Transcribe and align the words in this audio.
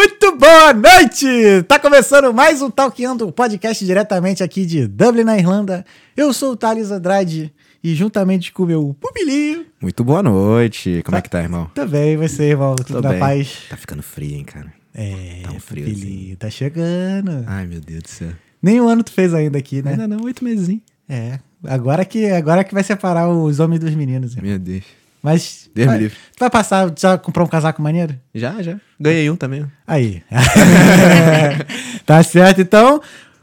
Muito 0.00 0.34
boa 0.34 0.72
noite! 0.72 1.26
Tá 1.68 1.78
começando 1.78 2.32
mais 2.32 2.62
um 2.62 2.70
Talkando, 2.70 3.30
podcast 3.30 3.84
diretamente 3.84 4.42
aqui 4.42 4.64
de 4.64 4.86
Dublin, 4.86 5.24
na 5.24 5.36
Irlanda. 5.36 5.84
Eu 6.16 6.32
sou 6.32 6.52
o 6.52 6.56
Thales 6.56 6.90
Andrade 6.90 7.52
e 7.84 7.94
juntamente 7.94 8.50
com 8.50 8.62
o 8.62 8.66
meu 8.66 8.96
pupilinho... 8.98 9.66
Muito 9.78 10.02
boa 10.02 10.22
noite. 10.22 11.02
Como 11.04 11.18
é 11.18 11.20
que 11.20 11.28
tá, 11.28 11.42
irmão? 11.42 11.70
Tô 11.74 11.84
bem, 11.86 12.16
você, 12.16 12.44
irmão? 12.44 12.74
Tudo 12.76 13.02
na 13.02 13.18
paz? 13.18 13.64
Tá 13.68 13.76
ficando 13.76 14.02
frio, 14.02 14.36
hein, 14.38 14.44
cara? 14.44 14.72
É, 14.94 15.42
Tá 15.42 15.52
um 15.52 15.60
frio 15.60 15.84
pupilinho, 15.84 16.34
tá 16.34 16.48
chegando. 16.48 17.44
Ai, 17.46 17.66
meu 17.66 17.82
Deus 17.82 18.02
do 18.02 18.08
céu. 18.08 18.32
Nem 18.62 18.80
um 18.80 18.88
ano 18.88 19.04
tu 19.04 19.12
fez 19.12 19.34
ainda 19.34 19.58
aqui, 19.58 19.82
né? 19.82 19.90
Ainda 19.90 20.08
não, 20.08 20.24
oito 20.24 20.42
meses, 20.42 20.70
hein? 20.70 20.82
É, 21.06 21.38
agora 21.62 22.06
que, 22.06 22.24
agora 22.30 22.64
que 22.64 22.72
vai 22.72 22.82
separar 22.82 23.28
os 23.28 23.60
homens 23.60 23.80
dos 23.80 23.94
meninos. 23.94 24.32
irmão. 24.34 24.48
Meu 24.48 24.58
Deus. 24.58 24.84
Mas 25.22 25.68
Deus 25.74 25.86
me 25.86 25.92
vai, 25.92 25.98
livre. 26.02 26.16
tu 26.34 26.40
vai 26.40 26.50
passar, 26.50 26.92
já 26.98 27.18
comprou 27.18 27.46
um 27.46 27.50
casaco 27.50 27.82
maneiro? 27.82 28.14
Já, 28.34 28.62
já. 28.62 28.80
Ganhei 28.98 29.28
um 29.30 29.36
também. 29.36 29.66
Aí. 29.86 30.22
tá 32.06 32.22
certo, 32.22 32.60
então. 32.60 33.00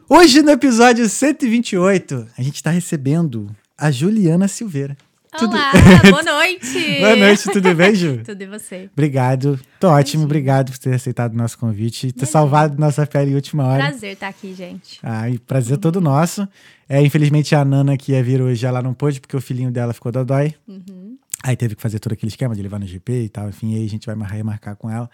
Hoje 0.09 0.41
no 0.41 0.51
episódio 0.51 1.07
128, 1.07 2.27
a 2.37 2.41
gente 2.41 2.63
tá 2.63 2.71
recebendo 2.71 3.53
a 3.77 3.91
Juliana 3.91 4.47
Silveira. 4.47 4.95
Tudo- 5.37 5.53
Olá, 5.55 5.71
boa 6.09 6.23
noite. 6.23 6.99
Boa 6.99 7.15
noite, 7.15 7.43
tudo 7.51 7.75
bem, 7.75 7.93
Ju? 7.93 8.21
Tudo 8.25 8.41
e 8.41 8.47
você? 8.47 8.89
Obrigado. 8.93 9.59
Tô 9.79 9.89
ótimo, 9.89 10.23
obrigado 10.23 10.71
por 10.71 10.79
ter 10.79 10.95
aceitado 10.95 11.33
o 11.33 11.37
nosso 11.37 11.57
convite 11.59 12.07
e 12.07 12.11
ter 12.11 12.25
salvado 12.25 12.79
nossa 12.79 13.05
pele 13.05 13.31
em 13.31 13.35
última 13.35 13.65
hora. 13.67 13.83
Prazer 13.89 14.13
estar 14.13 14.29
aqui, 14.29 14.55
gente. 14.55 14.97
Ai, 15.03 15.37
prazer 15.45 15.77
todo 15.77 16.01
nosso. 16.01 16.47
É, 16.89 17.01
infelizmente 17.01 17.53
a 17.53 17.63
Nana 17.63 17.97
que 17.97 18.13
ia 18.13 18.23
vir 18.23 18.41
hoje, 18.41 18.65
ela 18.65 18.81
não 18.81 18.93
pôde 18.95 19.19
porque 19.19 19.35
o 19.35 19.41
filhinho 19.41 19.69
dela 19.69 19.93
ficou 19.93 20.11
dodói. 20.11 20.55
Uhum. 20.67 21.06
Aí 21.47 21.55
teve 21.55 21.75
que 21.77 21.81
fazer 21.81 21.97
todo 21.99 22.11
aquele 22.11 22.29
esquema 22.29 22.53
de 22.53 22.61
levar 22.61 22.77
no 22.77 22.85
GP 22.85 23.23
e 23.23 23.29
tal. 23.29 23.47
Enfim, 23.47 23.73
aí 23.73 23.85
a 23.85 23.89
gente 23.89 24.05
vai 24.05 24.15
mar- 24.15 24.29
remarcar 24.29 24.75
com 24.75 24.89
ela. 24.89 25.09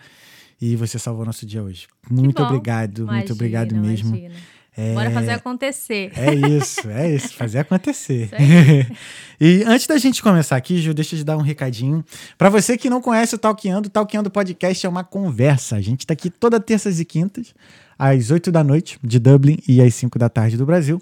E 0.59 0.75
você 0.75 0.97
salvou 0.97 1.23
nosso 1.23 1.45
dia 1.45 1.61
hoje. 1.61 1.85
Muito 2.09 2.41
bom. 2.41 2.47
obrigado, 2.47 3.05
muito 3.05 3.33
obrigado 3.33 3.75
mesmo. 3.75 4.15
imagina. 4.15 4.33
É, 4.75 4.95
Bora 4.95 5.11
fazer 5.11 5.31
acontecer. 5.31 6.11
É 6.15 6.33
isso, 6.33 6.89
é 6.89 7.13
isso, 7.13 7.35
fazer 7.35 7.59
acontecer. 7.59 8.31
Isso 8.33 8.91
e 9.39 9.63
antes 9.67 9.85
da 9.85 9.95
gente 9.99 10.23
começar 10.23 10.55
aqui, 10.55 10.79
Ju, 10.79 10.91
deixa 10.95 11.13
eu 11.13 11.19
te 11.19 11.23
dar 11.23 11.37
um 11.37 11.41
recadinho. 11.41 12.03
Pra 12.35 12.49
você 12.49 12.75
que 12.75 12.89
não 12.89 12.99
conhece 12.99 13.35
o 13.35 13.37
Talkeando, 13.37 13.91
o 14.25 14.31
Podcast 14.31 14.83
é 14.83 14.89
uma 14.89 15.03
conversa. 15.03 15.75
A 15.75 15.81
gente 15.81 16.07
tá 16.07 16.13
aqui 16.13 16.31
toda 16.31 16.59
terças 16.59 16.99
e 16.99 17.05
quintas, 17.05 17.53
às 17.99 18.31
8 18.31 18.51
da 18.51 18.63
noite 18.63 18.97
de 19.03 19.19
Dublin 19.19 19.59
e 19.67 19.79
às 19.79 19.93
5 19.93 20.17
da 20.17 20.27
tarde 20.27 20.57
do 20.57 20.65
Brasil. 20.65 20.99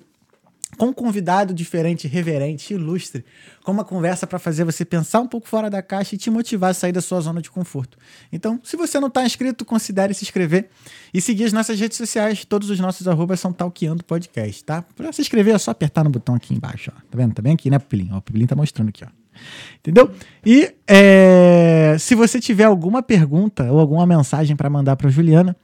Com 0.77 0.88
um 0.88 0.94
convidado 0.94 1.53
diferente, 1.53 2.08
reverente, 2.08 2.73
ilustre, 2.73 3.23
com 3.64 3.72
uma 3.72 3.83
conversa 3.83 4.25
para 4.25 4.39
fazer 4.39 4.64
você 4.64 4.83
pensar 4.83 5.19
um 5.19 5.27
pouco 5.27 5.47
fora 5.47 5.69
da 5.69 5.81
caixa 5.81 6.16
e 6.16 6.17
te 6.17 6.30
motivar 6.30 6.72
a 6.72 6.73
sair 6.73 6.91
da 6.91 7.02
sua 7.02 7.22
zona 7.22 7.41
de 7.41 7.52
conforto. 7.52 7.97
Então, 8.31 8.59
se 8.64 8.75
você 8.77 8.99
não 8.99 9.08
está 9.08 9.25
inscrito, 9.25 9.66
considere 9.66 10.14
se 10.14 10.23
inscrever 10.23 10.69
e 11.14 11.22
seguir 11.22 11.45
as 11.45 11.53
nossas 11.53 11.80
redes 11.80 11.97
sociais. 11.97 12.45
Todos 12.45 12.69
os 12.69 12.80
nossos 12.80 13.08
arrobas 13.08 13.39
são 13.39 13.53
Talkeando 13.53 14.03
Podcast, 14.03 14.64
tá? 14.64 14.81
Para 14.81 15.11
se 15.11 15.22
inscrever 15.22 15.53
é 15.53 15.58
só 15.58 15.72
apertar 15.72 16.03
no 16.03 16.09
botão 16.09 16.36
aqui 16.36 16.53
embaixo, 16.53 16.92
ó. 16.95 16.99
Tá 16.99 17.17
vendo? 17.17 17.33
Tá 17.33 17.42
bem 17.42 17.53
aqui, 17.53 17.69
né, 17.69 17.77
Pupilinho? 17.77 18.16
O 18.16 18.22
Pupilinho 18.22 18.47
tá 18.47 18.55
mostrando 18.55 18.89
aqui, 18.89 19.03
ó. 19.03 19.08
Entendeu? 19.80 20.11
E 20.45 20.73
é, 20.88 21.95
se 21.99 22.16
você 22.16 22.39
tiver 22.39 22.66
alguma 22.66 23.02
pergunta 23.02 23.72
ou 23.72 23.80
alguma 23.80 24.05
mensagem 24.05 24.55
para 24.55 24.69
mandar 24.69 24.95
para 24.95 25.09
Juliana, 25.09 25.55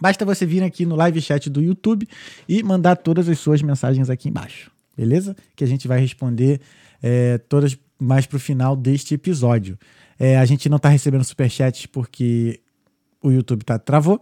Basta 0.00 0.24
você 0.24 0.44
vir 0.44 0.62
aqui 0.62 0.84
no 0.84 0.96
live 0.96 1.20
chat 1.20 1.48
do 1.48 1.62
YouTube 1.62 2.08
e 2.48 2.62
mandar 2.62 2.96
todas 2.96 3.28
as 3.28 3.38
suas 3.38 3.62
mensagens 3.62 4.10
aqui 4.10 4.28
embaixo, 4.28 4.70
beleza? 4.96 5.36
Que 5.54 5.64
a 5.64 5.66
gente 5.66 5.86
vai 5.86 6.00
responder 6.00 6.60
é, 7.02 7.38
todas 7.38 7.78
mais 7.98 8.26
pro 8.26 8.38
final 8.38 8.76
deste 8.76 9.14
episódio. 9.14 9.78
É, 10.18 10.38
a 10.38 10.44
gente 10.44 10.68
não 10.68 10.78
tá 10.78 10.88
recebendo 10.88 11.24
superchats 11.24 11.86
porque 11.86 12.60
o 13.22 13.30
YouTube 13.30 13.64
tá 13.64 13.78
travou. 13.78 14.20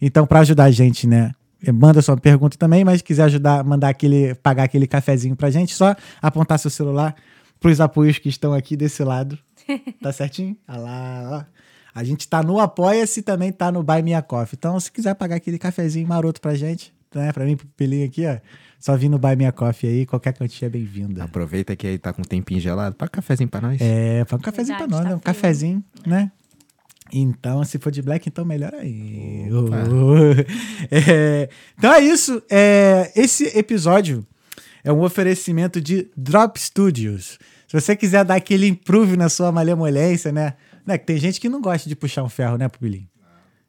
Então, 0.00 0.26
para 0.26 0.40
ajudar 0.40 0.64
a 0.64 0.70
gente, 0.70 1.06
né? 1.06 1.32
é, 1.66 1.72
Manda 1.72 2.02
sua 2.02 2.16
pergunta 2.16 2.56
também, 2.56 2.84
mas 2.84 2.98
se 2.98 3.04
quiser 3.04 3.24
ajudar, 3.24 3.64
mandar 3.64 3.88
aquele, 3.88 4.34
pagar 4.36 4.64
aquele 4.64 4.86
cafezinho 4.86 5.34
pra 5.34 5.50
gente, 5.50 5.74
só 5.74 5.96
apontar 6.20 6.58
seu 6.58 6.70
celular 6.70 7.14
pros 7.58 7.80
apoios 7.80 8.18
que 8.18 8.28
estão 8.28 8.52
aqui 8.52 8.76
desse 8.76 9.02
lado. 9.02 9.38
Tá 10.02 10.12
certinho? 10.12 10.54
Olha 10.68 10.78
lá, 10.78 11.28
ó. 11.30 11.63
A 11.94 12.02
gente 12.02 12.26
tá 12.26 12.42
no 12.42 12.58
Apoia-se 12.58 13.20
e 13.20 13.22
também 13.22 13.52
tá 13.52 13.70
no 13.70 13.82
Buy 13.82 14.02
Me 14.02 14.14
a 14.14 14.22
Coffee. 14.22 14.56
Então, 14.58 14.78
se 14.80 14.90
quiser 14.90 15.14
pagar 15.14 15.36
aquele 15.36 15.58
cafezinho 15.58 16.08
maroto 16.08 16.40
pra 16.40 16.54
gente, 16.54 16.92
né? 17.14 17.32
Pra 17.32 17.44
mim, 17.44 17.56
pro 17.56 17.66
pelinho 17.76 18.04
aqui, 18.06 18.26
ó. 18.26 18.36
Só 18.80 18.96
vir 18.96 19.08
no 19.08 19.18
Buy 19.18 19.36
Me 19.36 19.46
a 19.46 19.52
Coffee 19.52 19.88
aí, 19.88 20.06
qualquer 20.06 20.34
quantia 20.36 20.66
é 20.66 20.68
bem-vinda. 20.68 21.22
Aproveita 21.24 21.76
que 21.76 21.86
aí 21.86 21.96
tá 21.96 22.12
com 22.12 22.22
um 22.22 22.24
tempinho 22.24 22.60
gelado. 22.60 22.96
Paga 22.96 23.10
um 23.10 23.14
cafezinho 23.14 23.48
pra 23.48 23.60
nós. 23.60 23.80
É, 23.80 24.24
põe 24.24 24.38
um 24.38 24.42
cafezinho 24.42 24.78
Verdade, 24.78 24.90
pra 24.90 24.96
nós, 24.98 25.04
tá 25.04 25.10
né? 25.10 25.16
Um 25.16 25.20
frio. 25.20 25.34
cafezinho, 25.34 25.84
né? 26.06 26.32
Então, 27.12 27.62
se 27.64 27.78
for 27.78 27.92
de 27.92 28.02
black, 28.02 28.28
então 28.28 28.44
melhor 28.44 28.74
aí. 28.74 29.46
É, 30.90 31.48
então 31.78 31.92
é 31.92 32.00
isso. 32.00 32.42
É, 32.50 33.12
esse 33.14 33.56
episódio 33.56 34.26
é 34.82 34.92
um 34.92 35.00
oferecimento 35.02 35.80
de 35.80 36.10
Drop 36.16 36.60
Studios. 36.60 37.38
Se 37.68 37.80
você 37.80 37.94
quiser 37.94 38.24
dar 38.24 38.34
aquele 38.34 38.66
improve 38.66 39.16
na 39.16 39.28
sua 39.28 39.52
malemolência, 39.52 40.32
né? 40.32 40.54
Né? 40.86 40.98
Que 40.98 41.06
tem 41.06 41.16
gente 41.16 41.40
que 41.40 41.48
não 41.48 41.60
gosta 41.60 41.88
de 41.88 41.96
puxar 41.96 42.22
um 42.22 42.28
ferro, 42.28 42.56
né, 42.56 42.68
Pupilinho? 42.68 43.08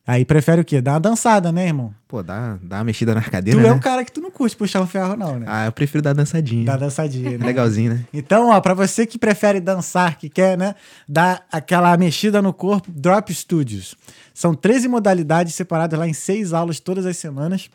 Aí 0.08 0.24
prefere 0.24 0.62
o 0.62 0.66
quê? 0.66 0.81
Dar 0.81 0.94
uma 0.94 1.00
dançada, 1.00 1.52
né, 1.52 1.66
irmão? 1.66 1.92
Pô, 2.08 2.22
dá, 2.22 2.59
dá 2.62 2.78
uma 2.78 2.84
mexida 2.84 3.16
na 3.16 3.22
Tu 3.22 3.31
cadeira, 3.31 3.59
é 3.59 3.64
né? 3.64 3.72
um 3.72 3.80
cara 3.80 4.06
que 4.06 4.12
tu 4.12 4.22
não 4.22 4.30
curte 4.30 4.56
puxar 4.56 4.80
um 4.81 4.86
ferro, 4.86 5.16
não, 5.16 5.40
né? 5.40 5.48
Ah, 5.50 5.66
eu 5.66 5.72
prefiro 5.72 6.03
dar 6.03 6.14
dançadinha. 6.14 6.64
Dar 6.64 6.78
dançadinha, 6.78 7.40
né? 7.40 7.46
Legalzinho, 7.46 7.96
né? 7.96 8.06
Então, 8.14 8.50
ó, 8.50 8.62
pra 8.62 8.76
você 8.76 9.08
que 9.08 9.18
prefere 9.18 9.59
dançar, 9.59 10.16
que 10.20 10.30
quer, 10.30 10.56
né, 10.56 10.76
dar 11.09 11.44
aquela 11.52 11.98
mexida 11.98 12.40
no 12.40 12.53
corpo, 12.53 12.92
Drop 12.92 13.34
Studios. 13.34 13.96
São 14.32 14.53
13 14.53 14.88
modalidades 14.88 15.56
separadas 15.56 15.97
lá 15.97 16.08
em 16.08 16.14
seis 16.14 16.53
aulas 16.53 16.80
todas 16.80 17.08
as 17.08 17.18
semanas. 17.18 17.68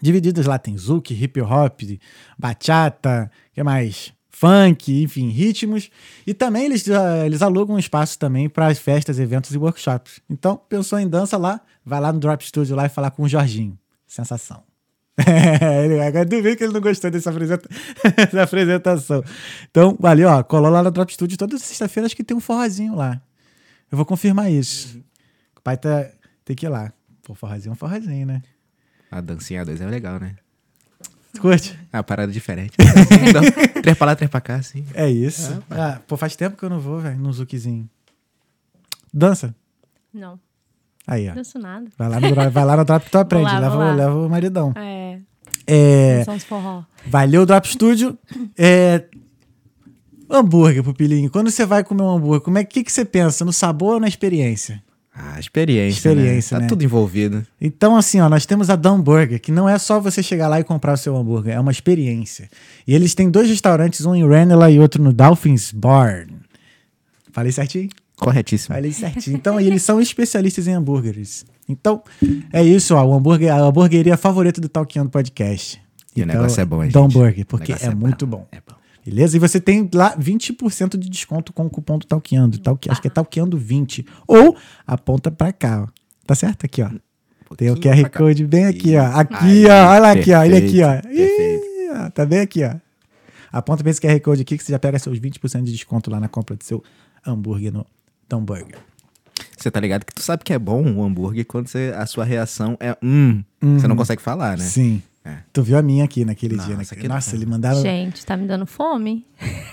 Divididas 0.00 0.46
lá 0.46 0.58
tem 0.58 0.78
zouk, 0.78 1.12
hip 1.12 1.42
hop, 1.42 1.82
bachata, 2.38 3.30
que 3.52 3.62
mais? 3.62 4.14
Funk, 4.40 5.02
enfim, 5.02 5.28
ritmos. 5.28 5.90
E 6.26 6.32
também 6.32 6.64
eles, 6.64 6.88
ah, 6.88 7.26
eles 7.26 7.42
alugam 7.42 7.76
um 7.76 7.78
espaço 7.78 8.18
também 8.18 8.48
para 8.48 8.74
festas, 8.74 9.18
eventos 9.18 9.52
e 9.52 9.58
workshops. 9.58 10.18
Então, 10.30 10.56
pensou 10.56 10.98
em 10.98 11.06
dança 11.06 11.36
lá, 11.36 11.60
vai 11.84 12.00
lá 12.00 12.10
no 12.10 12.18
Drop 12.18 12.42
Studio 12.42 12.74
lá 12.74 12.86
e 12.86 12.88
falar 12.88 13.10
com 13.10 13.24
o 13.24 13.28
Jorginho. 13.28 13.78
Sensação. 14.06 14.62
ele, 15.84 16.00
agora 16.00 16.24
vê 16.24 16.56
que 16.56 16.64
ele 16.64 16.72
não 16.72 16.80
gostou 16.80 17.10
dessa, 17.10 17.28
apresenta- 17.28 17.68
dessa 18.16 18.42
apresentação. 18.42 19.22
Então, 19.70 19.94
valeu, 20.00 20.30
ó. 20.30 20.42
Colou 20.42 20.70
lá 20.70 20.82
no 20.82 20.90
Drop 20.90 21.12
Studio 21.12 21.36
toda 21.36 21.58
sexta-feira, 21.58 22.06
acho 22.06 22.16
que 22.16 22.24
tem 22.24 22.34
um 22.34 22.40
forrozinho 22.40 22.94
lá. 22.94 23.20
Eu 23.92 23.96
vou 23.96 24.06
confirmar 24.06 24.50
isso. 24.50 25.04
O 25.54 25.60
pai 25.60 25.76
tá, 25.76 26.08
tem 26.46 26.56
que 26.56 26.64
ir 26.64 26.70
lá. 26.70 26.90
Pô, 27.22 27.34
forrozinho 27.34 27.72
é 27.72 27.74
um 27.74 27.76
forrozinho, 27.76 28.26
né? 28.26 28.40
A 29.10 29.20
dancinha 29.20 29.60
a 29.60 29.64
dois 29.64 29.82
é 29.82 29.86
legal, 29.86 30.18
né? 30.18 30.36
Tu 31.32 31.40
curte? 31.40 31.78
É 31.92 31.96
uma 31.96 32.02
parada 32.02 32.32
diferente. 32.32 32.72
então, 33.28 33.42
três 33.82 33.96
pra 33.96 34.06
lá, 34.08 34.16
três 34.16 34.30
pra 34.30 34.40
cá, 34.40 34.56
assim. 34.56 34.84
É 34.94 35.08
isso. 35.08 35.62
Ah, 35.70 36.00
pô, 36.06 36.16
faz 36.16 36.34
tempo 36.36 36.56
que 36.56 36.62
eu 36.64 36.70
não 36.70 36.80
vou, 36.80 36.98
velho, 37.00 37.16
num 37.18 37.32
zukizinho. 37.32 37.88
Dança? 39.12 39.54
Não, 40.12 40.38
Aí, 41.06 41.26
ó. 41.26 41.28
não 41.30 41.34
danço 41.36 41.58
nada. 41.58 41.86
Vai 41.96 42.08
lá 42.08 42.20
no, 42.20 42.30
Drop- 42.32 42.50
vai 42.52 42.64
lá 42.64 42.76
no 42.76 42.84
Drop 42.84 43.04
que 43.04 43.10
tu 43.10 43.18
aprende. 43.18 43.44
lá, 43.44 43.58
leva, 43.60 43.76
vou 43.76 43.84
lá. 43.84 43.94
leva 43.94 44.14
o 44.14 44.28
maridão. 44.28 44.72
É, 44.76 45.18
É, 45.66 46.22
são 46.24 46.34
os 46.34 46.44
forró. 46.44 46.82
valeu, 47.06 47.46
Drop 47.46 47.66
Studio. 47.68 48.18
É, 48.58 49.04
hambúrguer, 50.28 50.82
pupilinho. 50.82 51.30
Quando 51.30 51.50
você 51.50 51.64
vai 51.64 51.82
comer 51.84 52.02
um 52.02 52.10
hambúrguer, 52.16 52.40
como 52.40 52.58
é 52.58 52.64
que, 52.64 52.82
que 52.84 52.92
você 52.92 53.04
pensa? 53.04 53.44
No 53.44 53.52
sabor 53.52 53.94
ou 53.94 54.00
na 54.00 54.08
experiência? 54.08 54.82
Ah, 55.22 55.38
experiência. 55.38 55.98
Experiência, 55.98 56.54
né? 56.56 56.62
né? 56.62 56.66
Tá 56.66 56.68
tudo 56.74 56.82
envolvido. 56.82 57.46
Então, 57.60 57.94
assim, 57.96 58.20
ó, 58.20 58.28
nós 58.28 58.46
temos 58.46 58.70
a 58.70 58.76
Dum 58.76 59.00
Burger, 59.00 59.40
que 59.40 59.52
não 59.52 59.68
é 59.68 59.78
só 59.78 60.00
você 60.00 60.22
chegar 60.22 60.48
lá 60.48 60.58
e 60.58 60.64
comprar 60.64 60.94
o 60.94 60.96
seu 60.96 61.14
hambúrguer, 61.16 61.54
é 61.54 61.60
uma 61.60 61.70
experiência. 61.70 62.48
E 62.86 62.94
eles 62.94 63.14
têm 63.14 63.30
dois 63.30 63.48
restaurantes, 63.48 64.06
um 64.06 64.14
em 64.14 64.26
Ranelagh 64.26 64.70
e 64.70 64.80
outro 64.80 65.02
no 65.02 65.12
Dolphins 65.12 65.72
Bar. 65.72 66.26
Falei 67.32 67.52
certinho? 67.52 67.90
Corretíssimo. 68.16 68.74
Falei 68.74 68.92
certinho. 68.92 69.36
Então, 69.36 69.60
e 69.60 69.66
eles 69.66 69.82
são 69.82 70.00
especialistas 70.00 70.66
em 70.66 70.72
hambúrgueres. 70.74 71.44
Então, 71.68 72.02
é 72.52 72.62
isso, 72.62 72.94
ó, 72.94 73.04
o 73.04 73.14
hambúrguer, 73.14 73.52
a 73.52 73.58
hamburgueria 73.60 74.16
favorita 74.16 74.60
do 74.60 74.68
Talkando 74.68 75.10
Podcast. 75.10 75.80
E 76.16 76.20
o 76.20 76.24
Então, 76.24 76.34
negócio 76.34 76.60
é 76.60 76.64
bom, 76.64 76.82
hein, 76.82 76.90
gente? 76.90 77.12
Burger, 77.12 77.42
O 77.42 77.46
porque 77.46 77.72
negócio 77.72 77.90
é, 77.90 77.94
muito 77.94 78.26
bom. 78.26 78.46
É 78.50 78.56
bom. 78.56 78.74
Beleza? 79.04 79.36
E 79.36 79.40
você 79.40 79.60
tem 79.60 79.88
lá 79.94 80.16
20% 80.16 80.96
de 80.96 81.08
desconto 81.08 81.52
com 81.52 81.66
o 81.66 81.70
cupom 81.70 81.98
do 81.98 82.06
Talqueando. 82.06 82.58
Talque, 82.58 82.90
acho 82.90 83.00
que 83.00 83.08
é 83.08 83.10
Talqueando 83.10 83.56
20. 83.56 84.04
Ou 84.26 84.56
aponta 84.86 85.30
pra 85.30 85.52
cá, 85.52 85.84
ó. 85.84 86.00
Tá 86.26 86.34
certo? 86.34 86.64
Aqui, 86.66 86.82
ó. 86.82 86.90
Tem 87.56 87.70
o 87.70 87.76
QR 87.76 88.00
pra. 88.02 88.10
Code 88.10 88.46
bem 88.46 88.66
aqui, 88.66 88.96
ó. 88.96 89.04
Aqui, 89.06 89.34
Aí, 89.34 89.66
ó. 89.66 89.88
Olha 89.90 89.98
lá 90.00 90.10
aqui, 90.12 90.32
ó. 90.32 90.44
Ele 90.44 90.56
aqui, 90.58 90.82
ó. 90.82 91.10
Ih, 91.10 91.90
ó, 92.06 92.10
Tá 92.10 92.24
bem 92.26 92.40
aqui, 92.40 92.62
ó. 92.64 92.74
Aponta 93.52 93.82
bem 93.82 93.90
esse 93.90 94.00
QR 94.00 94.20
Code 94.20 94.42
aqui 94.42 94.56
que 94.56 94.62
você 94.62 94.70
já 94.70 94.78
pega 94.78 94.98
seus 94.98 95.18
20% 95.18 95.64
de 95.64 95.72
desconto 95.72 96.08
lá 96.10 96.20
na 96.20 96.28
compra 96.28 96.54
do 96.56 96.62
seu 96.62 96.82
hambúrguer 97.26 97.72
no 97.72 97.84
Dum 98.28 98.44
Burger. 98.44 98.76
Você 99.56 99.70
tá 99.70 99.80
ligado 99.80 100.04
que 100.04 100.14
tu 100.14 100.22
sabe 100.22 100.44
que 100.44 100.52
é 100.52 100.58
bom 100.58 100.82
o 100.94 101.02
hambúrguer 101.02 101.44
quando 101.44 101.66
você- 101.68 101.92
a 101.96 102.06
sua 102.06 102.24
reação 102.24 102.76
é 102.80 102.96
hum, 103.02 103.42
Você 103.60 103.88
não 103.88 103.96
consegue 103.96 104.22
falar, 104.22 104.56
né? 104.56 104.64
Sim. 104.64 105.02
É. 105.22 105.36
Tu 105.52 105.62
viu 105.62 105.76
a 105.76 105.82
minha 105.82 106.02
aqui 106.04 106.24
naquele 106.24 106.56
Nossa, 106.56 106.68
dia, 106.68 106.76
né? 106.78 106.84
aquilo 106.90 107.08
Nossa, 107.08 107.36
ele 107.36 107.44
mandaram. 107.44 107.82
Gente, 107.82 108.24
tá 108.24 108.38
me 108.38 108.46
dando 108.46 108.64
fome. 108.64 109.26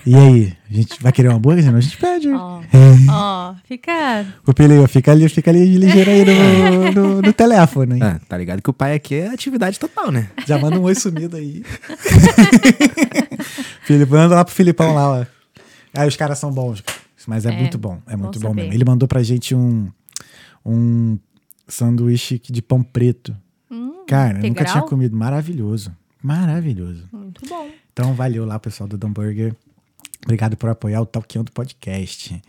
E 0.04 0.14
aí? 0.14 0.52
A 0.70 0.74
gente 0.74 1.02
vai 1.02 1.10
querer 1.10 1.30
um 1.30 1.36
hambúrguer? 1.36 1.64
Senão 1.64 1.78
a 1.78 1.80
gente 1.80 1.96
pede. 1.96 2.28
Ó, 2.30 2.60
ó, 3.10 3.54
fica. 3.64 4.26
O 4.46 4.52
Pilinho, 4.52 4.86
fica 4.86 5.10
ali, 5.10 5.26
fica 5.28 5.50
ali 5.50 5.78
ligeiro 5.78 6.10
aí 6.10 6.24
no, 6.24 6.92
no, 7.16 7.22
no 7.22 7.32
telefone, 7.32 7.94
hein? 7.94 8.02
Ah, 8.02 8.20
tá 8.28 8.36
ligado 8.36 8.60
que 8.60 8.68
o 8.68 8.74
pai 8.74 8.94
aqui 8.94 9.14
é 9.14 9.28
atividade 9.28 9.78
total, 9.80 10.10
né? 10.10 10.30
Já 10.46 10.58
manda 10.58 10.78
um 10.78 10.82
oi 10.82 10.94
sumido 10.94 11.36
aí. 11.36 11.64
Filipe, 13.84 14.10
manda 14.12 14.34
lá 14.34 14.44
pro 14.44 14.54
Filipão 14.54 14.94
lá, 14.94 15.20
ó. 15.20 15.26
Aí 15.94 16.06
os 16.06 16.16
caras 16.16 16.38
são 16.38 16.52
bons, 16.52 16.82
mas 17.26 17.46
é, 17.46 17.50
É, 17.50 17.56
muito 17.58 17.78
bom, 17.78 18.00
é 18.06 18.16
muito 18.16 18.38
bom 18.38 18.48
saber. 18.48 18.62
mesmo. 18.62 18.74
Ele 18.74 18.84
mandou 18.84 19.08
pra 19.08 19.22
gente 19.22 19.54
um, 19.54 19.88
um 20.64 21.18
sanduíche 21.66 22.38
de 22.38 22.60
pão 22.60 22.82
preto. 22.82 23.34
Cara, 24.08 24.30
eu 24.30 24.34
nunca 24.36 24.48
integral? 24.48 24.72
tinha 24.72 24.84
comido. 24.84 25.16
Maravilhoso. 25.16 25.92
Maravilhoso. 26.22 27.08
Muito 27.12 27.46
bom. 27.48 27.68
Então, 27.92 28.14
valeu 28.14 28.44
lá, 28.44 28.58
pessoal 28.58 28.88
do 28.88 28.98
Dumburger. 28.98 29.54
Obrigado 30.24 30.56
por 30.56 30.68
apoiar 30.68 31.00
o 31.00 31.06
Talkando 31.06 31.52
Podcast. 31.52 32.42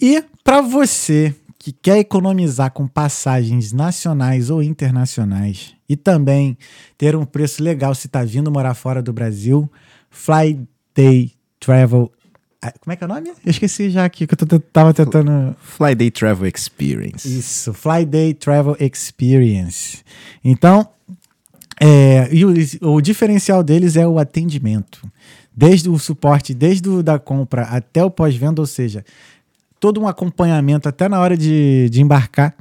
E 0.00 0.22
para 0.44 0.60
você 0.60 1.34
que 1.58 1.72
quer 1.72 1.98
economizar 1.98 2.70
com 2.70 2.86
passagens 2.86 3.72
nacionais 3.72 4.50
ou 4.50 4.62
internacionais 4.62 5.74
e 5.88 5.96
também 5.96 6.56
ter 6.96 7.16
um 7.16 7.24
preço 7.24 7.62
legal 7.62 7.94
se 7.94 8.08
tá 8.08 8.22
vindo 8.22 8.50
morar 8.50 8.74
fora 8.74 9.02
do 9.02 9.12
Brasil, 9.12 9.70
Fly 10.10 10.60
Day 10.94 11.32
Travel. 11.58 12.12
Ah, 12.68 12.72
Como 12.80 12.92
é 12.92 12.96
que 12.96 13.04
é 13.04 13.06
o 13.06 13.08
nome? 13.08 13.28
Eu 13.28 13.50
esqueci 13.50 13.90
já 13.90 14.04
aqui 14.04 14.26
que 14.26 14.34
eu 14.34 14.38
tô- 14.46 14.58
tava 14.58 14.92
tentando. 14.94 15.54
Fly 15.60 15.94
Day 15.94 16.10
Travel 16.10 16.50
Experience. 16.54 17.28
Isso, 17.38 17.72
Fly 17.72 18.04
Day 18.04 18.34
Travel 18.34 18.76
Experience. 18.80 19.98
Então, 20.44 20.88
é, 21.80 22.28
e 22.32 22.44
o, 22.44 22.52
o 22.94 23.00
diferencial 23.00 23.62
deles 23.62 23.96
é 23.96 24.06
o 24.06 24.18
atendimento. 24.18 25.00
Desde 25.54 25.88
o 25.88 25.98
suporte, 25.98 26.52
desde 26.54 26.88
o 26.88 27.02
da 27.02 27.18
compra 27.18 27.62
até 27.62 28.04
o 28.04 28.10
pós-venda, 28.10 28.60
ou 28.60 28.66
seja, 28.66 29.04
todo 29.80 30.00
um 30.00 30.06
acompanhamento 30.08 30.88
até 30.88 31.08
na 31.08 31.20
hora 31.20 31.36
de, 31.36 31.88
de 31.90 32.00
embarcar. 32.02 32.54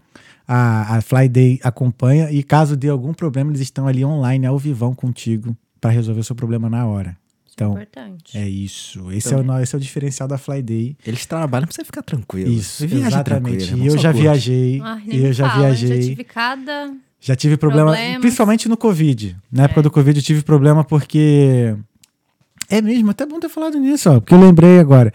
A, 0.47 0.97
a 0.97 1.01
Fly 1.01 1.27
Day 1.27 1.59
acompanha 1.63 2.29
e 2.31 2.43
caso 2.43 2.75
dê 2.77 2.87
algum 2.87 3.13
problema, 3.15 3.49
eles 3.49 3.61
estão 3.61 3.87
ali 3.87 4.05
online, 4.05 4.45
ao 4.45 4.59
vivão 4.59 4.93
contigo, 4.93 5.57
para 5.81 5.89
resolver 5.89 6.19
o 6.21 6.23
seu 6.23 6.35
problema 6.35 6.69
na 6.69 6.85
hora. 6.85 7.17
Então, 7.55 7.71
Importante. 7.71 8.37
é 8.37 8.47
isso. 8.47 9.09
Esse, 9.13 9.33
é 9.33 9.37
o, 9.37 9.59
esse 9.61 9.73
é 9.73 9.77
o 9.77 9.81
diferencial 9.81 10.27
da 10.27 10.37
Fly 10.37 10.61
Day. 10.61 10.97
Eles 11.07 11.25
trabalham 11.25 11.65
pra 11.65 11.73
você 11.73 11.85
ficar 11.85 12.01
tranquilo. 12.03 12.51
Isso, 12.51 12.85
Viaja 12.85 13.07
exatamente. 13.07 13.73
E 13.73 13.87
eu 13.87 13.97
já 13.97 14.11
curte. 14.11 14.21
viajei. 14.23 14.81
Ai, 14.83 15.03
e 15.07 15.23
eu 15.23 15.31
já 15.33 15.49
fala, 15.49 15.61
viajei. 15.67 16.01
Já 16.01 16.09
tive 16.09 16.23
cada. 16.25 16.93
Já 17.21 17.35
tive 17.35 17.55
problema, 17.57 17.91
Problemas. 17.91 18.19
principalmente 18.19 18.67
no 18.67 18.75
Covid. 18.75 19.37
Na 19.49 19.63
época 19.63 19.79
É. 19.79 19.83
do 19.83 19.89
Covid 19.89 20.19
eu 20.19 20.23
tive 20.23 20.41
problema 20.43 20.83
porque. 20.83 21.75
É 22.69 22.81
mesmo, 22.81 23.11
até 23.11 23.25
bom 23.25 23.39
ter 23.39 23.47
falado 23.49 23.77
nisso, 23.79 24.09
ó. 24.11 24.19
Porque 24.19 24.33
eu 24.33 24.39
lembrei 24.39 24.77
agora. 24.79 25.13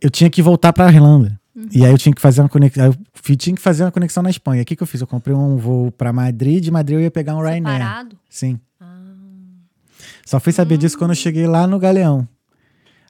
Eu 0.00 0.10
tinha 0.10 0.28
que 0.28 0.42
voltar 0.42 0.72
pra 0.74 0.90
Irlanda. 0.92 1.40
Uhum. 1.56 1.68
E 1.72 1.84
aí 1.86 1.90
eu 1.90 1.98
tinha 1.98 2.14
que 2.14 2.20
fazer 2.20 2.42
uma 2.42 2.48
conexão. 2.50 2.84
Eu 2.86 3.36
tinha 3.36 3.54
que 3.56 3.62
fazer 3.62 3.84
uma 3.84 3.90
conexão 3.92 4.22
na 4.22 4.30
Espanha. 4.30 4.62
O 4.62 4.64
que, 4.64 4.76
que 4.76 4.82
eu 4.82 4.86
fiz? 4.86 5.00
Eu 5.00 5.06
comprei 5.06 5.34
um 5.34 5.56
voo 5.56 5.90
pra 5.90 6.12
Madrid, 6.12 6.62
de 6.62 6.70
Madrid 6.70 6.96
eu 6.96 7.02
ia 7.02 7.10
pegar 7.10 7.34
um 7.34 7.40
Ryanair. 7.40 7.78
Separado? 7.78 8.16
Sim. 8.28 8.60
Ah, 10.22 10.26
Só 10.26 10.40
fui 10.40 10.52
saber 10.52 10.78
disso 10.78 10.96
Hum. 10.96 10.98
quando 11.00 11.10
eu 11.10 11.16
cheguei 11.16 11.46
lá 11.46 11.66
no 11.66 11.78
Galeão. 11.78 12.26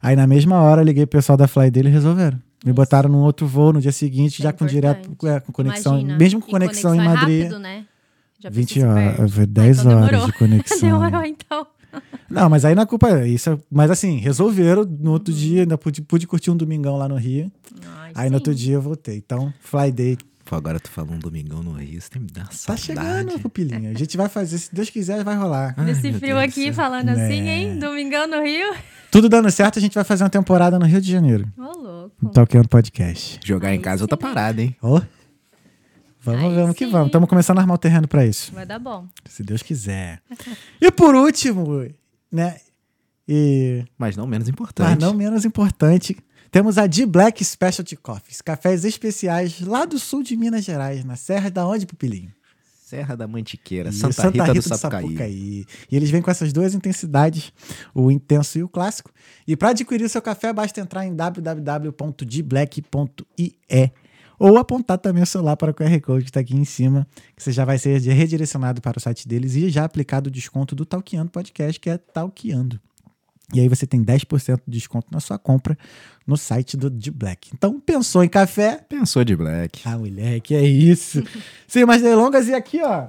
Aí 0.01 0.17
na 0.17 0.27
mesma 0.27 0.61
hora 0.61 0.83
liguei 0.83 1.07
pro 1.07 1.19
pessoal 1.19 1.37
da 1.37 1.47
Fly 1.47 1.71
dele 1.71 1.89
e 1.89 1.93
resolveram. 1.93 2.39
Me 2.65 2.73
botaram 2.73 3.09
num 3.11 3.19
outro 3.21 3.47
voo 3.47 3.73
no 3.73 3.81
dia 3.81 3.93
seguinte, 3.93 4.41
É 4.41 4.45
já 4.45 4.53
com 4.53 4.67
direto 4.67 5.11
é, 5.27 5.41
com 5.41 5.53
conexão, 5.53 5.95
imagina. 5.95 6.17
mesmo 6.19 6.41
com 6.41 6.49
E 6.49 6.51
conexão, 6.51 6.95
em 6.95 7.01
é 7.01 7.05
Madrid. 7.05 7.43
rápido, 7.43 7.59
né? 7.59 7.85
Já 8.41 8.51
20 8.51 8.75
pensou 8.75 8.91
se 8.91 8.99
horas, 8.99 9.17
perde? 9.17 9.33
foi 9.33 9.47
10 9.47 9.79
então 9.81 9.93
horas 9.93 10.07
demorou. 10.11 10.27
de 10.27 10.33
conexão. 10.39 10.79
Demorou, 11.01 11.25
então. 11.25 11.67
Não, 12.31 12.49
mas 12.49 12.65
aí 12.65 12.75
na 12.75 12.87
culpa 12.87 13.27
isso, 13.27 13.51
é- 13.51 13.59
mas 13.71 13.91
assim, 13.91 14.17
resolveram 14.19 14.85
no 14.85 15.07
Uhum. 15.09 15.13
outro 15.13 15.33
dia, 15.35 15.63
ainda 15.63 15.77
pude, 15.77 16.03
pude 16.03 16.27
curtir 16.27 16.51
um 16.51 16.57
domingão 16.57 16.97
lá 16.97 17.07
no 17.09 17.17
Rio. 17.17 17.53
Ai, 17.99 18.13
aí 18.15 18.31
no 18.31 18.37
outro 18.37 18.53
sim. 18.53 18.59
dia 18.59 18.75
eu 18.75 18.83
voltei. 18.83 19.19
Então, 19.19 19.53
Fly 19.61 19.93
Day 19.93 20.19
Pô, 20.53 20.57
agora 20.57 20.79
tu 20.79 20.91
falou 20.91 21.15
um 21.15 21.19
domingão 21.19 21.63
no 21.63 21.73
Rio, 21.73 21.99
você 21.99 22.11
tem 22.11 22.21
me 22.21 22.29
dar 22.31 22.43
uma 22.43 22.49
tá 22.49 22.53
saudade. 22.77 22.83
chegando, 22.85 23.41
pupilinha. 23.41 23.91
A 23.91 23.95
gente 23.95 24.19
vai 24.19 24.29
fazer, 24.29 24.59
se 24.59 24.75
Deus 24.75 24.91
quiser, 24.91 25.25
vai 25.25 25.35
rolar. 25.35 25.73
Ai, 25.79 25.87
Nesse 25.87 26.11
meu 26.11 26.21
frio 26.21 26.37
Deus 26.37 26.41
do 26.41 26.45
aqui, 26.51 26.65
céu. 26.65 26.75
falando 26.75 27.09
assim, 27.09 27.49
É. 27.49 27.57
hein? 27.57 27.79
Domingão 27.79 28.27
no 28.27 28.43
Rio. 28.43 28.75
Tudo 29.11 29.31
dando 29.31 29.51
certo, 29.51 29.79
a 29.79 29.81
gente 29.81 29.95
vai 29.95 30.05
fazer 30.05 30.25
uma 30.25 30.29
temporada 30.29 30.79
no 30.79 30.85
Rio 30.85 31.01
de 31.01 31.11
Janeiro. 31.11 31.51
Ô, 31.57 31.63
louco. 31.63 32.15
No 32.21 32.29
Talkando 32.31 32.69
Podcast. 32.69 33.41
Jogar 33.43 33.75
em 33.75 33.81
casa 33.81 34.03
é 34.03 34.05
outra 34.05 34.19
parada, 34.19 34.61
hein? 34.61 34.77
Ó. 34.83 35.01
Vamos, 36.21 36.45
Aí 36.45 36.55
vamos 36.55 36.77
que 36.77 36.85
sim. 36.85 36.91
vamos. 36.91 37.07
Estamos 37.07 37.31
começando 37.31 37.57
a 37.57 37.63
armar 37.63 37.77
o 37.77 37.79
terreno 37.79 38.07
para 38.07 38.27
isso. 38.27 38.53
Vai 38.53 38.67
dar 38.67 38.79
bom. 38.79 39.07
Se 39.25 39.43
Deus 39.43 39.63
quiser. 39.63 40.21
e 40.83 40.91
por 40.93 41.15
último, 41.15 41.89
né? 42.31 42.59
E 43.27 43.87
Mas 43.97 44.19
não 44.19 44.27
menos 44.27 44.51
importante. 44.51 44.87
Mas 44.91 44.99
não 44.99 45.15
menos 45.15 45.47
importante, 45.47 46.15
temos 46.53 46.77
a 46.77 46.87
D 46.87 47.07
Black 47.07 47.43
Specialty 47.43 47.97
Coffees, 47.97 48.43
cafés 48.43 48.85
especiais 48.85 49.63
lá 49.63 49.87
do 49.87 49.99
sul 49.99 50.23
de 50.23 50.37
Minas 50.37 50.63
Gerais, 50.65 51.03
na 51.03 51.17
Serra 51.17 51.51
da 51.51 51.67
onde, 51.67 51.87
Pupilinho? 51.87 52.31
Serra 52.85 53.17
da 53.17 53.27
Mantiqueira, 53.27 53.89
Isso, 53.89 54.13
Santa, 54.13 54.45
Rita, 54.45 54.53
do 54.53 54.61
Sapucaí. 54.61 55.65
E 55.91 55.97
eles 55.97 56.11
vêm 56.11 56.21
com 56.21 56.31
essas 56.31 56.53
duas 56.53 56.75
intensidades, 56.75 57.51
o 57.95 58.11
intenso 58.11 58.59
e 58.59 58.63
o 58.63 58.69
clássico. 58.69 59.11
E 59.49 59.57
para 59.57 59.71
adquirir 59.71 60.05
o 60.05 60.09
seu 60.11 60.21
café, 60.21 60.53
basta 60.53 60.79
entrar 60.79 61.07
em 61.07 61.17
www.dblack.ie 61.17 63.93
ou 64.39 64.59
apontar 64.59 64.99
também 64.99 65.23
o 65.23 65.27
celular 65.27 65.57
para 65.57 65.71
o 65.71 65.75
QR 65.75 65.99
Code 66.03 66.25
que 66.25 66.31
está 66.31 66.41
aqui 66.41 66.55
em 66.55 66.67
cima, 66.67 67.09
que 67.35 67.43
você 67.43 67.51
já 67.51 67.65
vai 67.65 67.79
ser 67.79 67.99
redirecionado 67.99 68.83
para 68.83 68.99
o 68.99 69.01
site 69.01 69.27
deles 69.27 69.55
e 69.55 69.71
já 69.71 69.87
aplicado 69.87 70.29
o 70.29 70.31
desconto 70.31 70.75
do 70.75 70.85
Talqueando 70.85 71.31
Podcast, 71.31 71.81
que 71.81 71.89
é 71.89 71.97
Talqueando. 71.97 72.79
E 73.53 73.61
aí 73.61 73.69
você 73.69 73.87
tem 73.87 74.03
10% 74.03 74.61
de 74.67 74.79
desconto 74.79 75.09
na 75.11 75.21
sua 75.21 75.39
compra 75.39 75.77
no 76.27 76.37
site 76.37 76.77
do 76.77 76.89
D 76.89 77.11
Black. 77.11 77.51
Então, 77.55 77.79
pensou 77.81 78.25
em 78.25 78.29
café? 78.29 78.81
Pensou 78.89 79.25
de 79.25 79.37
Black. 79.37 79.81
Ah, 79.85 79.99
moleque, 79.99 80.55
é 80.55 80.63
isso. 80.63 81.23
Sem 81.69 81.85
mais 81.85 82.01
delongas, 82.03 82.49
e 82.49 82.55
aqui, 82.55 82.81
ó. 82.83 83.09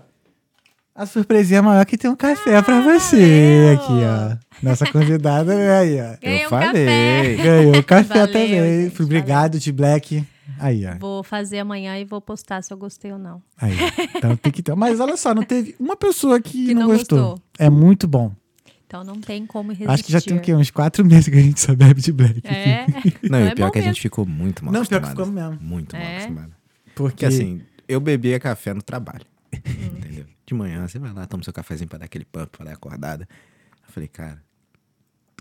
A 0.95 1.05
surpresinha 1.07 1.61
maior 1.61 1.83
que 1.87 1.97
tem 1.97 2.09
um 2.11 2.15
café 2.15 2.61
pra 2.61 2.79
você 2.81 3.17
valeu. 3.17 3.73
aqui, 3.73 4.05
ó. 4.05 4.37
Nossa 4.61 4.85
convidada, 4.91 5.55
né, 5.55 5.71
aí, 5.77 5.99
ó. 5.99 6.15
Ganhei 6.21 6.43
Eu 6.43 6.47
um 6.47 6.49
falei. 6.49 6.85
café. 6.85 7.35
Ganhou 7.43 7.75
o 7.77 7.83
café 7.83 8.13
Valeu, 8.19 8.27
também. 8.27 8.83
gente, 8.89 9.01
Obrigado, 9.01 9.59
D 9.59 9.71
Black. 9.71 10.23
Aí, 10.59 10.85
ó. 10.85 10.95
Vou 10.99 11.23
fazer 11.23 11.59
amanhã 11.59 11.97
e 11.97 12.05
vou 12.05 12.21
postar 12.21 12.61
se 12.61 12.71
eu 12.71 12.77
gostei 12.77 13.11
ou 13.11 13.17
não. 13.17 13.41
Aí. 13.57 13.73
Então 14.15 14.35
tem 14.35 14.51
que 14.51 14.61
ter. 14.61 14.75
Mas 14.75 14.99
olha 14.99 15.17
só, 15.17 15.33
não 15.33 15.43
teve 15.43 15.75
uma 15.79 15.95
pessoa 15.95 16.39
que, 16.39 16.67
Que 16.67 16.73
não, 16.75 16.81
não 16.83 16.89
gostou. 16.89 17.17
gostou. 17.19 17.41
É 17.57 17.69
muito 17.69 18.07
bom. 18.07 18.31
Então 18.93 19.03
não 19.03 19.19
tem 19.19 19.43
como 19.47 19.71
resistir. 19.71 19.89
Acho 19.91 20.03
que 20.03 20.11
já 20.11 20.21
tem 20.21 20.37
o 20.37 20.39
quê? 20.39 20.53
Uns 20.53 20.69
quatro 20.69 21.03
meses 21.03 21.27
que 21.27 21.35
a 21.35 21.41
gente 21.41 21.59
só 21.59 21.73
bebe 21.73 21.99
de 21.99 22.11
Black. 22.11 22.41
É. 22.47 22.85
Não, 23.27 23.39
e 23.39 23.47
é 23.47 23.51
o 23.51 23.55
pior 23.55 23.67
é 23.69 23.71
que 23.71 23.79
a 23.79 23.81
gente 23.81 23.99
ficou 23.99 24.23
muito 24.23 24.63
mal 24.63 24.71
Não, 24.71 24.85
pior 24.85 25.01
que 25.01 25.07
acostumado. 25.07 25.33
ficou 25.33 25.49
mesmo. 25.57 25.67
Muito 25.67 25.95
mal 25.95 26.05
É. 26.05 26.15
acostumado. 26.17 26.51
Porque 26.93 26.93
Porque 26.93 27.25
assim, 27.25 27.63
eu 27.87 27.99
bebia 27.99 28.39
café 28.39 28.71
no 28.71 28.83
trabalho. 28.83 29.25
Hum. 29.51 29.97
Entendeu? 29.97 30.25
De 30.45 30.53
manhã, 30.53 30.88
você 30.88 31.00
vai 31.00 31.12
lá, 31.12 31.25
toma 31.25 31.41
seu 31.43 31.51
cafezinho 31.51 31.89
pra 31.89 31.97
dar 31.97 32.05
aquele 32.05 32.23
pump, 32.23 32.50
pra 32.55 32.65
dar 32.65 32.73
acordada. 32.73 33.27
Eu 33.88 33.91
falei, 33.91 34.07
cara, 34.07 34.39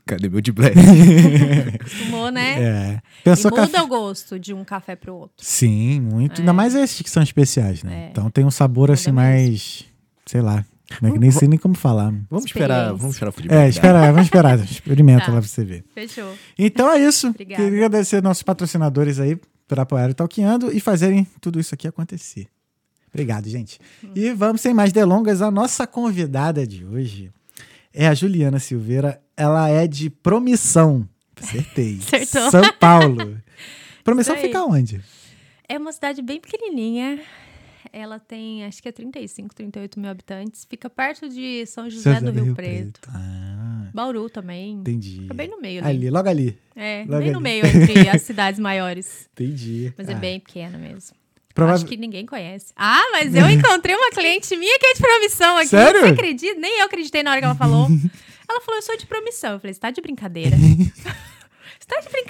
cadê 0.06 0.30
meu 0.30 0.40
de 0.40 0.50
black? 0.50 0.74
Acostumou, 1.78 2.30
né? 2.30 2.54
É. 2.62 3.00
E 3.20 3.22
Pensou 3.24 3.50
muda 3.50 3.66
café. 3.66 3.82
o 3.82 3.86
gosto 3.86 4.38
de 4.40 4.54
um 4.54 4.64
café 4.64 4.96
pro 4.96 5.14
outro. 5.14 5.36
Sim, 5.46 6.00
muito. 6.00 6.38
É. 6.38 6.40
Ainda 6.40 6.54
mais 6.54 6.74
esses 6.74 7.02
que 7.02 7.10
são 7.10 7.22
especiais, 7.22 7.82
né? 7.82 8.06
É. 8.06 8.08
Então 8.12 8.30
tem 8.30 8.46
um 8.46 8.50
sabor 8.50 8.84
Muda 8.88 8.94
assim 8.94 9.12
mesmo. 9.12 9.16
mais. 9.20 9.84
Sei 10.24 10.40
lá. 10.40 10.64
Não 11.00 11.08
é 11.10 11.12
que 11.12 11.18
nem 11.18 11.30
sei 11.30 11.48
nem 11.48 11.58
como 11.58 11.74
falar. 11.74 12.12
Vamos 12.30 12.44
esperar, 12.46 12.92
vamos 12.94 13.14
esperar 13.14 13.28
o 13.30 13.32
feedback. 13.32 13.56
É, 13.58 13.68
espera, 13.68 14.06
vamos 14.12 14.22
esperar. 14.26 14.58
Experimenta 14.58 15.26
Tá. 15.26 15.32
lá 15.32 15.38
pra 15.40 15.48
você 15.48 15.64
ver. 15.64 15.84
Fechou. 15.94 16.34
Então 16.58 16.90
é 16.90 16.98
isso. 17.00 17.28
Obrigada. 17.34 17.62
Queria 17.62 17.78
agradecer 17.86 18.22
nossos 18.22 18.42
patrocinadores 18.42 19.18
aí 19.20 19.38
por 19.68 19.78
apoiar 19.80 20.10
o 20.10 20.14
Talqueando 20.14 20.70
e 20.72 20.80
fazerem 20.80 21.26
tudo 21.40 21.58
isso 21.58 21.74
aqui 21.74 21.86
acontecer. 21.88 22.46
Obrigado, 23.12 23.48
gente. 23.48 23.78
Hum. 24.02 24.10
E 24.14 24.32
vamos, 24.32 24.60
sem 24.60 24.72
mais 24.74 24.92
delongas, 24.92 25.42
a 25.42 25.50
nossa 25.50 25.86
convidada 25.86 26.66
de 26.66 26.84
hoje 26.84 27.30
é 27.92 28.06
a 28.08 28.14
Juliana 28.14 28.58
Silveira. 28.58 29.20
Ela 29.36 29.68
é 29.68 29.86
de 29.86 30.08
Promissão. 30.10 31.08
Acertei. 31.40 31.98
Acertou. 32.12 32.50
São 32.50 32.62
Paulo. 32.80 33.36
Promissão 34.04 34.36
fica 34.36 34.62
onde? 34.64 35.00
É 35.68 35.78
uma 35.78 35.92
cidade 35.92 36.20
bem 36.22 36.40
pequenininha. 36.40 37.20
Ela 37.92 38.18
tem, 38.18 38.64
acho 38.64 38.82
que 38.82 38.88
é 38.88 38.92
35, 38.92 39.54
38 39.54 40.00
mil 40.00 40.08
habitantes. 40.10 40.66
Fica 40.68 40.88
perto 40.88 41.28
de 41.28 41.66
São 41.66 41.90
José, 41.90 42.20
do 42.20 42.30
Rio, 42.30 42.54
Preto. 42.54 43.00
Ah, 43.08 43.88
Bauru 43.92 44.30
também. 44.30 44.72
entendi. 44.76 45.20
Fica 45.20 45.34
bem 45.34 45.46
no 45.48 45.60
meio 45.60 45.80
ali. 45.84 45.88
Ali, 45.98 46.10
logo 46.10 46.28
ali. 46.28 46.58
É, 46.74 47.04
Logo 47.06 47.22
bem 47.22 47.30
no 47.32 47.36
ali. 47.38 47.42
meio 47.44 47.66
entre 47.66 48.08
as 48.08 48.22
cidades 48.22 48.58
maiores. 48.58 49.28
Entendi. 49.34 49.92
Mas 49.98 50.08
é 50.08 50.14
Ah, 50.14 50.16
bem 50.16 50.40
pequena 50.40 50.78
mesmo. 50.78 51.14
prova- 51.54 51.74
Acho 51.74 51.84
que 51.84 51.98
ninguém 51.98 52.24
conhece. 52.24 52.72
Ah, 52.74 53.02
mas 53.12 53.34
eu 53.34 53.44
encontrei 53.50 53.94
uma 53.94 54.10
cliente 54.10 54.56
minha 54.56 54.78
que 54.78 54.86
é 54.86 54.94
de 54.94 55.00
promissão 55.00 55.58
aqui. 55.58 55.68
Sério? 55.68 56.00
Você 56.00 56.06
acredita? 56.06 56.58
Nem 56.58 56.78
eu 56.80 56.86
acreditei 56.86 57.22
na 57.22 57.30
hora 57.32 57.40
que 57.40 57.44
ela 57.44 57.54
falou. 57.54 57.88
ela 58.48 58.60
falou, 58.62 58.78
eu 58.78 58.82
sou 58.82 58.96
de 58.96 59.04
promissão. 59.04 59.52
Eu 59.52 59.60
falei, 59.60 59.74
você 59.74 59.80
tá 59.80 59.90
de 59.90 60.00
brincadeira. 60.00 60.56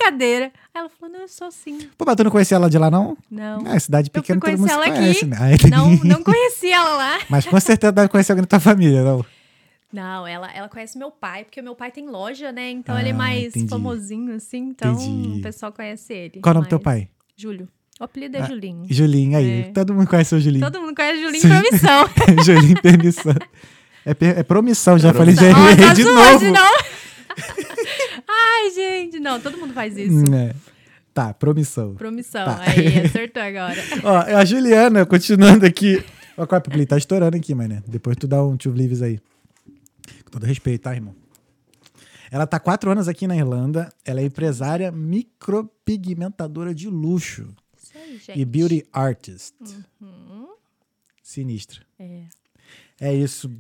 Tá 0.03 0.11
brincadeira. 0.11 0.47
Aí 0.75 0.81
ela 0.81 0.89
falou, 0.89 1.15
não, 1.15 1.21
eu 1.23 1.29
sou 1.29 1.51
sim. 1.51 1.89
Pô, 1.97 2.05
mas 2.07 2.17
tu 2.17 2.25
não 2.25 2.31
conhecia 2.31 2.57
ela 2.57 2.69
de 2.71 2.79
lá, 2.79 2.91
não? 2.91 3.17
Não. 3.31 3.67
É, 3.67 3.79
cidade 3.79 4.11
pequena, 4.11 4.41
todo 4.41 4.59
mundo 4.59 4.71
ela 4.71 4.91
conhece, 4.91 5.19
aqui. 5.19 5.27
né? 5.27 5.57
Não, 5.71 5.91
não 6.05 6.23
conhecia 6.23 6.77
ela 6.77 6.97
lá. 6.97 7.19
Mas 7.31 7.47
com 7.47 7.59
certeza 7.61 7.93
deve 7.93 8.09
conhecer 8.09 8.33
alguém 8.33 8.43
da 8.43 8.49
tua 8.49 8.61
família, 8.61 9.03
não? 9.03 9.25
Não, 9.93 10.27
ela, 10.27 10.51
ela 10.53 10.69
conhece 10.69 10.97
meu 10.99 11.11
pai, 11.11 11.45
porque 11.45 11.61
meu 11.61 11.75
pai 11.75 11.91
tem 11.91 12.09
loja, 12.09 12.51
né? 12.51 12.71
Então 12.71 12.95
Ah, 12.97 13.01
ele 13.01 13.11
é 13.11 13.13
mais 13.13 13.49
entendi. 13.49 13.69
famosinho, 13.69 14.35
assim. 14.35 14.69
Então 14.71 14.93
Entendi. 14.95 15.39
o 15.39 15.43
pessoal 15.43 15.71
conhece 15.71 16.13
ele. 16.15 16.41
Qual 16.41 16.51
é 16.51 16.53
o 16.53 16.55
nome 16.55 16.67
do 16.67 16.71
teu 16.71 16.81
pai? 16.81 17.09
Júlio. 17.37 17.69
O 18.01 18.05
apelido 18.05 18.37
é 18.39 18.41
Ah, 18.41 18.47
Julinho. 18.47 18.87
Julinho, 18.89 19.37
aí. 19.39 19.61
É. 19.61 19.63
Todo 19.73 19.93
mundo 19.93 20.09
conhece 20.09 20.35
o 20.35 20.41
Julinho. 20.41 20.65
Todo 20.65 20.81
mundo 20.81 20.95
conhece 20.97 21.21
Julinho 21.21 21.43
Sim. 21.43 21.49
Promissão. 21.51 22.09
Julinho 22.45 22.81
Permissão. 22.83 23.35
É, 24.05 24.15
per- 24.15 24.39
é 24.39 24.43
promissão, 24.43 24.99
já 24.99 25.13
falei 25.13 25.35
já 25.35 25.45
errei 25.51 25.77
tá 25.77 25.93
de 25.93 26.03
zoando 26.03 26.17
novo. 26.23 26.39
de 26.41 26.51
novo. 26.51 26.85
Ai, 28.63 28.71
gente, 28.71 29.19
não, 29.19 29.41
todo 29.41 29.59
mundo 29.59 29.75
faz 29.75 29.97
isso. 29.97 30.23
É. 30.33 30.55
Tá, 31.13 31.35
promissão. 31.35 31.95
Promissão. 31.95 32.45
Tá. 32.45 32.61
Aí, 32.63 33.01
acertou 33.05 33.43
agora. 33.43 33.77
Ó, 34.05 34.17
a 34.37 34.45
Juliana, 34.45 35.05
continuando 35.05 35.67
aqui. 35.67 36.03
Ó, 36.37 36.47
qual 36.47 36.57
é 36.65 36.67
a 36.67 36.71
Play? 36.71 36.87
Tá 36.87 36.97
estourando 36.97 37.37
aqui, 37.37 37.55
mané. 37.55 37.83
Depois 37.87 38.17
tu 38.17 38.29
dá 38.29 38.43
um 38.43 38.57
two 38.57 38.73
leaves 38.73 39.03
aí. 39.03 39.19
Com 40.25 40.31
todo 40.31 40.47
respeito, 40.47 40.83
tá, 40.83 40.95
irmão? 40.95 41.15
Ela 42.31 42.47
tá 42.47 42.59
quatro 42.61 42.91
anos 42.91 43.09
aqui 43.09 43.27
na 43.27 43.37
Irlanda. 43.37 43.93
Ela 44.05 44.21
é 44.21 44.25
empresária 44.25 44.91
micropigmentadora 44.93 46.73
de 46.75 46.89
luxo 46.89 47.53
Isso 47.77 47.93
aí, 47.99 48.19
gente. 48.19 48.39
e 48.41 48.45
beauty 48.45 48.87
artist. 48.93 49.55
Uhum. 50.01 50.49
Sinistra. 51.23 51.81
É. 51.99 52.23
É 53.01 53.13
isso. 53.13 53.51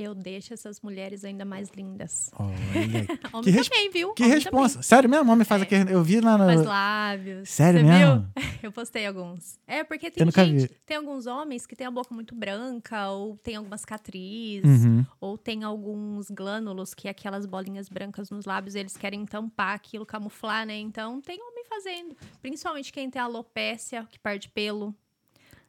Eu 0.00 0.14
deixo 0.14 0.54
essas 0.54 0.80
mulheres 0.80 1.24
ainda 1.24 1.44
mais 1.44 1.68
lindas. 1.76 2.30
Olha. 2.38 2.54
Homem 3.32 3.52
Que 3.54 3.62
também, 3.68 3.90
viu? 3.90 4.12
Que 4.14 4.22
Homem 4.22 4.34
responsa. 4.34 4.82
Sério 4.82 5.08
mesmo? 5.10 5.30
Homem 5.30 5.44
faz 5.44 5.60
É. 5.60 5.64
aquele. 5.64 5.92
Eu 5.92 6.02
vi 6.02 6.20
lá 6.20 6.38
no. 6.38 6.46
Faz 6.46 6.64
lábios. 6.64 7.48
Sério 7.48 7.80
Você 7.80 7.86
mesmo? 7.86 8.30
Viu? 8.36 8.42
Eu 8.62 8.72
postei 8.72 9.06
alguns. 9.06 9.58
É, 9.66 9.84
porque 9.84 10.10
tem 10.10 10.30
gente, 10.30 10.66
vi. 10.66 10.68
tem 10.86 10.96
alguns 10.96 11.26
homens 11.26 11.66
que 11.66 11.74
têm 11.76 11.86
a 11.86 11.90
boca 11.90 12.14
muito 12.14 12.34
branca, 12.34 13.08
ou 13.10 13.36
tem 13.38 13.56
algumas 13.56 13.80
cicatrizes, 13.82 14.84
Uhum. 14.84 15.04
ou 15.20 15.36
tem 15.38 15.64
alguns 15.64 16.30
glânulos, 16.30 16.92
que 16.94 17.08
é 17.08 17.10
aquelas 17.10 17.46
bolinhas 17.46 17.88
brancas 17.88 18.30
nos 18.30 18.44
lábios, 18.44 18.74
eles 18.74 18.96
querem 18.96 19.24
tampar 19.26 19.74
aquilo, 19.74 20.04
camuflar, 20.06 20.66
né? 20.66 20.76
Então, 20.78 21.20
tem 21.20 21.38
homem 21.42 21.64
fazendo. 21.68 22.16
Principalmente 22.40 22.92
quem 22.92 23.10
tem 23.10 23.20
alopecia, 23.20 24.06
que 24.10 24.18
perde 24.18 24.48
pelo. 24.48 24.94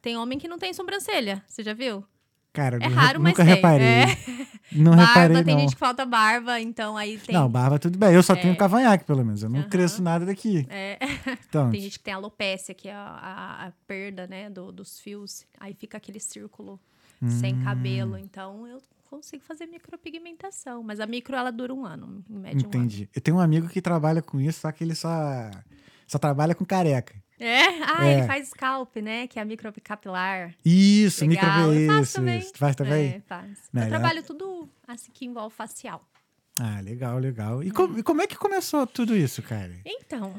Tem 0.00 0.16
homem 0.16 0.38
que 0.38 0.48
não 0.48 0.58
tem 0.58 0.72
sobrancelha, 0.72 1.42
você 1.46 1.62
já 1.62 1.72
viu? 1.72 2.04
Cara, 2.52 2.76
É 2.80 2.86
raro, 2.86 3.20
mas 3.20 3.32
nunca 3.32 3.44
tem. 3.44 3.54
reparei. 3.54 3.86
É. 3.86 4.06
Não 4.74 4.96
barba, 4.96 5.06
reparei, 5.06 5.44
tem 5.44 5.54
não. 5.54 5.60
gente 5.60 5.74
que 5.74 5.78
falta 5.78 6.06
barba, 6.06 6.58
então 6.58 6.96
aí 6.96 7.18
tem... 7.18 7.34
Não, 7.34 7.46
barba 7.46 7.78
tudo 7.78 7.98
bem. 7.98 8.14
Eu 8.14 8.22
só 8.22 8.32
É. 8.32 8.36
tenho 8.36 8.56
cavanhaque, 8.56 9.04
pelo 9.04 9.22
menos. 9.22 9.42
Eu 9.42 9.50
não 9.50 9.60
Aham. 9.60 9.68
cresço 9.68 10.02
nada 10.02 10.24
daqui. 10.24 10.66
É. 10.70 10.98
Então, 11.46 11.70
Tem 11.70 11.78
gente 11.80 11.98
que 11.98 12.04
tem 12.04 12.14
alopecia, 12.14 12.74
que 12.74 12.88
é 12.88 12.94
a, 12.94 12.98
a- 13.02 13.66
a 13.66 13.72
perda, 13.86 14.26
né, 14.26 14.48
do- 14.48 14.72
dos 14.72 14.98
fios. 14.98 15.44
Aí 15.60 15.74
fica 15.74 15.98
aquele 15.98 16.18
círculo 16.18 16.80
sem 17.38 17.54
Hum. 17.54 17.64
cabelo. 17.64 18.16
Então, 18.16 18.66
eu 18.66 18.80
consigo 19.10 19.42
fazer 19.44 19.66
micropigmentação. 19.66 20.82
Mas 20.82 21.00
a 21.00 21.06
micro, 21.06 21.36
ela 21.36 21.50
dura 21.52 21.74
um 21.74 21.84
ano, 21.84 22.24
em 22.30 22.38
média 22.38 22.56
um 22.56 22.60
ano. 22.60 22.68
entendi. 22.68 23.08
Eu 23.14 23.20
tenho 23.20 23.36
um 23.36 23.40
amigo 23.40 23.68
que 23.68 23.82
trabalha 23.82 24.22
com 24.22 24.40
isso, 24.40 24.60
só 24.60 24.72
que 24.72 24.82
ele 24.84 24.94
só, 24.94 25.50
só 26.06 26.18
trabalha 26.18 26.54
com 26.54 26.64
careca. 26.64 27.14
É? 27.44 27.62
Ah, 27.82 28.06
É. 28.06 28.18
ele 28.18 28.26
faz 28.26 28.48
scalp, 28.50 28.94
né, 28.96 29.26
que 29.26 29.38
é 29.38 29.42
a 29.42 29.44
microcapilar. 29.44 30.54
Isso, 30.64 31.26
micro 31.26 31.46
isso, 32.02 32.12
também. 32.14 32.38
isso. 32.38 32.52
Tu 32.52 32.58
faz 32.58 32.76
também? 32.76 33.08
É, 33.16 33.20
faz. 33.26 33.58
Melhor. 33.72 33.86
Eu 33.86 33.90
trabalho 33.90 34.22
tudo 34.22 34.68
assim 34.86 35.10
que 35.12 35.24
envolve 35.24 35.54
facial. 35.54 36.06
Ah, 36.60 36.80
legal, 36.80 37.18
legal. 37.18 37.62
E, 37.64 37.70
com- 37.70 37.98
e 37.98 38.02
como 38.02 38.22
é 38.22 38.26
que 38.26 38.36
começou 38.36 38.86
tudo 38.86 39.16
isso, 39.16 39.42
cara? 39.42 39.72
Então, 39.84 40.32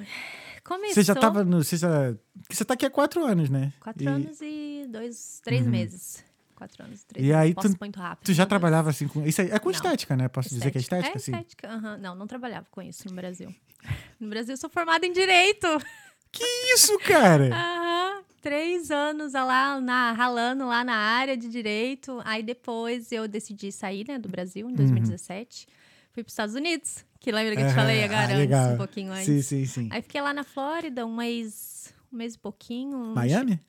começou... 0.64 0.94
Você 0.94 1.04
já 1.04 1.16
tava 1.16 1.44
no. 1.44 1.64
Você, 1.64 1.76
já, 1.76 2.16
você 2.50 2.64
tá 2.64 2.76
aqui 2.76 2.86
há 2.86 2.90
quatro 2.90 3.26
anos, 3.26 3.50
né? 3.50 3.74
Quatro 3.80 4.04
E 4.04 4.08
anos 4.08 4.40
e 4.42 4.86
dois, 4.90 5.42
três 5.44 5.66
Uhum. 5.66 5.72
meses. 5.72 6.24
Quatro 6.56 6.84
anos 6.86 7.02
e 7.02 7.06
três 7.08 7.26
E 7.26 7.30
meses. 7.30 7.42
aí, 7.42 7.54
tu- 7.56 7.78
muito 7.82 8.00
rápido. 8.00 8.26
Tu 8.28 8.34
já 8.34 8.46
trabalhava 8.46 8.92
assim 8.92 9.08
com. 9.08 9.26
Isso 9.26 9.42
aí, 9.42 9.50
é 9.52 9.58
com 9.60 9.66
Não. 9.70 9.72
estética, 9.76 10.16
né? 10.16 10.30
Posso 10.30 10.50
dizer 10.50 10.70
que 10.72 10.78
é 10.78 10.82
estética? 10.82 11.18
É 11.18 11.20
sim. 11.20 11.32
estética, 11.32 11.68
aham. 11.70 11.98
Não, 11.98 12.16
não 12.16 12.28
trabalhava 12.28 12.68
com 12.72 12.82
isso 12.82 13.10
no 13.10 13.16
Brasil. 13.16 13.54
No 14.20 14.30
Brasil, 14.30 14.54
eu 14.54 14.58
sou 14.58 14.70
formada 14.70 15.06
em 15.06 15.12
Direito. 15.12 15.68
Que 16.34 16.44
isso, 16.74 16.98
cara? 17.00 17.48
Aham. 17.54 18.24
Três 18.42 18.92
anos 18.92 19.32
lá, 19.32 19.80
na, 19.80 20.12
ralando 20.12 20.66
lá 20.66 20.84
na 20.84 20.96
área 20.96 21.38
de 21.38 21.48
Direito. 21.48 22.20
Aí 22.26 22.44
depois 22.44 23.10
eu 23.14 23.26
decidi 23.26 23.72
sair 23.72 24.06
né, 24.06 24.20
do 24.20 24.28
Brasil, 24.28 24.70
em 24.70 24.74
2017. 24.74 25.66
Fui 26.12 26.24
para 26.24 26.28
os 26.28 26.34
Estados 26.34 26.54
Unidos, 26.54 27.06
que 27.22 27.32
lembra 27.32 27.56
que 27.56 27.62
eu 27.62 27.68
te 27.70 27.74
falei 27.74 28.04
agora 28.04 28.20
Ah, 28.20 28.26
antes, 28.26 28.38
legal. 28.38 28.74
um 28.74 28.78
pouquinho 28.78 29.14
antes. 29.14 29.26
Sim, 29.26 29.42
sim, 29.42 29.66
sim. 29.66 29.88
Aí 29.92 30.02
fiquei 30.02 30.20
lá 30.20 30.34
na 30.34 30.44
Flórida 30.44 31.06
um 31.06 31.16
mês, 31.16 31.94
um 32.12 32.18
mês 32.18 32.36
e 32.36 32.38
pouquinho. 32.40 32.98
um- 32.98 33.14
Miami? 33.14 33.60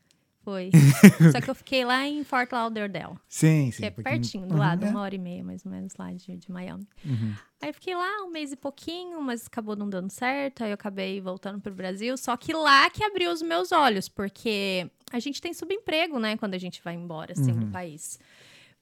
Foi. 0.45 0.71
Só 1.33 1.41
que 1.41 1.49
eu 1.51 1.55
fiquei 1.55 1.85
lá 1.85 2.07
em 2.07 2.23
Fort 2.23 2.53
Lauderdale. 2.53 3.15
Sim, 3.29 3.71
sim. 3.73 3.79
Que 3.81 3.87
é 3.87 3.91
pouquinho- 3.91 4.21
pertinho, 4.21 4.47
do 4.47 4.55
Uhum, 4.55 4.61
lado, 4.61 4.85
é. 4.85 4.91
uma 4.91 5.01
hora 5.01 5.15
e 5.15 5.19
meia, 5.19 5.43
mais 5.43 5.65
ou 5.65 5.73
menos, 5.73 5.95
lá 5.99 6.13
de, 6.13 6.37
de 6.37 6.53
Miami. 6.53 6.87
Uhum. 7.05 7.35
Aí 7.63 7.71
eu 7.71 7.75
fiquei 7.75 7.95
lá 7.95 8.23
um 8.25 8.31
mês 8.31 8.53
e 8.53 8.57
pouquinho, 8.57 9.23
mas 9.23 9.47
acabou 9.47 9.75
não 9.75 9.89
dando 9.89 10.11
certo. 10.11 10.63
Aí 10.63 10.71
eu 10.71 10.75
acabei 10.75 11.21
voltando 11.21 11.61
pro 11.61 11.73
Brasil. 11.75 12.17
Só 12.19 12.37
que 12.37 12.53
lá 12.53 12.91
que 12.91 13.03
abriu 13.03 13.33
os 13.33 13.41
meus 13.41 13.73
olhos, 13.73 14.07
porque 14.09 14.91
a 15.11 15.19
gente 15.19 15.41
tem 15.41 15.55
subemprego, 15.55 16.19
né, 16.19 16.37
quando 16.37 16.53
a 16.55 16.59
gente 16.59 16.83
vai 16.85 16.95
embora, 16.95 17.33
assim, 17.33 17.53
Uhum. 17.53 17.61
do 17.61 17.67
país. 17.69 18.19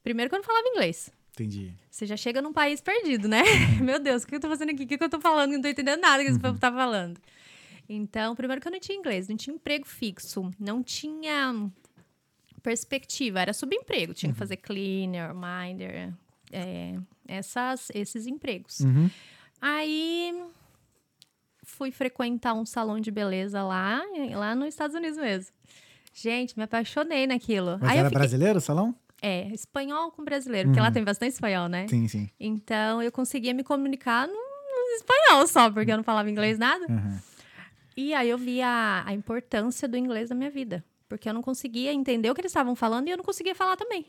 Primeiro 0.03 0.29
que 0.29 0.35
eu 0.35 0.41
não 0.41 0.45
falava 0.45 0.67
inglês. 0.69 1.11
Entendi. 1.35 1.73
Você 1.91 2.05
já 2.07 2.17
chega 2.17 2.43
num 2.43 2.53
país 2.53 2.81
perdido, 2.81 3.29
né? 3.29 3.43
Meu 3.81 3.99
Deus, 4.01 4.25
o 4.25 4.27
que 4.27 4.35
eu 4.35 4.41
tô 4.41 4.49
fazendo 4.49 4.71
aqui? 4.71 4.83
O 4.83 4.87
que 4.87 5.03
eu 5.03 5.09
tô 5.09 5.21
falando? 5.21 5.53
Não 5.53 5.63
tô 5.63 5.69
entendendo 5.69 6.01
nada 6.01 6.23
que 6.23 6.29
esse 6.29 6.37
Uhum. 6.37 6.43
povo 6.43 6.59
tá 6.59 6.71
falando. 6.73 7.19
Então, 7.89 8.35
primeiro 8.35 8.61
que 8.61 8.69
eu 8.69 8.73
não 8.73 8.81
tinha 8.81 8.97
inglês, 8.97 9.29
não 9.29 9.37
tinha 9.37 9.55
emprego 9.55 9.87
fixo, 9.87 10.51
não 10.59 10.83
tinha 10.83 11.71
perspectiva, 12.63 13.41
era 13.41 13.53
subemprego. 13.53 14.15
Tinha 14.15 14.33
que 14.33 14.39
fazer 14.39 14.57
cleaner, 14.57 15.33
minder, 15.35 16.13
é, 16.53 16.95
essas, 17.27 17.91
esses 17.95 18.27
empregos. 18.27 18.81
Uhum. 18.81 19.11
Aí 19.61 20.43
fui 21.65 21.91
frequentar 21.91 22.55
um 22.55 22.65
salão 22.67 23.01
de 23.01 23.11
beleza 23.11 23.63
lá, 23.63 24.03
lá 24.35 24.55
nos 24.55 24.69
Estados 24.69 24.95
Unidos 24.97 25.19
mesmo. 25.19 25.53
Gente, 26.15 26.57
me 26.57 26.65
apaixonei 26.65 27.27
naquilo. 27.27 27.79
Mas 27.81 27.91
Aí 27.91 27.99
era 27.99 28.09
fiquei, 28.09 28.19
brasileiro 28.21 28.59
o 28.59 28.61
salão? 28.61 28.95
é, 29.25 29.47
espanhol 29.55 30.11
com 30.11 30.25
brasileiro, 30.25 30.69
porque 30.69 30.81
lá 30.81 30.89
Uhum. 30.89 30.93
tem 30.93 31.05
bastante 31.05 31.33
espanhol, 31.33 31.69
né? 31.69 31.87
Sim, 31.89 32.09
sim. 32.09 32.29
Então 32.41 33.01
eu 33.01 33.11
conseguia 33.13 33.55
me 33.55 33.63
comunicar 33.63 34.27
no, 34.27 34.35
no 34.35 34.97
espanhol 34.97 35.47
só, 35.47 35.71
porque 35.71 35.93
eu 35.93 35.97
não 35.97 36.03
falava 36.05 36.29
inglês 36.29 36.59
nada. 36.59 36.85
Uhum. 36.91 37.19
E 37.97 38.15
aí 38.15 38.29
eu 38.31 38.39
vi 38.39 38.61
a, 38.63 39.03
a 39.07 39.13
importância 39.13 39.87
do 39.89 39.97
inglês 39.97 40.31
na 40.31 40.37
minha 40.37 40.51
vida. 40.51 40.85
Porque 41.09 41.29
eu 41.29 41.35
não 41.35 41.43
conseguia 41.43 41.93
entender 41.93 42.31
o 42.31 42.35
que 42.35 42.41
eles 42.41 42.51
estavam 42.51 42.75
falando 42.75 43.09
e 43.09 43.11
eu 43.11 43.17
não 43.19 43.25
conseguia 43.25 43.55
falar 43.55 43.77
também. 43.77 44.07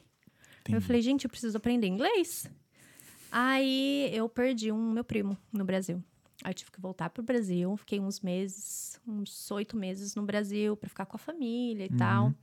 Eu 0.69 0.71
Entendi. 0.77 0.85
falei, 0.85 1.01
gente, 1.01 1.25
eu 1.25 1.29
preciso 1.29 1.57
aprender 1.57 1.87
inglês. 1.87 2.49
Aí 3.31 4.09
eu 4.13 4.29
perdi 4.29 4.71
um 4.71 4.91
meu 4.91 5.03
primo 5.03 5.37
no 5.51 5.65
Brasil. 5.65 6.01
Aí 6.43 6.51
eu 6.51 6.53
tive 6.55 6.71
que 6.71 6.79
voltar 6.79 7.09
pro 7.09 7.23
Brasil. 7.23 7.75
Fiquei 7.77 7.99
uns 7.99 8.21
meses, 8.21 8.99
uns 9.07 9.49
oito 9.51 9.75
meses 9.75 10.15
no 10.15 10.23
Brasil 10.23 10.77
pra 10.77 10.87
ficar 10.89 11.05
com 11.05 11.15
a 11.15 11.19
família 11.19 11.85
e 11.85 11.89
Uhum. 11.89 11.97
tal. 11.97 12.33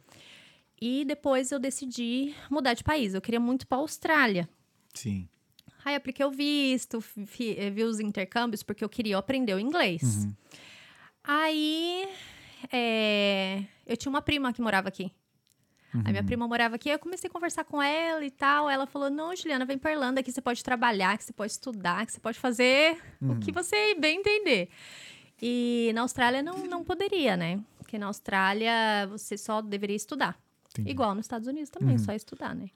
E 0.80 1.04
depois 1.04 1.52
eu 1.52 1.58
decidi 1.58 2.34
mudar 2.50 2.74
de 2.74 2.82
país. 2.82 3.14
Eu 3.14 3.20
queria 3.20 3.40
muito 3.40 3.66
pra 3.66 3.78
Austrália. 3.78 4.48
Sim. 4.94 5.28
Aí 5.84 5.94
apliquei 5.94 6.24
o 6.26 6.30
visto, 6.30 7.00
fi- 7.00 7.54
eh, 7.58 7.70
vi 7.70 7.84
os 7.84 8.00
intercâmbios, 8.00 8.62
porque 8.62 8.84
eu 8.84 8.88
queria 8.88 9.16
aprender 9.16 9.54
o 9.54 9.58
inglês. 9.58 10.02
Uhum. 10.24 10.34
Aí 11.32 12.08
é, 12.72 13.62
eu 13.86 13.96
tinha 13.96 14.10
uma 14.10 14.20
prima 14.20 14.52
que 14.52 14.60
morava 14.60 14.88
aqui. 14.88 15.12
Uhum. 15.94 16.02
A 16.04 16.10
minha 16.10 16.24
prima 16.24 16.46
morava 16.48 16.74
aqui, 16.76 16.88
eu 16.88 16.98
comecei 16.98 17.28
a 17.28 17.32
conversar 17.32 17.64
com 17.64 17.80
ela 17.80 18.24
e 18.24 18.30
tal. 18.30 18.68
Ela 18.68 18.86
falou: 18.86 19.08
Não, 19.10 19.34
Juliana, 19.36 19.64
vem 19.64 19.78
pra 19.78 19.92
Irlanda, 19.92 20.22
que 20.22 20.32
você 20.32 20.40
pode 20.40 20.62
trabalhar, 20.64 21.16
que 21.18 21.24
você 21.24 21.32
pode 21.32 21.52
estudar, 21.52 22.04
que 22.06 22.12
você 22.12 22.20
pode 22.20 22.38
fazer 22.38 23.00
o 23.20 23.38
que 23.38 23.52
você 23.52 23.94
bem 23.94 24.18
entender. 24.18 24.68
E 25.42 25.90
na 25.94 26.02
Austrália 26.02 26.42
não, 26.42 26.58
não 26.66 26.84
poderia, 26.84 27.36
né? 27.36 27.60
Porque 27.78 27.96
na 27.98 28.06
Austrália 28.06 29.06
você 29.08 29.38
só 29.38 29.60
deveria 29.62 29.96
estudar. 29.96 30.36
Entendi. 30.70 30.90
Igual 30.90 31.14
nos 31.14 31.24
Estados 31.24 31.48
Unidos 31.48 31.70
também, 31.70 31.92
Uhum. 31.96 31.98
só 32.04 32.12
estudar, 32.12 32.54
né? 32.54 32.68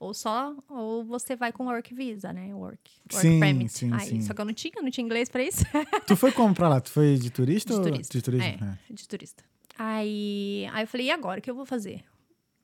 Ou 0.00 0.14
só, 0.14 0.54
ou 0.68 1.04
você 1.04 1.34
vai 1.34 1.50
com 1.52 1.66
work 1.66 1.92
visa, 1.92 2.32
né? 2.32 2.54
Work, 2.54 2.78
work 3.12 3.16
Sim, 3.20 3.40
permit. 3.40 3.72
sim, 3.72 3.92
Aí, 3.92 4.00
sim. 4.06 4.20
Só 4.22 4.32
que 4.32 4.40
eu 4.40 4.44
não 4.44 4.54
tinha, 4.54 4.72
eu 4.76 4.82
não 4.82 4.90
tinha 4.90 5.04
inglês 5.04 5.28
pra 5.28 5.42
isso. 5.42 5.64
Tu 6.06 6.14
foi 6.16 6.30
como 6.30 6.54
pra 6.54 6.68
lá? 6.68 6.80
Tu 6.80 6.90
foi 6.90 7.16
de 7.16 7.30
turista 7.30 7.72
De 7.72 7.78
ou 7.80 7.82
turista. 7.84 8.16
de 8.16 8.22
turismo? 8.22 8.46
É, 8.46 8.78
de 8.94 9.08
turista. 9.08 9.42
Aí, 9.76 10.68
aí 10.72 10.82
eu 10.84 10.86
falei, 10.88 11.06
e 11.06 11.10
agora, 11.10 11.40
o 11.40 11.42
que 11.42 11.50
eu 11.50 11.54
vou 11.54 11.66
fazer? 11.66 12.04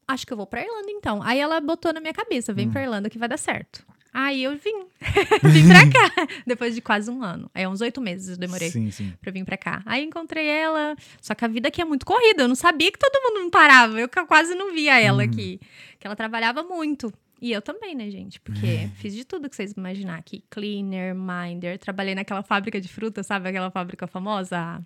Acho 0.06 0.26
que 0.26 0.32
eu 0.32 0.36
vou 0.36 0.46
pra 0.46 0.60
Irlanda, 0.62 0.90
então. 0.90 1.22
Aí 1.22 1.38
ela 1.40 1.60
botou 1.60 1.92
na 1.92 2.00
minha 2.00 2.12
cabeça, 2.12 2.52
Hum. 2.52 2.54
vem 2.54 2.70
pra 2.70 2.82
Irlanda 2.82 3.08
que 3.10 3.18
vai 3.18 3.28
dar 3.28 3.36
certo. 3.38 3.84
Aí 4.12 4.44
eu 4.44 4.56
vim. 4.56 4.84
vim 5.42 5.66
pra 5.66 5.90
cá. 5.90 6.26
Depois 6.46 6.72
de 6.74 6.80
quase 6.80 7.10
um 7.10 7.20
ano. 7.24 7.50
Aí 7.52 7.66
uns 7.66 7.80
oito 7.80 8.00
meses 8.00 8.28
eu 8.28 8.36
demorei 8.36 8.70
Sim, 8.70 8.88
sim. 8.92 9.12
pra 9.20 9.32
vir 9.32 9.44
pra 9.44 9.56
cá. 9.56 9.82
Aí 9.84 10.04
encontrei 10.04 10.46
ela. 10.46 10.94
Só 11.20 11.34
que 11.34 11.44
a 11.44 11.48
vida 11.48 11.66
aqui 11.66 11.82
é 11.82 11.84
muito 11.84 12.06
corrida. 12.06 12.44
Eu 12.44 12.48
não 12.48 12.54
sabia 12.54 12.92
que 12.92 12.98
todo 12.98 13.20
mundo 13.24 13.42
não 13.42 13.50
parava. 13.50 13.98
Eu 13.98 14.08
quase 14.28 14.54
não 14.54 14.72
via 14.72 15.00
ela 15.00 15.24
Uhum. 15.24 15.28
aqui. 15.28 15.58
Que 15.98 16.06
ela 16.06 16.14
trabalhava 16.14 16.62
muito. 16.62 17.12
E 17.44 17.52
eu 17.52 17.60
também, 17.60 17.94
né, 17.94 18.08
gente? 18.08 18.40
Porque 18.40 18.88
fiz 18.94 19.14
de 19.14 19.22
tudo 19.22 19.50
que 19.50 19.54
vocês 19.54 19.72
imaginar 19.72 20.16
aqui. 20.16 20.42
Cleaner, 20.48 21.14
minder. 21.14 21.78
Trabalhei 21.78 22.14
naquela 22.14 22.42
fábrica 22.42 22.80
de 22.80 22.88
fruta, 22.88 23.22
sabe? 23.22 23.50
Aquela 23.50 23.70
fábrica 23.70 24.06
famosa. 24.06 24.82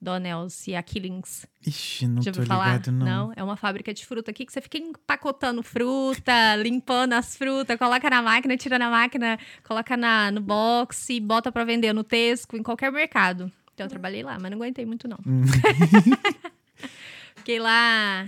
Donels 0.00 0.66
e 0.66 0.74
Aquilins. 0.74 1.44
Ixi, 1.66 2.08
não 2.08 2.22
Já 2.22 2.32
tô 2.32 2.42
falar? 2.44 2.78
ligado, 2.78 2.90
não. 2.90 3.34
É 3.36 3.44
uma 3.44 3.54
fábrica 3.54 3.92
de 3.92 4.06
fruta 4.06 4.30
aqui 4.30 4.46
que 4.46 4.52
você 4.54 4.62
fica 4.62 4.78
empacotando 4.78 5.62
fruta, 5.62 6.56
limpando 6.56 7.12
as 7.12 7.36
frutas, 7.36 7.76
coloca 7.78 8.08
na 8.08 8.22
máquina, 8.22 8.56
tira 8.56 8.78
na 8.78 8.88
máquina, 8.88 9.38
coloca 9.62 9.94
na, 9.94 10.30
no 10.30 10.40
box 10.40 11.10
e 11.10 11.20
bota 11.20 11.52
pra 11.52 11.64
vender 11.64 11.92
no 11.92 12.02
Tesco, 12.02 12.56
em 12.56 12.62
qualquer 12.62 12.90
mercado. 12.90 13.52
Então 13.74 13.84
eu 13.84 13.90
trabalhei 13.90 14.22
lá, 14.22 14.38
mas 14.40 14.50
não 14.50 14.56
aguentei 14.56 14.86
muito 14.86 15.06
não. 15.06 15.18
Hum. 15.26 15.42
Fiquei 17.36 17.58
lá, 17.58 18.26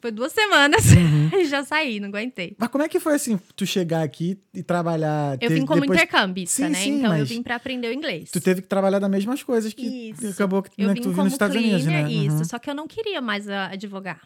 foi 0.00 0.10
duas 0.10 0.32
semanas 0.32 0.84
Uhum. 0.92 1.30
e 1.32 1.44
já 1.46 1.62
saí, 1.64 2.00
não 2.00 2.08
aguentei. 2.08 2.56
Mas 2.58 2.68
como 2.68 2.82
é 2.84 2.88
que 2.88 2.98
foi 2.98 3.14
assim, 3.14 3.38
tu 3.54 3.66
chegar 3.66 4.02
aqui 4.02 4.38
e 4.54 4.62
trabalhar? 4.62 5.36
Eu 5.40 5.50
vim 5.50 5.64
como 5.66 5.80
depois 5.82 5.98
intercambista, 5.98 6.56
Sim, 6.66 6.70
né? 6.70 6.78
sim, 6.78 6.90
então 6.96 7.16
eu 7.16 7.26
vim 7.26 7.42
pra 7.42 7.56
aprender 7.56 7.88
o 7.88 7.92
inglês. 7.92 8.30
Tu 8.30 8.40
teve 8.40 8.62
que 8.62 8.68
trabalhar 8.68 8.98
das 8.98 9.10
mesmas 9.10 9.42
coisas 9.42 9.72
que 9.74 10.10
Isso. 10.10 10.28
acabou 10.30 10.62
que, 10.62 10.70
Eu 10.76 10.88
né, 10.88 10.94
vim 10.94 11.00
que 11.00 11.08
tu 11.08 11.12
viu 11.14 11.24
nos 11.24 11.32
Estados 11.32 11.56
Unidos, 11.56 11.84
né? 11.84 12.02
cleaner, 12.04 12.26
Isso, 12.26 12.38
Uhum. 12.38 12.44
só 12.44 12.58
que 12.58 12.70
eu 12.70 12.74
não 12.74 12.86
queria 12.86 13.20
mais 13.20 13.48
ah, 13.48 13.66
advogar. 13.72 14.20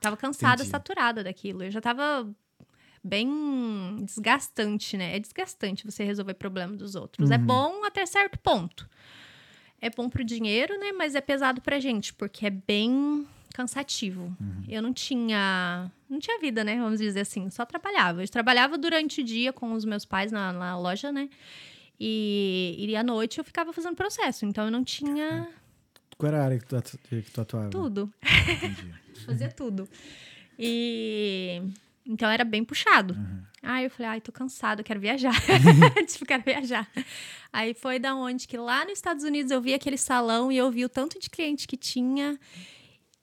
Tava 0.00 0.16
cansada, 0.16 0.56
Entendi. 0.62 0.70
saturada 0.70 1.24
daquilo. 1.24 1.64
Eu 1.64 1.70
já 1.70 1.80
tava 1.80 2.28
bem 3.02 3.28
desgastante, 4.04 4.96
né? 4.96 5.16
É 5.16 5.20
desgastante 5.20 5.84
você 5.84 6.04
resolver 6.04 6.34
problema 6.34 6.74
dos 6.76 6.94
outros. 6.94 7.30
É 7.30 7.36
Uhum. 7.38 7.44
bom 7.46 7.84
até 7.84 8.04
certo 8.04 8.38
ponto. 8.38 8.88
É 9.80 9.90
bom 9.90 10.08
pro 10.08 10.24
dinheiro, 10.24 10.78
né? 10.78 10.92
Mas 10.92 11.14
é 11.14 11.20
pesado 11.20 11.60
pra 11.60 11.78
gente, 11.78 12.12
porque 12.14 12.46
é 12.46 12.50
bem 12.50 13.26
cansativo. 13.52 14.34
Uhum. 14.40 14.64
Eu 14.68 14.82
não 14.82 14.92
tinha. 14.92 15.90
Não 16.08 16.18
tinha 16.18 16.38
vida, 16.40 16.62
né? 16.64 16.76
Vamos 16.80 16.98
dizer 17.00 17.20
assim. 17.20 17.48
Só 17.50 17.64
trabalhava. 17.64 18.22
Eu 18.22 18.28
trabalhava 18.28 18.76
durante 18.78 19.20
o 19.20 19.24
dia 19.24 19.52
com 19.52 19.72
os 19.72 19.84
meus 19.84 20.04
pais 20.04 20.30
na, 20.32 20.52
na 20.52 20.78
loja, 20.78 21.10
né? 21.12 21.28
E, 21.98 22.76
e 22.78 22.96
à 22.96 23.02
noite 23.02 23.38
eu 23.38 23.44
ficava 23.44 23.72
fazendo 23.72 23.96
processo. 23.96 24.44
Então 24.44 24.64
eu 24.66 24.70
não 24.70 24.84
tinha 24.84 25.48
Qual 26.18 26.28
era 26.32 26.42
a 26.42 26.44
área 26.44 26.58
que 26.58 26.66
tu, 26.66 26.76
atu- 26.76 26.98
que 26.98 27.22
tu 27.22 27.40
atuava? 27.40 27.70
tudo. 27.70 28.12
Fazia 29.24 29.48
tudo. 29.50 29.88
E 30.58 31.62
então 32.06 32.30
era 32.30 32.44
bem 32.44 32.64
puxado. 32.64 33.14
Uhum. 33.14 33.42
Aí 33.62 33.84
eu 33.84 33.90
falei, 33.90 34.12
ai, 34.12 34.20
tô 34.20 34.30
cansada, 34.30 34.80
eu 34.80 34.84
quero 34.84 35.00
viajar. 35.00 35.34
tipo, 36.06 36.24
quero 36.24 36.42
viajar. 36.44 36.88
Aí 37.52 37.74
foi 37.74 37.98
da 37.98 38.14
onde 38.14 38.46
que 38.46 38.56
lá 38.56 38.84
nos 38.84 38.94
Estados 38.94 39.24
Unidos 39.24 39.50
eu 39.50 39.60
vi 39.60 39.74
aquele 39.74 39.98
salão 39.98 40.52
e 40.52 40.56
eu 40.56 40.70
vi 40.70 40.84
o 40.84 40.88
tanto 40.88 41.18
de 41.18 41.28
cliente 41.28 41.66
que 41.66 41.76
tinha, 41.76 42.38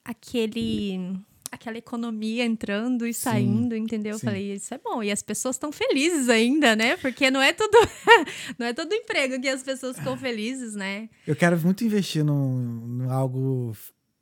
aquele 0.04 1.18
aquela 1.50 1.78
economia 1.78 2.44
entrando 2.44 3.06
e 3.06 3.14
saindo, 3.14 3.76
entendeu? 3.76 4.14
Eu 4.14 4.18
sim. 4.18 4.26
falei, 4.26 4.52
isso 4.52 4.74
é 4.74 4.78
bom. 4.78 5.02
E 5.02 5.10
as 5.12 5.22
pessoas 5.22 5.54
estão 5.54 5.70
felizes 5.70 6.28
ainda, 6.28 6.74
né? 6.74 6.96
Porque 6.96 7.30
não 7.30 7.40
é 7.40 7.52
tudo 7.52 7.78
não 8.58 8.66
é 8.66 8.72
todo 8.72 8.92
emprego 8.92 9.40
que 9.40 9.48
as 9.48 9.62
pessoas 9.62 9.96
ficam 9.96 10.16
felizes, 10.16 10.74
né? 10.74 11.08
Eu 11.24 11.36
quero 11.36 11.58
muito 11.60 11.84
investir 11.84 12.24
num, 12.24 12.56
num 12.58 13.10
algo 13.10 13.74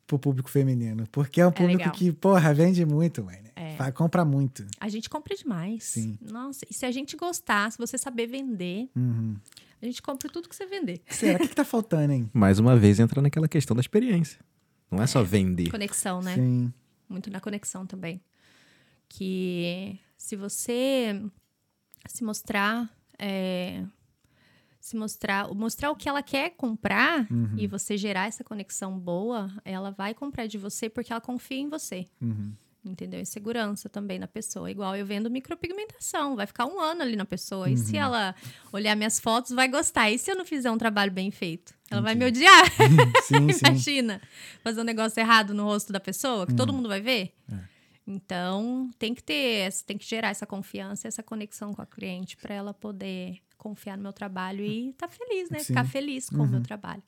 pro 0.06 0.18
público 0.18 0.50
feminino. 0.50 1.06
Porque 1.10 1.40
é 1.40 1.46
um 1.46 1.52
público 1.52 1.78
legal. 1.78 1.92
que, 1.94 2.12
porra, 2.12 2.52
vende 2.52 2.84
muito, 2.84 3.22
mano. 3.24 3.38
É. 3.56 3.76
Fa- 3.76 3.92
Compra 3.92 4.24
muito. 4.24 4.66
A 4.80 4.88
gente 4.88 5.08
compra 5.08 5.34
demais. 5.36 5.84
Sim. 5.84 6.18
Nossa, 6.20 6.64
e 6.70 6.74
se 6.74 6.84
a 6.86 6.90
gente 6.90 7.16
gostar, 7.16 7.70
se 7.72 7.78
você 7.78 7.96
saber 7.96 8.26
vender, 8.26 8.88
Uhum. 8.96 9.36
a 9.80 9.86
gente 9.86 10.02
compra 10.02 10.28
tudo 10.30 10.48
que 10.48 10.54
você 10.56 10.66
vender. 10.66 11.00
Será? 11.08 11.36
O 11.38 11.42
que, 11.42 11.48
que 11.48 11.54
tá 11.54 11.64
faltando, 11.64 12.12
hein? 12.12 12.30
Mais 12.34 12.58
uma 12.58 12.76
vez 12.76 12.98
entra 13.00 13.20
naquela 13.22 13.48
questão 13.48 13.74
da 13.76 13.80
experiência. 13.80 14.38
Não 14.90 15.02
é 15.02 15.06
só 15.06 15.22
vender. 15.22 15.70
Conexão, 15.70 16.20
né? 16.20 16.34
Sim. 16.34 16.72
Muito 17.08 17.30
na 17.30 17.40
conexão 17.40 17.86
também. 17.86 18.20
Que 19.08 19.98
se 20.16 20.36
você 20.36 21.22
se 22.06 22.24
mostrar. 22.24 22.90
é, 23.18 23.84
se 24.82 24.96
mostrar, 24.96 25.48
mostrar 25.54 25.90
o 25.92 25.96
que 25.96 26.08
ela 26.08 26.22
quer 26.24 26.50
comprar 26.50 27.24
Uhum. 27.30 27.54
e 27.56 27.68
você 27.68 27.96
gerar 27.96 28.26
essa 28.26 28.42
conexão 28.42 28.98
boa, 28.98 29.48
ela 29.64 29.92
vai 29.92 30.12
comprar 30.12 30.46
de 30.48 30.58
você 30.58 30.88
porque 30.90 31.12
ela 31.12 31.20
confia 31.20 31.56
em 31.58 31.68
você. 31.68 32.08
Uhum. 32.20 32.52
Entendeu? 32.84 33.20
E 33.20 33.24
segurança 33.24 33.88
também 33.88 34.18
na 34.18 34.26
pessoa. 34.26 34.68
Igual 34.68 34.96
eu 34.96 35.06
vendo 35.06 35.30
micropigmentação. 35.30 36.34
Vai 36.34 36.48
ficar 36.48 36.66
um 36.66 36.80
ano 36.80 37.02
ali 37.02 37.14
na 37.14 37.24
pessoa. 37.24 37.70
E 37.70 37.76
se 37.76 37.96
ela 37.96 38.34
olhar 38.72 38.96
minhas 38.96 39.20
fotos, 39.20 39.52
vai 39.52 39.68
gostar. 39.68 40.10
E 40.10 40.18
se 40.18 40.32
eu 40.32 40.34
não 40.34 40.44
fizer 40.44 40.68
um 40.68 40.76
trabalho 40.76 41.12
bem 41.12 41.30
feito? 41.30 41.72
Ela 41.88 42.00
vai 42.00 42.16
me 42.16 42.24
odiar. 42.24 42.64
Sim, 43.22 43.48
sim. 43.54 43.66
Imagina. 43.66 44.20
Fazer 44.64 44.80
um 44.80 44.84
negócio 44.84 45.20
errado 45.20 45.54
no 45.54 45.62
rosto 45.62 45.92
da 45.92 46.00
pessoa, 46.00 46.44
que 46.44 46.54
todo 46.54 46.72
mundo 46.72 46.88
vai 46.88 47.00
ver. 47.00 47.32
É. 47.52 47.71
Então, 48.06 48.90
tem 48.98 49.14
que 49.14 49.22
ter, 49.22 49.72
tem 49.86 49.96
que 49.96 50.04
gerar 50.04 50.28
essa 50.30 50.44
confiança, 50.46 51.06
essa 51.06 51.22
conexão 51.22 51.72
com 51.72 51.82
a 51.82 51.86
cliente 51.86 52.36
para 52.36 52.54
ela 52.54 52.74
poder 52.74 53.38
confiar 53.56 53.96
no 53.96 54.02
meu 54.02 54.12
trabalho 54.12 54.64
e 54.64 54.90
estar 54.90 55.08
feliz, 55.08 55.48
né? 55.50 55.58
Sim. 55.60 55.64
Ficar 55.66 55.84
feliz 55.84 56.28
com 56.28 56.42
o 56.42 56.48
meu 56.48 56.60
trabalho. 56.62 57.02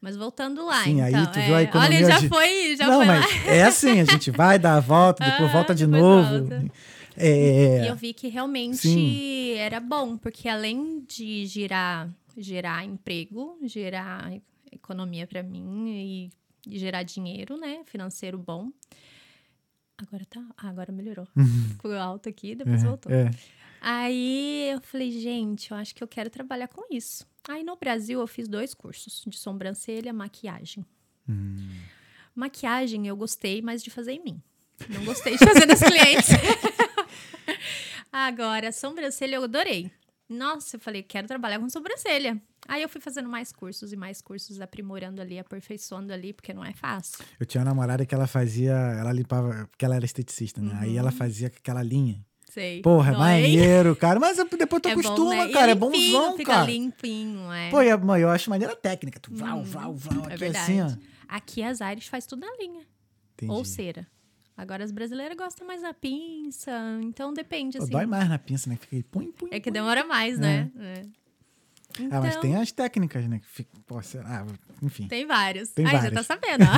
Mas 0.00 0.16
voltando 0.16 0.64
lá, 0.66 0.82
Sim, 0.84 1.00
aí 1.00 1.14
então. 1.14 1.32
tu 1.32 1.40
viu 1.40 1.54
a 1.54 1.60
é, 1.60 1.64
economia 1.64 1.98
olha, 1.98 2.06
já 2.06 2.18
de- 2.20 2.28
foi, 2.28 2.76
já 2.76 2.86
não, 2.88 2.96
foi 2.98 3.06
lá. 3.06 3.20
mas 3.20 3.46
é 3.48 3.62
assim, 3.64 4.00
a 4.00 4.04
gente 4.04 4.30
vai 4.30 4.58
dar 4.58 4.76
a 4.76 4.80
volta, 4.80 5.22
depois 5.24 5.48
Ah, 5.50 5.52
volta 5.52 5.74
de 5.74 5.86
depois 5.86 6.02
novo. 6.02 6.38
volta. 6.48 6.64
É, 7.16 7.84
E 7.84 7.86
eu 7.86 7.94
vi 7.96 8.12
que 8.12 8.28
realmente 8.28 8.78
Sim. 8.78 9.52
era 9.56 9.78
bom, 9.80 10.16
porque 10.18 10.48
além 10.48 11.00
de 11.08 11.46
gerar, 11.46 12.10
gerar 12.36 12.84
emprego, 12.84 13.56
gerar 13.62 14.32
economia 14.72 15.26
para 15.26 15.42
mim 15.42 15.88
e, 15.88 16.30
e 16.74 16.78
gerar 16.78 17.02
dinheiro, 17.02 17.56
né, 17.56 17.80
financeiro 17.84 18.36
bom. 18.36 18.70
Agora 19.96 20.24
tá, 20.26 20.44
ah, 20.56 20.68
agora 20.68 20.90
melhorou. 20.92 21.26
Ficou 21.68 21.92
alto 21.96 22.28
aqui, 22.28 22.54
depois 22.54 22.82
voltou. 22.82 23.12
é. 23.12 23.30
Aí 23.86 24.70
eu 24.72 24.80
falei, 24.80 25.10
gente, 25.12 25.70
eu 25.70 25.76
acho 25.76 25.94
que 25.94 26.02
eu 26.02 26.08
quero 26.08 26.30
trabalhar 26.30 26.68
com 26.68 26.82
isso. 26.90 27.26
Aí 27.46 27.62
no 27.62 27.76
Brasil 27.76 28.18
eu 28.18 28.26
fiz 28.26 28.48
dois 28.48 28.72
cursos 28.72 29.22
de 29.26 29.36
sobrancelha, 29.36 30.10
maquiagem. 30.10 30.86
Hum. 31.28 31.68
Maquiagem 32.34 33.06
eu 33.06 33.14
gostei, 33.16 33.60
mas 33.60 33.82
de 33.82 33.90
fazer 33.90 34.12
em 34.12 34.24
mim. 34.24 34.42
Não 34.88 35.04
gostei 35.04 35.36
de 35.36 35.44
fazer 35.44 35.66
nos 35.66 35.80
clientes. 35.84 36.30
Agora, 38.10 38.72
sobrancelha 38.72 39.36
eu 39.36 39.44
adorei. 39.44 39.90
Nossa, 40.28 40.76
eu 40.76 40.80
falei, 40.80 41.02
quero 41.02 41.26
trabalhar 41.28 41.58
com 41.58 41.68
sobrancelha. 41.68 42.40
Aí 42.66 42.82
eu 42.82 42.88
fui 42.88 43.00
fazendo 43.00 43.28
mais 43.28 43.52
cursos 43.52 43.92
e 43.92 43.96
mais 43.96 44.22
cursos, 44.22 44.58
aprimorando 44.60 45.20
ali, 45.20 45.38
aperfeiçoando 45.38 46.12
ali, 46.12 46.32
porque 46.32 46.54
não 46.54 46.64
é 46.64 46.72
fácil. 46.72 47.22
Eu 47.38 47.44
tinha 47.44 47.60
uma 47.60 47.66
namorada 47.70 48.06
que 48.06 48.14
ela 48.14 48.26
fazia, 48.26 48.72
ela 48.72 49.12
limpava, 49.12 49.66
porque 49.70 49.84
ela 49.84 49.96
era 49.96 50.04
esteticista, 50.04 50.62
né? 50.62 50.76
Aí 50.80 50.96
ela 50.96 51.10
fazia 51.12 51.50
com 51.50 51.56
aquela 51.58 51.82
linha. 51.82 52.24
Sei. 52.50 52.80
Porra, 52.82 53.08
é 53.10 53.12
Dói. 53.12 53.20
maneiro, 53.20 53.96
cara. 53.96 54.18
Mas 54.20 54.36
depois 54.36 54.80
tu 54.80 54.88
É 54.88 54.94
bom, 54.94 55.00
acostuma, 55.00 55.34
né? 55.44 55.50
E 55.50 55.52
cara. 55.52 55.72
É 55.72 55.74
bonzão, 55.74 56.36
fica 56.36 56.52
cara. 56.52 56.66
limpinho, 56.70 57.52
é. 57.52 57.68
Pô, 57.68 57.78
mãe, 58.06 58.22
eu 58.22 58.30
acho 58.30 58.48
maneira 58.48 58.76
técnica. 58.76 59.18
Tu 59.20 59.34
vau, 59.34 59.58
Hum, 59.58 59.64
vau, 59.64 59.94
vau, 59.94 60.22
é 60.24 60.26
aqui 60.28 60.36
verdade. 60.36 60.72
assim, 60.80 60.80
ó. 60.80 60.90
Aqui 61.28 61.62
as 61.64 61.80
Aires 61.80 62.06
faz 62.06 62.26
tudo 62.26 62.40
na 62.46 62.56
linha. 62.56 62.86
Entendi. 63.34 63.50
Ou 63.52 63.64
cera. 63.64 64.06
Agora 64.56 64.84
as 64.84 64.92
brasileiras 64.92 65.36
gostam 65.36 65.66
mais 65.66 65.82
da 65.82 65.92
pinça, 65.92 66.70
então 67.02 67.32
depende, 67.34 67.76
assim. 67.78 67.90
dói 67.90 68.06
mais 68.06 68.28
na 68.28 68.38
pinça, 68.38 68.70
né? 68.70 68.76
Fica 68.76 68.96
aí, 68.96 69.02
pum, 69.02 69.32
pum, 69.32 69.48
É 69.50 69.58
que 69.58 69.70
demora 69.70 70.04
mais, 70.04 70.38
né? 70.38 70.70
É. 70.78 71.02
Ah, 72.10 72.20
mas 72.20 72.30
Então, 72.30 72.40
tem 72.40 72.56
as 72.56 72.72
técnicas, 72.72 73.26
né? 73.28 73.38
Que 73.40 73.46
fica, 73.46 73.70
pô, 73.86 73.96
lá, 73.96 74.46
enfim. 74.82 75.06
Tem 75.08 75.26
vários. 75.26 75.70
Tem 75.70 75.86
Aí 75.86 76.00
já 76.00 76.10
tá 76.10 76.22
sabendo, 76.22 76.64
ó. 76.64 76.76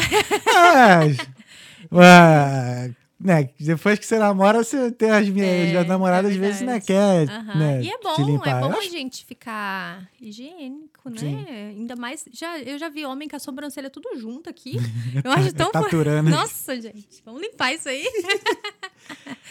Mas, 1.91 2.95
né, 3.19 3.51
depois 3.59 3.99
que 3.99 4.07
você 4.07 4.19
namora, 4.19 4.63
você 4.63 4.91
tem 4.91 5.11
as 5.11 5.29
minhas 5.29 5.73
É, 5.73 5.79
as 5.79 5.87
namoradas, 5.87 6.31
é 6.33 6.35
às 6.35 6.41
vezes, 6.41 6.61
né, 6.63 6.81
quer 6.81 7.29
Aham. 7.31 7.59
né, 7.59 7.83
e 7.83 7.91
é 7.91 7.99
bom, 7.99 8.45
é 8.45 8.61
bom 8.61 8.73
a 8.73 8.81
gente 8.83 9.25
ficar 9.25 10.09
higiênico, 10.21 10.96
né? 11.11 11.19
Sim. 11.19 11.45
Ainda 11.49 11.97
mais. 11.97 12.25
Já, 12.33 12.59
eu 12.61 12.79
já 12.79 12.89
vi 12.89 13.05
homem 13.05 13.29
com 13.29 13.37
a 13.37 13.39
sobrancelha 13.39 13.89
tudo 13.91 14.17
junto 14.19 14.49
aqui. 14.51 14.77
Eu 15.25 15.31
acho 15.33 15.53
tão. 15.55 15.71
Taturando. 15.71 16.31
Nossa, 16.31 16.81
gente. 16.81 17.23
Vamos 17.25 17.41
limpar 17.43 17.73
isso 17.73 17.89
aí. 17.89 18.05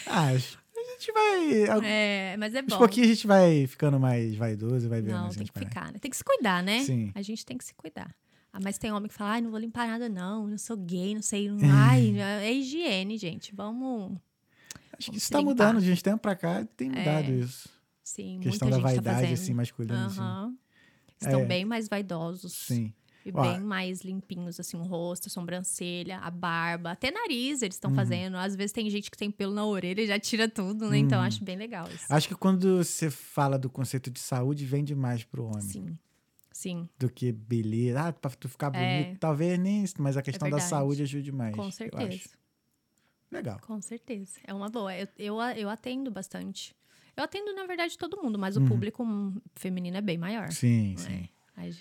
Ah, 0.06 0.28
acho- 0.28 0.58
a 0.76 0.92
gente 0.92 1.10
vai... 1.12 1.80
É, 1.84 2.36
mas 2.38 2.54
é 2.54 2.62
bom. 2.62 2.76
pouquinhos 2.78 3.10
a 3.10 3.14
gente 3.14 3.26
vai 3.26 3.66
ficando 3.66 3.98
mais 3.98 4.34
vaidoso, 4.36 4.88
vai 4.88 5.00
vendo. 5.00 5.14
Não, 5.14 5.26
assim, 5.26 5.38
tem 5.38 5.46
que 5.46 5.58
ficar, 5.58 5.92
né? 5.92 5.98
Tem 5.98 6.10
que 6.10 6.16
se 6.16 6.22
cuidar, 6.24 6.62
né? 6.62 6.80
Sim. 6.84 7.10
A 7.14 7.22
gente 7.22 7.44
tem 7.44 7.56
que 7.56 7.64
se 7.64 7.74
cuidar. 7.74 8.14
Ah, 8.52 8.58
mas 8.62 8.78
tem 8.78 8.92
homem 8.92 9.08
que 9.08 9.14
fala, 9.14 9.30
ai, 9.32 9.40
não 9.40 9.50
vou 9.50 9.58
limpar 9.58 9.86
nada, 9.88 10.08
não. 10.08 10.46
Não 10.46 10.58
sou 10.58 10.76
gay, 10.76 11.14
não 11.14 11.22
sei. 11.22 11.50
não- 11.50 11.58
Ai, 11.72 12.14
é 12.20 12.52
higiene, 12.52 13.16
gente. 13.18 13.54
Vamos. 13.54 14.16
Acho 14.98 15.10
que 15.10 15.16
isso 15.18 15.30
tá 15.30 15.38
limpar. 15.38 15.50
mudando, 15.50 15.80
de 15.82 15.90
uns 15.90 16.02
tempos 16.02 16.20
pra 16.20 16.36
cá 16.36 16.64
tem 16.76 16.88
mudado 16.90 17.30
É, 17.32 17.36
isso. 17.36 17.68
Sim, 18.04 18.38
questão 18.42 18.68
muita 18.68 18.82
da 18.82 18.88
gente 18.88 18.96
tá 19.02 19.02
vaidade, 19.10 19.20
fazendo. 19.28 19.32
assim, 19.42 19.54
masculina, 19.54 20.06
assim. 20.06 20.56
Estão 21.20 21.40
É. 21.40 21.44
bem 21.46 21.64
mais 21.64 21.88
vaidosos. 21.88 22.52
Sim. 22.52 22.92
E 23.24 23.32
bem 23.32 23.58
mais 23.60 24.02
limpinhos, 24.02 24.60
assim, 24.60 24.76
o 24.76 24.84
rosto, 24.84 25.26
a 25.26 25.30
sobrancelha, 25.30 26.18
a 26.20 26.30
barba, 26.30 26.92
até 26.92 27.10
nariz 27.10 27.60
eles 27.60 27.74
Uhum. 27.74 27.78
estão 27.78 27.94
fazendo. 27.94 28.36
Às 28.36 28.54
vezes 28.54 28.70
tem 28.72 28.88
gente 28.88 29.10
que 29.10 29.16
tem 29.18 29.32
pelo 29.32 29.52
na 29.52 29.66
orelha 29.66 30.00
e 30.02 30.06
já 30.06 30.16
tira 30.18 30.48
tudo, 30.48 30.88
né? 30.88 30.98
Então 30.98 31.18
Uhum. 31.18 31.24
acho 31.24 31.42
bem 31.42 31.56
legal 31.56 31.88
isso. 31.92 32.04
Acho 32.08 32.28
que 32.28 32.36
quando 32.36 32.76
você 32.84 33.10
fala 33.10 33.58
do 33.58 33.68
conceito 33.68 34.10
de 34.12 34.20
saúde, 34.20 34.64
vende 34.64 34.94
mais 34.94 35.24
pro 35.24 35.44
homem 35.46 35.60
Sim. 35.60 35.98
Sim, 36.52 36.88
do 36.98 37.10
que 37.10 37.32
beleza. 37.32 38.00
Ah, 38.00 38.12
pra 38.12 38.30
tu 38.30 38.48
ficar 38.48 38.72
É. 38.74 39.02
bonito. 39.04 39.18
Talvez 39.18 39.58
nem 39.58 39.82
isso, 39.82 39.94
mas 39.98 40.16
a 40.16 40.22
questão 40.22 40.48
da 40.48 40.56
verdade. 40.58 40.70
saúde 40.70 41.02
ajude 41.02 41.32
mais. 41.32 41.54
com 41.56 41.70
certeza. 41.70 42.30
Legal. 43.30 43.58
Com 43.60 43.82
certeza. 43.82 44.38
É 44.44 44.54
uma 44.54 44.68
boa. 44.70 44.94
Eu, 44.96 45.08
eu, 45.18 45.40
eu 45.56 45.68
atendo 45.68 46.10
bastante. 46.12 46.74
Eu 47.16 47.24
atendo, 47.24 47.54
na 47.54 47.66
verdade, 47.66 47.96
todo 47.96 48.20
mundo, 48.22 48.38
mas 48.38 48.56
o 48.56 48.60
Uhum. 48.60 48.66
público 48.66 49.02
hum, 49.02 49.40
feminino 49.54 49.96
é 49.96 50.00
bem 50.00 50.18
maior. 50.18 50.50
Sim, 50.52 50.94
É. 50.94 50.98
sim. 50.98 51.28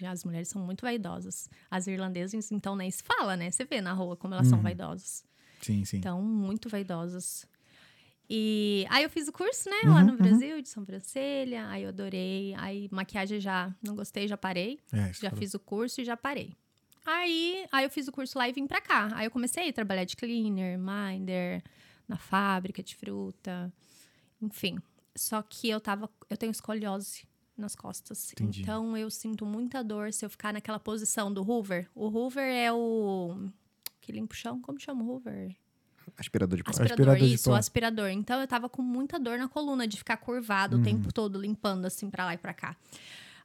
As, 0.08 0.24
mulheres 0.24 0.48
são 0.48 0.62
muito 0.66 0.82
vaidosas. 0.84 1.50
As 1.70 1.86
irlandesas, 1.88 2.50
então, 2.52 2.76
nem 2.78 2.90
se 2.90 3.04
fala, 3.04 3.36
né? 3.36 3.52
Você 3.52 3.66
vê 3.66 3.82
na 3.82 3.92
rua 3.92 4.16
como 4.16 4.34
elas 4.34 4.48
são 4.48 4.62
vaidosas. 4.62 5.26
Sim, 5.62 5.84
sim. 5.84 5.98
Então, 5.98 6.22
muito 6.22 6.70
vaidosas. 6.70 7.46
E 8.30 8.86
aí 8.90 9.04
eu 9.04 9.10
fiz 9.10 9.28
o 9.28 9.34
curso, 9.34 9.70
né, 9.70 9.76
lá 9.90 10.00
Uhum, 10.00 10.06
no 10.06 10.12
uhum. 10.14 10.18
Brasil, 10.18 10.62
de 10.62 10.70
sobrancelha. 10.70 11.68
Aí 11.68 11.84
eu 11.84 11.90
adorei. 11.90 12.54
Aí 12.56 12.88
maquiagem 12.92 13.40
já 13.42 13.76
não 13.84 13.96
gostei, 13.96 14.28
já 14.30 14.38
parei. 14.38 14.80
É, 14.94 15.12
Já 15.14 15.30
falou. 15.30 15.38
fiz 15.42 15.54
o 15.54 15.60
curso 15.60 16.00
e 16.02 16.06
já 16.06 16.16
parei. 16.16 16.56
Aí, 17.06 17.68
aí 17.72 17.84
eu 17.86 17.90
fiz 17.90 18.08
o 18.08 18.12
curso 18.14 18.38
lá 18.38 18.48
e 18.50 18.54
vim 18.54 18.66
pra 18.66 18.80
cá. 18.82 19.10
Aí 19.14 19.28
eu 19.28 19.32
comecei 19.32 19.70
a 19.70 19.74
trabalhar 19.74 20.06
de 20.06 20.16
cleaner, 20.16 20.80
minder, 20.80 21.62
na 22.08 22.18
fábrica 22.18 22.82
de 22.82 22.96
fruta, 22.96 23.72
enfim. 24.42 24.80
Só 25.16 25.42
que 25.42 25.70
eu 25.70 25.80
tava, 25.80 26.10
eu 26.30 26.36
tenho 26.38 26.52
escoliose 26.52 27.26
nas 27.58 27.76
costas. 27.76 28.32
Entendi. 28.34 28.62
Então 28.62 28.98
eu 28.98 29.10
sinto 29.10 29.46
muita 29.46 29.84
dor 29.84 30.12
se 30.12 30.26
eu 30.26 30.30
ficar 30.30 30.52
naquela 30.54 30.80
posição 30.80 31.34
do 31.34 31.42
Hoover. 31.50 31.90
O 31.96 32.08
Hoover 32.08 32.44
é 32.44 32.72
o 32.72 33.50
que 34.02 34.12
limpa 34.12 34.34
o 34.34 34.38
chão, 34.38 34.62
como 34.62 34.80
chama 34.80 35.04
o 35.04 35.08
Hoover? 35.10 35.56
Aspirador 36.18 36.58
de 36.58 36.64
pó. 36.64 36.70
Aspirador, 36.70 37.08
Aspirador 37.10 37.28
isso, 37.34 37.50
o 37.50 37.56
aspirador. 37.56 38.10
Então 38.10 38.40
eu 38.40 38.48
tava 38.48 38.70
com 38.70 38.82
muita 38.82 39.18
dor 39.20 39.38
na 39.40 39.48
coluna 39.48 39.88
de 39.88 39.98
ficar 39.98 40.18
curvado 40.18 40.76
o 40.76 40.80
Uhum. 40.80 40.84
tempo 40.86 41.14
todo, 41.14 41.40
limpando 41.40 41.86
assim 41.86 42.10
pra 42.10 42.26
lá 42.26 42.34
e 42.34 42.38
pra 42.38 42.54
cá. 42.54 42.76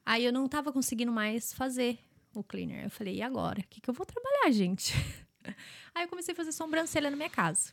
Aí 0.05 0.25
eu 0.25 0.33
não 0.33 0.47
tava 0.49 0.73
conseguindo 0.73 1.11
mais 1.13 1.53
fazer 1.53 1.99
o 2.35 2.43
cleaner. 2.43 2.85
Eu 2.85 2.91
falei, 2.91 3.17
e 3.17 3.23
agora? 3.23 3.61
O 3.61 3.65
que, 3.69 3.81
que 3.81 3.89
eu 3.89 3.95
vou 3.95 4.05
trabalhar, 4.05 4.51
gente? 4.53 4.93
Aí 5.95 6.05
eu 6.05 6.09
comecei 6.09 6.33
a 6.33 6.37
fazer 6.37 6.53
sobrancelha 6.53 7.11
na 7.11 7.17
minha 7.17 7.31
casa. 7.31 7.73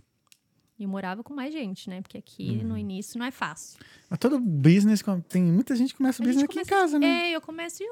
E 0.79 0.83
eu 0.83 0.89
morava 0.89 1.23
com 1.23 1.33
mais 1.33 1.51
gente, 1.51 1.89
né? 1.89 2.01
Porque 2.01 2.17
aqui 2.17 2.59
Uhum. 2.61 2.67
no 2.69 2.77
início 2.77 3.17
não 3.17 3.25
é 3.25 3.31
fácil. 3.31 3.79
Mas 4.09 4.19
todo 4.19 4.39
business, 4.39 5.03
tem 5.27 5.41
muita 5.43 5.75
gente 5.75 5.91
que 5.93 5.97
começa 5.97 6.21
o 6.21 6.25
business 6.25 6.41
gente 6.41 6.49
aqui 6.51 6.59
em 6.59 6.63
começa- 6.65 6.81
casa, 6.83 6.99
né? 6.99 7.31
É, 7.31 7.35
eu 7.35 7.41
começo. 7.41 7.83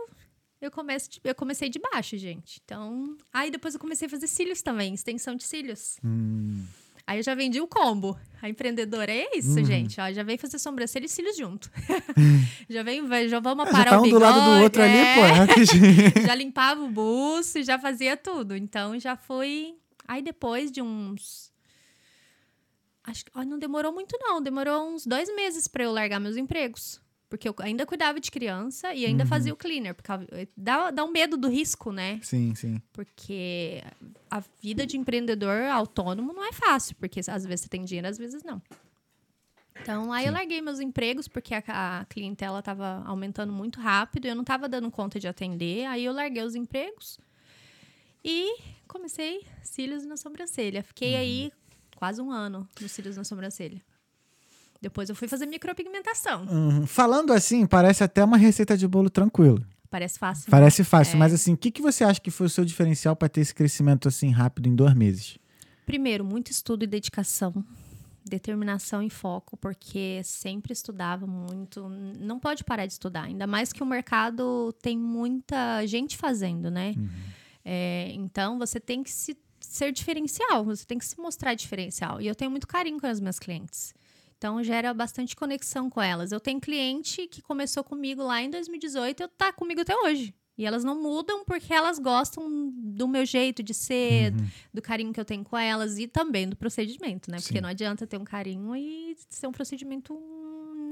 Eu, 0.61 0.71
começo 0.71 1.09
de- 1.11 1.21
eu 1.23 1.35
comecei 1.35 1.69
de 1.69 1.79
baixo, 1.79 2.17
gente. 2.17 2.61
Então. 2.63 3.17
Aí 3.33 3.49
depois 3.51 3.73
eu 3.73 3.79
comecei 3.79 4.05
a 4.07 4.09
fazer 4.09 4.27
cílios 4.27 4.61
também, 4.61 4.93
extensão 4.93 5.35
de 5.35 5.43
cílios. 5.43 5.97
Hum, 6.03 6.63
Aí 7.07 7.19
eu 7.19 7.23
já 7.23 7.35
vendi 7.35 7.61
o 7.61 7.67
combo. 7.67 8.17
A 8.41 8.49
empreendedora 8.49 9.11
é 9.11 9.37
isso, 9.37 9.59
Uhum. 9.59 9.63
gente. 9.65 10.01
Ó, 10.01 10.11
já 10.11 10.23
vem 10.23 10.39
fazer 10.39 10.57
sobrancelha 10.57 11.05
e 11.05 11.09
cílios 11.09 11.37
junto. 11.37 11.69
já 12.67 12.81
vem, 12.81 13.07
já 13.29 13.39
vamos 13.39 13.65
é, 13.67 13.71
já 13.71 13.77
parar 13.77 13.89
tá 13.91 13.97
o 13.97 13.99
um 13.99 14.03
do 14.03 14.05
bigode. 14.15 14.23
lado 14.23 14.55
do 14.57 14.63
outro 14.63 14.81
ali, 14.81 14.97
é. 14.97 15.15
pô. 15.15 15.21
rapidinho. 15.35 16.25
já 16.25 16.33
limpava 16.33 16.81
o 16.83 16.89
buço, 16.89 17.61
já 17.61 17.77
fazia 17.77 18.17
tudo. 18.17 18.55
Então 18.55 18.99
já 18.99 19.15
foi. 19.15 19.75
Aí 20.07 20.21
depois 20.23 20.71
de 20.71 20.81
uns. 20.81 21.51
Acho 23.07 23.25
que 23.25 23.31
ó, 23.35 23.43
não 23.43 23.59
demorou 23.59 23.91
muito, 23.93 24.17
não. 24.19 24.41
Demorou 24.41 24.89
uns 24.89 25.05
dois 25.05 25.33
meses 25.35 25.67
pra 25.67 25.83
eu 25.83 25.91
largar 25.91 26.19
meus 26.19 26.37
empregos. 26.37 26.99
Porque 27.29 27.49
eu 27.49 27.55
ainda 27.59 27.85
cuidava 27.85 28.19
de 28.19 28.29
criança 28.31 28.93
e 28.93 29.05
ainda 29.05 29.23
Uhum. 29.23 29.29
fazia 29.29 29.53
o 29.53 29.57
cleaner. 29.57 29.93
Porque 29.95 30.11
dá, 30.55 30.91
dá 30.91 31.03
um 31.03 31.11
medo 31.11 31.35
do 31.37 31.47
risco, 31.49 31.91
né? 31.91 32.19
sim, 32.23 32.53
sim. 32.55 32.81
Porque 32.93 33.83
a 34.31 34.39
vida 34.61 34.85
de 34.85 34.97
empreendedor 34.97 35.63
autônomo 35.71 36.31
não 36.33 36.43
é 36.45 36.53
fácil, 36.53 36.95
porque 36.95 37.19
às 37.19 37.43
vezes 37.45 37.61
você 37.61 37.67
tem 37.69 37.83
dinheiro, 37.83 38.07
às 38.07 38.17
vezes 38.17 38.41
não. 38.43 38.61
Então, 39.81 40.11
aí 40.11 40.25
eu 40.25 40.33
larguei 40.33 40.61
meus 40.61 40.79
empregos, 40.79 41.27
porque 41.27 41.53
a, 41.53 41.99
a 41.99 42.05
clientela 42.05 42.59
estava 42.59 43.03
aumentando 43.05 43.51
muito 43.53 43.79
rápido, 43.79 44.25
eu 44.25 44.33
não 44.35 44.41
estava 44.41 44.67
dando 44.69 44.89
conta 44.89 45.19
de 45.19 45.27
atender, 45.27 45.85
aí 45.85 46.05
eu 46.05 46.13
larguei 46.13 46.41
os 46.41 46.55
empregos 46.55 47.19
e 48.23 48.57
comecei 48.87 49.45
cílios 49.61 50.05
na 50.05 50.17
sobrancelha. 50.17 50.81
Fiquei 50.83 51.15
aí 51.15 51.51
quase 51.95 52.21
um 52.21 52.31
ano 52.31 52.67
nos 52.79 52.91
cílios 52.91 53.17
na 53.17 53.23
sobrancelha. 53.23 53.81
Depois 54.81 55.09
eu 55.09 55.15
fui 55.15 55.27
fazer 55.27 55.45
micropigmentação. 55.47 56.45
Uhum. 56.45 56.85
Falando 56.85 57.33
assim, 57.33 57.65
parece 57.65 58.03
até 58.03 58.23
uma 58.23 58.37
receita 58.37 58.77
de 58.77 58.87
bolo 58.87 59.09
tranquila. 59.09 59.65
Parece 59.89 60.19
fácil. 60.19 60.43
né? 60.47 60.51
Parece 60.51 60.83
fácil, 60.83 61.15
É. 61.15 61.17
mas 61.19 61.33
assim, 61.33 61.53
o 61.53 61.57
que, 61.57 61.71
que 61.71 61.81
você 61.81 62.03
acha 62.03 62.19
que 62.19 62.29
foi 62.29 62.47
o 62.47 62.49
seu 62.49 62.65
diferencial 62.65 63.15
para 63.15 63.29
ter 63.29 63.41
esse 63.41 63.55
crescimento 63.55 64.07
assim 64.07 64.29
rápido 64.29 64.67
em 64.67 64.75
dois 64.75 64.93
meses? 64.93 65.37
Primeiro, 65.85 66.23
muito 66.25 66.51
estudo 66.51 66.83
e 66.83 66.87
dedicação. 66.87 67.63
Determinação 68.27 69.03
e 69.03 69.09
foco, 69.09 69.55
porque 69.55 70.19
sempre 70.23 70.73
estudava 70.73 71.27
muito. 71.27 71.87
Não 72.19 72.39
pode 72.39 72.63
parar 72.63 72.87
de 72.87 72.93
estudar, 72.93 73.23
ainda 73.25 73.45
mais 73.45 73.71
que 73.71 73.83
o 73.83 73.85
mercado 73.85 74.73
tem 74.81 74.97
muita 74.97 75.85
gente 75.85 76.17
fazendo, 76.17 76.71
né? 76.71 76.95
É, 77.63 78.11
então, 78.13 78.57
você 78.57 78.79
tem 78.79 79.03
que 79.03 79.11
se, 79.11 79.37
ser 79.65 79.91
diferencial, 79.91 80.63
você 80.63 80.85
tem 80.85 80.97
que 80.97 81.05
se 81.05 81.19
mostrar 81.19 81.53
diferencial. 81.53 82.21
E 82.21 82.27
eu 82.27 82.35
tenho 82.35 82.51
muito 82.51 82.67
carinho 82.67 82.99
com 82.99 83.07
as 83.07 83.19
minhas 83.19 83.39
clientes. 83.39 83.93
Então, 84.37 84.61
gera 84.63 84.93
bastante 84.93 85.35
conexão 85.35 85.89
com 85.89 86.01
elas. 86.01 86.31
Eu 86.31 86.39
tenho 86.39 86.59
cliente 86.59 87.27
que 87.27 87.41
começou 87.41 87.83
comigo 87.83 88.21
lá 88.21 88.41
em 88.41 88.49
2018 88.49 89.23
e 89.23 89.27
tá 89.29 89.51
comigo 89.53 89.81
até 89.81 89.95
hoje. 89.95 90.33
E 90.57 90.65
elas 90.65 90.83
não 90.83 91.01
mudam 91.01 91.43
porque 91.43 91.73
elas 91.73 91.99
gostam 91.99 92.71
do 92.73 93.07
meu 93.07 93.25
jeito 93.25 93.61
de 93.61 93.73
ser, 93.73 94.31
Uhum. 94.33 94.47
do 94.73 94.81
carinho 94.81 95.11
que 95.11 95.19
eu 95.19 95.25
tenho 95.25 95.43
com 95.43 95.57
elas 95.57 95.97
e 95.97 96.07
também 96.07 96.47
do 96.47 96.55
procedimento, 96.55 97.29
né? 97.29 97.37
Porque 97.37 97.55
Sim. 97.55 97.61
não 97.61 97.69
adianta 97.69 98.07
ter 98.07 98.17
um 98.17 98.23
carinho 98.23 98.75
e 98.75 99.15
ser 99.29 99.47
um 99.47 99.51
procedimento 99.51 100.13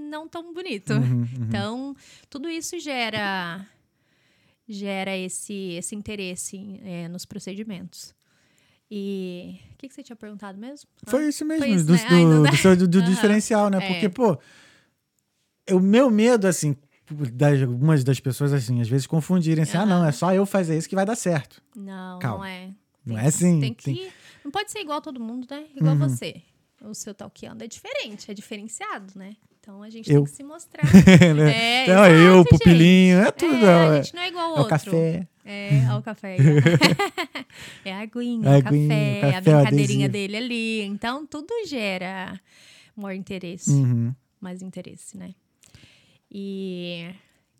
não 0.09 0.27
tão 0.27 0.53
bonito. 0.53 0.91
Uhum, 0.93 1.21
uhum. 1.21 1.27
Então, 1.47 1.95
tudo 2.29 2.49
isso 2.49 2.77
gera 2.79 3.65
gera 4.67 5.15
esse, 5.17 5.53
esse 5.73 5.95
interesse 5.95 6.79
é, 6.83 7.07
nos 7.07 7.25
procedimentos. 7.25 8.13
E 8.95 9.59
o 9.73 9.77
que, 9.79 9.87
que 9.87 9.93
você 9.95 10.03
tinha 10.03 10.15
perguntado 10.15 10.55
mesmo? 10.59 10.87
Foi 11.07 11.27
isso 11.27 11.43
mesmo, 11.43 11.65
Foi 11.65 11.73
isso, 11.75 11.85
do, 11.87 11.93
né? 11.93 12.05
Ai, 12.09 12.23
não 12.25 12.37
do, 12.37 12.43
dá. 12.43 12.49
do 12.51 12.57
seu 12.57 12.75
do, 12.77 12.87
do 12.87 12.99
Aham. 13.01 13.09
diferencial, 13.09 13.69
né? 13.71 13.77
É. 13.81 13.87
Porque, 13.87 14.07
pô, 14.07 14.37
o 15.71 15.79
meu 15.79 16.11
medo, 16.11 16.45
assim, 16.47 16.75
das, 17.33 17.59
algumas 17.63 18.03
das 18.03 18.19
pessoas, 18.19 18.53
assim, 18.53 18.79
às 18.81 18.87
vezes 18.87 19.07
confundirem 19.07 19.63
assim, 19.63 19.77
ah, 19.77 19.85
não, 19.85 20.05
é 20.05 20.11
só 20.11 20.31
eu 20.31 20.45
fazer 20.45 20.77
isso 20.77 20.87
que 20.87 20.93
vai 20.93 21.05
dar 21.07 21.15
certo. 21.15 21.59
Não, 21.75 22.19
Calma. 22.19 22.37
não 22.37 22.45
é. 22.45 22.67
Não 23.05 23.15
Tem 23.15 23.17
é 23.17 23.21
que- 23.21 23.27
assim, 23.27 23.59
Tem 23.59 23.73
que, 23.73 23.83
tem- 23.83 24.11
Não 24.45 24.51
pode 24.51 24.71
ser 24.71 24.79
igual 24.79 24.99
a 24.99 25.01
todo 25.01 25.19
mundo, 25.19 25.47
né? 25.49 25.65
Igual 25.75 25.93
Uhum. 25.95 25.99
você. 26.09 26.35
O 26.81 26.93
seu 26.93 27.13
talqueando 27.15 27.63
é 27.63 27.67
diferente, 27.67 28.29
é 28.29 28.33
diferenciado, 28.33 29.13
né? 29.15 29.35
Então 29.59 29.81
a 29.81 29.89
gente 29.89 30.07
Eu. 30.11 30.23
tem 30.23 30.31
que 30.31 30.37
se 30.37 30.43
mostrar. 30.43 30.83
né? 31.35 31.51
É, 31.51 31.83
então, 31.83 32.05
exato, 32.05 32.13
eu, 32.13 32.39
o 32.41 32.45
pupilinho, 32.45 33.19
é 33.21 33.31
tudo. 33.31 33.65
É, 33.65 33.69
É, 33.69 33.73
a 33.99 34.01
gente 34.03 34.13
não 34.15 34.21
é 34.21 34.27
igual 34.27 34.45
ao 34.45 34.51
é 34.51 34.53
o 34.55 34.57
outro. 34.63 34.69
café. 34.69 35.27
É, 35.45 35.79
é 35.83 35.93
o 35.95 36.01
café. 36.01 36.37
é 37.83 37.93
a 37.93 37.99
aguinha, 37.99 38.49
A 38.49 38.53
o 38.53 38.55
aguinha, 38.55 38.87
café, 38.89 39.21
café, 39.21 39.35
a 39.35 39.41
brincadeirinha 39.41 40.09
dele 40.09 40.37
ali. 40.37 40.81
Então, 40.83 41.25
tudo 41.25 41.53
gera 41.67 42.39
maior 42.95 43.13
interesse, 43.15 43.71
Uhum. 43.71 44.13
mais 44.39 44.61
interesse, 44.61 45.17
né? 45.17 45.33
E, 46.31 47.13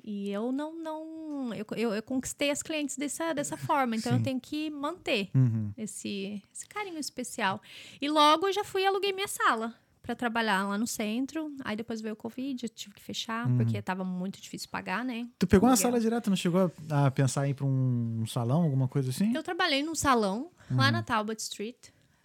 e 0.03 0.31
eu 0.31 0.51
não, 0.51 0.75
não 0.75 1.53
eu, 1.53 1.65
eu, 1.75 1.93
eu 1.93 2.03
conquistei 2.03 2.49
as 2.49 2.63
clientes 2.63 2.97
dessa, 2.97 3.33
dessa 3.33 3.57
forma, 3.57 3.95
então 3.95 4.11
Sim. 4.13 4.17
eu 4.17 4.23
tenho 4.23 4.39
que 4.39 4.69
manter 4.69 5.29
Uhum. 5.35 5.71
esse, 5.77 6.41
esse 6.53 6.67
carinho 6.67 6.99
especial. 6.99 7.61
E 8.01 8.09
logo 8.09 8.47
eu 8.47 8.53
já 8.53 8.63
fui 8.63 8.81
e 8.83 8.85
aluguei 8.85 9.11
minha 9.13 9.27
sala 9.27 9.73
para 10.03 10.13
trabalhar 10.15 10.67
lá 10.67 10.77
no 10.77 10.85
centro. 10.85 11.51
Aí 11.63 11.75
depois 11.75 12.01
veio 12.01 12.13
o 12.13 12.15
Covid, 12.17 12.61
eu 12.65 12.69
tive 12.69 12.93
que 12.93 13.01
fechar, 13.01 13.47
Uhum. 13.47 13.57
porque 13.57 13.81
tava 13.81 14.03
muito 14.03 14.39
difícil 14.39 14.69
pagar, 14.69 15.03
né? 15.03 15.27
Tu 15.39 15.47
pegou 15.47 15.67
uma 15.67 15.73
Aluguel. 15.73 15.89
sala 15.91 15.99
direto, 15.99 16.29
não 16.29 16.37
chegou 16.37 16.71
a 16.91 17.09
pensar 17.09 17.47
em 17.47 17.51
ir 17.51 17.53
pra 17.53 17.65
um 17.65 18.25
salão, 18.27 18.61
alguma 18.63 18.87
coisa 18.87 19.09
assim? 19.09 19.33
Eu 19.33 19.41
trabalhei 19.41 19.81
num 19.81 19.95
salão 19.95 20.51
lá 20.69 20.85
Uhum. 20.87 20.91
na 20.91 21.01
Talbot 21.03 21.41
Street. 21.41 21.77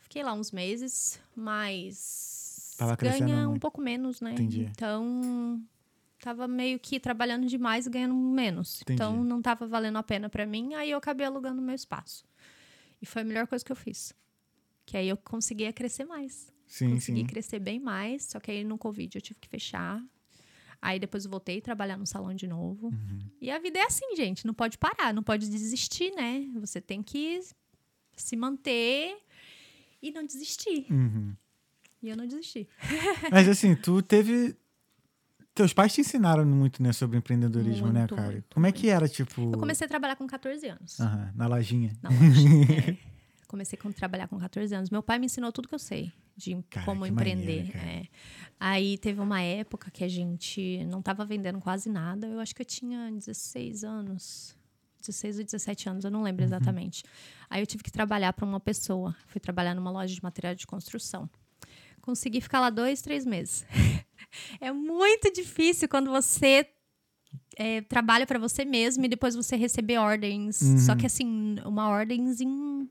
Fiquei 0.03 0.23
lá 0.23 0.33
uns 0.35 0.51
meses, 0.51 1.21
mas 1.37 2.75
Tava 2.79 2.97
ganha 2.97 3.47
um 3.47 3.51
muito. 3.51 3.61
pouco 3.63 3.81
menos, 3.81 4.21
né? 4.21 4.33
Entendi. 4.33 4.63
Então, 4.71 5.63
tava 6.21 6.49
meio 6.49 6.79
que 6.81 6.99
trabalhando 6.99 7.47
demais 7.47 7.87
e 7.87 7.91
ganhando 7.91 8.15
menos. 8.15 8.81
Entendi. 8.83 8.95
Então, 8.95 9.23
não 9.23 9.41
tava 9.41 9.67
valendo 9.69 9.97
a 9.99 10.03
pena 10.03 10.29
pra 10.29 10.45
mim. 10.47 10.75
Aí, 10.75 10.91
eu 10.91 10.99
acabei 10.99 11.27
alugando 11.27 11.61
meu 11.63 11.75
espaço. 11.75 12.25
E 13.01 13.07
foi 13.07 13.23
a 13.23 13.25
melhor 13.25 13.47
coisa 13.47 13.65
que 13.65 13.71
eu 13.71 13.77
fiz. 13.77 14.13
Que 14.87 14.97
aí, 14.97 15.09
eu 15.09 15.17
conseguia 15.17 15.73
crescer 15.73 16.05
mais. 16.05 16.53
Sim, 16.69 16.91
Consegui 16.91 17.21
sim. 17.21 17.27
crescer 17.27 17.59
bem 17.59 17.81
mais. 17.81 18.25
Só 18.25 18.39
que 18.39 18.51
aí, 18.51 18.63
no 18.63 18.77
Covid, 18.79 19.17
eu 19.17 19.23
tive 19.23 19.41
que 19.41 19.49
fechar. 19.49 20.01
Aí, 20.81 21.01
depois, 21.01 21.25
eu 21.25 21.31
voltei 21.31 21.59
a 21.59 21.63
trabalhar 21.63 21.97
no 21.97 22.07
salão 22.07 22.35
de 22.35 22.47
novo. 22.47 22.89
Uhum. 22.89 23.19
E 23.41 23.51
a 23.51 23.59
vida 23.59 23.79
é 23.79 23.83
assim, 23.83 24.15
gente. 24.15 24.47
Não 24.47 24.55
pode 24.55 24.79
parar, 24.79 25.13
não 25.13 25.23
pode 25.23 25.49
desistir, 25.49 26.13
né? 26.15 26.47
Você 26.61 26.81
tem 26.81 27.03
que 27.03 27.41
se 28.17 28.37
manter 28.37 29.17
e 30.01 30.13
não 30.13 30.25
desistir. 30.25 30.87
Uhum. 30.91 31.35
E 32.03 32.09
eu 32.11 32.17
não 32.17 32.27
desisti. 32.27 32.69
Mas 33.33 33.49
assim, 33.49 33.75
tu 33.75 34.03
teve. 34.03 34.55
Teus 35.55 35.73
pais 35.73 35.93
te 35.93 36.03
ensinaram 36.03 36.47
muito, 36.47 36.81
né, 36.81 36.93
sobre 36.93 37.19
empreendedorismo, 37.19 37.89
né, 37.89 38.01
Muito, 38.01 38.15
cara? 38.15 38.31
muito, 38.31 38.55
Como 38.55 38.65
é 38.65 38.71
que 38.71 38.89
era, 38.89 39.09
tipo. 39.09 39.51
Eu 39.53 39.59
comecei 39.59 39.85
a 39.85 39.89
trabalhar 39.89 40.15
com 40.15 40.25
14 40.25 40.69
anos. 40.69 41.01
Aham, 41.01 41.33
na 41.35 41.49
lojinha. 41.49 41.99
Na 42.01 42.11
loja. 42.11 42.21
É. 43.03 43.09
Comecei 43.49 43.79
a 43.83 43.93
trabalhar 43.93 44.29
com 44.29 44.39
14 44.39 44.73
anos. 44.75 44.91
Meu 44.91 45.03
pai 45.03 45.19
me 45.19 45.25
ensinou 45.27 45.51
tudo 45.51 45.67
que 45.67 45.75
eu 45.75 45.79
sei 45.79 46.13
de 46.39 46.57
Cara, 46.71 46.87
como 46.87 47.05
empreender. 47.05 47.65
maneiro, 47.67 47.79
é. 47.79 48.07
Aí 48.61 48.97
teve 48.97 49.21
uma 49.21 49.43
época 49.43 49.91
que 49.91 50.05
a 50.05 50.09
gente 50.09 50.85
não 50.85 51.01
estava 51.01 51.25
vendendo 51.25 51.61
quase 51.61 51.91
nada. 51.91 52.27
Eu 52.29 52.39
acho 52.41 52.55
que 52.55 52.63
eu 52.63 52.67
tinha 52.67 53.11
16 53.11 53.83
anos. 53.85 54.57
16 55.01 55.39
ou 55.39 55.45
17 55.45 55.89
anos, 55.89 56.05
eu 56.05 56.11
não 56.11 56.21
Uhum. 56.21 56.25
lembro 56.27 56.45
exatamente. 56.45 57.03
Aí 57.51 57.61
eu 57.63 57.67
tive 57.67 57.83
que 57.83 57.91
trabalhar 57.91 58.33
para 58.33 58.45
uma 58.47 58.61
pessoa. 58.61 59.15
Fui 59.27 59.41
trabalhar 59.41 59.75
numa 59.75 59.91
loja 59.91 60.15
de 60.15 60.23
material 60.23 60.55
de 60.55 60.67
construção. 60.67 61.29
Consegui 62.01 62.41
ficar 62.41 62.61
lá 62.61 62.71
dois, 62.71 63.01
três 63.03 63.25
meses. 63.27 63.65
é 64.61 64.73
muito 64.73 65.33
difícil 65.33 65.89
quando 65.89 66.11
você 66.11 66.67
é, 67.57 67.81
trabalha 67.83 68.27
para 68.27 68.39
você 68.39 68.65
mesmo 68.65 69.05
e 69.05 69.09
depois 69.09 69.35
você 69.35 69.57
receber 69.57 69.99
ordens. 69.99 70.61
Uhum. 70.63 70.79
Só 70.79 70.97
que 70.97 71.07
assim, 71.07 71.57
uma 71.65 71.89
ordemzinha. 71.89 72.87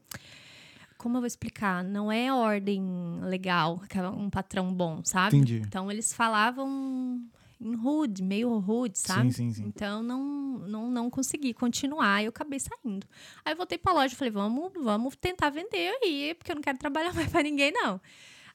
Como 0.98 1.18
eu 1.18 1.22
vou 1.22 1.28
explicar? 1.28 1.84
Não 1.84 2.12
é 2.12 2.34
ordem 2.34 3.20
legal, 3.22 3.82
um 4.18 4.30
patrão 4.30 4.74
bom, 4.74 5.02
sabe? 5.04 5.38
Entendi. 5.38 5.58
Então 5.66 5.92
eles 5.92 6.12
falavam 6.14 7.22
em 7.60 7.76
rude, 7.76 8.24
meio 8.24 8.58
rude, 8.60 8.98
sabe? 8.98 9.32
Sim, 9.32 9.52
sim, 9.52 9.54
sim. 9.54 9.68
Então 9.68 10.02
não, 10.04 10.60
não, 10.60 10.92
não 10.92 11.10
consegui 11.10 11.54
continuar, 11.54 12.24
eu 12.24 12.30
acabei 12.30 12.60
saindo. 12.60 13.06
Aí 13.44 13.56
voltei 13.56 13.78
pra 13.78 13.94
loja 13.94 14.14
e 14.14 14.18
falei, 14.18 14.32
vamos, 14.32 14.72
vamos 14.76 15.16
tentar 15.16 15.50
vender 15.50 15.98
aí, 16.04 16.34
porque 16.36 16.52
eu 16.52 16.56
não 16.56 16.62
quero 16.62 16.78
trabalhar 16.78 17.14
mais 17.16 17.30
pra 17.30 17.42
ninguém, 17.44 17.72
não. 17.72 18.00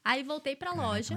Aí 0.05 0.23
voltei 0.23 0.57
pra 0.57 0.73
loja. 0.73 1.15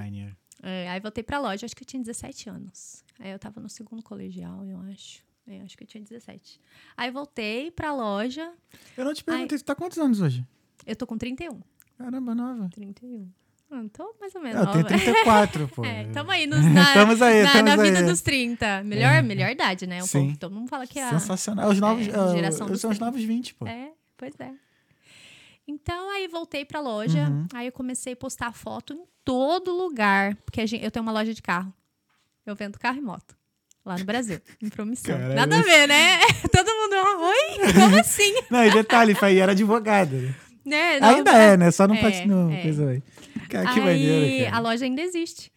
É, 0.64 0.90
aí 0.90 1.00
voltei 1.00 1.24
pra 1.24 1.40
loja, 1.40 1.66
acho 1.66 1.76
que 1.76 1.84
eu 1.84 1.88
tinha 1.88 2.02
17 2.02 2.50
anos. 2.50 3.04
Aí 3.20 3.32
eu 3.32 3.40
tava 3.40 3.60
no 3.60 3.70
segundo 3.70 4.02
colegial, 4.02 4.66
eu 4.66 4.80
acho. 4.92 5.24
É, 5.48 5.62
acho 5.62 5.78
que 5.78 5.84
eu 5.84 5.88
tinha 5.88 6.04
17. 6.04 6.60
Aí 6.98 7.12
voltei 7.12 7.70
pra 7.70 7.94
loja. 7.94 8.52
Eu 8.98 9.06
não 9.06 9.14
te 9.14 9.24
perguntei, 9.24 9.58
você 9.58 9.64
tá 9.64 9.76
quantos 9.76 9.98
anos 10.00 10.22
hoje? 10.22 10.46
Eu 10.86 10.96
tô 10.96 11.06
com 11.08 11.18
31. 11.18 11.60
Caramba, 11.98 12.36
nova. 12.36 12.70
31. 12.74 13.30
Ah, 13.72 13.82
tô 13.92 14.16
mais 14.20 14.34
ou 14.36 14.42
menos. 14.42 14.60
Eu 14.62 14.68
tenho 14.68 14.84
nova. 14.84 14.98
34, 14.98 15.68
pô. 15.70 15.84
É, 15.86 16.06
tamo 16.14 16.30
aí 16.32 16.46
nos, 16.46 16.64
na, 16.72 16.84
Estamos 16.84 17.22
aí, 17.22 17.42
na, 17.42 17.48
estamos 17.50 17.76
na 17.76 17.84
vida 17.84 18.00
aí. 18.00 18.06
dos 18.06 18.22
30. 18.22 18.84
Melhor, 18.84 19.24
melhor 19.24 19.50
idade, 19.50 19.88
né? 19.88 20.04
Um 20.04 20.08
Sim. 20.08 20.26
pouco. 20.28 20.38
Todo 20.40 20.56
mundo 20.56 20.70
fala 20.70 20.86
que 20.86 21.00
é 21.00 21.04
a. 21.04 21.10
Sensacional. 21.20 21.70
Os 21.70 21.80
novos. 21.80 22.08
é, 22.08 22.12
ah, 22.16 22.28
geração 22.32 22.68
dos 22.68 22.80
são 22.80 22.92
os 22.92 22.98
30. 22.98 23.06
novos 23.12 23.24
20, 23.26 23.56
pô. 23.56 23.68
É, 23.68 23.92
pois 24.18 24.34
é. 24.40 24.52
Então, 25.68 26.12
aí 26.12 26.28
voltei 26.28 26.64
pra 26.64 26.80
loja. 26.80 27.28
Uhum. 27.28 27.48
Aí 27.54 27.66
eu 27.68 27.72
comecei 27.72 28.14
a 28.14 28.16
postar 28.16 28.52
foto 28.54 28.94
em 28.94 29.04
todo 29.24 29.72
lugar. 29.76 30.36
Porque 30.46 30.62
a 30.62 30.66
gente- 30.66 30.84
eu 30.84 30.92
tenho 30.92 31.02
uma 31.04 31.12
loja 31.12 31.34
de 31.34 31.42
carro. 31.42 31.74
Eu 32.46 32.56
vendo 32.56 32.78
carro 32.78 32.98
e 32.98 33.02
moto. 33.02 33.36
Lá 33.84 33.98
no 33.98 34.06
Brasil, 34.06 34.40
em 34.62 34.70
promissão. 34.70 35.16
Nada 35.36 35.60
a 35.60 35.62
ver, 35.62 35.88
né? 35.88 36.18
Todo 36.52 36.68
mundo, 36.68 36.96
oi? 37.24 37.74
Como 37.74 37.96
assim? 38.00 38.34
Não, 38.50 38.66
e 38.66 38.72
detalhe, 38.72 39.14
foi, 39.14 39.38
era 39.38 39.52
advogada. 39.52 40.16
né? 40.16 40.36
Né? 40.66 41.00
Não, 41.00 41.08
Ainda 41.10 41.32
é, 41.32 41.58
né? 41.58 41.72
Só 41.72 41.88
não 41.88 41.96
é, 41.96 42.02
pode. 42.02 42.26
Não, 42.26 42.52
é. 42.52 42.62
coisa 42.62 42.90
aí. 42.90 43.04
Cara, 43.50 43.74
que 43.74 43.80
aí, 43.80 43.86
maneiro, 43.86 44.48
a 44.48 44.52
cara. 44.52 44.64
loja 44.64 44.86
ainda 44.86 45.02
existe. 45.02 45.52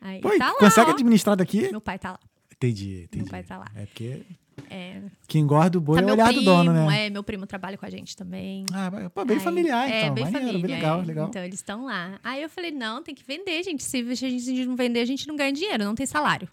Aí, 0.00 0.20
Pô, 0.20 0.30
tá 0.38 0.52
lá, 0.52 0.58
consegue 0.58 0.90
ó. 0.90 0.94
administrar 0.94 1.36
daqui? 1.36 1.68
Meu 1.70 1.80
pai 1.80 1.98
tá 1.98 2.12
lá. 2.12 2.20
Entendi, 2.54 3.02
entendi. 3.04 3.30
pai 3.30 3.42
tá 3.42 3.58
lá. 3.58 3.66
É 3.74 3.86
porque 3.86 4.22
É, 4.70 5.00
que 5.28 5.38
engorda 5.38 5.78
o 5.78 5.80
boi 5.80 5.96
tá 5.96 6.00
é 6.00 6.04
o 6.04 6.06
meu 6.06 6.14
olhar 6.14 6.28
primo, 6.28 6.40
do 6.42 6.44
dono, 6.44 6.72
né? 6.72 7.06
é, 7.06 7.10
meu 7.10 7.22
primo 7.22 7.46
trabalha 7.46 7.76
com 7.78 7.86
a 7.86 7.90
gente 7.90 8.16
também. 8.16 8.64
Ah, 8.72 8.90
pô, 9.14 9.24
bem 9.24 9.36
Aí- 9.36 9.42
familiar, 9.42 9.88
é, 9.90 10.02
então. 10.02 10.14
bem 10.14 10.24
maneiro, 10.24 10.46
família, 10.46 10.66
bem 10.68 10.76
legal, 10.76 11.00
é. 11.00 11.04
legal. 11.04 11.28
Então 11.28 11.42
eles 11.44 11.54
estão 11.56 11.84
lá. 11.84 12.18
Aí 12.24 12.42
eu 12.42 12.48
falei, 12.48 12.70
não, 12.72 13.02
tem 13.02 13.14
que 13.14 13.24
vender, 13.24 13.62
gente. 13.62 13.82
Se 13.84 13.98
a 13.98 14.14
gente 14.14 14.66
não 14.66 14.74
vender, 14.76 15.00
a 15.00 15.04
gente 15.04 15.26
não 15.28 15.36
ganha 15.36 15.52
dinheiro, 15.52 15.84
não 15.84 15.94
tem 15.94 16.06
salário. 16.06 16.48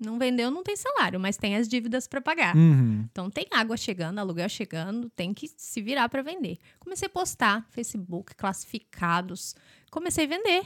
Não 0.00 0.18
vendeu, 0.18 0.50
não 0.50 0.62
tem 0.62 0.76
salário, 0.76 1.20
mas 1.20 1.36
tem 1.36 1.56
as 1.56 1.68
dívidas 1.68 2.06
para 2.06 2.20
pagar. 2.20 2.56
Uhum. 2.56 3.06
Então 3.10 3.28
tem 3.28 3.46
água 3.50 3.76
chegando, 3.76 4.18
aluguel 4.18 4.48
chegando, 4.48 5.10
tem 5.10 5.34
que 5.34 5.50
se 5.56 5.82
virar 5.82 6.08
para 6.08 6.22
vender. 6.22 6.58
Comecei 6.78 7.06
a 7.06 7.10
postar 7.10 7.66
Facebook, 7.70 8.34
classificados. 8.34 9.54
Comecei 9.90 10.24
a 10.24 10.28
vender. 10.28 10.62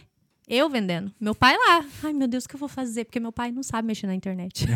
Eu 0.47 0.69
vendendo. 0.69 1.13
Meu 1.19 1.35
pai 1.35 1.57
lá. 1.57 1.85
Ai, 2.05 2.13
meu 2.13 2.29
Deus, 2.29 2.45
o 2.45 2.49
que 2.49 2.55
eu 2.55 2.61
vou 2.61 2.69
fazer? 2.69 3.07
Porque 3.07 3.19
meu 3.19 3.33
pai 3.33 3.51
não 3.51 3.63
sabe 3.63 3.89
mexer 3.89 4.07
na 4.07 4.15
internet. 4.15 4.67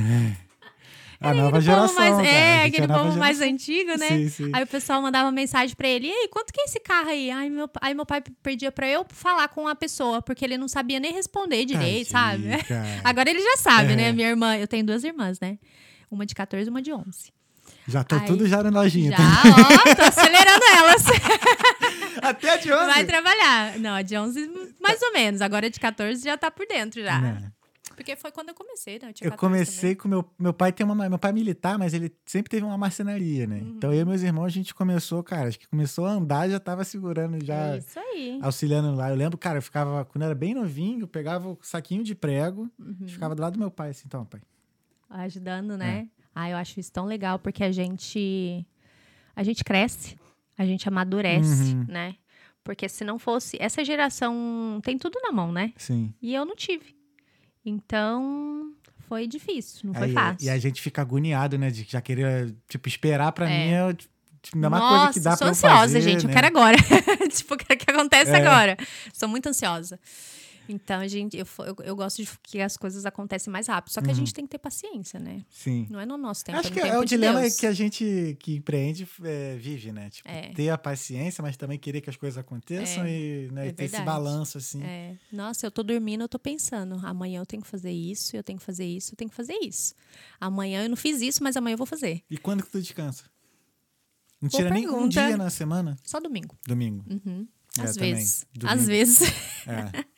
A 1.21 1.35
nova 1.35 1.61
geração. 1.61 1.95
mais, 1.97 2.15
cara. 2.17 2.29
É, 2.29 2.65
aquele 2.67 2.87
nova 2.87 3.05
povo 3.05 3.19
mais 3.19 3.41
antigo, 3.41 3.91
né? 3.99 4.09
Sim, 4.09 4.29
sim. 4.29 4.51
Aí 4.53 4.63
o 4.63 4.67
pessoal 4.67 5.03
mandava 5.03 5.33
mensagem 5.33 5.75
pra 5.75 5.89
ele, 5.89 6.07
e 6.07 6.11
aí, 6.13 6.29
quanto 6.29 6.53
que 6.53 6.61
é 6.61 6.65
esse 6.65 6.79
carro 6.79 7.09
aí? 7.09 7.31
Aí 7.31 7.51
meu, 7.51 7.69
aí 7.81 7.93
meu 7.95 8.07
pai 8.07 8.23
pedia 8.43 8.71
pra 8.71 8.89
eu 8.89 9.05
falar 9.09 9.49
com 9.49 9.67
a 9.67 9.75
pessoa, 9.75 10.23
porque 10.23 10.45
ele 10.45 10.57
não 10.57 10.69
sabia 10.69 11.01
nem 11.01 11.13
responder 11.13 11.65
direito, 11.65 12.11
sabe? 12.11 12.45
Cara. 12.69 13.01
Agora 13.03 13.29
ele 13.31 13.41
já 13.43 13.57
sabe, 13.57 13.95
É. 13.95 13.97
né? 13.97 14.13
Minha 14.13 14.29
irmã, 14.29 14.57
eu 14.57 14.69
tenho 14.69 14.85
duas 14.87 15.03
irmãs, 15.03 15.41
né? 15.41 15.59
Uma 16.11 16.25
de 16.25 16.35
14 16.35 16.69
e 16.69 16.71
uma 16.71 16.81
de 16.81 16.93
11. 16.93 17.33
Já 17.87 18.05
tô 18.05 18.15
Aí- 18.17 18.25
tudo 18.27 18.47
já 18.47 18.63
na 18.63 18.71
lojinha. 18.81 19.11
Já, 19.11 19.17
tá? 19.17 19.23
ó, 19.91 19.95
tô 19.97 20.03
acelerando 20.03 20.65
elas. 20.77 21.05
Até 22.23 22.51
a 22.51 22.57
de 22.57 22.73
11. 22.73 22.87
Vai 22.87 23.05
trabalhar. 23.05 23.79
Não, 23.79 23.95
a 23.95 24.03
de 24.03 24.17
11, 24.17 24.51
mais 24.81 25.01
ou 25.03 25.13
menos. 25.13 25.41
Agora 25.41 25.67
a 25.67 25.71
de 25.71 25.81
14 25.81 26.23
já 26.23 26.37
tá 26.37 26.51
por 26.51 26.67
dentro 26.67 27.03
já. 27.03 27.19
Né. 27.19 27.51
Porque 27.99 28.15
foi 28.17 28.31
quando 28.31 28.49
eu 28.51 28.55
comecei, 28.55 28.95
né? 28.95 29.09
Eu, 29.09 29.09
Eu 29.09 29.31
14 29.33 29.37
comecei 29.37 29.95
com 29.97 30.09
meu 30.09 30.25
meu 30.39 30.53
pai 30.55 30.73
tem 30.73 30.87
uma 30.87 31.09
meu 31.09 31.19
pai 31.19 31.31
é 31.33 31.35
militar, 31.35 31.77
mas 31.79 31.93
ele 31.93 32.15
sempre 32.25 32.49
teve 32.49 32.65
uma 32.65 32.79
marcenaria, 32.79 33.47
né? 33.47 33.57
Uhum. 33.61 33.75
Então 33.77 33.93
eu 33.93 34.03
e 34.03 34.05
meus 34.05 34.23
irmãos 34.23 34.45
a 34.47 34.49
gente 34.51 34.73
começou, 34.75 35.23
cara, 35.23 35.49
acho 35.49 35.59
que 35.59 35.67
começou 35.69 36.07
a 36.07 36.13
andar 36.13 36.49
já 36.49 36.61
tava 36.61 36.85
segurando 36.85 37.33
também. 37.33 37.47
já 37.47 37.75
É 37.75 37.79
Isso 37.79 37.99
aí. 37.99 38.39
auxiliando 38.41 38.95
lá. 38.95 39.11
Eu 39.11 39.17
lembro, 39.17 39.37
cara, 39.37 39.59
eu 39.59 39.63
ficava 39.63 40.05
quando 40.05 40.23
eu 40.23 40.27
era 40.27 40.35
bem 40.35 40.55
novinho, 40.55 41.01
eu 41.01 41.09
pegava 41.09 41.49
o 41.49 41.59
saquinho 41.61 42.05
de 42.05 42.15
prego, 42.15 42.71
Uhum. 42.79 43.07
ficava 43.09 43.35
do 43.35 43.43
lado 43.43 43.55
do 43.55 43.59
meu 43.59 43.71
pai 43.71 43.91
assim, 43.91 44.05
então, 44.07 44.25
pai. 44.25 44.41
ajudando, 45.11 45.73
É. 45.75 45.77
né? 45.77 46.09
Ah, 46.35 46.49
eu 46.51 46.57
acho 46.57 46.79
isso 46.79 46.93
tão 46.93 47.05
legal 47.05 47.39
porque 47.39 47.65
a 47.65 47.73
gente 47.73 48.65
a 49.35 49.43
gente 49.43 49.65
cresce, 49.65 50.17
a 50.57 50.65
gente 50.65 50.87
amadurece, 50.89 51.75
Uhum. 51.75 51.85
né? 51.89 52.15
Porque 52.63 52.89
se 52.89 53.03
não 53.03 53.19
fosse 53.19 53.57
essa 53.61 53.85
geração 53.85 54.81
tem 54.85 54.99
tudo 54.99 55.19
na 55.23 55.33
mão, 55.33 55.51
né? 55.51 55.73
Sim. 55.77 56.13
E 56.21 56.35
eu 56.35 56.45
não 56.45 56.55
tive. 56.55 56.95
Então 57.69 58.73
foi 59.09 59.27
difícil, 59.27 59.81
não 59.85 59.95
foi 59.95 60.09
Aí, 60.09 60.13
fácil. 60.13 60.47
E 60.47 60.51
a 60.51 60.59
gente 60.59 60.81
fica 60.83 61.01
agoniado, 61.03 61.57
né, 61.59 61.71
de 61.71 61.87
já 61.89 62.01
querer, 62.01 62.55
tipo, 62.69 62.89
esperar 62.89 63.33
pra 63.33 63.49
É. 63.49 63.67
mim 63.67 63.73
é 63.73 63.95
tipo, 63.95 64.57
a 64.57 64.61
mesma 64.61 64.79
Nossa, 64.79 64.97
coisa 65.05 65.13
que 65.13 65.21
dá 65.21 65.31
sou 65.33 65.39
pra 65.39 65.47
eu 65.47 65.51
ansiosa, 65.51 65.77
fazer, 65.79 66.01
gente. 66.01 66.23
Eu 66.25 66.29
né? 66.29 66.35
quero 66.35 66.47
agora. 66.47 66.77
tipo, 67.31 67.55
eu 67.55 67.59
quero 67.59 67.79
que 67.79 67.91
aconteça 67.91 68.37
É. 68.37 68.41
agora. 68.41 68.77
Sou 69.13 69.29
muito 69.29 69.49
ansiosa. 69.49 69.99
Então, 70.69 71.07
gente, 71.09 71.37
eu, 71.37 71.47
eu, 71.67 71.77
eu 71.85 71.97
gosto 71.97 72.23
de 72.23 72.29
que 72.43 72.61
as 72.61 72.77
coisas 72.77 73.07
acontecem 73.07 73.51
mais 73.53 73.67
rápido. 73.69 73.93
Só 73.93 74.03
que 74.03 74.11
a 74.11 74.15
gente 74.15 74.35
tem 74.35 74.45
que 74.45 74.51
ter 74.51 74.59
paciência, 74.59 75.19
né? 75.19 75.45
Sim. 75.49 75.87
Não 75.89 75.99
é 75.99 76.05
no 76.07 76.17
nosso 76.19 76.45
tempo, 76.45 76.59
Uhum. 76.59 76.61
Acho 76.61 76.69
é 76.79 76.83
que 76.83 76.89
é 76.89 76.99
o 76.99 77.03
de 77.05 77.09
dilema 77.11 77.41
Deus. 77.41 77.57
que 77.57 77.67
a 77.67 77.73
gente 77.73 78.37
que 78.41 78.57
empreende 78.57 79.09
é, 79.25 79.57
vive, 79.57 79.93
né? 79.93 80.11
Tipo, 80.11 80.29
É. 80.29 80.53
ter 80.53 80.69
a 80.71 80.77
paciência, 80.79 81.41
mas 81.43 81.57
também 81.57 81.79
querer 81.79 82.01
que 82.01 82.11
as 82.11 82.17
coisas 82.17 82.37
aconteçam 82.39 83.05
É, 83.05 83.11
e 83.11 83.51
né, 83.51 83.69
é 83.69 83.73
ter 83.73 83.85
esse 83.85 84.01
balanço, 84.03 84.59
assim. 84.59 84.83
É. 84.83 85.17
Nossa, 85.33 85.67
eu 85.67 85.71
tô 85.71 85.83
dormindo, 85.83 86.23
eu 86.23 86.29
tô 86.29 86.39
pensando. 86.39 87.01
Amanhã 87.05 87.41
eu 87.41 87.47
tenho 87.47 87.63
que 87.63 87.69
fazer 87.69 87.93
isso, 87.93 88.37
eu 88.37 88.43
tenho 88.43 88.59
que 88.59 88.65
fazer 88.65 88.85
isso, 88.87 89.13
eu 89.13 89.17
tenho 89.17 89.31
que 89.31 89.37
fazer 89.37 89.55
isso. 89.63 89.95
Amanhã 90.41 90.83
eu 90.85 90.89
não 90.91 90.97
fiz 90.97 91.21
isso, 91.23 91.43
mas 91.43 91.57
amanhã 91.57 91.75
eu 91.75 91.79
vou 91.79 91.87
fazer. 91.87 92.23
E 92.31 92.37
quando 92.37 92.63
que 92.63 92.71
tu 92.71 92.81
descansa? 92.81 93.25
Não 94.41 94.49
Boa 94.49 94.61
tira 94.63 94.71
nem 94.75 94.87
um 94.87 94.91
pergunta. 94.93 95.27
dia 95.27 95.37
na 95.37 95.51
semana? 95.51 95.97
Só 96.05 96.21
domingo. 96.21 96.57
Domingo. 96.67 97.05
Uhum. 97.11 97.49
É, 97.79 97.83
Às 97.83 97.97
vezes. 97.97 98.47
Domingo. 98.55 98.81
Às 98.81 98.87
vezes. 98.87 99.21
É. 99.67 100.05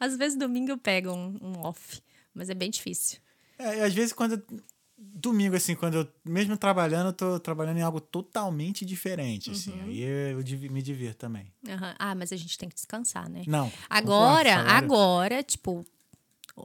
Às 0.00 0.16
vezes 0.16 0.38
domingo 0.38 0.70
eu 0.70 0.78
pego 0.78 1.10
um, 1.12 1.38
um 1.42 1.58
off. 1.60 2.00
Mas 2.34 2.48
é 2.50 2.54
bem 2.54 2.70
difícil. 2.70 3.18
É, 3.58 3.82
às 3.84 3.92
vezes 3.94 4.12
quando. 4.12 4.32
eu- 4.34 4.60
Domingo, 5.00 5.54
assim, 5.54 5.76
quando 5.76 5.94
eu, 5.94 6.08
mesmo 6.24 6.56
trabalhando, 6.56 7.06
eu 7.08 7.12
tô 7.12 7.38
trabalhando 7.38 7.78
em 7.78 7.82
algo 7.82 8.00
totalmente 8.00 8.84
diferente, 8.84 9.52
assim. 9.52 9.70
Uhum. 9.70 9.82
Aí 9.84 10.00
eu 10.00 10.42
divi- 10.42 10.68
me 10.68 10.82
divirto 10.82 11.18
também. 11.18 11.52
Aham. 11.68 11.94
Ah, 12.00 12.14
mas 12.16 12.32
a 12.32 12.36
gente 12.36 12.58
tem 12.58 12.68
que 12.68 12.74
descansar, 12.74 13.28
né? 13.30 13.42
Não. 13.46 13.70
Agora, 13.88 14.56
agora, 14.56 15.40
tipo, 15.44 15.86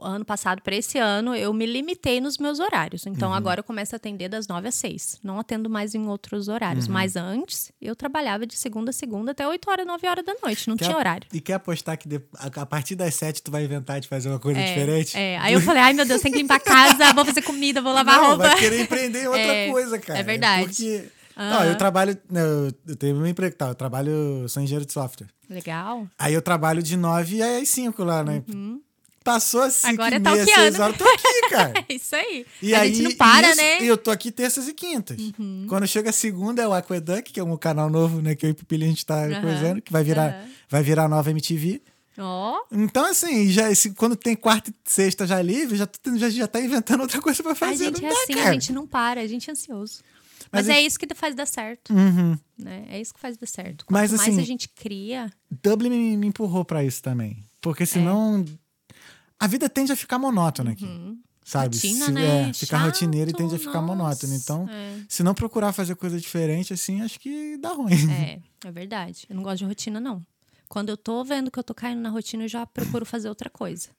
ano 0.02 0.24
passado 0.24 0.60
para 0.62 0.74
esse 0.76 0.98
ano, 0.98 1.34
eu 1.34 1.52
me 1.52 1.66
limitei 1.66 2.20
nos 2.20 2.38
meus 2.38 2.58
horários. 2.60 3.06
Então, 3.06 3.30
Uhum. 3.30 3.34
agora 3.34 3.60
eu 3.60 3.64
começo 3.64 3.94
a 3.94 3.96
atender 3.96 4.28
das 4.28 4.46
9 4.48 4.68
às 4.68 4.74
6. 4.76 5.18
Não 5.22 5.38
atendo 5.38 5.68
mais 5.70 5.94
em 5.94 6.06
outros 6.06 6.48
horários. 6.48 6.86
Uhum. 6.86 6.92
Mas 6.92 7.16
antes, 7.16 7.70
eu 7.80 7.94
trabalhava 7.94 8.46
de 8.46 8.56
segunda 8.56 8.90
a 8.90 8.92
segunda 8.92 9.32
até 9.32 9.46
8 9.46 9.70
horas, 9.70 9.86
9 9.86 10.06
horas 10.08 10.24
da 10.24 10.34
noite. 10.42 10.68
Não 10.68 10.76
Quer- 10.76 10.86
tinha 10.86 10.96
horário. 10.96 11.26
E 11.32 11.40
quer 11.40 11.54
apostar 11.54 11.96
que 11.98 12.08
de- 12.08 12.20
a, 12.38 12.46
a 12.62 12.66
partir 12.66 12.94
das 12.94 13.14
sete 13.14 13.42
tu 13.42 13.50
vai 13.50 13.64
inventar 13.64 14.00
de 14.00 14.08
fazer 14.08 14.28
uma 14.28 14.38
coisa 14.38 14.60
É, 14.60 14.66
diferente? 14.66 15.16
é. 15.16 15.38
Aí 15.38 15.52
eu 15.54 15.60
falei, 15.60 15.82
ai 15.82 15.92
meu 15.92 16.04
Deus, 16.06 16.20
tem 16.22 16.32
que 16.32 16.38
limpar 16.38 16.56
a 16.56 16.60
casa, 16.60 17.12
vou 17.12 17.24
fazer 17.24 17.42
comida, 17.42 17.80
vou 17.82 17.92
lavar 17.92 18.16
não, 18.20 18.26
roupa. 18.30 18.44
vai 18.48 18.58
querer 18.58 18.80
empreender 18.82 19.22
em 19.24 19.26
outra 19.26 19.40
É, 19.54 19.70
coisa, 19.70 19.98
cara. 19.98 20.18
é 20.18 20.22
verdade. 20.22 20.64
Porque. 20.66 21.04
Ah. 21.36 21.50
Não, 21.50 21.64
eu 21.64 21.76
trabalho. 21.76 22.16
né, 22.30 22.40
Eu, 22.86 22.96
tenho 22.96 23.16
meu 23.16 23.26
emprego, 23.26 23.56
tá? 23.56 23.66
Eu 23.68 23.74
trabalho. 23.74 24.48
sou 24.48 24.62
engenheiro 24.62 24.86
de 24.86 24.92
software. 24.92 25.26
Legal. 25.50 26.06
Aí 26.18 26.32
eu 26.32 26.40
trabalho 26.40 26.80
de 26.82 26.96
9 26.96 27.42
às 27.42 27.68
5 27.68 28.04
lá, 28.04 28.22
né? 28.22 28.42
Passou 29.24 29.62
assim. 29.62 29.86
Uhum. 29.88 29.92
Agora 29.94 30.16
é 30.16 30.18
meia, 30.18 30.44
seis 30.44 30.78
horas, 30.78 30.92
eu 30.92 30.98
tô 30.98 31.04
aqui, 31.12 31.40
cara. 31.50 31.72
É 31.88 31.94
isso 31.94 32.14
aí. 32.14 32.46
E 32.62 32.74
a 32.74 32.82
aí, 32.82 32.92
gente 32.94 33.02
não 33.04 33.12
para, 33.16 33.48
isso- 33.48 33.56
né? 33.56 33.78
Uhum. 33.78 33.84
E 33.84 33.86
eu 33.88 33.96
tô 33.96 34.10
aqui 34.10 34.30
terças 34.30 34.68
e 34.68 34.74
quintas. 34.74 35.16
Quando 35.66 35.86
chega 35.86 36.10
a 36.10 36.12
segunda 36.12 36.62
é 36.62 36.68
o 36.68 36.74
Aqueduct, 36.74 37.32
que 37.32 37.40
é 37.40 37.42
um 37.44 37.56
canal 37.56 37.88
novo, 37.88 38.20
né? 38.20 38.34
Que 38.34 38.44
eu 38.44 38.50
e 38.50 38.52
o 38.52 38.54
Pupilinho 38.54 38.90
a 38.90 38.94
gente 38.94 39.06
tá 39.06 39.24
Aham. 39.24 39.40
coisando, 39.40 39.80
que 39.82 39.90
vai 39.90 40.04
virar, 40.04 40.28
Aham. 40.30 40.48
vai 40.68 40.82
virar 40.82 41.08
nova 41.08 41.30
MTV. 41.30 41.80
Ó, 42.18 42.60
Então, 42.70 43.06
assim, 43.06 43.50
já, 43.50 43.70
esse- 43.72 43.90
quando 43.94 44.14
tem 44.14 44.36
quarta 44.36 44.70
e 44.70 44.74
sexta 44.84 45.26
já 45.26 45.42
livre, 45.42 45.76
já, 45.76 45.88
já, 46.16 46.30
já 46.30 46.46
tá 46.46 46.60
inventando 46.60 47.00
outra 47.00 47.20
coisa 47.20 47.42
pra 47.42 47.52
a 47.52 47.56
fazer. 47.56 47.86
gente 47.86 48.02
não 48.02 48.08
é 48.08 48.12
dá, 48.12 48.18
assim, 48.22 48.32
cara. 48.34 48.48
a 48.50 48.52
gente 48.52 48.72
não 48.72 48.86
para, 48.86 49.20
a 49.22 49.26
gente 49.26 49.48
é 49.48 49.52
ansioso. 49.52 50.00
Mas 50.52 50.66
Mas, 50.66 50.76
a 50.76 50.78
é 50.78 50.82
isso 50.82 50.98
que 50.98 51.08
faz 51.14 51.34
dar 51.34 51.46
certo, 51.46 51.92
Uhum. 51.92 52.38
né? 52.58 52.84
É 52.90 53.00
isso 53.00 53.12
que 53.14 53.18
faz 53.18 53.36
dar 53.36 53.46
certo. 53.46 53.86
Quanto 53.86 53.92
Mas, 53.92 54.10
mais 54.12 54.20
assim, 54.28 54.38
a 54.40 54.44
gente 54.44 54.68
cria, 54.68 55.28
Dublin 55.62 55.88
me, 55.90 56.16
me 56.16 56.26
empurrou 56.28 56.64
pra 56.64 56.84
isso 56.84 57.02
também. 57.02 57.38
É. 57.40 57.44
Porque 57.60 57.84
senão. 57.86 58.44
A 59.44 59.46
vida 59.46 59.68
tende 59.68 59.92
a 59.92 59.96
ficar 59.96 60.18
monótona 60.18 60.70
aqui. 60.72 60.86
Sabe? 61.44 61.76
Uhum. 61.76 61.82
Rotina, 61.82 62.06
Se- 62.06 62.12
né? 62.12 62.48
é, 62.48 62.52
ficar 62.54 62.78
Chato, 62.78 62.86
rotineiro 62.86 63.30
e 63.30 63.34
tende 63.34 63.54
a 63.54 63.58
ficar 63.58 63.82
monótono. 63.82 64.34
Então, 64.34 64.66
é. 64.68 65.00
se 65.08 65.22
não 65.22 65.34
procurar 65.34 65.72
fazer 65.72 65.94
coisa 65.96 66.18
diferente, 66.18 66.72
assim, 66.72 67.02
acho 67.02 67.20
que 67.20 67.58
dá 67.58 67.70
ruim. 67.74 67.92
É, 68.10 68.40
é 68.66 68.72
verdade. 68.72 69.26
Eu 69.28 69.36
não 69.36 69.42
gosto 69.42 69.58
de 69.58 69.64
rotina, 69.66 70.00
não. 70.00 70.24
Quando 70.68 70.88
eu 70.88 70.96
tô 70.96 71.22
vendo 71.22 71.50
que 71.50 71.58
eu 71.58 71.62
tô 71.62 71.74
caindo 71.74 72.00
na 72.00 72.08
rotina, 72.08 72.44
eu 72.44 72.48
já 72.48 72.64
procuro 72.64 73.04
fazer 73.04 73.28
outra 73.28 73.50
coisa. 73.50 73.90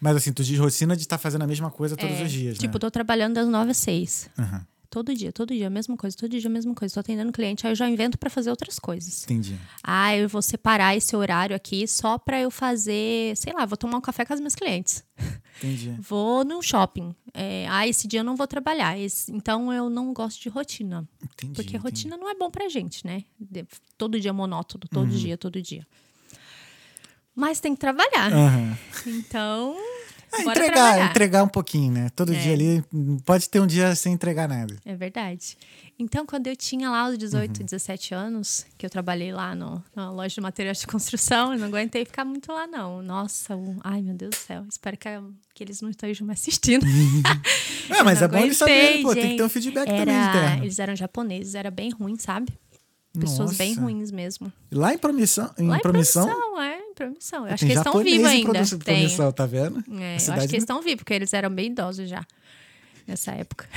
Mas 0.00 0.16
assim, 0.16 0.32
tu 0.32 0.42
diz 0.42 0.58
rotina 0.58 0.96
de 0.96 1.02
estar 1.02 1.18
fazendo 1.18 1.42
a 1.42 1.46
mesma 1.46 1.70
coisa 1.70 1.94
todos 1.94 2.16
É, 2.16 2.24
os 2.24 2.32
dias, 2.32 2.56
Tipo, 2.58 2.72
né? 2.74 2.78
tô 2.80 2.90
trabalhando 2.90 3.34
das 3.34 3.46
nove 3.46 3.70
às 3.72 3.76
seis. 3.76 4.30
Aham, 4.38 4.66
Todo 4.90 5.14
dia, 5.14 5.30
todo 5.32 5.54
dia, 5.54 5.68
a 5.68 5.70
mesma 5.70 5.96
coisa, 5.96 6.16
todo 6.16 6.28
dia 6.28 6.44
a 6.48 6.50
mesma 6.52 6.74
coisa. 6.74 6.92
Tô 6.94 6.98
atendendo 6.98 7.30
cliente, 7.30 7.64
aí 7.64 7.70
eu 7.72 7.76
já 7.76 7.88
invento 7.88 8.18
pra 8.18 8.28
fazer 8.28 8.50
outras 8.50 8.76
coisas. 8.76 9.22
entendi. 9.22 9.56
Ah, 9.84 10.16
eu 10.16 10.28
vou 10.28 10.42
separar 10.42 10.96
esse 10.96 11.14
horário 11.14 11.54
aqui 11.54 11.86
só 11.86 12.18
pra 12.18 12.40
eu 12.40 12.50
fazer, 12.50 13.36
sei 13.36 13.52
lá, 13.52 13.64
vou 13.64 13.76
tomar 13.76 13.98
um 13.98 14.00
café 14.00 14.24
com 14.24 14.32
as 14.32 14.40
minhas 14.40 14.56
clientes. 14.56 15.04
Entendi. 15.58 15.94
Vou 16.00 16.42
no 16.44 16.60
shopping. 16.62 17.14
É, 17.34 17.66
ah, 17.68 17.86
esse 17.86 18.08
dia 18.08 18.20
eu 18.20 18.24
não 18.24 18.34
vou 18.34 18.46
trabalhar. 18.46 18.98
Esse- 18.98 19.30
então 19.30 19.70
eu 19.72 19.88
não 19.90 20.12
gosto 20.12 20.40
de 20.40 20.48
rotina. 20.48 21.06
Entendi. 21.22 21.52
Porque 21.54 21.76
entendi. 21.76 21.76
rotina 21.76 22.16
não 22.16 22.28
é 22.30 22.34
bom 22.34 22.50
pra 22.50 22.68
gente, 22.68 23.06
né? 23.06 23.24
De- 23.38 23.66
todo 23.98 24.18
dia 24.18 24.32
monótono, 24.32 24.84
todo 24.90 25.10
Uhum. 25.10 25.16
dia, 25.18 25.36
todo 25.36 25.60
dia. 25.62 25.86
Mas 27.34 27.60
tem 27.60 27.74
que 27.74 27.80
trabalhar. 27.80 28.32
Aham. 28.32 28.78
Então, 29.06 29.76
É, 30.32 30.40
entregar, 30.42 30.72
trabalhar. 30.72 31.10
entregar 31.10 31.42
um 31.44 31.48
pouquinho, 31.48 31.92
né? 31.92 32.08
Todo 32.14 32.32
É. 32.32 32.38
dia 32.38 32.52
ali, 32.52 32.84
pode 33.24 33.48
ter 33.48 33.60
um 33.60 33.66
dia 33.66 33.94
sem 33.94 34.12
entregar 34.12 34.48
nada. 34.48 34.76
É 34.84 34.94
verdade. 34.94 35.56
Então, 35.98 36.24
quando 36.24 36.46
eu 36.46 36.56
tinha 36.56 36.88
lá 36.88 37.08
os 37.08 37.18
18, 37.18 37.58
Uhum. 37.58 37.64
17 37.66 38.14
anos, 38.14 38.64
que 38.78 38.86
eu 38.86 38.90
trabalhei 38.90 39.32
lá 39.32 39.54
no, 39.54 39.82
na 39.94 40.10
loja 40.10 40.34
de 40.34 40.40
materiais 40.40 40.78
de 40.80 40.86
construção, 40.88 41.52
eu 41.52 41.58
não 41.58 41.66
aguentei 41.66 42.04
ficar 42.04 42.24
muito 42.24 42.50
lá, 42.52 42.66
não. 42.66 43.02
Nossa, 43.02 43.54
o- 43.56 43.76
ai 43.84 44.00
meu 44.00 44.14
Deus 44.14 44.30
do 44.30 44.36
céu. 44.36 44.64
Espero 44.68 44.96
que, 44.96 45.08
que 45.54 45.62
eles 45.64 45.80
não 45.82 45.90
estejam 45.90 46.26
me 46.26 46.32
assistindo. 46.32 46.84
É, 47.90 48.02
mas 48.04 48.22
é 48.22 48.28
bom 48.28 48.38
eles 48.38 48.56
saberem, 48.56 49.02
pô, 49.02 49.12
tem 49.12 49.30
que 49.30 49.36
ter 49.36 49.42
um 49.42 49.48
gente. 49.48 49.52
feedback 49.52 49.88
Era- 49.88 49.98
também 50.06 50.28
interno. 50.28 50.64
Eles 50.64 50.78
eram 50.78 50.94
japoneses, 50.96 51.54
era 51.56 51.70
bem 51.72 51.90
ruim, 51.90 52.16
sabe? 52.16 52.52
Pessoas 53.18 53.56
bem 53.56 53.70
Nossa. 53.70 53.80
ruins 53.80 54.10
mesmo. 54.12 54.52
Lá 54.70 54.94
em 54.94 54.98
promissão, 54.98 55.50
em 55.58 55.66
Lá 55.66 55.78
em 55.78 55.80
promissão, 55.80 56.24
promissão, 56.24 56.62
é, 56.62 56.79
em 56.90 56.94
promissão. 56.94 57.46
Eu 57.46 57.54
acho 57.54 57.64
que 57.64 57.72
eles 57.72 57.78
estão 57.78 58.02
vivos 58.02 58.30
em 58.30 58.46
ainda. 58.46 58.64
Tem. 58.64 58.78
promissão, 58.78 59.32
tá 59.32 59.46
vendo? 59.46 59.82
É, 60.00 60.14
eu 60.14 60.34
acho 60.34 60.48
que 60.48 60.54
eles 60.54 60.62
estão 60.62 60.82
vivos, 60.82 60.98
porque 60.98 61.14
eles 61.14 61.32
eram 61.32 61.50
bem 61.50 61.70
idosos 61.70 62.08
já. 62.08 62.24
Nessa 63.06 63.32
época. 63.32 63.68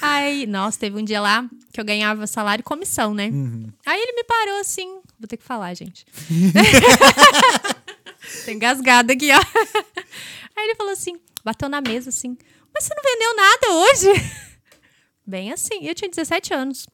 Aí, 0.00 0.46
nossa, 0.46 0.78
teve 0.78 0.96
um 0.98 1.04
dia 1.04 1.20
lá 1.20 1.46
que 1.72 1.80
eu 1.80 1.84
ganhava 1.84 2.26
salário 2.26 2.62
e 2.62 2.64
comissão, 2.64 3.14
né? 3.14 3.28
Uhum. 3.28 3.70
Aí 3.86 4.00
ele 4.00 4.12
me 4.12 4.24
parou 4.24 4.60
assim. 4.60 5.00
Vou 5.18 5.28
ter 5.28 5.36
que 5.36 5.44
falar, 5.44 5.74
gente. 5.74 6.04
Tem 8.44 8.56
engasgado 8.56 9.12
aqui, 9.12 9.30
ó. 9.32 9.40
Aí 10.56 10.64
ele 10.64 10.74
falou 10.74 10.92
assim, 10.92 11.18
bateu 11.44 11.68
na 11.68 11.80
mesa 11.80 12.08
assim. 12.10 12.36
Mas 12.74 12.84
você 12.84 12.94
não 12.94 13.02
vendeu 13.02 13.36
nada 13.36 13.74
hoje? 13.74 14.08
Bem 15.26 15.52
assim. 15.52 15.86
Eu 15.86 15.94
tinha 15.94 16.10
17 16.10 16.54
anos. 16.54 16.86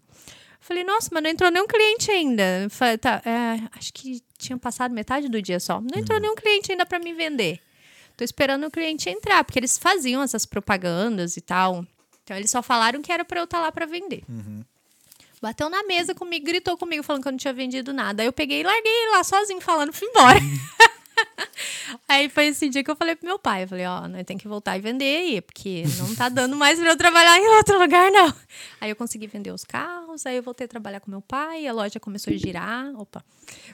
Falei, 0.61 0.85
nossa, 0.85 1.09
mas 1.13 1.23
não 1.23 1.31
entrou 1.31 1.51
nenhum 1.51 1.67
cliente 1.67 2.11
ainda. 2.11 2.67
Falei, 2.71 2.99
tá, 2.99 3.23
é, 3.25 3.79
acho 3.79 3.93
que 3.93 4.23
tinha 4.37 4.59
passado 4.59 4.93
metade 4.93 5.29
do 5.29 5.41
dia 5.41 5.61
só. 5.61 5.81
Não 5.81 5.99
entrou 5.99 6.21
nenhum 6.21 6.35
cliente 6.35 6.73
ainda 6.73 6.85
pra 6.85 6.99
me 6.99 7.13
vender. 7.13 7.61
Tô 8.17 8.25
esperando 8.25 8.67
o 8.67 8.71
cliente 8.71 9.09
entrar, 9.09 9.45
porque 9.45 9.59
eles 9.59 9.79
faziam 9.79 10.23
essas 10.23 10.45
propagandas 10.45 11.37
e 11.37 11.41
tal. 11.41 11.87
Então 12.25 12.37
eles 12.37 12.51
só 12.51 12.63
falaram 12.63 13.01
que 13.01 13.11
era 13.11 13.25
pra 13.25 13.41
eu 13.41 13.45
estar 13.45 13.61
lá 13.61 13.73
pra 13.73 13.87
vender. 13.87 14.23
Bateu 15.41 15.71
na 15.71 15.85
mesa 15.85 16.15
comigo, 16.15 16.45
gritou 16.45 16.77
comigo, 16.77 17.03
falando 17.03 17.23
que 17.23 17.29
eu 17.29 17.33
não 17.33 17.39
tinha 17.39 17.55
vendido 17.55 17.93
nada. 17.93 18.23
Aí 18.23 18.27
eu 18.29 18.33
peguei 18.33 18.61
e 18.61 18.65
larguei 18.65 19.11
lá 19.13 19.23
sozinho, 19.23 19.61
falando, 19.61 19.93
fui 19.93 20.09
embora. 20.09 20.39
aí 22.09 22.29
foi 22.29 22.49
esse 22.49 22.69
dia 22.69 22.83
que 22.83 22.91
eu 22.91 22.97
falei 22.97 23.15
pro 23.15 23.27
meu 23.27 23.39
pai. 23.39 23.63
Eu 23.65 23.69
falei, 23.69 23.87
ó, 23.87 24.07
nós 24.09 24.25
tem 24.27 24.37
que 24.37 24.49
voltar 24.49 24.77
e 24.77 24.81
vender 24.81 25.17
aí, 25.17 25.41
porque 25.41 25.85
não 25.99 26.15
tá 26.15 26.29
dando 26.29 26.57
mais 26.57 26.79
pra 26.79 26.89
eu 26.89 26.97
trabalhar 26.97 27.39
em 27.39 27.47
outro 27.57 27.79
lugar, 27.79 28.11
não. 28.11 28.35
Aí 28.81 28.91
eu 28.91 28.97
consegui 28.97 29.27
vender 29.27 29.53
os 29.53 29.65
carros, 29.65 29.98
aí 30.27 30.37
eu 30.37 30.43
voltei 30.43 30.65
a 30.65 30.69
trabalhar 30.69 31.01
com 31.01 31.11
meu 31.11 31.21
pai, 31.21 31.67
a 31.67 31.73
loja 31.73 32.01
começou 32.01 32.33
a 32.33 32.37
girar. 32.37 32.95
Opa, 32.97 33.25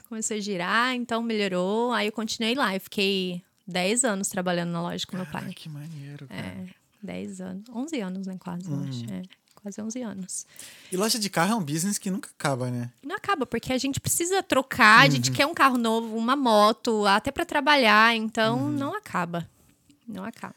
começou 0.09 0.37
a 0.37 0.39
girar, 0.39 0.93
então 0.93 1.21
melhorou. 1.21 1.91
Aí 1.91 2.07
eu 2.07 2.11
continuei 2.11 2.55
lá. 2.55 2.75
Eu 2.75 2.81
fiquei 2.81 3.41
10 3.67 4.03
anos 4.03 4.27
trabalhando 4.27 4.71
na 4.71 4.81
loja 4.81 5.05
com 5.07 5.15
meu 5.15 5.25
pai. 5.25 5.47
Ah, 5.49 5.53
que 5.53 5.69
maneiro, 5.69 6.27
cara. 6.27 6.41
É, 6.41 6.65
10 7.01 7.41
anos. 7.41 7.63
11 7.69 7.99
anos, 8.01 8.27
né? 8.27 8.37
Quase, 8.39 8.69
eu 8.69 8.79
acho. 8.83 9.05
É, 9.11 9.21
quase 9.55 9.81
11 9.81 10.01
anos. 10.01 10.45
E 10.91 10.97
loja 10.97 11.17
de 11.17 11.29
carro 11.29 11.53
é 11.53 11.55
um 11.55 11.63
business 11.63 11.97
que 11.97 12.11
nunca 12.11 12.29
acaba, 12.37 12.69
né? 12.69 12.91
Não 13.03 13.15
acaba, 13.15 13.45
porque 13.45 13.73
a 13.73 13.77
gente 13.77 13.99
precisa 13.99 14.43
trocar, 14.43 15.05
a 15.05 15.09
gente 15.09 15.31
quer 15.31 15.45
um 15.47 15.53
carro 15.53 15.77
novo, 15.77 16.15
uma 16.15 16.35
moto, 16.35 17.05
até 17.05 17.31
para 17.31 17.45
trabalhar, 17.45 18.15
então 18.15 18.69
não 18.69 18.95
acaba. 18.95 19.49
Não 20.07 20.23
acaba. 20.23 20.55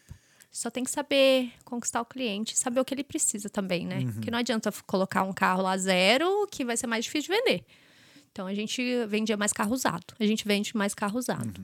Só 0.58 0.70
tem 0.70 0.82
que 0.82 0.90
saber 0.90 1.52
conquistar 1.64 2.00
o 2.00 2.04
cliente, 2.04 2.58
saber 2.58 2.80
o 2.80 2.84
que 2.84 2.92
ele 2.92 3.04
precisa 3.04 3.48
também, 3.48 3.86
né? 3.86 4.00
Porque 4.12 4.28
não 4.28 4.40
adianta 4.40 4.72
colocar 4.88 5.22
um 5.22 5.32
carro 5.32 5.62
lá 5.62 5.78
zero, 5.78 6.48
que 6.50 6.64
vai 6.64 6.76
ser 6.76 6.88
mais 6.88 7.04
difícil 7.04 7.32
de 7.32 7.40
vender. 7.40 7.64
Então 8.32 8.44
a 8.44 8.52
gente 8.52 8.82
vendia 9.06 9.36
mais 9.36 9.52
carro 9.52 9.72
usado. 9.72 10.14
A 10.18 10.26
gente 10.26 10.44
vende 10.44 10.76
mais 10.76 10.96
carro 10.96 11.16
usado. 11.16 11.62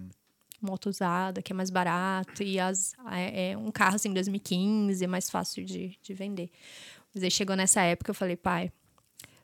Moto 0.62 0.88
usada, 0.88 1.42
que 1.42 1.52
é 1.52 1.56
mais 1.56 1.70
barato, 1.70 2.44
e 2.44 2.60
as, 2.60 2.92
é, 3.10 3.50
é 3.50 3.58
um 3.58 3.72
carro 3.72 3.96
assim 3.96 4.12
2015 4.12 5.02
é 5.02 5.08
mais 5.08 5.28
fácil 5.28 5.64
de, 5.64 5.98
de 6.00 6.14
vender. 6.14 6.48
Mas 7.12 7.24
aí 7.24 7.32
chegou 7.32 7.56
nessa 7.56 7.82
época, 7.82 8.12
eu 8.12 8.14
falei, 8.14 8.36
pai, 8.36 8.70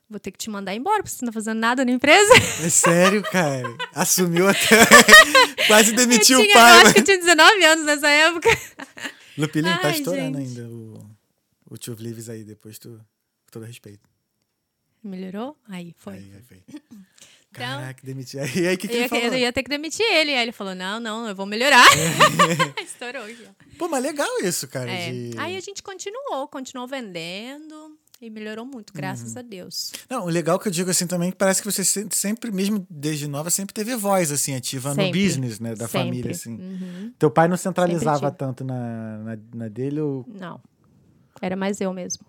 vou 0.09 0.17
ter 0.17 0.31
que 0.31 0.37
te 0.37 0.49
mandar 0.49 0.73
embora, 0.73 1.03
porque 1.03 1.09
você 1.09 1.25
não 1.25 1.31
tá 1.33 1.33
fazendo 1.33 1.59
nada 1.59 1.83
na 1.83 1.91
empresa. 1.91 2.33
É 2.63 2.69
sério, 2.69 3.21
cara. 3.23 3.75
Assumiu 3.93 4.47
até. 4.47 4.77
Quase 5.67 5.91
demitiu 5.91 6.39
eu 6.39 6.41
o 6.41 6.45
tinha, 6.45 6.55
pai. 6.55 6.71
eu 6.71 6.81
acho 6.83 6.93
que 6.93 6.99
eu 7.01 7.03
tinha 7.03 7.17
19 7.17 7.65
anos 7.65 7.85
nessa 7.85 8.07
época. 8.09 8.49
Lupilinho, 9.37 9.81
tá 9.81 9.91
estourando 9.91 10.37
gente. 10.39 10.59
ainda 10.59 10.69
o, 10.69 11.09
o 11.69 11.77
Two 11.77 11.95
Leaves 11.99 12.29
aí, 12.29 12.43
depois 12.43 12.77
tu. 12.79 12.89
Com 13.45 13.51
todo 13.51 13.65
respeito. 13.65 14.09
Melhorou? 15.03 15.57
Aí, 15.67 15.93
foi. 15.97 16.13
Aí, 16.15 16.31
aí, 16.35 16.41
foi. 16.43 16.63
Caraca, 17.53 17.99
demitiu. 18.05 18.39
Aí, 18.43 18.67
aí, 18.67 18.75
o 18.75 18.77
que, 18.77 18.87
que 18.87 18.93
Eu 18.93 18.97
ele 18.97 19.03
ia, 19.03 19.09
falou? 19.09 19.25
eu 19.25 19.37
ia 19.37 19.51
ter 19.51 19.61
que 19.63 19.69
demitir 19.69 20.05
ele. 20.05 20.31
Aí 20.31 20.41
ele 20.41 20.51
falou: 20.53 20.73
não, 20.73 21.01
não, 21.01 21.27
eu 21.27 21.35
vou 21.35 21.45
melhorar. 21.45 21.85
Estourou 22.81 23.27
já. 23.35 23.53
Pô, 23.77 23.89
mas 23.89 24.01
legal 24.01 24.29
isso, 24.41 24.67
cara. 24.69 24.89
É. 24.89 25.11
de- 25.11 25.37
Aí 25.37 25.57
a 25.57 25.59
gente 25.59 25.83
continuou, 25.83 26.47
continuou 26.47 26.87
vendendo 26.87 27.97
e 28.21 28.29
melhorou 28.29 28.63
muito, 28.65 28.93
graças 28.93 29.33
Uhum. 29.33 29.39
a 29.39 29.41
Deus. 29.41 29.91
Não, 30.09 30.25
o 30.25 30.29
legal 30.29 30.59
que 30.59 30.67
eu 30.67 30.71
digo 30.71 30.91
assim 30.91 31.07
também, 31.07 31.31
que 31.31 31.37
parece 31.37 31.61
que 31.61 31.71
você 31.71 31.83
se- 31.83 32.07
sempre, 32.11 32.51
mesmo 32.51 32.85
desde 32.89 33.27
nova, 33.27 33.49
sempre 33.49 33.73
teve 33.73 33.95
voz, 33.95 34.31
assim, 34.31 34.55
ativa 34.55 34.89
no 34.89 34.95
Sempre. 34.95 35.23
business, 35.23 35.59
né, 35.59 35.71
da 35.73 35.87
Sempre. 35.87 36.07
família, 36.07 36.31
assim. 36.31 36.53
Uhum. 36.55 37.13
Teu 37.17 37.31
pai 37.31 37.47
não 37.47 37.57
centralizava 37.57 38.29
tanto 38.31 38.63
na, 38.63 39.17
na, 39.17 39.37
na 39.55 39.67
dele, 39.67 39.99
ou... 40.01 40.23
Não. 40.27 40.61
Era 41.41 41.55
mais 41.55 41.81
eu 41.81 41.91
mesmo. 41.91 42.23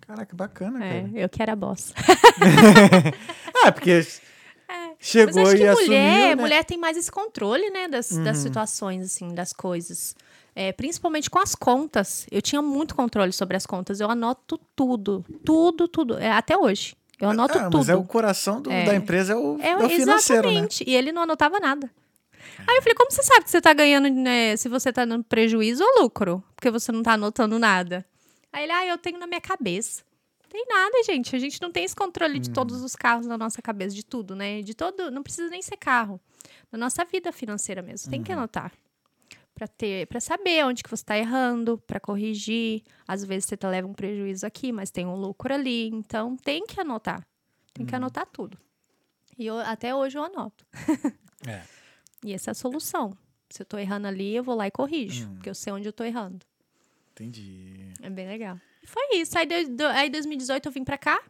Caraca, 0.00 0.34
bacana, 0.34 0.84
É, 0.84 1.02
cara. 1.02 1.12
eu 1.14 1.28
que 1.28 1.40
era 1.40 1.54
boss. 1.54 1.92
Ah, 3.64 3.70
porque 3.72 3.94
Mas 3.94 4.20
chegou 4.98 5.42
acho 5.44 5.54
e 5.54 5.58
que 5.58 5.66
assumiu, 5.66 5.86
mulher, 5.88 6.36
né? 6.36 6.42
mulher 6.42 6.64
tem 6.64 6.76
mais 6.78 6.96
esse 6.96 7.10
controle, 7.12 7.70
né, 7.70 7.86
das, 7.86 8.08
das 8.10 8.38
situações, 8.38 9.04
assim, 9.04 9.32
das 9.34 9.52
coisas. 9.52 10.16
É, 10.54 10.72
principalmente 10.72 11.30
com 11.30 11.38
as 11.38 11.54
contas. 11.54 12.26
Eu 12.30 12.42
tinha 12.42 12.60
muito 12.60 12.94
controle 12.94 13.32
sobre 13.32 13.56
as 13.56 13.64
contas. 13.66 14.00
Eu 14.00 14.10
anoto 14.10 14.58
tudo. 14.74 15.24
Tudo, 15.44 15.86
tudo. 15.88 16.18
É, 16.18 16.30
até 16.32 16.56
hoje. 16.56 16.96
Eu 17.20 17.30
anoto 17.30 17.56
Ah, 17.58 17.64
tudo. 17.64 17.78
mas 17.78 17.88
é 17.88 17.94
o 17.94 18.04
coração 18.04 18.60
do- 18.62 18.70
É. 18.70 18.84
da 18.84 18.94
empresa, 18.94 19.34
é 19.34 19.36
o, 19.36 19.58
É, 19.60 19.68
é 19.70 19.76
o 19.76 19.88
financeiro, 19.88 20.42
né? 20.48 20.52
exatamente. 20.52 20.84
E 20.86 20.94
ele 20.94 21.12
não 21.12 21.22
anotava 21.22 21.60
nada. 21.60 21.90
Aí 22.66 22.76
eu 22.76 22.82
falei, 22.82 22.94
como 22.94 23.10
você 23.10 23.22
sabe 23.22 23.44
que 23.44 23.50
você 23.50 23.60
tá 23.60 23.72
ganhando, 23.72 24.08
né, 24.10 24.56
se 24.56 24.68
você 24.68 24.92
tá 24.92 25.04
dando 25.04 25.24
prejuízo 25.24 25.82
ou 25.84 26.02
lucro? 26.02 26.42
Porque 26.56 26.70
você 26.70 26.90
não 26.90 27.02
tá 27.02 27.12
anotando 27.12 27.58
nada. 27.58 28.04
Aí 28.52 28.64
ele, 28.64 28.72
ah, 28.72 28.86
eu 28.86 28.98
tenho 28.98 29.18
na 29.18 29.26
minha 29.26 29.40
cabeça. 29.40 30.02
Tem 30.48 30.64
nada, 30.68 31.02
gente. 31.04 31.36
A 31.36 31.38
gente 31.38 31.60
não 31.62 31.70
tem 31.70 31.84
esse 31.84 31.94
controle 31.94 32.38
de 32.40 32.48
Uhum. 32.48 32.54
todos 32.54 32.82
os 32.82 32.96
carros 32.96 33.24
na 33.26 33.38
nossa 33.38 33.62
cabeça, 33.62 33.94
de 33.94 34.04
tudo, 34.04 34.34
né? 34.34 34.62
De 34.62 34.74
todo, 34.74 35.10
não 35.10 35.22
precisa 35.22 35.48
nem 35.48 35.62
ser 35.62 35.76
carro. 35.76 36.20
Na 36.72 36.78
nossa 36.78 37.04
vida 37.04 37.30
financeira 37.32 37.82
mesmo, 37.82 38.10
tem 38.10 38.18
Uhum. 38.20 38.24
que 38.24 38.32
anotar. 38.32 38.72
Pra 39.60 39.68
ter, 39.68 40.06
para 40.06 40.20
saber 40.20 40.64
onde 40.64 40.82
que 40.82 40.88
você 40.88 41.04
tá 41.04 41.18
errando, 41.18 41.76
pra 41.86 42.00
corrigir. 42.00 42.82
Às 43.06 43.22
vezes 43.22 43.44
você 43.44 43.58
tá, 43.58 43.68
leva 43.68 43.86
um 43.86 43.92
prejuízo 43.92 44.46
aqui, 44.46 44.72
mas 44.72 44.90
tem 44.90 45.04
um 45.06 45.14
lucro 45.14 45.52
ali, 45.52 45.88
então 45.88 46.34
tem 46.34 46.64
que 46.64 46.80
anotar. 46.80 47.22
Tem 47.74 47.84
que 47.84 47.94
anotar 47.94 48.24
tudo. 48.24 48.56
E 49.38 49.44
eu- 49.44 49.58
até 49.58 49.94
hoje 49.94 50.16
eu 50.16 50.24
anoto. 50.24 50.64
É. 51.46 51.62
E 52.24 52.32
essa 52.32 52.50
é 52.50 52.52
a 52.52 52.54
solução. 52.54 53.14
Se 53.50 53.60
eu 53.60 53.66
tô 53.66 53.76
errando 53.76 54.06
ali, 54.06 54.34
eu 54.34 54.42
vou 54.42 54.54
lá 54.54 54.66
e 54.66 54.70
corrijo, 54.70 55.26
Uhum. 55.26 55.34
porque 55.34 55.50
eu 55.50 55.54
sei 55.54 55.72
onde 55.74 55.86
eu 55.86 55.92
tô 55.92 56.04
errando. 56.04 56.44
Entendi. 57.12 57.92
É 58.00 58.08
bem 58.08 58.26
legal. 58.28 58.58
E 58.82 58.86
foi 58.86 59.02
isso. 59.16 59.36
Aí, 59.38 59.44
de, 59.44 59.66
do, 59.66 59.86
aí 59.88 60.08
2018 60.08 60.66
eu 60.66 60.72
vim 60.72 60.84
pra 60.84 60.96
cá. 60.96 61.22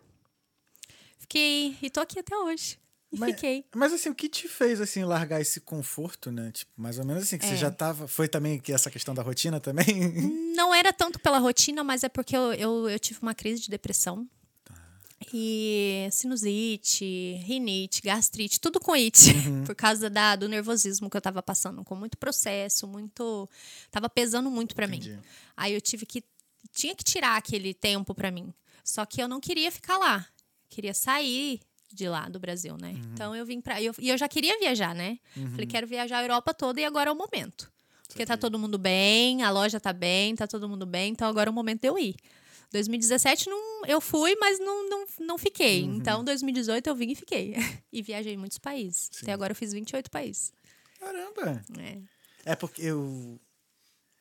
Fiquei. 1.18 1.76
E 1.82 1.90
tô 1.90 1.98
aqui 2.00 2.20
até 2.20 2.36
hoje. 2.36 2.78
E 3.12 3.18
Mas- 3.18 3.34
fiquei. 3.34 3.64
Mas 3.74 3.92
assim, 3.92 4.08
o 4.08 4.14
que 4.14 4.28
te 4.28 4.46
fez 4.46 4.80
assim 4.80 5.02
largar 5.04 5.40
esse 5.40 5.60
conforto, 5.60 6.30
né? 6.30 6.52
Tipo, 6.52 6.70
mais 6.76 6.98
ou 6.98 7.04
menos 7.04 7.24
assim, 7.24 7.38
que 7.38 7.44
você 7.44 7.54
É. 7.54 7.56
já 7.56 7.70
tava. 7.70 8.06
Foi 8.06 8.28
também 8.28 8.58
que 8.60 8.72
essa 8.72 8.90
questão 8.90 9.12
da 9.14 9.22
rotina 9.22 9.58
também? 9.60 9.84
Não 10.54 10.72
era 10.74 10.92
tanto 10.92 11.18
pela 11.18 11.38
rotina, 11.38 11.82
mas 11.82 12.04
é 12.04 12.08
porque 12.08 12.36
eu, 12.36 12.52
eu, 12.52 12.88
eu 12.88 12.98
tive 12.98 13.18
uma 13.20 13.34
crise 13.34 13.62
de 13.62 13.70
depressão. 13.70 14.28
E 15.32 16.08
sinusite, 16.10 17.34
rinite, 17.44 18.00
gastrite, 18.00 18.58
tudo 18.58 18.80
com 18.80 18.92
it. 18.92 19.18
Por 19.66 19.74
causa 19.74 20.08
da, 20.08 20.34
do 20.34 20.48
nervosismo 20.48 21.10
que 21.10 21.16
eu 21.16 21.20
tava 21.20 21.42
passando. 21.42 21.84
Com 21.84 21.94
muito 21.94 22.16
processo, 22.16 22.86
muito. 22.86 23.48
Tava 23.90 24.08
pesando 24.08 24.50
muito 24.50 24.74
pra 24.74 24.86
mim. 24.86 25.18
Aí 25.56 25.74
eu 25.74 25.80
tive 25.80 26.06
que. 26.06 26.24
Tinha 26.72 26.94
que 26.94 27.04
tirar 27.04 27.36
aquele 27.36 27.74
tempo 27.74 28.14
pra 28.14 28.30
mim. 28.30 28.52
Só 28.84 29.04
que 29.04 29.20
eu 29.22 29.28
não 29.28 29.40
queria 29.40 29.70
ficar 29.70 29.98
lá. 29.98 30.26
Queria 30.68 30.94
sair 30.94 31.60
de 31.92 32.08
lá, 32.08 32.28
do 32.28 32.38
Brasil, 32.38 32.76
né? 32.80 32.90
Uhum. 32.92 33.10
Então 33.12 33.36
eu 33.36 33.44
vim 33.44 33.60
pra. 33.60 33.80
E 33.80 33.86
eu, 33.86 33.94
eu 33.98 34.16
já 34.18 34.28
queria 34.28 34.58
viajar, 34.58 34.94
né? 34.94 35.18
Falei, 35.50 35.66
quero 35.66 35.86
viajar 35.86 36.18
a 36.18 36.22
Europa 36.22 36.54
toda 36.54 36.80
e 36.80 36.84
agora 36.84 37.10
é 37.10 37.12
o 37.12 37.16
momento. 37.16 37.70
Porque 38.08 38.26
tá 38.26 38.36
todo 38.36 38.58
mundo 38.58 38.76
bem, 38.76 39.42
a 39.44 39.50
loja 39.50 39.78
tá 39.78 39.92
bem, 39.92 40.34
tá 40.34 40.46
todo 40.46 40.68
mundo 40.68 40.84
bem, 40.84 41.12
então 41.12 41.28
agora 41.28 41.48
é 41.48 41.52
o 41.52 41.54
momento 41.54 41.82
de 41.82 41.88
eu 41.88 41.96
ir. 41.96 42.16
2017 42.72 43.48
não, 43.48 43.84
eu 43.86 44.00
fui, 44.00 44.36
mas 44.36 44.58
não, 44.58 44.88
não, 44.88 45.04
não 45.20 45.38
fiquei. 45.38 45.84
Uhum. 45.84 45.96
Então, 45.96 46.24
2018 46.24 46.86
eu 46.86 46.94
vim 46.94 47.10
e 47.10 47.14
fiquei. 47.14 47.54
e 47.92 48.02
viajei 48.02 48.34
em 48.34 48.36
muitos 48.36 48.58
países. 48.58 49.08
Sim. 49.12 49.20
Até 49.22 49.32
agora 49.32 49.52
eu 49.52 49.56
fiz 49.56 49.72
28 49.72 50.10
países. 50.10 50.52
Caramba. 50.98 51.62
É, 51.78 52.52
É 52.52 52.56
porque 52.56 52.82
eu. 52.82 53.40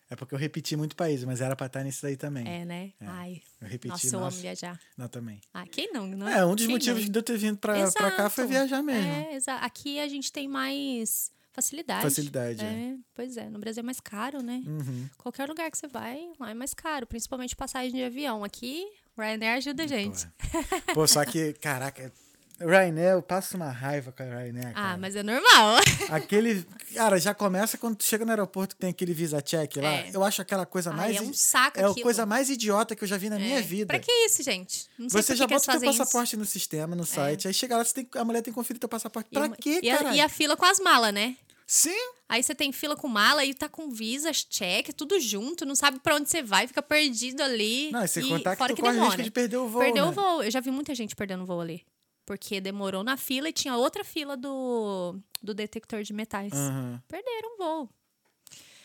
É 0.09 0.15
porque 0.15 0.33
eu 0.33 0.39
repeti 0.39 0.75
muito 0.75 0.95
país, 0.95 1.23
mas 1.23 1.39
era 1.39 1.55
pra 1.55 1.67
estar 1.67 1.83
nisso 1.83 2.01
daí 2.01 2.17
também. 2.17 2.47
é 2.47 2.65
né? 2.65 2.91
Ai, 3.01 3.41
Eu 3.61 3.67
repeti. 3.67 3.89
nossa, 3.89 4.15
eu 4.15 4.19
amo 4.19 4.31
viajar. 4.31 4.79
Não, 4.97 5.07
também. 5.07 5.39
Ah, 5.53 5.65
quem 5.67 5.91
não? 5.93 6.07
não 6.07 6.27
É, 6.27 6.43
um 6.45 6.55
dos 6.55 6.65
motivos 6.65 7.03
não? 7.05 7.11
de 7.11 7.19
eu 7.19 7.23
ter 7.23 7.37
vindo 7.37 7.57
pra, 7.57 7.91
pra 7.91 8.11
cá 8.11 8.29
foi 8.29 8.47
viajar 8.47 8.81
mesmo. 8.81 9.07
É, 9.07 9.35
exato. 9.35 9.63
Aqui 9.63 9.99
a 9.99 10.07
gente 10.07 10.31
tem 10.31 10.47
mais 10.47 11.31
facilidade. 11.51 12.01
Facilidade, 12.01 12.63
é. 12.65 12.67
É, 12.67 12.95
pois 13.13 13.37
é. 13.37 13.49
No 13.49 13.59
Brasil 13.59 13.81
é 13.81 13.83
mais 13.85 13.99
caro, 13.99 14.41
né? 14.41 14.63
Uhum. 14.65 15.07
Qualquer 15.17 15.47
lugar 15.47 15.69
que 15.69 15.77
você 15.77 15.87
vai, 15.87 16.27
lá 16.39 16.49
é 16.49 16.53
mais 16.55 16.73
caro. 16.73 17.05
Principalmente 17.05 17.55
passagem 17.55 17.91
de 17.91 18.03
avião. 18.03 18.43
Aqui, 18.43 18.83
Ryanair 19.17 19.57
ajuda 19.57 19.83
a 19.83 19.87
gente. 19.87 20.25
Porra. 20.27 20.81
Pô, 20.95 21.07
só 21.07 21.23
que, 21.23 21.53
caraca, 21.53 22.11
Ryanair, 22.59 23.11
eu 23.13 23.21
passo 23.21 23.55
uma 23.55 23.69
raiva 23.71 24.11
com 24.11 24.21
a 24.21 24.25
Ryanair, 24.25 24.73
cara. 24.73 24.93
Ah, 24.93 24.97
mas 24.97 25.15
é 25.15 25.23
normal. 25.23 25.77
Aquele, 26.09 26.65
cara, 26.93 27.17
já 27.19 27.33
começa 27.33 27.77
quando 27.77 27.95
tu 27.95 28.03
chega 28.03 28.25
no 28.25 28.31
aeroporto 28.31 28.75
que 28.75 28.81
tem 28.81 28.89
aquele 28.89 29.13
visa 29.13 29.41
check 29.41 29.77
lá. 29.77 29.87
É. 29.89 30.09
Eu 30.13 30.23
acho 30.23 30.41
aquela 30.41 30.65
coisa 30.65 30.89
Ai, 30.91 30.95
mais 30.97 31.17
é 31.17 31.21
um 31.21 31.33
saco 31.33 31.79
é 31.79 31.83
a 31.85 31.93
coisa 31.93 32.25
mais 32.25 32.49
idiota 32.49 32.95
que 32.95 33.03
eu 33.03 33.07
já 33.07 33.17
vi 33.17 33.29
na 33.29 33.37
minha 33.39 33.59
É. 33.59 33.61
vida. 33.61 33.87
Pra 33.87 33.99
que 33.99 34.11
isso, 34.25 34.43
gente? 34.43 34.87
Não 34.97 35.09
sei 35.09 35.21
Você 35.21 35.35
já 35.35 35.45
que 35.47 35.53
bota 35.53 35.63
o 35.63 35.65
teu 35.65 35.73
fazem 35.73 35.89
isso. 35.89 36.01
É. 36.01 36.05
passaporte 36.05 36.37
no 36.37 36.45
sistema, 36.45 36.95
no 36.95 37.05
site, 37.05 37.47
aí 37.47 37.53
chega 37.53 37.77
lá, 37.77 37.83
você 37.85 37.93
tem, 37.93 38.09
a 38.15 38.25
mulher 38.25 38.41
tem 38.41 38.51
que 38.53 38.59
conferir 38.59 38.79
teu 38.79 38.89
passaporte. 38.89 39.29
E 39.31 39.33
Pra 39.33 39.49
quê, 39.49 39.81
cara? 39.81 40.15
e 40.15 40.21
a 40.21 40.27
fila 40.29 40.57
com 40.57 40.65
as 40.65 40.79
malas, 40.79 41.13
né? 41.13 41.35
Sim, 41.65 41.95
Aí 42.27 42.43
você 42.43 42.53
tem 42.53 42.71
fila 42.71 42.95
com 42.95 43.07
mala 43.07 43.43
e 43.43 43.53
tá 43.55 43.67
com 43.67 43.89
visa, 43.89 44.31
check, 44.31 44.89
tudo 44.93 45.19
junto, 45.19 45.65
não 45.65 45.73
sabe 45.75 45.99
pra 45.99 46.15
onde 46.15 46.29
você 46.29 46.43
vai, 46.43 46.67
fica 46.67 46.81
perdido 46.81 47.41
ali. 47.41 47.91
não, 47.91 48.03
e 48.03 48.07
sem 48.07 48.23
e 48.23 48.29
contar 48.29 48.51
que 48.51 48.57
fora 48.57 48.73
tu 48.73 48.75
que 48.75 48.81
corre 48.81 48.93
demora. 48.93 49.09
risco 49.11 49.23
de 49.23 49.31
perder 49.31 49.57
o 49.57 49.67
voo, 49.67 49.81
Perdeu 49.81 50.05
né? 50.05 50.11
o 50.11 50.13
voo. 50.13 50.43
Eu 50.43 50.51
já 50.51 50.59
vi 50.59 50.69
muita 50.69 50.93
gente 50.93 51.15
perdendo 51.15 51.41
o 51.41 51.45
voo 51.47 51.59
ali. 51.61 51.83
Porque 52.29 52.61
demorou 52.61 53.03
na 53.03 53.17
fila 53.17 53.49
e 53.49 53.51
tinha 53.51 53.75
outra 53.75 54.03
fila 54.03 54.37
do, 54.37 55.19
do 55.41 55.51
detector 55.51 56.03
de 56.03 56.13
metais. 56.13 56.53
Aham. 56.53 57.01
Perderam 57.07 57.55
o 57.55 57.57
voo. 57.57 57.89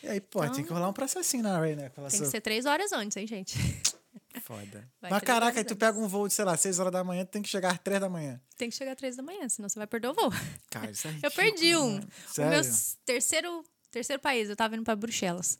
E 0.01 0.07
aí, 0.07 0.19
pô, 0.19 0.39
tem 0.49 0.65
que 0.65 0.73
rolar 0.73 0.89
um 0.89 0.93
processinho 0.93 1.43
na 1.43 1.59
com 1.59 2.01
ela 2.01 2.09
Tem 2.09 2.21
que 2.21 2.25
ser 2.25 2.41
três 2.41 2.65
horas 2.65 2.91
antes, 2.91 3.15
hein, 3.15 3.27
gente? 3.27 3.55
Foda. 4.41 4.89
Vai 4.99 5.11
Mas 5.11 5.21
três 5.21 5.27
caraca, 5.27 5.59
aí 5.59 5.63
tu 5.63 5.75
pega 5.75 5.95
um 5.99 6.07
voo 6.07 6.27
de, 6.27 6.33
sei 6.33 6.43
lá, 6.43 6.57
6 6.57 6.79
horas 6.79 6.91
da 6.91 7.03
manhã, 7.03 7.23
tu 7.23 7.29
tem 7.29 7.43
que 7.43 7.47
chegar 7.47 7.71
às 7.71 7.77
3 7.77 7.99
da 7.99 8.09
manhã. 8.09 8.41
Tem 8.57 8.67
que 8.67 8.75
chegar 8.75 8.93
às 8.93 8.97
três 8.97 9.15
da 9.15 9.21
manhã, 9.21 9.47
senão 9.47 9.69
você 9.69 9.77
vai 9.77 9.85
perder 9.85 10.07
o 10.07 10.13
voo. 10.15 10.31
Cara, 10.71 10.89
isso 10.89 11.07
é 11.07 11.11
Eu 11.21 11.29
ridículo, 11.29 11.35
perdi 11.35 11.75
um. 11.75 11.91
mano. 11.93 12.07
O 12.07 12.33
Sério? 12.33 12.51
meu 12.51 12.73
terceiro, 13.05 13.65
terceiro 13.91 14.19
país, 14.19 14.49
eu 14.49 14.55
tava 14.55 14.75
indo 14.75 14.83
pra 14.83 14.95
Bruxelas. 14.95 15.59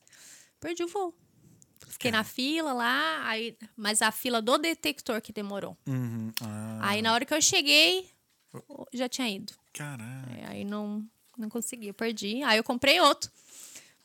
Perdi 0.60 0.84
o 0.84 0.88
voo. 0.88 1.14
Fiquei 1.88 2.12
na 2.12 2.24
fila 2.24 2.74
lá, 2.74 3.28
aí, 3.28 3.58
mas 3.76 4.02
a 4.02 4.12
fila 4.12 4.42
do 4.42 4.58
detector 4.58 5.22
que 5.22 5.32
demorou. 5.34 5.78
Uhum. 5.88 6.32
Ah, 6.42 6.80
Aí 6.90 7.02
na 7.02 7.14
hora 7.14 7.26
que 7.26 7.34
eu 7.34 7.42
cheguei, 7.42 8.10
já 8.94 9.08
tinha 9.10 9.30
ido. 9.30 9.54
caralho. 9.74 10.32
É, 10.40 10.46
aí 10.48 10.64
não, 10.66 11.06
não 11.38 11.50
consegui, 11.50 11.88
eu 11.88 11.94
perdi. 11.94 12.44
Aí 12.44 12.58
eu 12.58 12.64
comprei 12.64 13.00
outro. 13.00 13.32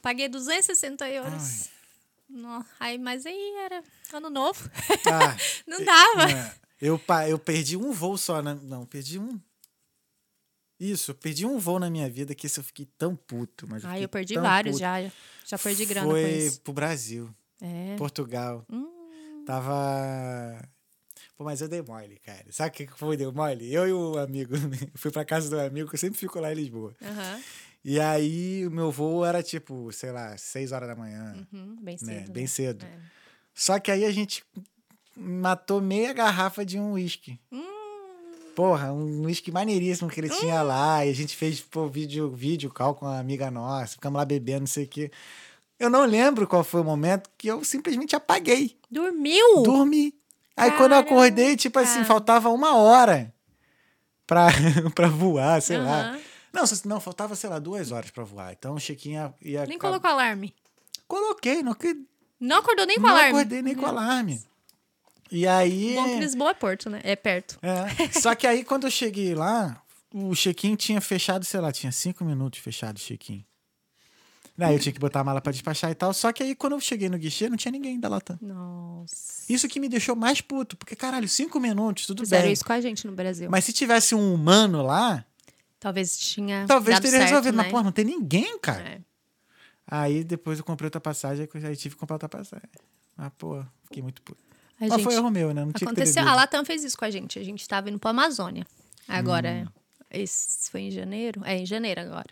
Paguei 0.03 0.29
260 0.29 1.09
euros. 1.11 1.69
Nó- 2.29 2.65
Aí, 2.79 2.97
mas 2.97 3.27
aí 3.27 3.55
era 3.65 3.83
ano 4.13 4.31
novo. 4.31 4.71
Ah, 5.07 5.37
Não 5.67 5.85
dava. 5.85 6.31
É, 6.31 6.55
Eu, 6.81 7.01
eu 7.29 7.39
perdi 7.39 7.77
um 7.77 7.93
voo 7.93 8.17
só, 8.17 8.41
na, 8.41 8.55
não, 8.55 8.87
perdi 8.87 9.19
um. 9.19 9.39
Isso, 10.79 11.11
eu 11.11 11.15
perdi 11.15 11.45
um 11.45 11.59
voo 11.59 11.79
na 11.79 11.91
minha 11.91 12.09
vida 12.09 12.35
que 12.35 12.47
esse 12.47 12.59
eu 12.59 12.65
fiquei 12.65 12.87
tão 12.97 13.15
puto. 13.15 13.67
Mas 13.69 13.85
Aí 13.85 13.91
fiquei 13.91 14.05
eu 14.05 14.09
perdi 14.09 14.35
vários 14.39 14.77
puto. 14.77 14.81
já. 14.81 15.11
Já 15.45 15.59
perdi 15.59 15.85
grana 15.85 16.07
Foi 16.09 16.23
com 16.23 16.29
isso. 16.39 16.61
pro 16.63 16.73
Brasil, 16.73 17.35
É. 17.61 17.97
Portugal. 17.97 18.65
Hum. 18.71 19.45
Tava. 19.47 20.61
Pô, 21.37 21.45
mas 21.45 21.61
eu 21.61 21.69
dei 21.69 21.83
mole, 21.83 22.19
cara. 22.19 22.45
Sabe 22.51 22.71
o 22.71 22.73
que 22.73 22.87
foi 22.99 23.17
deu 23.17 23.33
mole? 23.33 23.73
Eu 23.73 23.89
e 23.89 23.93
o 23.93 24.19
amigo, 24.19 24.55
fui 24.95 25.11
pra 25.11 25.25
casa 25.25 25.49
do 25.49 25.59
amigo, 25.59 25.89
que 25.89 25.95
eu 25.95 25.99
sempre 25.99 26.19
fico 26.19 26.39
lá 26.39 26.53
em 26.53 26.57
Lisboa. 26.57 26.95
Aham. 27.03 27.41
E 27.83 27.99
aí 27.99 28.67
o 28.67 28.71
meu 28.71 28.91
voo 28.91 29.25
era 29.25 29.43
tipo, 29.43 29.91
sei 29.91 30.13
lá, 30.13 30.37
6 30.37 30.71
horas 30.71 30.87
da 30.89 30.95
manhã, 30.95 31.35
Uhum, 31.51 31.77
bem 31.81 31.97
cedo. 31.97 32.09
né? 32.11 32.21
né? 32.21 32.27
Bem 32.29 32.47
cedo. 32.47 32.85
É. 32.85 32.99
Só 33.55 33.79
que 33.81 33.91
aí 33.91 34.05
a 34.05 34.11
gente 34.13 34.45
matou 35.17 35.81
meia 35.81 36.13
garrafa 36.13 36.65
de 36.65 36.79
um 36.79 36.93
uísque. 36.93 37.41
Hum. 37.51 37.65
Porra, 38.55 38.93
um 38.93 39.23
uísque 39.25 39.51
maneiríssimo 39.51 40.11
que 40.11 40.21
ele 40.21 40.29
tinha 40.29 40.61
lá. 40.61 41.07
E 41.07 41.09
a 41.11 41.15
gente 41.15 41.35
fez 41.35 41.61
pô, 41.63 41.89
vídeo, 41.89 42.31
vídeo 42.31 42.69
call 42.71 42.95
com 42.95 43.07
uma 43.07 43.19
amiga 43.19 43.51
nossa. 43.51 43.95
Ficamos 43.95 44.19
lá 44.19 44.25
bebendo, 44.27 44.61
não 44.61 44.67
sei 44.67 44.85
o 44.85 44.89
quê. 44.89 45.11
Eu 45.81 45.89
não 45.91 46.05
lembro 46.05 46.47
qual 46.47 46.63
foi 46.63 46.83
o 46.83 46.85
momento 46.85 47.31
que 47.39 47.49
eu 47.49 47.65
simplesmente 47.65 48.15
apaguei. 48.15 48.77
Dormiu? 48.91 49.63
Dormi. 49.63 50.15
Aí 50.57 50.71
quando 50.73 50.93
eu 50.93 50.99
acordei, 50.99 51.57
tipo 51.57 51.79
assim, 51.79 52.05
faltava 52.05 52.51
uma 52.51 52.77
hora 52.77 53.33
pra, 54.27 54.49
pra 54.95 55.09
voar, 55.09 55.63
sei 55.63 55.79
lá. 55.79 56.11
Aham. 56.11 56.21
Não, 56.53 56.65
não, 56.85 57.01
faltava, 57.01 57.35
sei 57.35 57.49
lá, 57.49 57.59
duas 57.59 57.93
horas 57.93 58.11
pra 58.11 58.25
voar. 58.25 58.53
Então 58.53 58.75
o 58.75 58.79
Chiquinho 58.81 59.33
ia. 59.41 59.65
Nem 59.67 59.79
colocou 59.79 60.11
alarme. 60.11 60.55
Coloquei, 61.09 61.63
não, 61.63 61.73
que- 61.75 61.97
Não 62.39 62.59
acordou 62.59 62.85
nem 62.87 62.97
com 62.97 63.03
não 63.03 63.11
alarme. 63.11 63.29
acordei 63.31 63.63
nem 63.63 63.75
com 63.75 63.87
alarme. 63.87 64.43
E 65.31 65.47
aí. 65.47 65.95
Bom 65.95 66.05
que 66.05 66.19
Lisboa 66.19 66.51
é 66.51 66.55
Porto, 66.55 66.91
né? 66.91 67.01
É 67.05 67.17
perto. 67.17 67.59
É. 67.63 68.21
Só 68.21 68.35
que 68.35 68.47
aí, 68.47 68.65
quando 68.65 68.87
eu 68.87 68.91
cheguei 68.91 69.35
lá, 69.35 69.81
o 70.13 70.35
check-in 70.35 70.75
tinha 70.75 71.01
fechado, 71.01 71.45
sei 71.45 71.61
lá, 71.61 71.71
tinha 71.73 71.93
cinco 71.93 72.25
minutos 72.25 72.59
fechado 72.59 72.97
o 72.97 73.01
check-in. 73.01 73.45
Daí 74.67 74.75
eu 74.75 74.79
tinha 74.81 74.93
que 74.93 74.99
botar 75.01 75.21
a 75.21 75.25
mala 75.25 75.41
pra 75.41 75.51
despachar 75.53 75.91
e 75.91 75.95
tal. 75.95 76.13
Só 76.13 76.33
que 76.33 76.43
aí, 76.43 76.55
quando 76.55 76.75
eu 76.75 76.81
cheguei 76.81 77.09
no 77.09 77.19
guichê, 77.19 77.49
não 77.49 77.57
tinha 77.57 77.73
ninguém 77.73 77.99
da 77.99 78.09
Latam. 78.09 78.39
Nossa. 78.41 79.45
Isso 79.53 79.67
que 79.69 79.81
me 79.81 79.89
deixou 79.89 80.15
mais 80.15 80.41
puto, 80.41 80.77
porque, 80.77 80.95
caralho, 80.95 81.29
cinco 81.29 81.59
minutos, 81.59 82.07
tudo 82.07 82.23
Fizeram 82.23 82.45
bem. 82.45 82.53
isso 82.53 82.65
com 82.65 82.73
a 82.73 82.81
gente 82.81 83.07
no 83.07 83.13
Brasil. 83.13 83.49
Mas 83.51 83.65
se 83.65 83.73
tivesse 83.73 84.15
um 84.15 84.35
humano 84.35 84.83
lá, 84.83 85.25
Talvez 85.79 86.19
tinha. 86.19 86.67
talvez 86.69 86.99
teria 87.01 87.19
certo, 87.19 87.29
resolvido. 87.31 87.57
né? 87.57 87.63
Mas, 87.65 87.73
pô, 87.73 87.83
não 87.83 87.93
tem 87.93 88.05
ninguém, 88.05 88.59
cara. 88.59 88.83
É. 88.83 89.01
Aí 89.87 90.23
depois 90.23 90.59
eu 90.59 90.65
comprei 90.65 90.87
outra 90.87 91.01
passagem, 91.01 91.49
aí 91.65 91.77
tive 91.77 91.95
que 91.95 92.01
comprar 92.01 92.15
outra 92.15 92.29
passagem. 92.29 92.69
Ah, 93.19 93.31
pô, 93.31 93.65
fiquei 93.85 94.03
muito 94.03 94.23
puto. 94.23 94.41
A 94.79 94.85
Mas 94.85 94.93
gente- 94.93 95.03
foi 95.05 95.15
erro 95.15 95.31
meu, 95.31 95.53
né? 95.53 95.65
Não 95.65 95.73
tinha 95.73 95.87
Aconteceu. 95.91 96.27
A 96.27 96.35
Latam 96.35 96.65
fez 96.65 96.85
isso 96.85 96.97
com 96.97 97.05
a 97.05 97.11
gente. 97.11 97.39
A 97.39 97.45
gente 97.45 97.67
tava 97.69 97.91
indo 97.91 97.99
pra 97.99 98.11
Amazônia. 98.11 98.67
Agora, 99.09 99.67
Hum. 99.67 99.73
esse 100.11 100.71
foi 100.71 100.83
em 100.83 100.91
janeiro? 100.91 101.43
É, 101.45 101.57
em 101.59 101.67
janeiro 101.67 102.01
agora. 102.01 102.29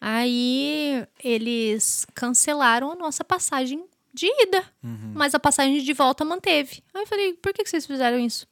Aí 0.00 1.06
eles 1.22 2.06
cancelaram 2.14 2.90
a 2.90 2.94
nossa 2.96 3.22
passagem 3.22 3.84
de 4.12 4.26
ida. 4.26 4.64
Uhum. 4.82 5.12
Mas 5.14 5.34
a 5.34 5.38
passagem 5.38 5.82
de 5.82 5.92
volta 5.92 6.24
manteve. 6.24 6.82
Aí 6.94 7.02
eu 7.02 7.06
falei, 7.06 7.34
por 7.34 7.52
que 7.52 7.62
que 7.62 7.70
vocês 7.70 7.86
fizeram 7.86 8.18
isso? 8.18 8.46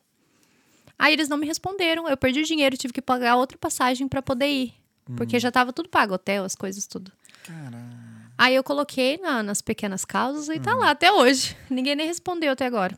Aí 0.99 1.13
eles 1.13 1.29
não 1.29 1.37
me 1.39 1.47
responderam. 1.47 2.09
Eu 2.09 2.17
perdi 2.17 2.41
o 2.41 2.45
dinheiro, 2.45 2.77
tive 2.77 2.93
que 2.93 3.01
pagar 3.03 3.37
outra 3.37 3.57
passagem 3.57 4.07
pra 4.07 4.21
poder 4.21 4.47
ir. 4.47 4.75
Hum. 5.09 5.17
Porque 5.17 5.39
já 5.41 5.51
tava 5.51 5.73
tudo 5.73 5.89
pago, 5.89 6.15
hotel, 6.15 6.45
as 6.45 6.55
coisas, 6.55 6.87
tudo. 6.87 7.11
Caralho. 7.45 7.99
Aí 8.37 8.55
eu 8.55 8.63
coloquei 8.63 9.17
na- 9.17 9.43
nas 9.43 9.61
pequenas 9.63 10.05
causas 10.05 10.49
e 10.49 10.61
tá 10.61 10.75
Hum. 10.77 10.81
lá 10.81 10.91
até 10.91 11.11
hoje. 11.11 11.57
Ninguém 11.71 11.97
nem 11.97 12.07
respondeu 12.07 12.53
até 12.53 12.67
agora. 12.67 12.97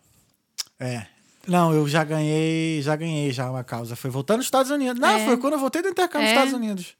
É. 0.78 1.07
Não, 1.46 1.72
eu 1.72 1.88
já 1.88 2.05
ganhei, 2.05 2.82
já 2.82 2.94
ganhei 2.96 3.30
já 3.32 3.51
uma 3.51 3.64
causa. 3.64 3.96
Foi 3.96 4.11
voltando 4.11 4.38
nos 4.38 4.46
Estados 4.46 4.70
Unidos. 4.70 5.01
Não, 5.01 5.09
É. 5.09 5.24
foi 5.24 5.36
quando 5.38 5.55
eu 5.55 5.59
voltei 5.59 5.80
do 5.82 5.88
intercâmbio 5.88 6.20
nos 6.28 6.30
É. 6.30 6.34
Estados 6.34 6.53
Unidos. 6.53 6.94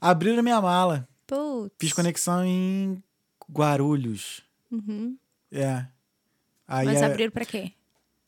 Abriram 0.00 0.42
minha 0.42 0.60
mala. 0.60 1.08
Putz. 1.26 1.74
Fiz 1.78 1.92
conexão 1.92 2.44
em 2.44 3.02
Guarulhos. 3.52 4.42
Uhum. 4.70 5.16
É. 5.52 5.84
Aí 6.66 6.86
Mas 6.86 7.02
é- 7.02 7.04
abriram 7.06 7.30
pra 7.32 7.44
quê? 7.44 7.72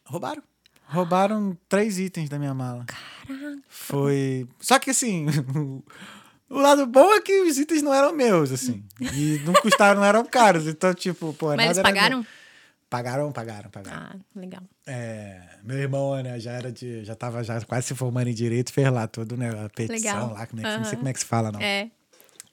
roubaram. 0.04 0.42
Roubaram 0.86 1.56
três 1.68 1.98
itens 1.98 2.28
da 2.28 2.38
minha 2.38 2.52
mala. 2.52 2.84
Caraca. 2.84 3.58
Foi. 3.68 4.46
Só 4.60 4.78
que 4.78 4.90
assim. 4.90 5.26
O 6.50 6.58
lado 6.58 6.84
bom 6.86 7.14
é 7.14 7.20
que 7.22 7.40
os 7.40 7.56
itens 7.58 7.80
não 7.80 7.94
eram 7.94 8.12
meus, 8.14 8.52
assim. 8.52 8.84
E 9.00 9.40
não 9.42 9.54
custaram, 9.54 10.00
não 10.02 10.06
eram 10.06 10.22
caros. 10.22 10.66
Então, 10.66 10.92
tipo, 10.92 11.32
pô, 11.32 11.46
Mas 11.46 11.56
nada 11.56 11.70
eles 11.70 11.78
pagaram? 11.82 12.18
meu. 12.18 12.26
Pagaram, 12.92 13.32
pagaram, 13.32 13.70
pagaram. 13.70 14.02
Ah, 14.02 14.16
legal. 14.36 14.62
É, 14.86 15.40
meu 15.64 15.78
irmão, 15.78 16.14
né, 16.22 16.38
já 16.38 16.52
era 16.52 16.70
de. 16.70 17.02
Já 17.06 17.14
tava 17.14 17.42
já 17.42 17.58
quase 17.62 17.86
se 17.86 17.94
formando 17.94 18.28
em 18.28 18.34
direito, 18.34 18.70
fez 18.70 18.92
lá 18.92 19.06
tudo, 19.06 19.34
né? 19.34 19.48
A 19.48 19.70
petição 19.70 19.96
Legal. 19.96 20.32
lá, 20.34 20.46
como 20.46 20.60
é 20.60 20.70
que, 20.70 20.76
não 20.76 20.84
sei 20.84 20.96
como 20.96 21.08
é 21.08 21.12
que 21.14 21.18
se 21.20 21.24
fala, 21.24 21.50
não. 21.50 21.58
É. 21.58 21.90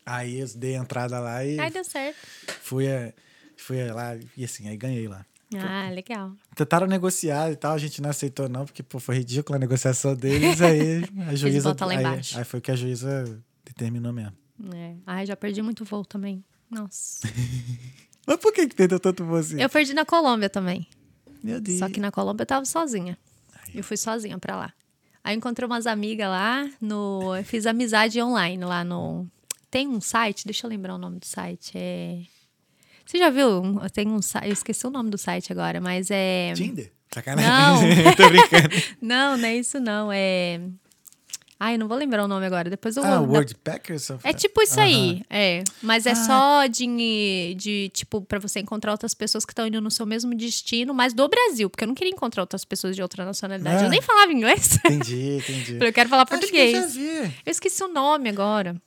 Aí 0.06 0.40
eu 0.40 0.48
dei 0.56 0.78
a 0.78 0.80
entrada 0.80 1.20
lá 1.20 1.44
e 1.44 1.60
Aí 1.60 1.70
deu 1.70 1.84
certo. 1.84 2.16
fui, 2.62 2.86
é, 2.88 3.14
fui 3.58 3.86
lá 3.92 4.18
e 4.38 4.46
assim, 4.46 4.70
aí 4.70 4.78
ganhei 4.78 5.10
lá. 5.10 5.26
Ah, 5.58 5.90
legal. 5.90 6.32
Tentaram 6.56 6.88
negociar 6.88 7.52
e 7.52 7.58
tal, 7.58 7.74
a 7.74 7.78
gente 7.78 8.02
não 8.02 8.10
aceitou, 8.10 8.48
não, 8.48 8.66
porque 8.66 8.82
pô, 8.82 8.98
foi 8.98 9.18
ridícula 9.18 9.58
a 9.58 9.60
negociação 9.60 10.16
deles, 10.16 10.62
aí 10.62 11.04
a 11.28 11.36
juíza. 11.36 11.76
lá 11.78 12.14
aí, 12.14 12.22
aí 12.34 12.44
foi 12.46 12.60
o 12.60 12.62
que 12.62 12.72
a 12.72 12.78
juíza 12.78 13.44
determinou 13.66 14.14
mesmo. 14.14 14.38
É. 14.74 14.96
Ai, 15.06 15.26
já 15.26 15.36
perdi 15.36 15.62
muito 15.62 15.84
voo 15.84 16.06
também. 16.06 16.46
Nossa. 16.72 17.28
Mas 18.30 18.38
por 18.38 18.54
que, 18.54 18.68
que 18.68 18.76
perdeu 18.76 19.00
tanto 19.00 19.26
você? 19.26 19.62
Eu 19.62 19.68
perdi 19.68 19.92
na 19.92 20.06
Colômbia 20.06 20.48
também. 20.52 20.88
Meu 21.44 21.60
Deus. 21.60 21.80
Só 21.80 21.90
que 21.90 22.00
na 22.00 22.12
Colômbia 22.12 22.44
eu 22.44 22.46
tava 22.46 22.64
sozinha. 22.64 23.18
Eu 23.74 23.84
fui 23.84 23.98
sozinha 23.98 24.38
pra 24.38 24.56
lá. 24.56 24.74
Aí 25.24 25.36
encontrei 25.36 25.66
umas 25.66 25.88
amigas 25.88 26.28
lá 26.30 26.70
no. 26.80 27.36
eu 27.36 27.44
Fiz 27.44 27.66
amizade 27.66 28.22
online 28.22 28.64
lá 28.64 28.84
no. 28.84 29.26
Tem 29.72 29.88
um 29.88 30.00
site, 30.00 30.46
deixa 30.46 30.68
eu 30.68 30.70
lembrar 30.70 30.94
o 30.94 31.00
nome 31.00 31.18
do 31.18 31.26
site. 31.26 31.72
É. 31.76 32.20
Você 33.04 33.18
já 33.18 33.32
viu? 33.32 33.64
Tem 33.92 34.08
um 34.08 34.22
site. 34.22 34.46
Eu 34.46 34.54
esqueci 34.54 34.86
o 34.86 34.92
nome 34.92 35.10
do 35.10 35.18
site 35.18 35.52
agora, 35.52 35.82
mas 35.82 36.12
é. 36.12 36.54
Tinder? 36.54 36.92
Sacanagem. 37.12 37.90
Tô 38.16 38.30
brincando. 38.30 38.70
Não, 39.02 39.36
não 39.36 39.48
é 39.48 39.56
isso, 39.58 39.80
não. 39.80 40.12
É. 40.12 40.62
Ai, 41.62 41.76
eu 41.76 41.80
não 41.80 41.90
vou 41.90 41.98
lembrar 41.98 42.24
o 42.24 42.28
nome 42.28 42.46
agora. 42.46 42.70
Depois 42.70 42.96
eu 42.96 43.04
Ah, 43.04 43.20
vou. 43.20 43.36
Wordpackers? 43.36 44.12
É 44.24 44.32
tipo 44.32 44.62
isso 44.62 44.80
aí, 44.80 45.24
é. 45.30 45.62
Mas 45.82 46.06
é 46.06 46.12
Ah. 46.12 46.16
só 46.16 46.68
de, 46.68 47.54
de, 47.58 47.92
tipo, 47.94 48.22
pra 48.22 48.40
você 48.40 48.62
encontrar 48.62 48.92
outras 48.94 49.14
pessoas 49.14 49.44
que 49.44 49.52
estão 49.52 49.68
indo 49.68 49.82
no 49.82 49.92
seu 49.92 50.06
mesmo 50.06 50.34
destino, 50.34 50.94
mas 50.94 51.14
do 51.14 51.28
Brasil, 51.28 51.70
porque 51.70 51.84
eu 51.84 51.88
não 51.90 51.96
queria 51.96 52.14
encontrar 52.14 52.44
outras 52.44 52.64
pessoas 52.64 52.96
de 52.96 53.02
outra 53.02 53.26
nacionalidade. 53.26 53.84
Ah. 53.84 53.88
Eu 53.88 53.90
nem 53.90 54.02
falava 54.02 54.32
inglês. 54.32 54.78
Entendi, 54.86 55.38
entendi. 55.38 55.78
eu 55.86 55.92
quero 55.92 56.08
falar 56.08 56.26
que 56.26 56.34
eu 56.34 56.40
português. 56.40 56.72
já 56.72 56.86
vi. 56.88 57.34
Eu 57.46 57.52
esqueci 57.52 57.84
o 57.84 57.90
nome 57.90 58.30
agora. 58.30 58.82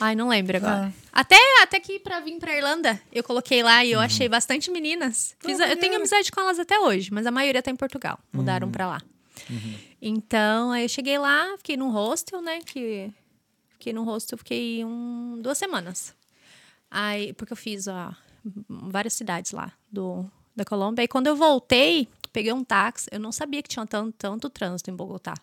Ai, 0.00 0.16
não 0.16 0.28
lembro 0.30 0.56
agora. 0.56 0.92
Ah. 1.12 1.20
Até, 1.20 1.36
até 1.62 1.78
que 1.78 1.98
pra 2.00 2.20
vir 2.20 2.38
pra 2.38 2.56
Irlanda, 2.56 2.98
eu 3.12 3.22
coloquei 3.22 3.62
lá 3.62 3.84
e 3.84 3.92
eu 3.92 4.00
achei 4.00 4.28
bastante 4.30 4.70
meninas. 4.70 5.36
Fiz 5.40 5.60
eu 5.60 5.76
tenho 5.76 5.94
amizade 5.96 6.32
com 6.32 6.40
elas 6.40 6.58
até 6.58 6.80
hoje, 6.80 7.10
mas 7.12 7.26
a 7.26 7.30
maioria 7.30 7.62
tá 7.62 7.70
em 7.70 7.76
Portugal. 7.76 8.18
Mudaram 8.32 8.70
pra 8.70 8.86
lá. 8.86 9.02
Então, 10.04 10.72
aí 10.72 10.84
eu 10.84 10.88
cheguei 10.88 11.16
lá, 11.16 11.54
fiquei 11.58 11.76
num 11.76 11.92
hostel, 11.92 12.42
né? 12.42 12.58
Que, 12.66 13.12
fiquei 13.74 13.92
num 13.92 14.02
hostel, 14.02 14.36
fiquei 14.36 14.84
um, 14.84 15.38
duas 15.40 15.56
semanas. 15.56 16.12
Aí, 16.90 17.32
porque 17.34 17.52
eu 17.52 17.56
fiz 17.56 17.86
ó, 17.86 18.12
várias 18.68 19.14
cidades 19.14 19.52
lá 19.52 19.72
do, 19.90 20.28
da 20.56 20.64
Colômbia. 20.64 21.04
Aí 21.04 21.08
quando 21.08 21.28
eu 21.28 21.36
voltei, 21.36 22.08
peguei 22.32 22.52
um 22.52 22.64
táxi. 22.64 23.08
Eu 23.12 23.20
não 23.20 23.30
sabia 23.30 23.62
que 23.62 23.68
tinha 23.68 23.86
tanto, 23.86 24.12
tanto 24.18 24.50
trânsito 24.50 24.90
em 24.90 24.94
Bogotá. 24.94 25.34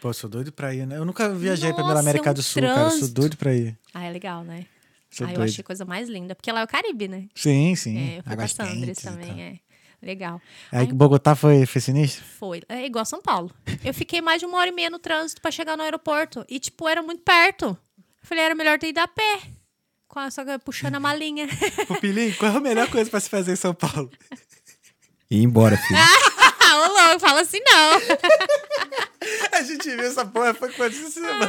Pô, 0.00 0.12
sou 0.12 0.28
doido 0.28 0.50
pra 0.50 0.74
ir, 0.74 0.84
né? 0.84 0.98
Eu 0.98 1.04
nunca 1.04 1.32
viajei 1.32 1.70
Nossa, 1.70 1.82
pela 1.84 2.00
América 2.00 2.30
é 2.30 2.32
um 2.32 2.34
do 2.34 2.42
Sul, 2.42 2.62
cara. 2.62 2.72
Eu 2.72 2.80
Sou 2.80 2.90
trânsito. 2.90 3.20
doido 3.20 3.36
pra 3.36 3.54
ir. 3.54 3.78
Ah, 3.94 4.04
é 4.04 4.10
legal, 4.10 4.42
né? 4.42 4.66
Sou 5.08 5.26
ah, 5.26 5.30
eu 5.30 5.36
doido. 5.36 5.48
achei 5.48 5.62
a 5.62 5.64
coisa 5.64 5.84
mais 5.84 6.08
linda. 6.08 6.34
Porque 6.34 6.50
lá 6.50 6.60
é 6.60 6.64
o 6.64 6.68
Caribe, 6.68 7.06
né? 7.06 7.28
Sim, 7.36 7.74
sim. 7.76 7.96
É, 7.96 8.18
eu 8.18 8.22
fui 8.24 8.36
pra 8.36 8.48
Sandres 8.48 8.98
também, 8.98 9.42
é. 9.42 9.58
Legal. 10.06 10.40
Aí 10.70 10.86
Bogotá 10.86 11.34
foi, 11.34 11.66
foi 11.66 11.80
sinistro? 11.80 12.24
Foi. 12.38 12.62
É 12.68 12.86
igual 12.86 13.04
São 13.04 13.20
Paulo. 13.20 13.50
Eu 13.84 13.92
fiquei 13.92 14.20
mais 14.20 14.38
de 14.40 14.46
uma 14.46 14.56
hora 14.58 14.68
e 14.68 14.72
meia 14.72 14.88
no 14.88 15.00
trânsito 15.00 15.40
pra 15.42 15.50
chegar 15.50 15.76
no 15.76 15.82
aeroporto. 15.82 16.44
E, 16.48 16.60
tipo, 16.60 16.88
era 16.88 17.02
muito 17.02 17.22
perto. 17.22 17.66
Eu 17.66 17.76
falei, 18.22 18.44
era 18.44 18.54
melhor 18.54 18.78
ter 18.78 18.88
ido 18.90 19.00
a 19.00 19.08
pé. 19.08 19.40
Com 20.06 20.20
a- 20.20 20.30
Só 20.30 20.44
que 20.44 20.56
puxando 20.60 20.94
a 20.94 21.00
malinha. 21.00 21.48
Pupilinho, 21.88 22.34
qual 22.36 22.52
é 22.52 22.56
a 22.56 22.60
melhor 22.60 22.88
coisa 22.88 23.10
pra 23.10 23.18
se 23.18 23.28
fazer 23.28 23.52
em 23.52 23.56
São 23.56 23.74
Paulo? 23.74 24.10
E 25.28 25.38
ir 25.40 25.42
embora, 25.42 25.76
filho. 25.76 25.98
ah, 25.98 26.76
ô 26.86 26.86
louco, 27.08 27.18
fala 27.18 27.40
assim 27.40 27.58
não. 27.66 27.98
A 29.58 29.62
gente 29.62 29.90
viu 29.90 30.00
essa 30.06 30.24
porra, 30.24 30.54
foi 30.54 30.72
quanto 30.72 30.94
essa 30.96 31.10
semana? 31.10 31.48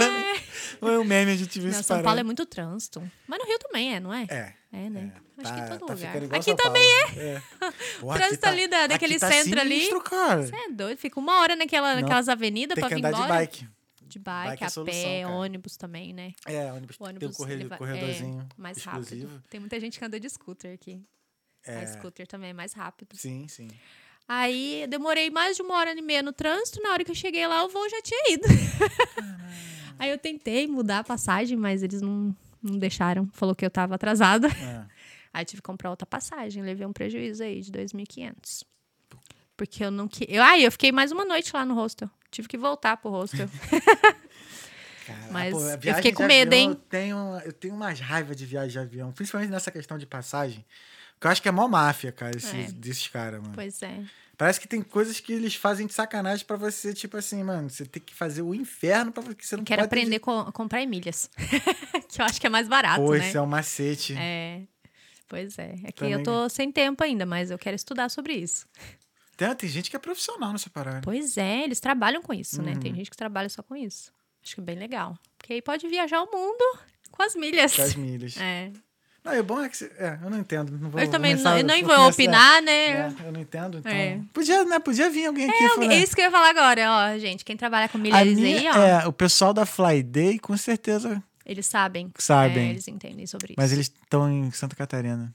Foi 0.79 0.97
um 0.97 1.03
meme, 1.03 1.31
a 1.33 1.35
gente 1.35 1.59
viu 1.59 1.69
não 1.69 1.79
isso 1.79 1.83
São 1.83 1.97
parando. 1.97 2.05
Paulo 2.05 2.19
é 2.19 2.23
muito 2.23 2.43
trânsito. 2.47 3.03
Mas 3.27 3.37
no 3.37 3.45
Rio 3.45 3.59
também 3.59 3.93
é, 3.95 3.99
não 3.99 4.11
é? 4.11 4.25
É. 4.31 4.53
É, 4.73 4.89
né? 4.89 5.11
Acho 5.37 5.53
que 5.53 5.59
em 5.59 5.67
todo 5.77 5.85
tá 5.85 5.93
lugar. 5.93 6.35
Aqui 6.35 6.55
também 6.55 6.83
é. 7.01 7.41
Pô, 7.99 8.11
Trânsito 8.15 8.45
aqui 8.45 8.53
ali 8.59 8.67
da- 8.67 8.87
daquele 8.87 9.19
tá 9.19 9.31
centro 9.31 9.59
ali. 9.59 9.75
sinistro, 9.75 10.01
cara. 10.01 10.41
Você 10.47 10.55
é 10.55 10.69
doido. 10.71 10.97
Fica 10.97 11.19
uma 11.19 11.41
hora 11.41 11.55
naquela, 11.55 11.93
Não, 11.95 12.01
naquelas 12.01 12.27
avenidas 12.27 12.77
pra 12.77 12.87
vir 12.87 12.95
andar 12.97 13.11
de 13.11 13.17
embora. 13.17 13.33
bike. 13.33 13.67
De 14.07 14.19
bike, 14.19 14.49
Bike 14.51 14.63
é 14.63 14.65
a 14.65 14.69
solução, 14.69 15.03
pé, 15.03 15.21
cara. 15.23 15.33
ônibus 15.35 15.75
também, 15.77 16.13
né? 16.13 16.33
É, 16.45 16.71
ônibus, 16.71 16.95
O 16.95 16.99
tem 16.99 17.05
um 17.07 17.09
ônibus 17.09 17.37
corre- 17.37 17.53
ele 17.53 17.65
vai- 17.65 17.77
corredorzinho 17.77 18.39
é, 18.41 18.45
mais 18.61 18.77
exclusivo. 18.77 19.27
rápido. 19.27 19.43
Tem 19.49 19.59
muita 19.59 19.79
gente 19.79 19.99
que 19.99 20.05
anda 20.05 20.17
de 20.19 20.29
scooter 20.29 20.73
aqui. 20.73 21.01
É, 21.65 21.79
A 21.81 21.87
scooter 21.87 22.25
também 22.25 22.49
é 22.51 22.53
mais 22.53 22.71
rápido. 22.73 23.15
sim, 23.17 23.47
sim. 23.49 23.67
Aí 24.27 24.81
eu 24.83 24.87
demorei 24.87 25.29
mais 25.29 25.55
de 25.57 25.61
uma 25.61 25.75
hora 25.75 25.91
e 25.93 26.01
meia 26.01 26.21
no 26.23 26.31
trânsito. 26.33 26.81
Na 26.81 26.91
hora 26.91 27.03
que 27.03 27.11
eu 27.11 27.15
cheguei 27.15 27.45
lá, 27.47 27.63
o 27.63 27.69
voo 27.69 27.87
já 27.89 28.01
tinha 28.01 28.33
ido. 28.33 28.43
Aí 29.99 30.09
eu 30.09 30.17
tentei 30.17 30.67
mudar 30.67 30.99
a 30.99 31.03
passagem, 31.03 31.57
mas 31.57 31.81
eles 31.83 32.01
não, 32.01 32.35
não 32.61 32.77
deixaram. 32.77 33.27
Falou 33.33 33.55
que 33.55 33.65
eu 33.65 33.69
tava 33.69 33.95
atrasada. 33.95 34.47
É. 34.47 34.96
Aí 35.37 35.45
tive 35.45 35.61
que 35.61 35.65
comprar 35.67 35.91
outra 35.91 36.05
passagem. 36.07 36.63
Levei 36.63 36.87
um 36.87 36.91
prejuízo 36.91 37.43
aí 37.43 37.61
de 37.61 37.71
2.500. 37.71 38.63
Porque 39.55 39.83
eu 39.85 39.91
não 39.91 40.07
queria. 40.07 40.43
Ah, 40.43 40.59
eu 40.59 40.71
fiquei 40.71 40.91
mais 40.91 41.11
uma 41.11 41.23
noite 41.23 41.51
lá 41.53 41.63
no 41.63 41.75
hostel. 41.75 42.09
Tive 42.31 42.47
que 42.47 42.57
voltar 42.57 42.97
pro 42.97 43.11
hostel. 43.11 43.47
Cara, 45.05 45.31
Mas 45.31 45.53
pô, 45.53 45.61
eu 45.61 45.95
fiquei 45.95 46.11
com 46.11 46.23
medo, 46.25 46.53
avião, 46.53 46.63
hein? 46.63 46.69
Eu 46.71 46.75
tenho, 46.75 47.41
eu 47.45 47.53
tenho 47.53 47.75
umas 47.75 47.99
raivas 47.99 48.35
de 48.35 48.45
viagem 48.47 48.71
de 48.71 48.79
avião, 48.79 49.11
principalmente 49.11 49.49
nessa 49.51 49.69
questão 49.71 49.97
de 49.97 50.05
passagem. 50.07 50.65
Porque 51.13 51.27
eu 51.27 51.31
acho 51.31 51.41
que 51.41 51.47
é 51.47 51.51
mó 51.51 51.67
máfia, 51.67 52.11
cara, 52.11 52.35
esses, 52.35 52.51
É. 52.53 52.71
desses 52.73 53.07
caras, 53.07 53.39
mano. 53.41 53.53
pois 53.53 53.81
é. 53.83 54.03
Parece 54.37 54.59
que 54.59 54.67
tem 54.67 54.81
coisas 54.83 55.19
que 55.19 55.33
eles 55.33 55.55
fazem 55.55 55.87
de 55.87 55.93
sacanagem 55.93 56.45
pra 56.45 56.57
você, 56.57 56.93
tipo 56.93 57.15
assim, 57.17 57.41
mano, 57.43 57.69
você 57.69 57.85
tem 57.85 58.01
que 58.01 58.13
fazer 58.13 58.41
o 58.43 58.53
inferno 58.53 59.11
pra 59.11 59.23
que 59.33 59.45
você 59.47 59.55
não 59.57 59.63
Quero 59.63 59.81
pode 59.81 59.87
aprender 59.87 60.19
co- 60.19 60.41
a 60.41 60.51
comprar 60.51 60.81
em 60.81 60.87
milhas. 60.87 61.29
que 62.09 62.21
eu 62.21 62.25
acho 62.25 62.39
que 62.39 62.45
é 62.45 62.49
mais 62.49 62.67
barato, 62.67 63.01
Pô, 63.03 63.13
né? 63.15 63.27
esse 63.29 63.35
é 63.37 63.41
um 63.41 63.47
macete. 63.47 64.13
É. 64.17 64.61
Pois 65.27 65.57
é. 65.59 65.75
É 65.83 65.91
que 65.91 65.99
Também- 65.99 66.13
eu 66.13 66.23
tô 66.23 66.47
sem 66.49 66.71
tempo 66.71 67.03
ainda, 67.03 67.25
mas 67.25 67.51
eu 67.51 67.57
quero 67.57 67.75
estudar 67.75 68.09
sobre 68.09 68.33
isso. 68.33 68.65
Tem, 69.35 69.53
tem 69.55 69.69
gente 69.69 69.89
que 69.89 69.95
é 69.95 69.99
profissional 69.99 70.51
nessa 70.51 70.69
parada. 70.69 71.01
Pois 71.03 71.37
é, 71.37 71.63
eles 71.63 71.79
trabalham 71.79 72.21
com 72.21 72.33
isso, 72.33 72.61
né? 72.61 72.71
Uhum. 72.73 72.79
Tem 72.79 72.95
gente 72.95 73.09
que 73.11 73.17
trabalha 73.17 73.49
só 73.49 73.61
com 73.61 73.75
isso. 73.75 74.11
Acho 74.43 74.55
que 74.55 74.61
é 74.61 74.63
bem 74.63 74.77
legal. 74.77 75.17
Porque 75.37 75.53
aí 75.53 75.61
pode 75.61 75.87
viajar 75.87 76.21
o 76.23 76.31
mundo 76.31 76.79
com 77.11 77.21
as 77.23 77.35
milhas. 77.35 77.75
Com 77.75 77.81
as 77.81 77.95
milhas. 77.95 78.37
É. 78.37 78.71
Não, 79.23 79.35
e 79.35 79.39
o 79.39 79.43
bom 79.43 79.61
é 79.61 79.67
que. 79.67 79.75
você- 79.75 79.91
É, 79.97 80.17
eu 80.23 80.29
não 80.29 80.39
entendo. 80.39 80.71
Não 80.79 80.89
vou 80.89 81.01
Eu 81.01 81.11
também 81.11 81.31
começar- 81.33 81.49
não, 81.51 81.57
eu 81.57 81.63
nem 81.65 81.83
vou 81.83 82.07
opinar, 82.07 82.61
né? 82.61 82.87
É, 82.87 83.13
eu 83.25 83.31
não 83.33 83.41
entendo, 83.41 83.77
então. 83.79 83.91
É. 83.91 84.21
Podia, 84.33 84.63
né? 84.63 84.79
Podia 84.79 85.09
vir 85.09 85.25
alguém 85.27 85.49
aqui 85.49 85.63
É, 85.63 85.67
falar. 85.69 85.83
alguém- 85.83 86.01
isso 86.01 86.15
que 86.15 86.21
eu 86.21 86.25
ia 86.25 86.31
falar 86.31 86.49
agora, 86.49 86.81
ó, 87.13 87.17
gente. 87.19 87.43
Quem 87.43 87.57
trabalha 87.57 87.89
com 87.89 87.97
milhas 87.97 88.25
minha, 88.25 88.71
aí, 88.73 88.77
ó, 88.79 89.01
é, 89.03 89.07
o 89.07 89.11
pessoal 89.11 89.53
da 89.53 89.65
Flyday 89.65 90.39
com 90.39 90.55
certeza 90.55 91.21
eles 91.47 91.65
sabem. 91.65 92.11
sabem. 92.17 92.67
É, 92.67 92.69
eles 92.71 92.87
entendem 92.87 93.25
sobre 93.25 93.47
isso. 93.53 93.55
Mas 93.57 93.71
eles 93.71 93.87
estão 93.87 94.31
em 94.31 94.51
Santa 94.51 94.75
Catarina. 94.75 95.33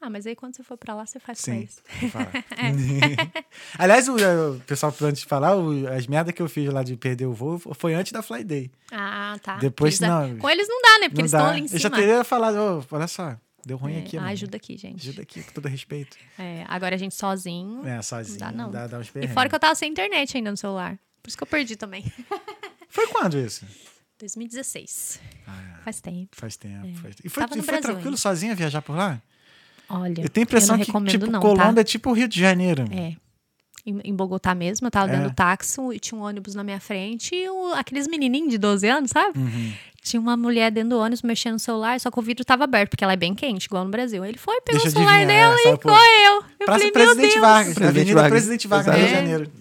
Ah, 0.00 0.10
mas 0.10 0.26
aí 0.26 0.36
quando 0.36 0.54
você 0.54 0.62
for 0.62 0.76
pra 0.76 0.94
lá, 0.94 1.06
você 1.06 1.18
faz 1.18 1.40
com 1.40 1.44
Sim. 1.52 1.66
falar. 2.10 2.30
É. 2.58 3.42
Aliás, 3.78 4.06
o, 4.06 4.16
o 4.16 4.60
pessoal, 4.60 4.94
antes 5.02 5.22
de 5.22 5.26
falar, 5.26 5.56
o- 5.56 5.88
as 5.88 6.06
merdas 6.06 6.34
que 6.34 6.42
eu 6.42 6.48
fiz 6.48 6.70
lá 6.70 6.82
de 6.82 6.94
perder 6.96 7.24
o 7.24 7.32
voo 7.32 7.58
foi 7.74 7.94
antes 7.94 8.12
da 8.12 8.20
Flyday. 8.22 8.70
Ah, 8.92 9.36
tá. 9.42 9.56
Depois, 9.56 9.98
Eles- 10.00 10.08
não. 10.10 10.36
Com 10.36 10.50
eles 10.50 10.68
não 10.68 10.82
dá, 10.82 10.98
né? 11.00 11.08
Porque 11.08 11.14
Não 11.14 11.20
eles 11.22 11.32
estão 11.32 11.46
ali 11.46 11.60
em 11.60 11.62
Eu 11.62 11.68
cima. 11.68 11.80
já 11.80 11.90
teria 11.90 12.22
falado, 12.22 12.56
ô, 12.56 12.84
olha 12.94 13.08
só, 13.08 13.34
deu 13.64 13.78
ruim 13.78 13.94
É, 13.94 13.98
aqui, 14.00 14.18
ah, 14.18 14.20
mano. 14.20 14.32
ajuda 14.32 14.56
aqui, 14.58 14.76
gente. 14.76 15.08
Ajuda 15.08 15.22
aqui, 15.22 15.42
com 15.42 15.52
todo 15.52 15.68
respeito. 15.68 16.18
É, 16.38 16.66
agora 16.68 16.96
a 16.96 16.98
gente 16.98 17.14
sozinho. 17.14 17.86
É, 17.86 18.02
sozinho. 18.02 18.38
dá, 18.38 18.52
não. 18.52 18.70
Dá, 18.70 18.86
dá 18.86 18.98
uns 18.98 19.10
E 19.14 19.28
fora 19.28 19.48
que 19.48 19.54
eu 19.54 19.60
tava 19.60 19.74
sem 19.74 19.90
internet 19.90 20.36
ainda 20.36 20.50
no 20.50 20.56
celular. 20.58 20.98
Por 21.22 21.28
isso 21.28 21.36
que 21.38 21.42
eu 21.42 21.46
perdi 21.48 21.76
também. 21.76 22.04
Foi 22.90 23.06
quando 23.06 23.38
isso? 23.38 23.64
2016. 24.20 25.20
Ah, 25.46 25.52
Faz 25.84 26.00
tempo. 26.00 26.28
faz 26.32 26.56
tempo. 26.56 26.86
É. 26.86 26.94
Faz... 26.94 27.14
E 27.24 27.28
foi, 27.28 27.42
Tava 27.42 27.54
e 27.58 27.62
foi 27.62 27.66
Brasil 27.66 27.82
tranquilo 27.82 28.08
ainda. 28.08 28.16
sozinha 28.16 28.54
viajar 28.54 28.80
por 28.82 28.96
lá? 28.96 29.20
Olha, 29.88 30.22
Eu 30.22 30.28
tenho 30.28 30.44
a 30.44 30.48
impressão 30.48 30.76
não 30.78 30.84
que, 30.84 31.10
tipo, 31.10 31.26
não, 31.26 31.40
Colômbia 31.40 31.74
tá? 31.74 31.80
é 31.80 31.84
tipo 31.84 32.10
o 32.10 32.12
Rio 32.14 32.26
de 32.28 32.40
Janeiro. 32.40 32.84
É. 32.90 33.14
Em, 33.86 34.00
em 34.02 34.14
Bogotá 34.16 34.54
mesmo, 34.54 34.86
eu 34.86 34.90
tava 34.90 35.08
dando 35.12 35.28
É. 35.28 35.32
táxi 35.34 35.78
e 35.92 35.98
tinha 36.00 36.18
um 36.18 36.22
ônibus 36.24 36.54
na 36.54 36.64
minha 36.64 36.80
frente 36.80 37.34
e 37.34 37.46
o- 37.50 37.74
aqueles 37.74 38.08
menininhos 38.08 38.48
de 38.50 38.56
12 38.56 38.88
anos, 38.88 39.10
sabe? 39.10 39.38
Uhum. 39.38 39.72
Tinha 40.02 40.18
uma 40.20 40.38
mulher 40.38 40.70
dentro 40.70 40.90
do 40.90 40.98
ônibus 40.98 41.20
mexendo 41.22 41.54
no 41.54 41.58
celular, 41.58 42.00
só 42.00 42.10
que 42.10 42.18
o 42.18 42.22
vidro 42.22 42.44
tava 42.46 42.64
aberto, 42.64 42.90
porque 42.90 43.04
ela 43.04 43.12
é 43.12 43.16
bem 43.16 43.34
quente, 43.34 43.66
igual 43.66 43.84
no 43.84 43.90
Brasil. 43.90 44.24
Ele 44.24 44.38
foi, 44.38 44.58
pegou 44.62 44.80
Deixa 44.80 44.86
o 44.86 44.88
eu 44.88 44.92
celular 45.04 45.16
adivinhar, 45.20 45.38
dela 45.48 45.54
é, 45.54 45.58
e 45.58 45.62
saiu 45.64 45.78
por- 45.78 45.92
correu. 45.92 46.32
Eu 46.34 46.42
Praça 46.66 46.72
falei, 46.72 46.84
meu 46.84 46.92
Presidente 46.92 47.28
Deus. 47.30 47.40
Vargas. 47.40 47.74
Presidente 47.74 47.88
Avenida 48.00 48.14
Vargas. 48.22 48.30
Presidente 48.32 48.68
Vargas, 48.68 48.86
no 48.86 48.92
Rio 48.98 49.06
de 49.08 49.12
É. 49.12 49.16
Janeiro. 49.16 49.52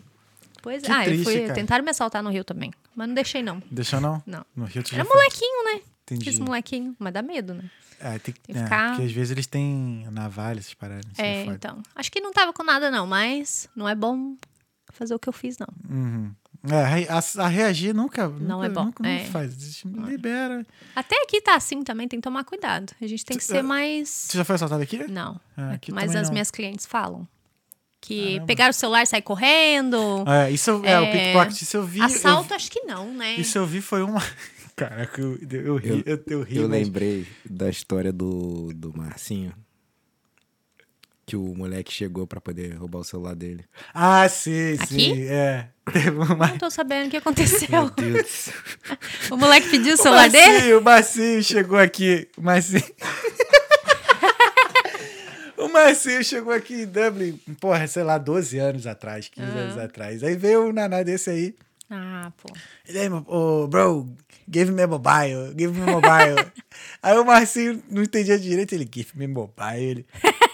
Pois 0.64 0.82
Que 0.82 0.92
ah, 0.92 1.02
eu 1.02 1.12
triste, 1.12 1.24
fui, 1.26 1.52
tentaram 1.54 1.84
me 1.84 1.92
assaltar 1.92 2.24
no 2.24 2.30
Rio 2.32 2.44
também, 2.44 2.72
mas 2.96 3.08
não 3.08 3.14
deixei 3.14 3.44
não. 3.44 3.62
Deixou 3.70 4.00
não? 4.02 4.24
Não. 4.26 4.44
No 4.56 4.64
Rio 4.66 4.82
tu 4.82 4.96
Era 4.96 5.04
foi. 5.06 5.14
molequinho, 5.16 5.64
né? 5.66 5.82
Entendi. 6.04 6.30
Esse 6.30 6.40
molequinho, 6.42 6.96
mas 6.98 7.14
dá 7.14 7.22
medo, 7.22 7.54
né? 7.54 7.70
É, 8.00 8.18
tem 8.18 8.34
que, 8.34 8.40
Tem 8.42 8.56
que 8.56 8.62
é, 8.62 8.64
ficar- 8.64 8.90
Porque 8.92 9.04
às 9.06 9.12
vezes 9.12 9.32
eles 9.32 9.46
têm 9.46 10.08
navalha, 10.10 10.60
essas 10.60 10.74
paradas. 10.74 11.06
É, 11.18 11.44
foda. 11.44 11.56
então. 11.56 11.84
Acho 11.96 12.12
que 12.12 12.20
não 12.22 12.32
tava 12.34 12.52
com 12.54 12.64
nada 12.64 12.90
não, 12.90 13.06
mas 13.06 13.68
não 13.76 13.88
é 13.88 13.94
bom 13.94 14.36
fazer 14.92 15.14
o 15.14 15.20
que 15.20 15.28
eu 15.30 15.34
fiz 15.34 15.58
não. 15.58 15.68
Uhum. 15.90 16.34
É, 16.72 17.10
a, 17.12 17.44
a 17.44 17.48
reagir 17.50 17.94
nunca, 17.94 18.30
Não 18.30 18.58
nunca, 18.58 18.66
é 18.66 18.70
bom, 18.70 18.86
nunca, 18.86 19.04
nunca 19.04 19.10
é. 19.22 19.26
faz. 19.26 19.54
Deixa- 19.56 19.88
Libera. 19.90 20.66
Até 20.96 21.22
aqui 21.24 21.42
tá 21.42 21.56
assim 21.56 21.84
também, 21.84 22.08
tem 22.08 22.20
que 22.20 22.24
tomar 22.24 22.46
cuidado. 22.46 22.94
A 23.02 23.06
gente 23.08 23.26
tem 23.26 23.38
que 23.38 23.44
Tu- 23.44 23.48
ser 23.48 23.58
é, 23.58 23.62
mais 23.62 24.08
Você 24.10 24.38
já 24.38 24.46
foi 24.46 24.56
assaltado 24.56 24.82
aqui? 24.82 25.06
Não. 25.12 25.40
Ah, 25.58 25.74
aqui 25.74 25.92
mas 25.92 26.16
as 26.16 26.28
não. 26.28 26.32
minhas 26.34 26.50
clientes 26.50 26.86
falam 26.86 27.28
que 28.06 28.26
Caramba. 28.34 28.46
pegaram 28.48 28.70
o 28.72 28.74
celular 28.74 29.04
e 29.04 29.06
sair 29.06 29.22
correndo. 29.22 30.26
É, 30.28 30.52
isso 30.52 30.70
eu- 30.72 30.84
é, 30.86 31.00
o 31.00 31.04
É, 31.06 31.12
pickpocket, 31.12 31.62
isso 31.62 31.78
eu 31.78 31.84
vi. 31.86 32.00
eu- 32.00 32.06
Assalto, 32.06 32.54
acho 32.54 32.70
que 32.70 32.82
não, 32.82 33.14
né? 33.14 33.36
isso 33.36 33.58
eu 33.58 33.66
vi 33.66 33.80
foi 33.80 34.04
uma. 34.04 34.22
Caraca, 34.76 35.22
eu, 35.22 35.38
eu 35.50 35.76
ri, 35.78 36.04
eu, 36.06 36.22
eu, 36.28 36.42
ri. 36.44 36.58
Eu 36.58 36.68
mas- 36.68 36.86
lembrei 36.86 37.26
da 37.50 37.70
história 37.70 38.12
do, 38.12 38.72
do 38.76 38.92
Marcinho. 38.98 39.54
Que 41.26 41.38
o 41.38 41.56
moleque 41.56 41.94
chegou 41.94 42.28
pra 42.28 42.42
poder 42.42 42.74
roubar 42.76 43.00
o 43.00 43.04
celular 43.06 43.34
dele. 43.34 43.64
Ah, 43.94 44.28
sim, 44.28 44.74
Aqui? 44.74 44.94
sim. 44.94 45.24
É. 45.30 45.70
Uma. 46.12 46.48
Não 46.48 46.58
tô 46.58 46.70
sabendo 46.70 47.08
o 47.08 47.10
que 47.10 47.16
aconteceu. 47.18 47.70
O 49.32 49.38
moleque 49.38 49.70
pediu 49.70 49.92
o 49.92 49.96
O 49.96 49.98
celular 49.98 50.30
dele? 50.30 50.52
Marcinho, 50.52 50.80
o 50.80 50.84
Marcinho 50.84 51.44
chegou 51.44 51.78
aqui. 51.80 52.28
O 52.38 52.42
Marcinho. 52.42 52.84
O 55.64 55.70
Marcinho 55.70 56.24
chegou 56.24 56.54
aqui 56.54 56.82
em 56.82 56.86
Dublin, 56.86 57.40
porra, 57.62 57.88
sei 57.88 58.04
lá, 58.04 58.18
12 58.18 58.58
anos 58.60 58.86
atrás, 58.86 59.30
15 59.30 59.48
Aham. 59.50 59.60
anos 59.60 59.78
atrás. 59.78 60.24
Aí 60.24 60.36
veio 60.36 60.68
um 60.68 60.74
naná 60.74 61.04
desse 61.04 61.30
aí. 61.30 61.56
Ah, 61.90 62.32
pô. 62.42 62.54
Ele 62.88 63.00
aí, 63.00 63.10
oh, 63.28 63.68
bro, 63.68 64.10
give 64.52 64.72
me 64.72 64.86
mobile, 64.86 65.54
give 65.58 65.72
me 65.80 65.86
mobile. 65.90 66.52
aí 67.02 67.18
o 67.18 67.24
Marcinho 67.24 67.82
não 67.90 68.04
entendia 68.04 68.38
direito, 68.38 68.74
ele, 68.76 68.90
give 68.94 69.12
me 69.16 69.26
mobile. 69.28 69.78
Ele, 69.78 70.06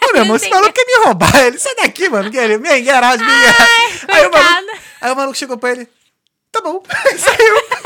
Ô, 0.03 0.11
meu 0.13 0.21
irmão, 0.21 0.35
esse 0.35 0.45
entendi. 0.45 0.61
maluco 0.61 0.73
quer 0.73 0.85
me 0.85 1.05
roubar. 1.05 1.35
Ele, 1.45 1.57
sai 1.57 1.75
daqui, 1.75 2.07
mano. 2.09 2.29
que 2.29 2.37
Ele, 2.37 2.57
me 2.59 2.69
get 2.83 3.03
out, 3.03 3.17
me. 3.23 3.31
Aí 4.13 4.27
o, 4.27 4.31
maluco, 4.31 4.77
aí 5.01 5.11
o 5.11 5.15
maluco 5.15 5.37
chegou 5.37 5.57
pra 5.57 5.71
ele, 5.71 5.87
tá 6.51 6.61
bom. 6.61 6.83
Saiu. 7.17 7.78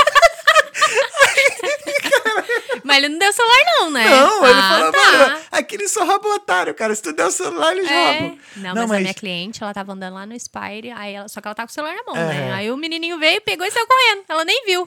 Mas 2.83 2.97
ele 2.97 3.09
não 3.09 3.19
deu 3.19 3.31
celular, 3.33 3.59
não, 3.65 3.89
né? 3.91 4.09
Não, 4.09 4.45
ele 4.45 4.59
ah, 4.59 4.69
falou, 4.69 4.91
tá. 4.91 5.11
mano, 5.29 5.41
aqui 5.51 5.75
eles 5.75 5.91
só 5.91 6.03
roubam 6.05 6.35
otário, 6.35 6.73
cara. 6.73 6.93
Se 6.95 7.01
tu 7.01 7.13
der 7.13 7.25
o 7.25 7.31
celular, 7.31 7.71
eles 7.75 7.89
É. 7.89 8.19
roubam. 8.19 8.37
Não, 8.57 8.73
mas, 8.87 8.91
a 8.91 8.99
minha 8.99 9.13
cliente, 9.13 9.63
ela 9.63 9.73
tava 9.73 9.93
andando 9.93 10.13
lá 10.15 10.25
no 10.25 10.39
Spire, 10.39 10.91
aí 10.91 11.13
ela, 11.13 11.27
só 11.27 11.39
que 11.41 11.47
ela 11.47 11.55
tá 11.55 11.63
com 11.63 11.69
o 11.71 11.73
celular 11.73 11.95
na 11.95 12.03
mão, 12.03 12.15
É. 12.15 12.25
né? 12.27 12.53
Aí 12.53 12.71
o 12.71 12.77
menininho 12.77 13.17
veio, 13.19 13.41
pegou 13.41 13.65
e 13.65 13.71
saiu 13.71 13.87
correndo. 13.87 14.23
Ela 14.29 14.45
nem 14.45 14.65
viu. 14.65 14.81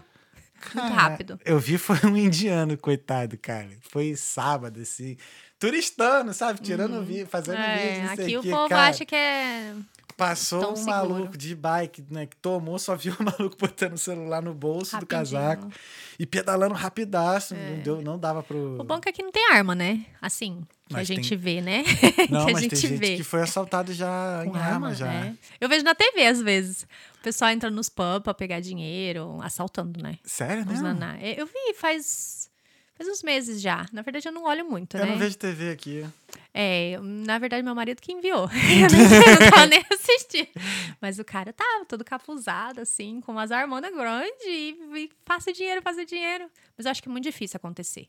Muito 0.75 0.89
Cara, 0.89 0.89
rápido. 0.95 1.41
Eu 1.45 1.59
vi 1.59 1.77
foi 1.79 1.99
um 2.05 2.17
indiano, 2.17 2.77
coitado, 2.79 3.37
cara. 3.39 3.69
Foi 3.91 4.15
sábado, 4.17 4.81
assim. 4.81 5.17
Turistando, 5.59 6.33
sabe? 6.35 6.61
Tirando 6.61 7.03
vídeo, 7.05 7.27
fazendo 7.27 7.59
É, 7.59 7.77
vídeo, 7.77 8.09
não 8.09 8.17
sei 8.17 8.25
aqui 8.25 8.37
o 8.39 8.43
povo 8.43 8.69
cara. 8.69 8.89
acha 8.89 9.05
que 9.05 9.15
é. 9.15 9.73
Passou 10.17 10.75
um 10.75 10.85
maluco 10.85 11.37
de 11.37 11.55
bike, 11.55 12.03
né? 12.11 12.25
Que 12.25 12.37
tomou, 12.37 12.79
só 12.79 12.97
viu 12.97 13.15
o 13.21 13.23
maluco 13.23 13.55
botando 13.59 13.93
o 13.93 13.99
celular 13.99 14.41
no 14.41 14.55
bolso 14.55 14.93
do 14.93 15.07
Rapidinho. 15.07 15.41
casaco 15.41 15.71
e 16.19 16.25
pedalando 16.25 16.75
rapidaço. 16.75 17.55
É. 17.55 17.71
Não, 17.77 17.83
deu, 17.83 18.01
não 18.03 18.19
dava 18.19 18.43
pro. 18.43 18.81
O 18.81 18.85
bom 18.85 18.97
é 18.97 19.01
que 19.03 19.09
aqui 19.11 19.23
não 19.23 19.31
tem 19.31 19.51
arma, 19.53 19.75
né? 19.75 20.07
Assim, 20.23 20.63
que 20.89 20.95
a 20.95 20.99
Mas 20.99 21.07
gente 21.07 21.29
tem- 21.29 21.39
vê, 21.39 21.61
né? 21.61 21.85
Não, 22.31 22.47
que 22.47 22.51
a 22.51 22.55
mas 22.55 22.63
gente 22.63 22.71
tem 22.71 22.81
gente 22.91 22.97
vê. 22.99 23.17
que 23.17 23.23
foi 23.25 23.43
assaltado 23.43 23.93
já 23.93 24.43
Com 24.47 24.57
em 24.57 24.61
arma, 24.61 24.95
já. 24.95 25.05
né? 25.07 25.37
Eu 25.61 25.69
vejo 25.69 25.85
na 25.85 25.95
TV 25.95 26.27
às 26.27 26.41
vezes. 26.41 26.85
O 27.21 27.23
pessoal 27.23 27.51
entra 27.51 27.69
nos 27.71 27.89
pubs 27.91 28.23
pra 28.23 28.33
pegar 28.33 28.61
dinheiro, 28.61 29.39
assaltando, 29.43 30.01
né? 30.03 30.19
Sério, 30.25 30.65
né? 30.65 31.35
Eu 31.37 31.45
vi 31.47 31.75
faz, 31.75 32.49
faz 32.97 33.11
uns 33.11 33.23
meses 33.23 33.61
já. 33.61 33.85
Na 33.93 34.01
verdade, 34.03 34.27
eu 34.29 34.33
não 34.33 34.45
olho 34.45 34.65
muito, 34.65 34.97
Eu 34.97 35.05
né? 35.05 35.11
não 35.13 35.19
vejo 35.19 35.37
TV 35.37 35.71
aqui. 35.71 36.07
É, 36.55 36.93
eu- 36.93 37.03
na 37.03 37.39
verdade, 37.39 37.63
meu 37.63 37.75
marido 37.75 38.01
que 38.01 38.13
enviou. 38.13 38.49
eu 38.55 38.89
não, 38.89 39.41
não 39.41 39.51
tava 39.51 39.67
nem 39.67 39.85
assistindo. 40.13 40.51
Mas 41.01 41.19
o 41.19 41.25
cara 41.25 41.53
tava 41.53 41.85
todo 41.85 42.05
capuzado, 42.05 42.81
assim, 42.81 43.21
com 43.21 43.33
umas 43.33 43.51
armonas 43.51 43.93
grandes 43.95 44.45
e, 44.47 44.79
e 44.97 45.11
passa 45.25 45.53
dinheiro, 45.53 45.83
passa 45.83 46.05
dinheiro. 46.05 46.51
Mas 46.77 46.87
eu 46.87 46.91
acho 46.91 47.03
que 47.03 47.09
é 47.09 47.13
muito 47.13 47.25
difícil 47.25 47.57
acontecer. 47.57 48.09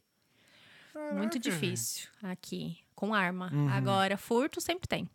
muito 0.94 1.40
Caraca, 1.40 1.40
difícil 1.40 2.10
aqui, 2.24 2.80
com 2.96 3.14
arma. 3.14 3.50
Uhum. 3.54 3.70
Agora, 3.70 4.18
furto 4.18 4.62
sempre 4.62 4.88
tem. 4.88 5.10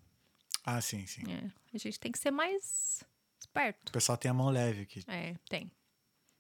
Ah, 0.65 0.81
sim, 0.81 1.07
sim. 1.07 1.23
É, 1.31 1.51
a 1.75 1.79
gente 1.79 1.99
tem 1.99 2.13
que 2.13 2.19
ser 2.19 2.31
mais 2.31 3.03
esperto. 3.41 3.91
O 3.91 3.93
pessoal 3.93 4.17
tem 4.17 4.31
a 4.31 4.35
mão 4.35 4.49
leve 4.49 4.83
aqui. 4.83 5.05
É, 5.09 5.35
tem. 5.49 5.71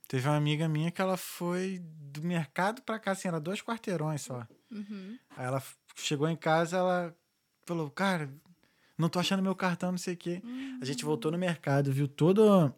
Teve 0.06 0.28
uma 0.28 0.36
amiga 0.36 0.68
minha 0.68 0.90
que 0.90 1.00
ela 1.00 1.16
foi 1.16 1.80
do 1.82 2.22
mercado 2.22 2.82
pra 2.82 2.98
cá, 2.98 3.12
assim, 3.12 3.28
era 3.28 3.40
dois 3.40 3.62
quarteirões 3.62 4.20
só. 4.22 4.46
Uhum. 4.70 5.18
Aí 5.36 5.46
ela 5.46 5.62
chegou 5.96 6.28
em 6.28 6.36
casa, 6.36 6.76
ela 6.76 7.16
falou, 7.64 7.90
cara, 7.90 8.30
não 8.96 9.08
tô 9.08 9.18
achando 9.18 9.42
meu 9.42 9.54
cartão, 9.54 9.90
não 9.90 9.98
sei 9.98 10.14
o 10.14 10.16
quê. 10.16 10.42
A 10.80 10.84
gente 10.84 11.04
voltou 11.04 11.30
no 11.32 11.38
mercado, 11.38 11.92
viu 11.92 12.06
todo. 12.08 12.72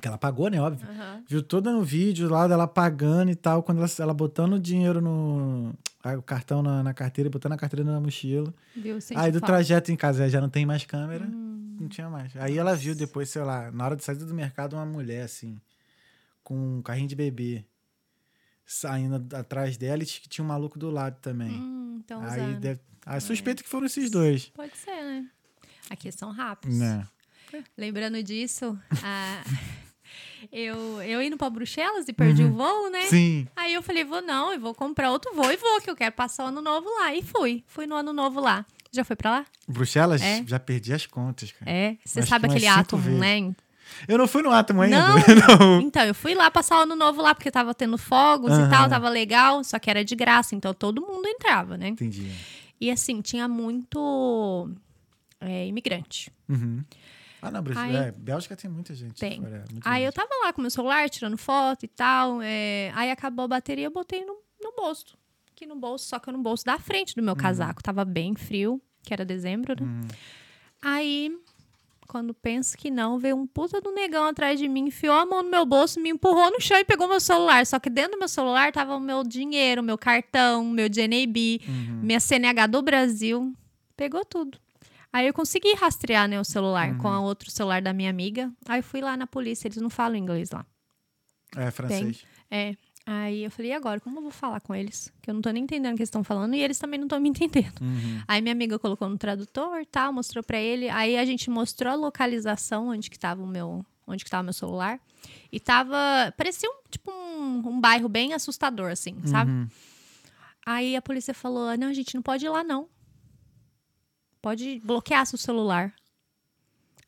Que 0.00 0.08
ela 0.08 0.16
pagou, 0.16 0.48
né? 0.48 0.60
Óbvio. 0.60 0.88
Aham. 0.88 1.22
Viu 1.28 1.42
todo 1.42 1.70
no 1.70 1.82
vídeo 1.82 2.28
lá 2.28 2.48
dela 2.48 2.66
pagando 2.66 3.30
e 3.30 3.34
tal, 3.34 3.62
quando 3.62 3.78
ela, 3.78 3.88
ela 3.98 4.14
botando 4.14 4.54
o 4.54 4.58
dinheiro 4.58 5.00
no. 5.00 5.74
aí 6.02 6.16
o 6.16 6.22
cartão 6.22 6.62
na, 6.62 6.82
na 6.82 6.94
carteira, 6.94 7.28
botando 7.28 7.52
a 7.52 7.56
carteira 7.58 7.84
na 7.84 8.00
mochila. 8.00 8.52
Viu? 8.74 8.98
Aí 9.14 9.30
do 9.30 9.40
trajeto 9.40 9.92
em 9.92 9.96
casa 9.96 10.28
já 10.30 10.40
não 10.40 10.48
tem 10.48 10.64
mais 10.64 10.84
câmera, 10.86 11.24
Hum, 11.26 11.76
não 11.80 11.88
tinha 11.88 12.08
mais. 12.08 12.34
Aí 12.36 12.56
ela 12.56 12.74
viu 12.74 12.94
depois, 12.94 13.28
sei 13.28 13.42
lá, 13.42 13.70
na 13.70 13.84
hora 13.84 13.96
de 13.96 14.02
sair 14.02 14.16
do 14.16 14.34
mercado, 14.34 14.74
uma 14.76 14.86
mulher 14.86 15.24
assim, 15.24 15.58
com 16.42 16.78
um 16.78 16.82
carrinho 16.82 17.08
de 17.08 17.14
bebê, 17.14 17.64
saindo 18.64 19.36
atrás 19.36 19.76
dela 19.76 20.02
e 20.02 20.06
tinha 20.06 20.44
um 20.44 20.48
maluco 20.48 20.78
do 20.78 20.90
lado 20.90 21.18
também. 21.20 21.52
hum, 21.52 22.00
então 22.02 22.22
Aí 22.22 22.54
deve. 22.56 22.80
Aí 23.06 23.20
suspeito 23.20 23.62
que 23.62 23.68
foram 23.68 23.86
esses 23.86 24.10
dois. 24.10 24.46
Pode 24.54 24.76
ser, 24.76 25.02
né? 25.02 25.24
Aqui 25.90 26.10
são 26.12 26.30
rápidos. 26.32 26.78
Né? 26.78 27.06
Lembrando 27.76 28.22
disso, 28.22 28.78
a- 29.02 29.42
eu, 30.50 31.02
eu 31.02 31.22
indo 31.22 31.36
pra 31.36 31.50
Bruxelas 31.50 32.08
e 32.08 32.12
perdi 32.12 32.44
o 32.44 32.52
voo, 32.52 32.90
né? 32.90 33.00
Uhum. 33.00 33.06
Sim. 33.10 33.48
Aí 33.56 33.74
eu 33.74 33.82
falei, 33.82 34.04
vou 34.04 34.22
não, 34.22 34.52
eu 34.52 34.60
vou 34.60 34.74
comprar 34.74 35.10
outro 35.10 35.34
voo 35.34 35.50
e 35.50 35.56
vou, 35.56 35.80
que 35.80 35.90
eu 35.90 35.96
quero 35.96 36.12
passar 36.12 36.44
o 36.44 36.48
ano 36.48 36.62
novo 36.62 36.88
lá. 37.00 37.14
E 37.14 37.22
fui. 37.22 37.62
Fui 37.66 37.86
no 37.86 37.94
ano 37.94 38.12
novo 38.12 38.40
lá. 38.40 38.64
Já 38.90 39.04
foi 39.04 39.16
pra 39.16 39.30
lá? 39.30 39.46
Bruxelas, 39.66 40.20
É. 40.20 40.44
já 40.46 40.58
perdi 40.58 40.92
as 40.92 41.06
contas, 41.06 41.50
cara. 41.52 41.70
É. 41.70 41.96
Você 42.04 42.22
sabe 42.22 42.46
aquele 42.46 42.66
cinco 42.66 42.78
átomo, 42.78 43.02
vezes. 43.02 43.20
né? 43.20 43.54
Eu 44.08 44.16
não 44.18 44.26
fui 44.28 44.42
no 44.42 44.50
átomo 44.50 44.80
ainda. 44.82 44.98
Não. 44.98 45.16
Não. 45.58 45.80
Então, 45.80 46.02
eu 46.04 46.14
fui 46.14 46.34
lá 46.34 46.50
passar 46.50 46.78
o 46.78 46.82
ano 46.82 46.96
novo 46.96 47.20
lá, 47.20 47.34
porque 47.34 47.50
tava 47.50 47.74
tendo 47.74 47.96
fogos 47.98 48.50
Aham. 48.50 48.66
e 48.66 48.70
tal, 48.70 48.88
tava 48.88 49.08
legal, 49.08 49.62
só 49.64 49.78
que 49.78 49.90
era 49.90 50.04
de 50.04 50.14
graça, 50.14 50.54
então 50.54 50.72
todo 50.72 51.00
mundo 51.02 51.26
entrava, 51.26 51.76
né? 51.76 51.88
Entendi. 51.88 52.30
E 52.82 52.90
assim, 52.90 53.20
tinha 53.20 53.46
muito 53.46 54.68
é, 55.40 55.66
imigrante. 55.66 56.32
Uhum. 56.48 56.84
Ah, 57.40 57.50
não, 57.50 57.62
Bruxelas. 57.62 57.90
Aí- 57.90 58.08
É, 58.08 58.12
Bélgica 58.12 58.56
tem 58.56 58.70
muita 58.70 58.92
gente. 58.94 59.14
Tem. 59.20 59.40
fora, 59.40 59.64
muita 59.70 59.88
Aí 59.88 60.02
eu 60.02 60.06
gente. 60.10 60.14
tava 60.16 60.30
lá 60.44 60.52
com 60.52 60.60
meu 60.60 60.70
celular, 60.70 61.08
tirando 61.08 61.36
foto 61.36 61.84
e 61.84 61.88
tal. 61.88 62.40
é, 62.42 62.90
Aí 62.94 63.10
acabou 63.10 63.44
a 63.44 63.48
bateria, 63.48 63.86
eu 63.86 63.90
botei 63.92 64.24
no, 64.24 64.36
no 64.60 64.72
bolso. 64.76 65.16
Aqui 65.52 65.64
no 65.66 65.76
bolso, 65.76 66.06
só 66.08 66.18
que 66.18 66.30
no 66.32 66.38
bolso 66.42 66.64
da 66.64 66.78
frente 66.78 67.14
do 67.14 67.22
meu 67.22 67.36
casaco. 67.36 67.82
Tava 67.82 68.04
bem 68.04 68.34
frio, 68.34 68.80
que 69.02 69.12
era 69.12 69.24
dezembro, 69.24 69.74
né? 69.80 69.86
Uhum. 69.86 70.08
Aí, 70.82 71.36
quando 72.12 72.34
penso 72.34 72.76
que 72.76 72.90
não, 72.90 73.18
veio 73.18 73.34
um 73.34 73.46
puta 73.46 73.80
do 73.80 73.90
negão 73.90 74.26
atrás 74.26 74.60
de 74.60 74.68
mim, 74.68 74.88
enfiou 74.88 75.14
a 75.14 75.24
mão 75.24 75.42
no 75.42 75.48
meu 75.48 75.64
bolso, 75.64 75.98
me 75.98 76.10
empurrou 76.10 76.50
no 76.50 76.60
chão 76.60 76.76
e 76.76 76.84
pegou 76.84 77.08
meu 77.08 77.18
celular. 77.18 77.64
Só 77.64 77.78
que 77.78 77.88
dentro 77.88 78.12
do 78.12 78.18
meu 78.18 78.28
celular 78.28 78.70
tava 78.70 78.94
o 78.94 79.00
meu 79.00 79.24
dinheiro, 79.24 79.82
meu 79.82 79.96
cartão, 79.96 80.62
meu 80.62 80.90
DNB, 80.90 81.62
Uhum. 81.66 82.00
minha 82.02 82.20
CNH 82.20 82.66
do 82.66 82.82
Brasil. 82.82 83.54
Pegou 83.96 84.26
tudo. 84.26 84.58
Aí 85.10 85.26
eu 85.26 85.32
consegui 85.32 85.72
rastrear 85.74 86.28
né, 86.28 86.38
o 86.38 86.44
celular 86.44 86.98
com 86.98 87.08
o 87.08 87.22
outro 87.22 87.50
celular 87.50 87.80
da 87.80 87.94
minha 87.94 88.10
amiga. 88.10 88.52
Aí 88.68 88.80
eu 88.80 88.82
fui 88.82 89.00
lá 89.00 89.16
na 89.16 89.26
polícia, 89.26 89.66
eles 89.66 89.78
não 89.78 89.88
falam 89.88 90.16
inglês 90.16 90.50
lá. 90.50 90.66
É 91.56 91.70
francês. 91.70 92.26
É. 92.50 92.74
Aí 93.04 93.44
eu 93.44 93.50
falei, 93.50 93.72
e 93.72 93.74
agora? 93.74 94.00
Como 94.00 94.18
eu 94.18 94.22
vou 94.22 94.30
falar 94.30 94.60
com 94.60 94.74
eles? 94.74 95.12
Que 95.20 95.30
eu 95.30 95.34
não 95.34 95.42
tô 95.42 95.50
nem 95.50 95.64
entendendo 95.64 95.94
o 95.94 95.96
que 95.96 96.02
eles 96.02 96.08
estão 96.08 96.22
falando 96.22 96.54
e 96.54 96.60
eles 96.60 96.78
também 96.78 96.98
não 96.98 97.06
estão 97.06 97.20
me 97.20 97.28
entendendo. 97.30 97.80
Uhum. 97.80 98.22
Aí 98.28 98.40
minha 98.40 98.52
amiga 98.52 98.78
colocou 98.78 99.08
no 99.08 99.18
tradutor, 99.18 99.84
tal, 99.86 100.12
mostrou 100.12 100.42
pra 100.42 100.60
ele. 100.60 100.88
Aí 100.88 101.16
a 101.16 101.24
gente 101.24 101.50
mostrou 101.50 101.92
a 101.92 101.96
localização 101.96 102.88
onde 102.88 103.10
que 103.10 103.18
tava 103.18 103.42
o 103.42 103.46
meu, 103.46 103.84
onde 104.06 104.24
que 104.24 104.30
tava 104.30 104.44
meu 104.44 104.52
celular. 104.52 105.00
E 105.50 105.58
tava, 105.58 105.96
parecia 106.36 106.68
um, 106.68 106.82
tipo 106.90 107.10
um, 107.10 107.68
um 107.68 107.80
bairro 107.80 108.08
bem 108.08 108.34
assustador 108.34 108.90
assim, 108.90 109.16
sabe? 109.26 109.50
Uhum. 109.50 109.68
Aí 110.64 110.96
a 110.96 111.02
polícia 111.02 111.34
falou: 111.34 111.76
"Não, 111.76 111.88
a 111.88 111.92
gente 111.92 112.14
não 112.14 112.22
pode 112.22 112.44
ir 112.44 112.48
lá 112.48 112.62
não. 112.62 112.88
Pode 114.40 114.80
bloquear 114.84 115.26
seu 115.26 115.38
celular". 115.38 115.92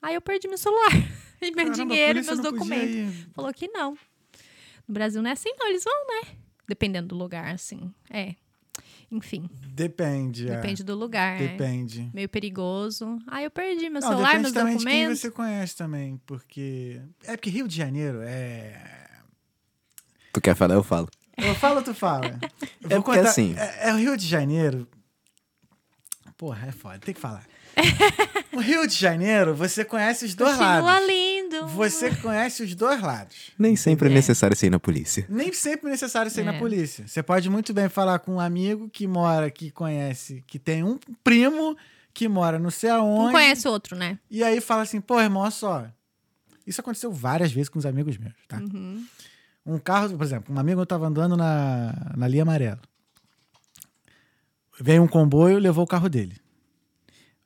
Aí 0.03 0.15
eu 0.15 0.21
perdi 0.21 0.49
meu 0.49 0.59
celular 0.59 0.91
e 1.41 1.47
meu 1.47 1.55
Caramba, 1.55 1.73
dinheiro 1.73 2.19
e 2.19 2.23
meus 2.23 2.41
documentos. 2.41 3.27
Falou 3.33 3.53
que 3.53 3.69
não. 3.69 3.97
No 4.87 4.95
Brasil 4.95 5.23
não 5.23 5.31
é 5.31 5.33
assim, 5.33 5.51
não. 5.59 5.69
Eles 5.69 5.85
vão, 5.85 6.07
né? 6.07 6.29
Dependendo 6.69 7.09
do 7.09 7.15
lugar, 7.17 7.53
assim. 7.55 7.93
É. 8.11 8.35
Enfim, 9.11 9.49
Depende. 9.69 10.51
é. 10.51 10.57
depende 10.57 10.83
do 10.83 10.95
lugar. 10.97 11.41
é. 11.41 11.47
Depende. 11.49 12.11
Meio 12.13 12.29
perigoso. 12.29 13.19
Aí 13.29 13.45
eu 13.45 13.51
perdi 13.51 13.89
meu 13.89 14.01
Não, 14.01 14.09
celular, 14.09 14.29
depende 14.39 14.43
meus 14.43 14.53
também 14.55 14.77
de 14.77 14.85
quem 14.85 14.93
documentos. 14.95 15.21
você 15.21 15.31
conhece 15.31 15.77
também, 15.77 16.21
porque... 16.27 17.01
É 17.25 17.37
porque 17.37 17.51
Rio 17.51 17.69
de 17.69 17.77
Janeiro 17.77 18.21
é... 18.23 19.09
Tu 20.33 20.41
quer 20.41 20.57
falar, 20.57 20.75
eu 20.75 20.83
falo. 20.83 21.09
Eu 21.37 21.55
falo, 21.55 21.83
tu 21.83 21.95
fala. 21.95 22.39
Eu 22.91 22.99
É 22.99 23.01
porque 23.03 23.21
assim- 23.21 23.55
É, 23.57 23.91
é 23.91 23.93
o 23.95 23.97
Rio 23.99 24.17
de 24.17 24.27
Janeiro... 24.27 24.89
Porra, 26.37 26.67
é 26.69 26.73
foda, 26.73 26.99
tem 26.99 27.15
que 27.15 27.21
falar. 27.21 27.47
O 28.53 28.61
Rio 28.61 28.87
de 28.87 28.95
Janeiro, 28.95 29.55
você 29.55 29.85
conhece 29.85 30.25
os 30.25 30.35
dois 30.35 30.53
Continua 30.57 30.81
lados. 30.81 31.09
lindo. 31.09 31.67
Você 31.69 32.15
conhece 32.17 32.63
os 32.63 32.75
dois 32.75 33.01
lados. 33.01 33.53
Nem 33.59 33.77
sempre 33.77 34.09
é, 34.09 34.11
É. 34.11 34.15
necessário 34.15 34.57
ser 34.57 34.67
ir 34.67 34.71
na 34.71 34.81
polícia. 34.81 35.27
Nem 35.29 35.53
sempre 35.53 35.89
é 35.89 35.91
necessário 35.91 36.31
ser 36.31 36.45
na 36.45 36.55
É. 36.55 36.59
polícia. 36.59 37.07
Você 37.07 37.23
pode 37.23 37.49
muito 37.51 37.73
bem 37.73 37.89
falar 37.89 38.19
com 38.21 38.35
um 38.37 38.41
amigo 38.41 38.89
que 38.89 39.07
mora, 39.07 39.51
que 39.51 39.71
conhece, 39.71 40.43
que 40.47 40.59
tem 40.59 40.83
um 40.85 40.99
primo 41.23 41.77
que 42.13 42.29
mora 42.29 42.59
não 42.59 42.71
sei 42.71 42.91
aonde. 42.91 43.29
Um 43.31 43.33
conhece 43.33 43.67
o 43.67 43.71
outro, 43.71 43.97
né? 43.97 44.19
E 44.31 44.43
aí 44.45 44.61
fala 44.61 44.83
assim, 44.83 45.01
pô, 45.01 45.21
irmão, 45.21 45.43
olha 45.43 45.51
só. 45.51 45.87
Isso 46.67 46.81
aconteceu 46.81 47.13
várias 47.13 47.53
vezes 47.53 47.69
com 47.69 47.79
os 47.79 47.85
amigos 47.87 48.17
meus, 48.17 48.35
tá? 48.49 48.59
Uhum. 48.59 49.05
Um 49.67 49.79
carro, 49.79 50.17
por 50.17 50.25
exemplo, 50.25 50.55
um 50.55 50.59
amigo 50.59 50.81
eu 50.81 50.87
tava 50.87 51.07
andando 51.07 51.37
na, 51.37 52.13
na 52.17 52.29
linha 52.29 52.43
amarela. 52.43 52.81
Veio 54.81 55.03
um 55.03 55.07
comboio, 55.09 55.59
levou 55.59 55.85
o 55.85 55.87
carro 55.87 56.09
dele. 56.09 56.37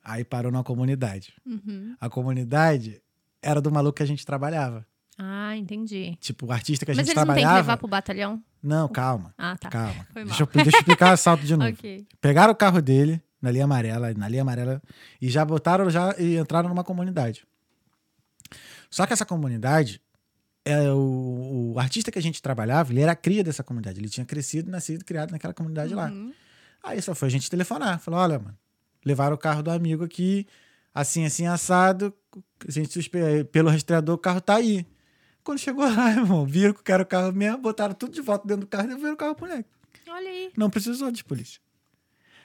Aí 0.09 0.23
parou 0.23 0.51
numa 0.51 0.63
comunidade. 0.63 1.33
Uhum. 1.45 1.95
A 2.01 2.09
comunidade 2.09 2.99
era 3.43 3.61
do 3.61 3.71
maluco 3.71 3.97
que 3.97 4.03
a 4.03 4.07
gente 4.07 4.25
trabalhava. 4.25 4.83
Ah, 5.15 5.55
entendi. 5.55 6.17
Tipo, 6.19 6.47
o 6.47 6.51
artista 6.51 6.83
que 6.83 6.91
a 6.91 6.95
Mas 6.95 7.05
gente 7.05 7.15
eles 7.15 7.27
não 7.27 7.33
têm 7.35 7.35
que 7.35 7.41
trabalhava. 7.41 7.61
levar 7.67 7.77
pro 7.77 7.87
batalhão? 7.87 8.41
Não, 8.63 8.87
calma. 8.87 9.35
Ah, 9.37 9.55
tá. 9.55 9.69
Calma. 9.69 10.07
Deixa 10.15 10.41
eu, 10.43 10.47
deixa 10.47 10.71
eu 10.71 10.79
explicar 10.79 11.11
o 11.11 11.13
assalto 11.13 11.45
de 11.45 11.55
novo. 11.55 11.69
Ok. 11.69 12.07
Pegaram 12.19 12.51
o 12.51 12.55
carro 12.55 12.81
dele, 12.81 13.21
na 13.39 13.51
linha 13.51 13.65
amarela, 13.65 14.11
na 14.15 14.27
linha 14.27 14.41
amarela, 14.41 14.81
e 15.21 15.29
já 15.29 15.45
botaram 15.45 15.89
já 15.91 16.15
e 16.17 16.37
entraram 16.37 16.69
numa 16.69 16.83
comunidade. 16.83 17.45
Só 18.89 19.05
que 19.05 19.13
essa 19.13 19.25
comunidade, 19.25 20.01
é 20.65 20.89
o, 20.91 21.73
o 21.75 21.79
artista 21.79 22.11
que 22.11 22.17
a 22.17 22.21
gente 22.21 22.41
trabalhava, 22.41 22.91
ele 22.91 23.01
era 23.01 23.15
cria 23.15 23.43
dessa 23.43 23.63
comunidade. 23.63 23.99
Ele 23.99 24.09
tinha 24.09 24.25
crescido, 24.25 24.71
nascido, 24.71 25.05
criado 25.05 25.31
naquela 25.31 25.53
comunidade 25.53 25.93
lá. 25.93 26.09
Uhum. 26.09 26.33
Aí 26.83 26.99
só 27.01 27.13
foi 27.13 27.27
a 27.27 27.31
gente 27.31 27.49
telefonar. 27.49 27.99
Falou: 27.99 28.19
olha, 28.19 28.39
mano, 28.39 28.57
levaram 29.05 29.35
o 29.35 29.39
carro 29.39 29.63
do 29.63 29.71
amigo 29.71 30.03
aqui, 30.03 30.47
assim, 30.93 31.25
assim, 31.25 31.47
assado. 31.47 32.13
A 32.67 32.71
gente 32.71 32.91
suspe... 32.93 33.19
pelo 33.51 33.69
rastreador, 33.69 34.15
o 34.15 34.19
carro 34.19 34.41
tá 34.41 34.55
aí. 34.55 34.85
Quando 35.43 35.59
chegou 35.59 35.83
lá, 35.85 36.11
irmão, 36.11 36.45
viram 36.45 36.73
que 36.73 36.91
era 36.91 37.03
o 37.03 37.05
carro 37.05 37.31
mesmo, 37.33 37.57
botaram 37.59 37.93
tudo 37.93 38.13
de 38.13 38.21
volta 38.21 38.47
dentro 38.47 38.61
do 38.61 38.67
carro 38.67 38.85
e 38.85 38.87
devolveram 38.87 39.13
o 39.13 39.17
carro 39.17 39.35
pro 39.35 39.47
moleque. 39.47 39.69
Olha 40.07 40.29
aí. 40.29 40.51
Não 40.57 40.69
precisou 40.69 41.11
de 41.11 41.23
polícia. 41.23 41.59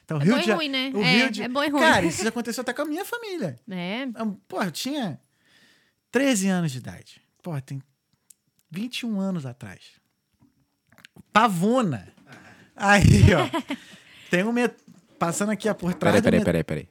Então, 0.05 0.19
É 0.21 0.25
Rio 0.25 0.35
bom 0.35 0.41
de 0.43 0.51
e 0.51 0.53
ruim, 0.53 0.69
né? 0.69 0.91
o 0.95 1.01
É, 1.03 1.17
Rio 1.17 1.31
de... 1.31 1.43
é 1.43 1.49
bom 1.49 1.65
e 1.65 1.69
ruim. 1.69 1.81
Cara, 1.81 2.05
isso 2.07 2.27
aconteceu 2.29 2.61
até 2.63 2.73
com 2.73 2.83
a 2.83 2.85
minha 2.85 3.05
família. 3.05 3.59
É. 3.71 4.05
Eu, 4.05 4.41
Pô, 4.47 4.63
eu 4.63 4.71
tinha 4.71 5.19
13 6.11 6.49
anos 6.49 6.73
de 6.73 6.79
idade. 6.79 7.23
Pô, 7.43 7.59
tem 7.61 7.83
21 8.71 9.19
anos 9.19 9.47
atrás. 9.47 9.93
Pavona. 11.33 12.13
Aí, 12.77 13.25
ó. 13.35 13.49
tem 14.31 14.45
um 14.45 14.53
met... 14.53 14.75
Passando 15.19 15.51
aqui 15.53 15.69
ó, 15.69 15.75
por 15.75 15.95
trás 15.95 16.21
Peraí, 16.21 16.43
peraí, 16.43 16.45
peraí, 16.45 16.65
peraí. 16.65 16.89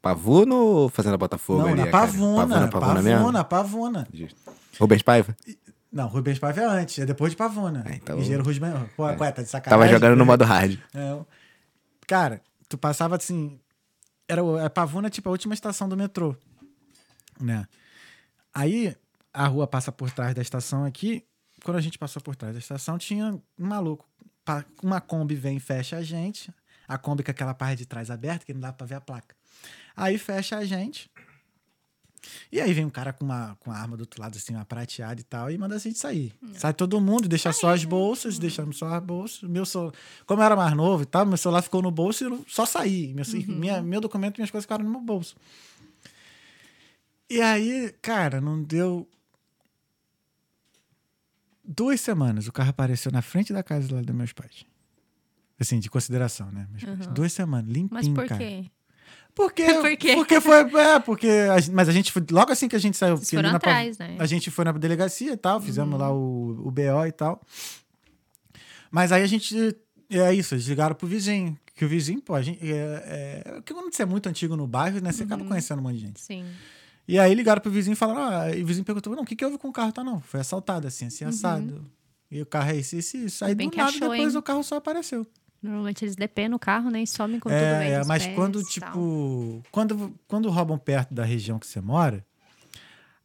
Pavuna 0.00 0.54
ou 0.54 0.88
Fazenda 0.90 1.16
Botafogo 1.16 1.60
Não, 1.62 1.68
ali? 1.68 1.76
na 1.76 1.84
a. 1.84 1.90
Pavuna, 1.90 2.70
Pavuna? 2.70 3.02
Pavona, 3.02 3.44
Pavona. 3.44 4.08
Justo. 4.12 4.38
Rubens 4.78 5.02
Paiva? 5.02 5.34
Não, 5.90 6.08
Rubens 6.08 6.38
Paiva 6.38 6.60
é 6.60 6.64
antes, 6.66 6.98
é 6.98 7.06
depois 7.06 7.32
de 7.32 7.36
Pavona. 7.36 7.84
É, 7.88 7.94
então- 7.94 8.18
Engenheiro 8.18 8.42
Rubens. 8.44 8.60
Pô, 8.96 9.08
É. 9.08 9.16
tá 9.32 9.42
de 9.42 9.48
sacanagem. 9.48 9.70
Tava 9.70 9.88
jogando 9.88 10.18
no 10.18 10.26
modo 10.26 10.44
hard. 10.44 10.78
É, 10.92 11.18
cara, 12.06 12.42
tu 12.68 12.76
passava 12.76 13.16
assim. 13.16 13.58
Era 14.28 14.42
a 14.66 14.68
Pavuna, 14.70 15.08
tipo, 15.08 15.28
a 15.28 15.32
última 15.32 15.54
estação 15.54 15.88
do 15.88 15.96
metrô. 15.96 16.36
Né? 17.40 17.64
Aí 18.52 18.94
a 19.32 19.46
rua 19.46 19.66
passa 19.66 19.90
por 19.90 20.10
trás 20.10 20.34
da 20.34 20.42
estação 20.42 20.84
aqui. 20.84 21.24
Quando 21.64 21.78
a 21.78 21.80
gente 21.80 21.98
passou 21.98 22.20
por 22.20 22.36
trás 22.36 22.54
da 22.54 22.58
estação, 22.58 22.98
tinha 22.98 23.32
um 23.58 23.66
maluco. 23.66 24.06
Uma 24.82 25.00
Kombi 25.00 25.34
vem 25.34 25.56
e 25.56 25.60
fecha 25.60 25.96
a 25.96 26.02
gente. 26.02 26.52
A 26.86 26.98
Kombi 26.98 27.22
com 27.22 27.30
aquela 27.30 27.54
parte 27.54 27.78
de 27.78 27.86
trás 27.86 28.10
aberta, 28.10 28.44
que 28.44 28.52
não 28.52 28.60
dá 28.60 28.72
pra 28.72 28.86
ver 28.86 28.96
a 28.96 29.00
placa. 29.00 29.34
Aí 29.96 30.18
fecha 30.18 30.56
a 30.56 30.64
gente. 30.64 31.10
E 32.50 32.60
aí 32.60 32.72
vem 32.72 32.84
um 32.84 32.90
cara 32.90 33.12
com 33.12 33.24
uma, 33.24 33.56
com 33.60 33.70
arma 33.70 33.96
do 33.96 34.00
outro 34.00 34.20
lado, 34.20 34.36
assim, 34.36 34.54
uma 34.54 34.64
prateada 34.64 35.20
e 35.20 35.24
tal, 35.24 35.50
e 35.50 35.58
manda 35.58 35.74
a 35.74 35.78
gente 35.78 35.98
sair. 35.98 36.32
Sai 36.54 36.72
todo 36.72 37.00
mundo, 37.00 37.28
deixa 37.28 37.52
só 37.52 37.72
as 37.72 37.84
bolsas, 37.84 38.38
deixamos 38.38 38.78
só 38.78 38.94
as 38.94 39.02
bolsas. 39.02 39.48
Meu 39.48 39.66
celular, 39.66 39.92
como 40.26 40.40
eu 40.40 40.46
era 40.46 40.56
mais 40.56 40.74
novo 40.74 41.02
e 41.02 41.06
tal, 41.06 41.26
meu 41.26 41.36
celular 41.36 41.62
ficou 41.62 41.82
no 41.82 41.90
bolso 41.90 42.24
e 42.24 42.26
eu 42.26 42.44
só 42.48 42.64
saí. 42.64 43.12
Meu, 43.14 43.24
minha, 43.48 43.82
meu 43.82 44.00
documento 44.00 44.36
e 44.36 44.40
minhas 44.40 44.50
coisas 44.50 44.64
ficaram 44.64 44.84
no 44.84 44.90
meu 44.90 45.00
bolso. 45.00 45.36
E 47.28 47.40
aí, 47.40 47.94
cara, 48.00 48.40
não 48.40 48.62
deu. 48.62 49.08
Duas 51.66 52.00
semanas 52.00 52.46
o 52.46 52.52
carro 52.52 52.70
apareceu 52.70 53.10
na 53.10 53.22
frente 53.22 53.52
da 53.52 53.62
casa 53.62 53.94
lá 53.94 54.02
dos 54.02 54.14
meus 54.14 54.32
pais. 54.32 54.64
Assim, 55.58 55.78
de 55.78 55.88
consideração, 55.88 56.50
né? 56.50 56.66
Pais. 56.70 56.82
Uhum. 57.06 57.12
Duas 57.14 57.32
semanas, 57.32 57.66
limpinho, 57.68 57.88
Mas 57.92 58.08
por 58.08 58.26
cara. 58.26 58.38
quê? 58.38 58.64
Porque, 59.34 59.64
Por 59.74 59.96
quê? 59.96 60.14
porque 60.14 60.40
foi. 60.40 60.60
É, 60.80 60.98
porque. 61.00 61.26
a 61.28 61.72
mas 61.72 61.88
a 61.88 61.92
gente 61.92 62.12
foi. 62.12 62.24
Logo 62.30 62.52
assim 62.52 62.68
que 62.68 62.76
a 62.76 62.78
gente 62.78 62.96
saiu. 62.96 63.16
Foram 63.16 63.50
na 63.50 63.56
atrás, 63.56 63.98
né? 63.98 64.16
A 64.18 64.26
gente 64.26 64.50
foi 64.50 64.64
na 64.64 64.72
delegacia 64.72 65.32
e 65.32 65.36
tal, 65.36 65.60
fizemos 65.60 65.98
lá 65.98 66.12
o, 66.12 66.66
o 66.66 66.70
BO 66.70 67.06
e 67.06 67.12
tal. 67.12 67.40
Mas 68.90 69.12
aí 69.12 69.22
a 69.22 69.26
gente. 69.26 69.76
É 70.10 70.32
isso, 70.32 70.54
eles 70.54 70.66
ligaram 70.66 70.94
pro 70.94 71.06
vizinho. 71.08 71.58
Que 71.74 71.84
o 71.84 71.88
vizinho, 71.88 72.20
pô, 72.22 72.34
a 72.34 72.42
gente. 72.42 72.60
É, 72.62 73.42
é, 73.46 73.52
porque 73.54 73.74
quando 73.74 73.92
você 73.92 74.02
é 74.02 74.06
muito 74.06 74.28
antigo 74.28 74.54
no 74.56 74.66
bairro, 74.66 75.00
né? 75.00 75.10
Você 75.10 75.22
Uhum. 75.22 75.26
acaba 75.26 75.44
conhecendo 75.44 75.80
um 75.80 75.82
monte 75.82 75.94
de 75.96 76.00
gente. 76.02 76.20
Sim. 76.20 76.44
E 77.08 77.18
aí 77.18 77.34
ligaram 77.34 77.60
pro 77.60 77.70
vizinho 77.72 77.94
e 77.94 77.96
falaram: 77.96 78.22
ah, 78.22 78.54
e 78.56 78.62
o 78.62 78.66
vizinho 78.66 78.84
perguntou: 78.84 79.14
não, 79.16 79.24
o 79.24 79.26
que, 79.26 79.34
que 79.34 79.44
houve 79.44 79.58
com 79.58 79.68
o 79.68 79.72
carro? 79.72 79.90
Tá, 79.92 80.04
não. 80.04 80.20
Foi 80.20 80.38
assaltado, 80.40 80.86
assim, 80.86 81.06
assim, 81.06 81.24
assado. 81.24 81.84
E 82.30 82.40
o 82.40 82.46
carro 82.46 82.70
é 82.70 82.76
isso, 82.76 82.94
isso, 82.96 83.16
isso. 83.16 83.44
Aí 83.44 83.50
Uhum. 83.52 83.56
Bem 83.56 83.70
do 83.70 83.76
nada 83.76 83.88
achou, 83.90 84.00
depois 84.10 84.32
hein? 84.34 84.38
o 84.38 84.42
carro 84.42 84.62
só 84.62 84.76
apareceu. 84.76 85.26
Normalmente 85.64 86.04
eles 86.04 86.14
depenam 86.14 86.56
o 86.56 86.58
carro, 86.60 86.90
né? 86.90 87.02
E 87.02 87.06
somem 87.06 87.40
com 87.40 87.48
tudo 87.48 87.58
É, 87.58 87.78
bem 87.78 87.92
é, 87.92 88.04
mas 88.04 88.26
quando, 88.28 88.62
tipo, 88.64 89.62
quando, 89.70 90.14
quando 90.28 90.50
roubam 90.50 90.76
perto 90.78 91.14
da 91.14 91.24
região 91.24 91.58
que 91.58 91.66
você 91.66 91.80
mora, 91.80 92.24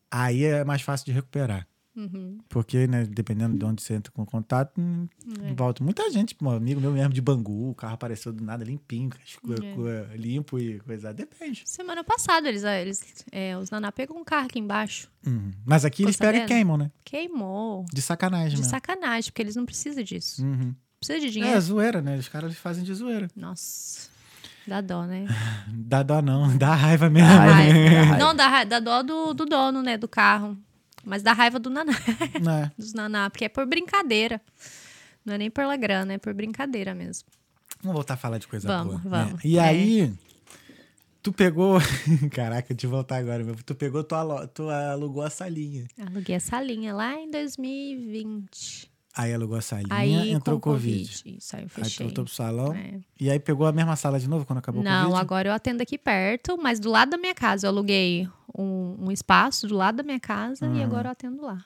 aí 0.10 0.44
é 0.46 0.64
mais 0.64 0.82
fácil 0.82 1.06
de 1.06 1.12
recuperar. 1.12 1.68
Uhum. 1.96 2.38
Porque, 2.48 2.88
né, 2.88 3.04
dependendo 3.06 3.58
de 3.58 3.66
onde 3.66 3.82
você 3.84 3.94
entra 3.96 4.10
com 4.14 4.26
contato, 4.26 4.80
hum, 4.80 5.06
É. 5.44 5.54
volta. 5.54 5.84
Muita 5.84 6.10
gente, 6.10 6.30
tipo, 6.30 6.46
um 6.46 6.50
amigo 6.52 6.80
meu 6.80 6.94
mesmo 6.94 7.12
de 7.14 7.20
Bangu, 7.20 7.72
o 7.72 7.76
carro 7.76 7.96
apareceu 7.96 8.32
do 8.32 8.42
nada 8.42 8.64
limpinho, 8.64 9.10
É. 9.50 10.16
limpo 10.16 10.58
e 10.58 10.80
coisa. 10.80 11.14
Depende. 11.14 11.64
Semana 11.66 12.02
passada, 12.02 12.48
eles, 12.48 12.64
eles 12.64 13.26
é, 13.34 13.58
os 13.58 13.70
Naná 13.70 13.92
pegou 13.92 14.18
um 14.18 14.24
carro 14.24 14.46
aqui 14.46 14.60
embaixo. 14.60 15.12
Uhum. 15.28 15.52
Mas 15.66 15.84
aqui 15.84 15.98
Ficou 15.98 16.08
eles 16.10 16.16
pegam 16.18 16.32
e 16.32 16.36
sabendo? 16.38 16.48
queimam, 16.48 16.78
né? 16.78 16.92
Queimou. 17.04 17.86
De 17.92 18.02
sacanagem 18.02 18.52
De 18.52 18.58
mesmo. 18.58 18.70
sacanagem, 18.70 19.30
porque 19.30 19.42
eles 19.42 19.58
não 19.58 19.66
precisam 19.66 20.02
disso. 20.04 20.42
Uhum. 20.46 20.74
Precisa 21.00 21.20
de 21.20 21.28
É, 21.28 21.30
dinheiro. 21.30 21.62
zoeira, 21.62 22.02
né? 22.02 22.18
Os 22.18 22.28
caras 22.28 22.56
fazem 22.56 22.84
de 22.84 22.93
zoeira. 22.93 23.28
Nossa. 23.36 24.10
Dá 24.68 24.82
dó, 24.82 25.06
né? 25.06 25.26
Dá 25.68 26.04
dó 26.04 26.22
não, 26.22 26.56
dá 26.58 26.76
raiva 26.76 27.10
mesmo. 27.10 27.28
Dá 27.30 27.36
raiva. 27.36 27.74
Raiva. 27.74 27.89
raiva. 28.06 28.18
Não, 28.18 28.36
dá, 28.36 28.47
ra- 28.47 28.64
dá 28.66 28.80
dó 28.80 29.02
do, 29.02 29.34
do 29.34 29.45
dono, 29.45 29.82
né? 29.82 29.97
Do 29.97 30.08
carro. 30.08 30.58
Mas 31.04 31.24
dá 31.24 31.32
raiva 31.34 31.58
do 31.58 31.70
Naná. 31.70 31.93
né? 32.41 32.72
Dos 32.78 32.93
Naná, 32.93 33.30
porque 33.30 33.45
é 33.45 33.50
por 33.50 33.66
brincadeira. 33.66 34.41
Não 35.26 35.34
é 35.34 35.38
nem 35.38 35.50
pela 35.50 35.76
grana, 35.78 36.14
é 36.14 36.18
por 36.18 36.34
brincadeira 36.34 36.93
mesmo. 36.93 37.28
Vamos 37.82 37.95
voltar 37.95 38.16
a 38.16 38.18
falar 38.18 38.38
de 38.38 38.47
coisa 38.47 38.68
Vamos, 38.68 39.02
boa. 39.02 39.18
né? 39.20 39.26
vamos. 39.28 39.43
E 39.45 39.58
É. 39.58 39.62
aí, 39.62 40.14
tu 41.24 41.32
pegou. 41.32 41.80
Caraca, 42.32 42.76
de 42.76 42.86
voltar 42.86 43.16
agora, 43.18 43.43
meu. 43.43 43.56
Tu 43.66 43.74
pegou, 43.74 44.04
tu, 44.04 44.14
alo- 44.14 44.45
tu 44.50 44.70
alugou 44.70 45.24
a 45.24 45.30
salinha. 45.30 45.88
Aluguei 45.97 46.36
essa 46.36 46.50
salinha 46.50 46.93
lá 46.93 47.16
em 47.16 47.32
2020. 47.32 48.89
Aí 49.22 49.34
alugou 49.34 49.57
a 49.57 49.61
salinha, 49.61 49.88
Aí 49.93 50.32
entrou 50.32 50.59
com 50.59 50.72
Covid. 50.72 51.01
Isso, 51.03 51.55
aí 51.55 51.63
eu 51.63 51.65
Aí 51.65 51.70
fechei. 51.84 52.05
voltou 52.05 52.24
pro 52.24 52.34
salão. 52.34 52.74
É. 52.74 52.99
E 53.20 53.30
aí 53.30 53.39
pegou 53.39 53.67
a 53.67 53.72
mesma 53.72 53.95
sala 53.95 54.20
de 54.20 54.30
novo 54.30 54.45
quando 54.45 54.59
acabou 54.59 54.82
o 54.82 54.84
Não, 54.84 55.07
Covid? 55.09 55.22
agora 55.22 55.49
eu 55.49 55.53
atendo 55.53 55.84
aqui 55.84 55.97
perto, 55.97 56.57
mas 56.61 56.80
do 56.80 56.89
lado 56.89 57.09
da 57.11 57.17
minha 57.17 57.36
casa. 57.36 57.67
Eu 57.67 57.72
aluguei 57.72 58.30
um, 58.57 58.95
um 59.07 59.11
espaço 59.11 59.67
do 59.67 59.76
lado 59.76 59.97
da 59.97 60.03
minha 60.03 60.20
casa 60.20 60.65
e 60.65 60.70
Uhum. 60.70 60.84
agora 60.84 61.07
eu 61.09 61.11
atendo 61.11 61.41
lá. 61.41 61.63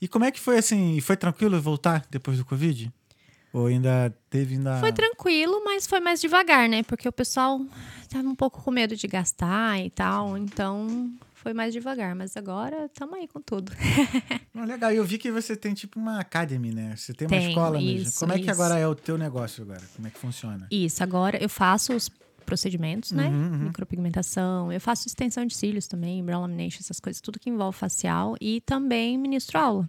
E 0.00 0.08
como 0.08 0.24
é 0.24 0.30
que 0.30 0.40
foi 0.40 0.58
assim? 0.58 0.98
Foi 1.00 1.16
tranquilo 1.16 1.60
voltar 1.60 2.04
depois 2.10 2.38
do 2.38 2.44
Covid? 2.44 2.90
Ou 3.52 3.66
ainda 3.66 4.14
teve 4.30 4.54
ainda. 4.54 4.78
Foi 4.80 4.92
tranquilo, 4.92 5.62
mas 5.64 5.86
foi 5.86 6.00
mais 6.00 6.20
devagar, 6.20 6.68
né? 6.68 6.82
Porque 6.82 7.06
o 7.06 7.12
pessoal 7.12 7.60
tava 8.08 8.26
um 8.26 8.34
pouco 8.34 8.62
com 8.62 8.70
medo 8.70 8.96
de 8.96 9.06
gastar 9.06 9.78
e 9.84 9.90
tal, 9.90 10.38
então 10.38 11.12
foi 11.34 11.52
mais 11.52 11.72
devagar. 11.74 12.14
Mas 12.14 12.34
agora 12.36 12.86
estamos 12.86 13.14
aí 13.14 13.28
com 13.28 13.42
tudo. 13.42 13.72
Não, 14.54 14.64
legal. 14.64 14.90
Eu 14.92 15.04
vi 15.04 15.18
que 15.18 15.30
você 15.30 15.54
tem 15.54 15.74
tipo 15.74 16.00
uma 16.00 16.20
academy, 16.20 16.72
né? 16.72 16.94
Você 16.96 17.12
tem 17.12 17.26
uma 17.26 17.36
Tenho, 17.36 17.48
escola 17.50 17.78
mesmo. 17.78 18.08
isso, 18.08 18.20
Como 18.20 18.32
é 18.32 18.36
que 18.36 18.42
isso. 18.42 18.50
agora 18.50 18.78
é 18.78 18.86
o 18.86 18.94
teu 18.94 19.18
negócio 19.18 19.62
agora? 19.62 19.82
Como 19.94 20.08
é 20.08 20.10
que 20.10 20.18
funciona? 20.18 20.66
Isso, 20.70 21.02
agora 21.02 21.42
eu 21.42 21.48
faço 21.48 21.92
os 21.94 22.08
procedimentos, 22.46 23.12
né? 23.12 23.28
Uhum, 23.28 23.52
uhum. 23.52 23.58
Micropigmentação, 23.66 24.72
eu 24.72 24.80
faço 24.80 25.06
extensão 25.06 25.44
de 25.44 25.54
cílios 25.54 25.86
também, 25.86 26.24
brow 26.24 26.40
lamination, 26.40 26.78
essas 26.80 26.98
coisas, 26.98 27.20
tudo 27.20 27.38
que 27.38 27.50
envolve 27.50 27.76
facial 27.76 28.34
e 28.40 28.60
também 28.62 29.18
ministro 29.18 29.58
aula 29.58 29.88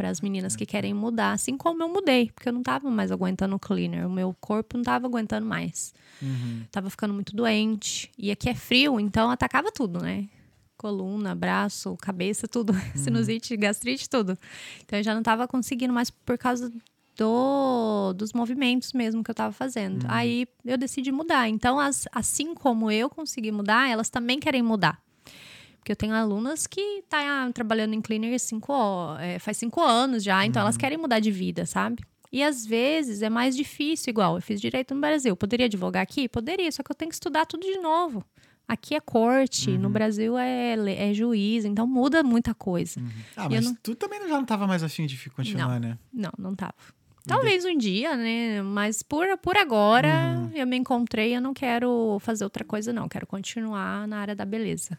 para 0.00 0.08
as 0.08 0.22
meninas 0.22 0.56
que 0.56 0.64
querem 0.64 0.94
mudar, 0.94 1.32
assim 1.32 1.58
como 1.58 1.82
eu 1.82 1.88
mudei, 1.90 2.30
porque 2.34 2.48
eu 2.48 2.54
não 2.54 2.62
tava 2.62 2.90
mais 2.90 3.12
aguentando 3.12 3.54
o 3.54 3.58
cleaner, 3.58 4.06
o 4.06 4.10
meu 4.10 4.34
corpo 4.40 4.78
não 4.78 4.82
tava 4.82 5.06
aguentando 5.06 5.46
mais. 5.46 5.92
Uhum. 6.22 6.62
Tava 6.72 6.88
ficando 6.88 7.12
muito 7.12 7.36
doente. 7.36 8.10
E 8.16 8.30
aqui 8.30 8.48
é 8.48 8.54
frio, 8.54 8.98
então 8.98 9.30
atacava 9.30 9.70
tudo, 9.70 10.00
né? 10.00 10.26
Coluna, 10.78 11.34
braço, 11.34 11.98
cabeça, 12.00 12.48
tudo. 12.48 12.72
Sinusite, 12.96 13.54
gastrite, 13.58 14.08
tudo. 14.08 14.38
Então 14.82 14.98
eu 14.98 15.02
já 15.02 15.14
não 15.14 15.22
tava 15.22 15.46
conseguindo 15.46 15.92
mais 15.92 16.08
por 16.08 16.38
causa 16.38 16.72
do, 17.14 18.14
dos 18.14 18.32
movimentos 18.32 18.94
mesmo 18.94 19.22
que 19.22 19.30
eu 19.30 19.34
tava 19.34 19.52
fazendo. 19.52 20.06
Aí 20.08 20.46
eu 20.64 20.78
decidi 20.78 21.12
mudar. 21.12 21.46
Então, 21.46 21.78
as- 21.78 22.08
assim 22.10 22.54
como 22.54 22.90
eu 22.90 23.10
consegui 23.10 23.52
mudar, 23.52 23.86
elas 23.90 24.08
também 24.08 24.40
querem 24.40 24.62
mudar. 24.62 24.98
Porque 25.80 25.92
eu 25.92 25.96
tenho 25.96 26.14
alunas 26.14 26.66
que 26.66 27.02
tá 27.08 27.50
trabalhando 27.52 27.94
em 27.94 28.00
cleaner 28.00 28.38
cinco, 28.38 28.72
é, 29.18 29.38
faz 29.38 29.56
cinco 29.56 29.80
anos 29.82 30.22
já, 30.22 30.44
então 30.46 30.60
elas 30.62 30.76
querem 30.76 30.98
mudar 30.98 31.18
de 31.20 31.30
vida, 31.30 31.64
sabe? 31.66 32.04
E 32.30 32.42
às 32.44 32.64
vezes 32.64 33.22
é 33.22 33.28
mais 33.30 33.56
difícil, 33.56 34.10
igual 34.10 34.36
eu 34.36 34.42
fiz 34.42 34.60
direito 34.60 34.94
no 34.94 35.00
Brasil. 35.00 35.34
Poderia 35.34 35.66
advogar 35.66 36.02
aqui? 36.02 36.28
Poderia, 36.28 36.70
só 36.70 36.82
que 36.82 36.92
eu 36.92 36.94
tenho 36.94 37.08
que 37.08 37.14
estudar 37.16 37.44
tudo 37.46 37.62
de 37.66 37.78
novo. 37.78 38.24
Aqui 38.68 38.94
é 38.94 39.00
corte, 39.00 39.76
no 39.76 39.90
Brasil 39.90 40.38
é, 40.38 40.74
é 41.10 41.12
juiz, 41.12 41.64
então 41.64 41.88
muda 41.88 42.22
muita 42.22 42.54
coisa. 42.54 43.00
Ah, 43.36 43.42
E 43.42 43.46
eu 43.46 43.50
mas 43.50 43.64
não- 43.64 43.74
tu 43.82 43.96
também 43.96 44.20
já 44.20 44.36
não 44.36 44.44
tava 44.44 44.64
mais 44.66 44.82
afim 44.84 45.06
de 45.06 45.28
continuar, 45.30 45.80
né? 45.80 45.98
Não, 46.12 46.30
não 46.38 46.54
tava. 46.54 46.74
Talvez 47.26 47.64
um 47.64 47.76
dia, 47.76 48.16
né? 48.16 48.62
Mas 48.62 49.02
por, 49.02 49.26
por 49.38 49.56
agora 49.56 50.08
eu 50.54 50.66
me 50.66 50.76
encontrei, 50.76 51.34
eu 51.36 51.40
não 51.40 51.52
quero 51.52 52.18
fazer 52.20 52.44
outra 52.44 52.64
coisa, 52.64 52.92
não. 52.92 53.08
Quero 53.08 53.26
continuar 53.26 54.06
na 54.06 54.18
área 54.20 54.36
da 54.36 54.44
beleza. 54.44 54.96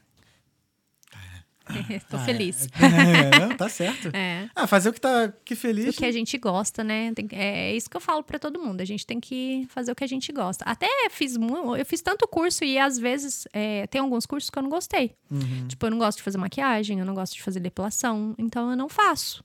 Tô 2.09 2.17
Ah, 2.17 2.19
feliz. 2.25 2.67
É, 2.79 3.39
não, 3.39 3.55
tá 3.57 3.69
certo. 3.69 4.09
É. 4.15 4.49
Ah, 4.55 4.67
fazer 4.67 4.89
o 4.89 4.93
que 4.93 4.99
tá 5.01 5.31
que 5.45 5.55
feliz. 5.55 5.95
O 5.95 5.97
que 5.97 6.05
a 6.05 6.11
gente 6.11 6.37
gosta, 6.37 6.83
né? 6.83 7.13
Tem- 7.13 7.27
é 7.31 7.75
isso 7.75 7.89
que 7.89 7.95
eu 7.97 8.01
falo 8.01 8.23
pra 8.23 8.37
todo 8.39 8.59
mundo. 8.59 8.81
A 8.81 8.85
gente 8.85 9.05
tem 9.05 9.19
que 9.19 9.65
fazer 9.69 9.91
o 9.91 9.95
que 9.95 10.03
a 10.03 10.07
gente 10.07 10.31
gosta. 10.31 10.63
Até 10.65 10.87
fiz 11.09 11.35
eu 11.35 11.85
fiz 11.85 12.01
tanto 12.01 12.27
curso 12.27 12.63
e 12.63 12.77
às 12.77 12.97
vezes 12.99 13.47
é, 13.53 13.87
tem 13.87 14.01
alguns 14.01 14.25
cursos 14.25 14.49
que 14.49 14.57
eu 14.59 14.63
não 14.63 14.69
gostei. 14.69 15.15
Uhum. 15.29 15.67
Tipo, 15.67 15.85
eu 15.85 15.91
não 15.91 15.97
gosto 15.97 16.17
de 16.17 16.23
fazer 16.23 16.37
maquiagem, 16.37 16.99
eu 16.99 17.05
não 17.05 17.13
gosto 17.15 17.33
de 17.35 17.41
fazer 17.41 17.59
depilação, 17.59 18.35
então 18.37 18.69
eu 18.69 18.75
não 18.77 18.89
faço. 18.89 19.43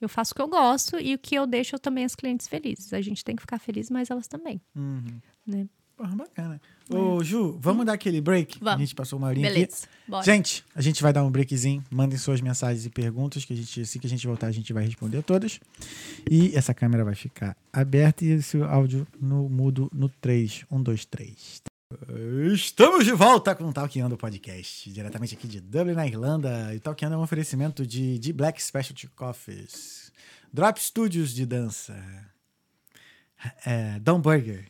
Eu 0.00 0.08
faço 0.08 0.32
o 0.32 0.34
que 0.34 0.40
eu 0.40 0.48
gosto 0.48 0.98
e 0.98 1.14
o 1.14 1.18
que 1.18 1.34
eu 1.34 1.46
deixo 1.46 1.78
também 1.78 2.04
as 2.06 2.14
clientes 2.14 2.48
felizes. 2.48 2.92
A 2.94 3.00
gente 3.02 3.22
tem 3.22 3.36
que 3.36 3.42
ficar 3.42 3.58
feliz, 3.58 3.90
mas 3.90 4.10
elas 4.10 4.26
também. 4.26 4.60
Uhum. 4.74 5.20
Né? 5.46 5.66
Porra, 5.96 6.16
bacana. 6.16 6.60
Ô, 6.90 7.22
Ju, 7.22 7.56
vamos 7.60 7.86
dar 7.86 7.92
aquele 7.92 8.20
break? 8.20 8.58
Vamos. 8.58 8.74
A 8.74 8.78
gente 8.78 8.94
passou 8.94 9.18
uma 9.18 9.28
horinha 9.28 9.48
aqui. 9.48 9.60
Beleza. 9.60 9.86
Bora. 10.08 10.24
Gente, 10.24 10.64
a 10.74 10.82
gente 10.82 11.00
vai 11.02 11.12
dar 11.12 11.22
um 11.22 11.30
breakzinho. 11.30 11.84
Mandem 11.88 12.18
suas 12.18 12.40
mensagens 12.40 12.84
e 12.84 12.90
perguntas, 12.90 13.44
que 13.44 13.52
a 13.52 13.56
gente, 13.56 13.80
assim 13.80 13.98
que 14.00 14.06
a 14.06 14.10
gente 14.10 14.26
voltar, 14.26 14.48
a 14.48 14.52
gente 14.52 14.72
vai 14.72 14.84
responder 14.84 15.22
todas. 15.22 15.60
E 16.28 16.54
essa 16.56 16.74
câmera 16.74 17.04
vai 17.04 17.14
ficar 17.14 17.56
aberta 17.72 18.24
e 18.24 18.30
esse 18.32 18.60
áudio 18.60 19.06
no 19.20 19.48
mudo 19.48 19.88
no 19.94 20.08
3. 20.08 20.64
1, 20.68 20.82
2, 20.82 21.04
3. 21.04 21.62
Estamos 22.52 23.04
de 23.04 23.12
volta 23.12 23.54
com 23.54 23.64
o 23.64 23.72
Talkando 23.72 24.16
Podcast, 24.16 24.92
diretamente 24.92 25.34
aqui 25.34 25.48
de 25.48 25.60
Dublin, 25.60 25.94
na 25.94 26.06
Irlanda. 26.06 26.72
E 26.72 26.76
o 26.76 26.80
Talkando 26.80 27.14
é 27.14 27.18
um 27.18 27.22
oferecimento 27.22 27.86
de, 27.86 28.18
de 28.18 28.32
Black 28.32 28.62
Specialty 28.62 29.08
Coffees, 29.08 30.12
Drop 30.52 30.80
Studios 30.80 31.34
de 31.34 31.44
dança, 31.44 31.96
é, 33.64 33.98
Dom 33.98 34.20
Burger, 34.20 34.66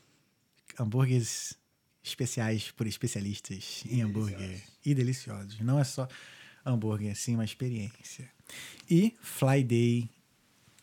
hambúrgueres 0.78 1.59
especiais 2.03 2.70
por 2.70 2.86
especialistas 2.86 3.82
em 3.88 4.03
hambúrguer 4.03 4.62
e 4.84 4.94
deliciosos. 4.94 5.61
Não 5.61 5.78
é 5.78 5.84
só 5.84 6.09
hambúrguer, 6.64 7.14
sim 7.16 7.34
uma 7.34 7.44
experiência. 7.44 8.28
E 8.90 9.14
Fly 9.20 9.62
Day 9.64 10.11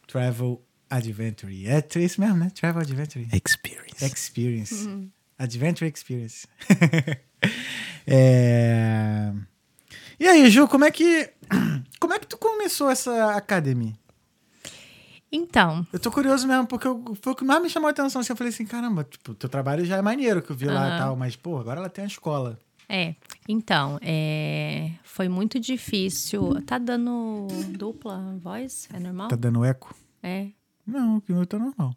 Travel 0.08 0.64
Adventure. 0.90 1.68
É 1.68 1.84
isso 2.00 2.22
mesmo, 2.22 2.38
né? 2.38 2.50
Travel 2.54 2.82
Adventure. 2.82 3.28
Experience. 3.34 4.06
Experience. 4.06 5.10
Adventure 5.38 5.92
Experience. 5.94 6.48
É, 8.10 9.34
E 10.18 10.26
aí, 10.26 10.50
Ju, 10.50 10.68
como 10.68 10.86
é 10.86 10.92
que 10.92 11.30
como 12.00 12.14
é 12.14 12.20
que 12.20 12.26
tu 12.26 12.38
começou 12.38 12.90
essa 12.90 13.36
academy? 13.36 13.96
Então, 15.32 15.86
Eu 15.92 16.00
tô 16.00 16.10
curioso 16.12 16.48
mesmo, 16.48 16.66
porque 16.68 16.88
eu- 16.88 17.04
foi 17.22 17.34
o 17.34 17.36
que 17.36 17.44
mais 17.44 17.62
me 17.62 17.70
chamou 17.70 17.88
a 17.88 17.92
atenção. 17.92 18.22
Assim, 18.22 18.32
eu 18.32 18.38
falei 18.38 18.52
assim, 18.54 18.66
caramba, 18.66 19.04
tipo, 19.04 19.34
teu 19.36 19.50
trabalho 19.50 19.84
já 19.86 19.98
é 19.98 20.02
maneiro 20.02 20.42
que 20.42 20.52
eu 20.52 20.56
vi 20.56 20.66
lá 20.68 20.96
e 20.96 20.98
tal, 21.00 21.16
mas, 21.18 21.36
pô, 21.36 21.58
agora 21.58 21.80
ela 21.80 21.90
tem 21.90 22.04
a 22.06 22.08
escola. 22.08 22.60
é. 22.90 23.16
Então, 23.50 23.98
é, 24.02 24.92
foi 25.04 25.28
muito 25.30 25.60
difícil. 25.60 26.62
Tá 26.66 26.78
dando 26.78 27.48
dupla 27.78 28.36
voz? 28.40 28.88
É 28.94 29.00
normal? 29.00 29.28
Tá 29.30 29.36
dando 29.36 29.64
eco? 29.66 29.94
É. 30.24 30.48
Não, 30.86 31.18
o 31.18 31.24
meu 31.34 31.46
tá 31.46 31.60
normal. 31.60 31.94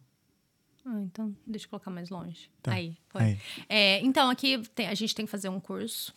Ah, 0.85 0.99
então, 1.01 1.33
deixa 1.47 1.65
eu 1.65 1.69
colocar 1.69 1.91
mais 1.91 2.09
longe. 2.09 2.49
Tá. 2.61 2.71
Aí, 2.73 2.97
foi. 3.09 3.21
Aí. 3.21 3.37
É, 3.69 3.99
então, 4.01 4.29
aqui 4.29 4.57
tem- 4.75 4.87
a 4.87 4.93
gente 4.93 5.13
tem 5.15 5.25
que 5.25 5.31
fazer 5.31 5.47
um 5.49 5.59
curso. 5.59 6.13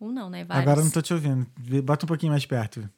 Um 0.00 0.10
não, 0.12 0.28
né? 0.28 0.44
Vários. 0.44 0.62
Agora 0.62 0.80
eu 0.80 0.84
não 0.84 0.90
tô 0.92 1.00
te 1.02 1.12
ouvindo. 1.14 1.46
Bota 1.82 2.04
um 2.04 2.08
pouquinho 2.08 2.32
mais 2.32 2.44
perto. 2.44 2.88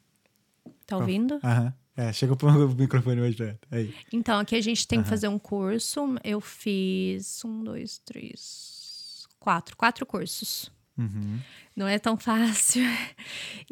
Tá 0.85 0.97
ouvindo? 0.97 1.39
Aham. 1.43 1.73
É, 2.01 2.11
chega 2.11 2.35
pro 2.35 2.49
microfone 2.73 3.21
mais 3.21 3.35
perto. 3.35 3.67
Aí. 3.69 3.93
Então, 4.11 4.39
aqui 4.39 4.55
a 4.55 4.61
gente 4.61 4.87
tem 4.87 5.03
que 5.03 5.07
fazer 5.07 5.27
um 5.27 5.37
curso. 5.37 6.15
Eu 6.23 6.41
fiz 6.41 7.45
um, 7.45 7.63
dois, 7.63 7.99
três, 7.99 9.27
quatro. 9.39 9.77
Quatro 9.77 10.03
cursos. 10.03 10.71
Uhum. 10.97 11.39
Não 11.75 11.87
é 11.87 11.99
tão 11.99 12.17
fácil. 12.17 12.81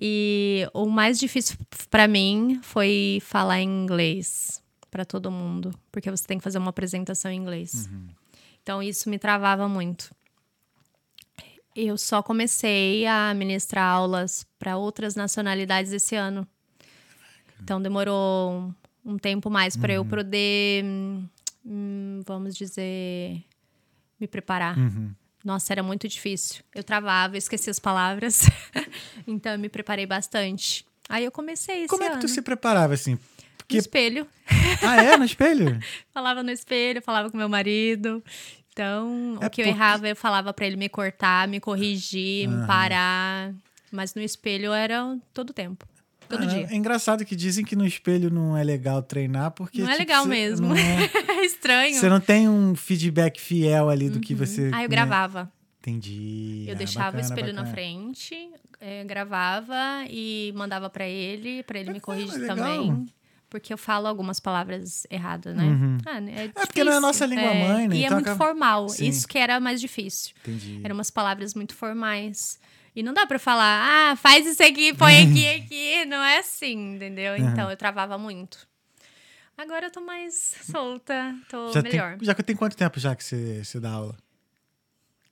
E 0.02 0.66
o 0.74 0.86
mais 0.86 1.20
difícil 1.20 1.58
pra 1.90 2.08
mim 2.08 2.62
foi 2.64 3.20
falar 3.22 3.60
inglês 3.60 4.64
pra 4.90 5.04
todo 5.04 5.30
mundo, 5.30 5.78
porque 5.92 6.10
você 6.10 6.26
tem 6.26 6.38
que 6.38 6.44
fazer 6.44 6.58
uma 6.58 6.70
apresentação 6.70 7.30
em 7.30 7.36
inglês. 7.36 7.90
Então 8.64 8.82
isso 8.82 9.10
me 9.10 9.20
travava 9.20 9.68
muito. 9.68 10.16
Eu 11.76 11.98
só 11.98 12.24
comecei 12.24 13.06
a 13.06 13.34
ministrar 13.34 13.84
aulas 13.84 14.48
para 14.58 14.78
outras 14.78 15.16
nacionalidades 15.16 15.92
esse 15.92 16.16
ano. 16.16 16.48
Então 17.62 17.82
demorou 17.82 18.52
um, 18.52 18.74
um 19.14 19.18
tempo 19.18 19.50
mais 19.50 19.76
para 19.76 19.94
eu 19.94 20.06
poder, 20.06 20.84
hum, 21.66 22.22
vamos 22.26 22.56
dizer, 22.56 23.44
me 24.20 24.28
preparar. 24.28 24.78
Uhum. 24.78 25.12
Nossa, 25.44 25.74
era 25.74 25.82
muito 25.82 26.08
difícil. 26.08 26.64
Eu 26.76 26.84
travava, 26.84 27.36
eu 27.36 27.38
esquecia 27.38 27.72
as 27.72 27.80
palavras. 27.80 28.44
então 29.26 29.54
eu 29.54 29.60
me 29.60 29.70
preparei 29.70 30.06
bastante. 30.06 30.86
Aí 31.08 31.24
eu 31.24 31.32
comecei 31.32 31.88
Como 31.88 32.04
é 32.04 32.08
que 32.08 32.12
ano. 32.14 32.22
tu 32.22 32.28
se 32.28 32.42
preparava, 32.42 32.94
assim? 32.94 33.14
No 33.14 33.20
Porque... 33.58 33.78
espelho. 33.78 34.28
Ah, 34.84 35.02
é? 35.02 35.18
No 35.18 35.26
espelho? 35.26 35.80
Falava 36.14 36.44
no 36.44 36.52
espelho, 36.52 37.02
falava 37.02 37.30
com 37.30 37.38
meu 37.38 37.50
marido. 37.50 38.24
Então, 38.72 39.38
É 39.42 39.48
o 39.48 39.50
que 39.50 39.62
eu 39.62 39.66
errava, 39.66 40.08
eu 40.08 40.16
falava 40.16 40.54
pra 40.54 40.66
ele 40.66 40.78
me 40.78 40.88
cortar, 40.88 41.48
me 41.48 41.60
corrigir, 41.60 42.48
me 42.48 42.66
parar. 42.66 43.54
Mas 43.92 44.14
no 44.14 44.22
espelho 44.22 44.72
era 44.72 45.18
todo 45.34 45.54
tempo. 45.54 45.86
Todo 46.30 46.44
Ah, 46.44 46.46
dia. 46.46 46.68
É 46.70 46.76
engraçado 46.76 47.26
que 47.26 47.36
dizem 47.36 47.66
que 47.66 47.76
no 47.76 47.86
espelho 47.86 48.30
não 48.30 48.56
é 48.56 48.64
legal 48.64 49.02
treinar, 49.02 49.52
porque. 49.52 49.82
Não 49.82 49.90
é 49.90 49.94
tipo, 49.94 50.02
legal 50.04 50.24
cê- 50.24 50.30
mesmo. 50.30 50.74
é- 50.76 51.10
É 51.42 51.46
estranho. 51.46 51.96
Você 51.96 52.08
não 52.10 52.20
tem 52.20 52.48
um 52.48 52.76
feedback 52.76 53.40
fiel 53.42 53.90
ali 53.90 54.10
do 54.10 54.20
que 54.20 54.36
você. 54.36 54.64
Aí 54.66 54.70
eu 54.70 54.74
né? 54.82 54.88
gravava. 54.88 55.52
Entendi. 55.82 56.66
Eu 56.68 56.74
Ah, 56.76 56.78
deixava 56.78 57.06
bacana, 57.18 57.24
o 57.24 57.26
espelho 57.26 57.48
na 57.54 57.62
bacana. 57.62 57.74
frente, 57.74 58.50
eh, 58.80 59.04
gravava 59.06 59.76
e 60.10 60.54
mandava 60.56 60.90
pra 60.90 61.08
ele, 61.08 61.64
pra 61.64 61.80
ele 61.80 61.92
me 61.94 62.00
Bacana, 62.00 62.18
corrigir 62.28 62.48
também. 62.48 63.06
Porque 63.50 63.74
eu 63.74 63.78
falo 63.80 64.06
algumas 64.06 64.40
palavras 64.40 65.08
erradas, 65.10 65.56
né? 65.56 65.64
Uhum. 65.64 65.98
Ah, 66.06 66.20
é, 66.22 66.46
É 66.46 66.48
porque 66.50 66.84
não 66.84 66.92
é 66.92 66.98
a 66.98 67.02
nossa 67.02 67.26
língua 67.26 67.46
É, 67.46 67.68
mãe, 67.68 67.88
né? 67.88 67.96
E 67.96 68.04
é 68.04 68.06
Então 68.06 68.18
muito 68.18 68.28
acaba- 68.30 68.46
formal. 68.46 68.90
Sim. 68.90 69.08
Isso 69.08 69.28
que 69.28 69.40
era 69.40 69.60
mais 69.60 69.82
difícil. 69.82 70.36
Entendi. 70.44 70.80
Eram 70.84 70.94
umas 70.96 71.10
palavras 71.10 71.56
muito 71.56 71.74
formais. 71.74 72.60
E 73.00 73.04
não 73.04 73.14
dá 73.14 73.26
pra 73.26 73.40
falar, 73.40 74.12
ah, 74.12 74.16
faz 74.16 74.46
isso 74.46 74.62
aqui, 74.64 74.94
põe 74.94 75.16
aqui, 75.24 75.48
aqui. 75.48 76.06
Não 76.06 76.18
é 76.24 76.40
assim, 76.40 76.96
entendeu? 76.96 77.36
Então 77.38 77.70
eu 77.70 77.78
travava 77.78 78.18
muito. 78.18 78.68
Agora 79.58 79.88
eu 79.88 79.92
tô 79.92 80.02
mais 80.02 80.56
solta, 80.64 81.36
tô 81.50 81.72
Já 81.74 81.82
melhor. 81.82 82.18
tem, 82.18 82.26
já 82.26 82.34
que 82.36 82.44
tem 82.44 82.56
quanto 82.56 82.78
tempo 82.78 83.00
já 83.00 83.16
que 83.16 83.24
você, 83.24 83.64
você 83.64 83.80
dá 83.80 83.92
aula? 83.92 84.16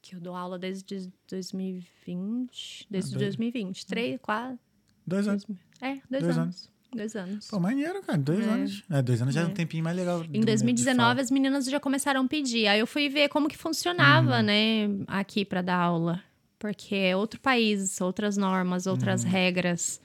Que 0.02 0.16
eu 0.16 0.20
dou 0.20 0.36
aula 0.36 0.58
desde 0.60 1.12
2020. 1.30 2.88
Desde 2.90 3.12
dois- 3.12 3.36
2020. 3.36 3.86
Três, 3.86 4.20
quatro. 4.22 4.58
Dois 5.06 5.28
anos. 5.28 5.44
dois- 5.46 5.60
é, 5.82 5.94
dois, 6.10 6.24
Dois 6.24 6.38
anos. 6.38 6.70
Dois 6.94 7.16
anos. 7.16 7.48
Pô, 7.50 7.60
maneiro, 7.60 8.02
cara. 8.02 8.18
Dois 8.18 8.46
É. 8.46 8.50
anos. 8.50 8.84
É, 8.90 9.02
dois 9.02 9.22
anos 9.22 9.34
já 9.34 9.42
é 9.42 9.46
um 9.46 9.50
É. 9.50 9.54
tempinho 9.54 9.84
mais 9.84 9.96
legal. 9.96 10.24
Em 10.34 10.42
2019, 10.42 11.22
as 11.22 11.30
meninas 11.32 11.66
já 11.66 11.80
começaram 11.80 12.22
a 12.24 12.28
pedir. 12.28 12.68
Aí 12.68 12.80
eu 12.80 12.88
fui 12.88 13.10
ver 13.10 13.28
como 13.30 13.48
que 13.50 13.58
funcionava, 13.58 14.42
né, 14.42 14.88
aqui 15.08 15.44
para 15.46 15.62
dar 15.62 15.76
aula. 15.78 16.24
Porque 16.60 16.96
é 16.96 17.16
outro 17.16 17.40
país, 17.40 18.02
outras 18.02 18.36
normas, 18.38 18.88
outras 18.88 19.24
regras. 19.24 20.02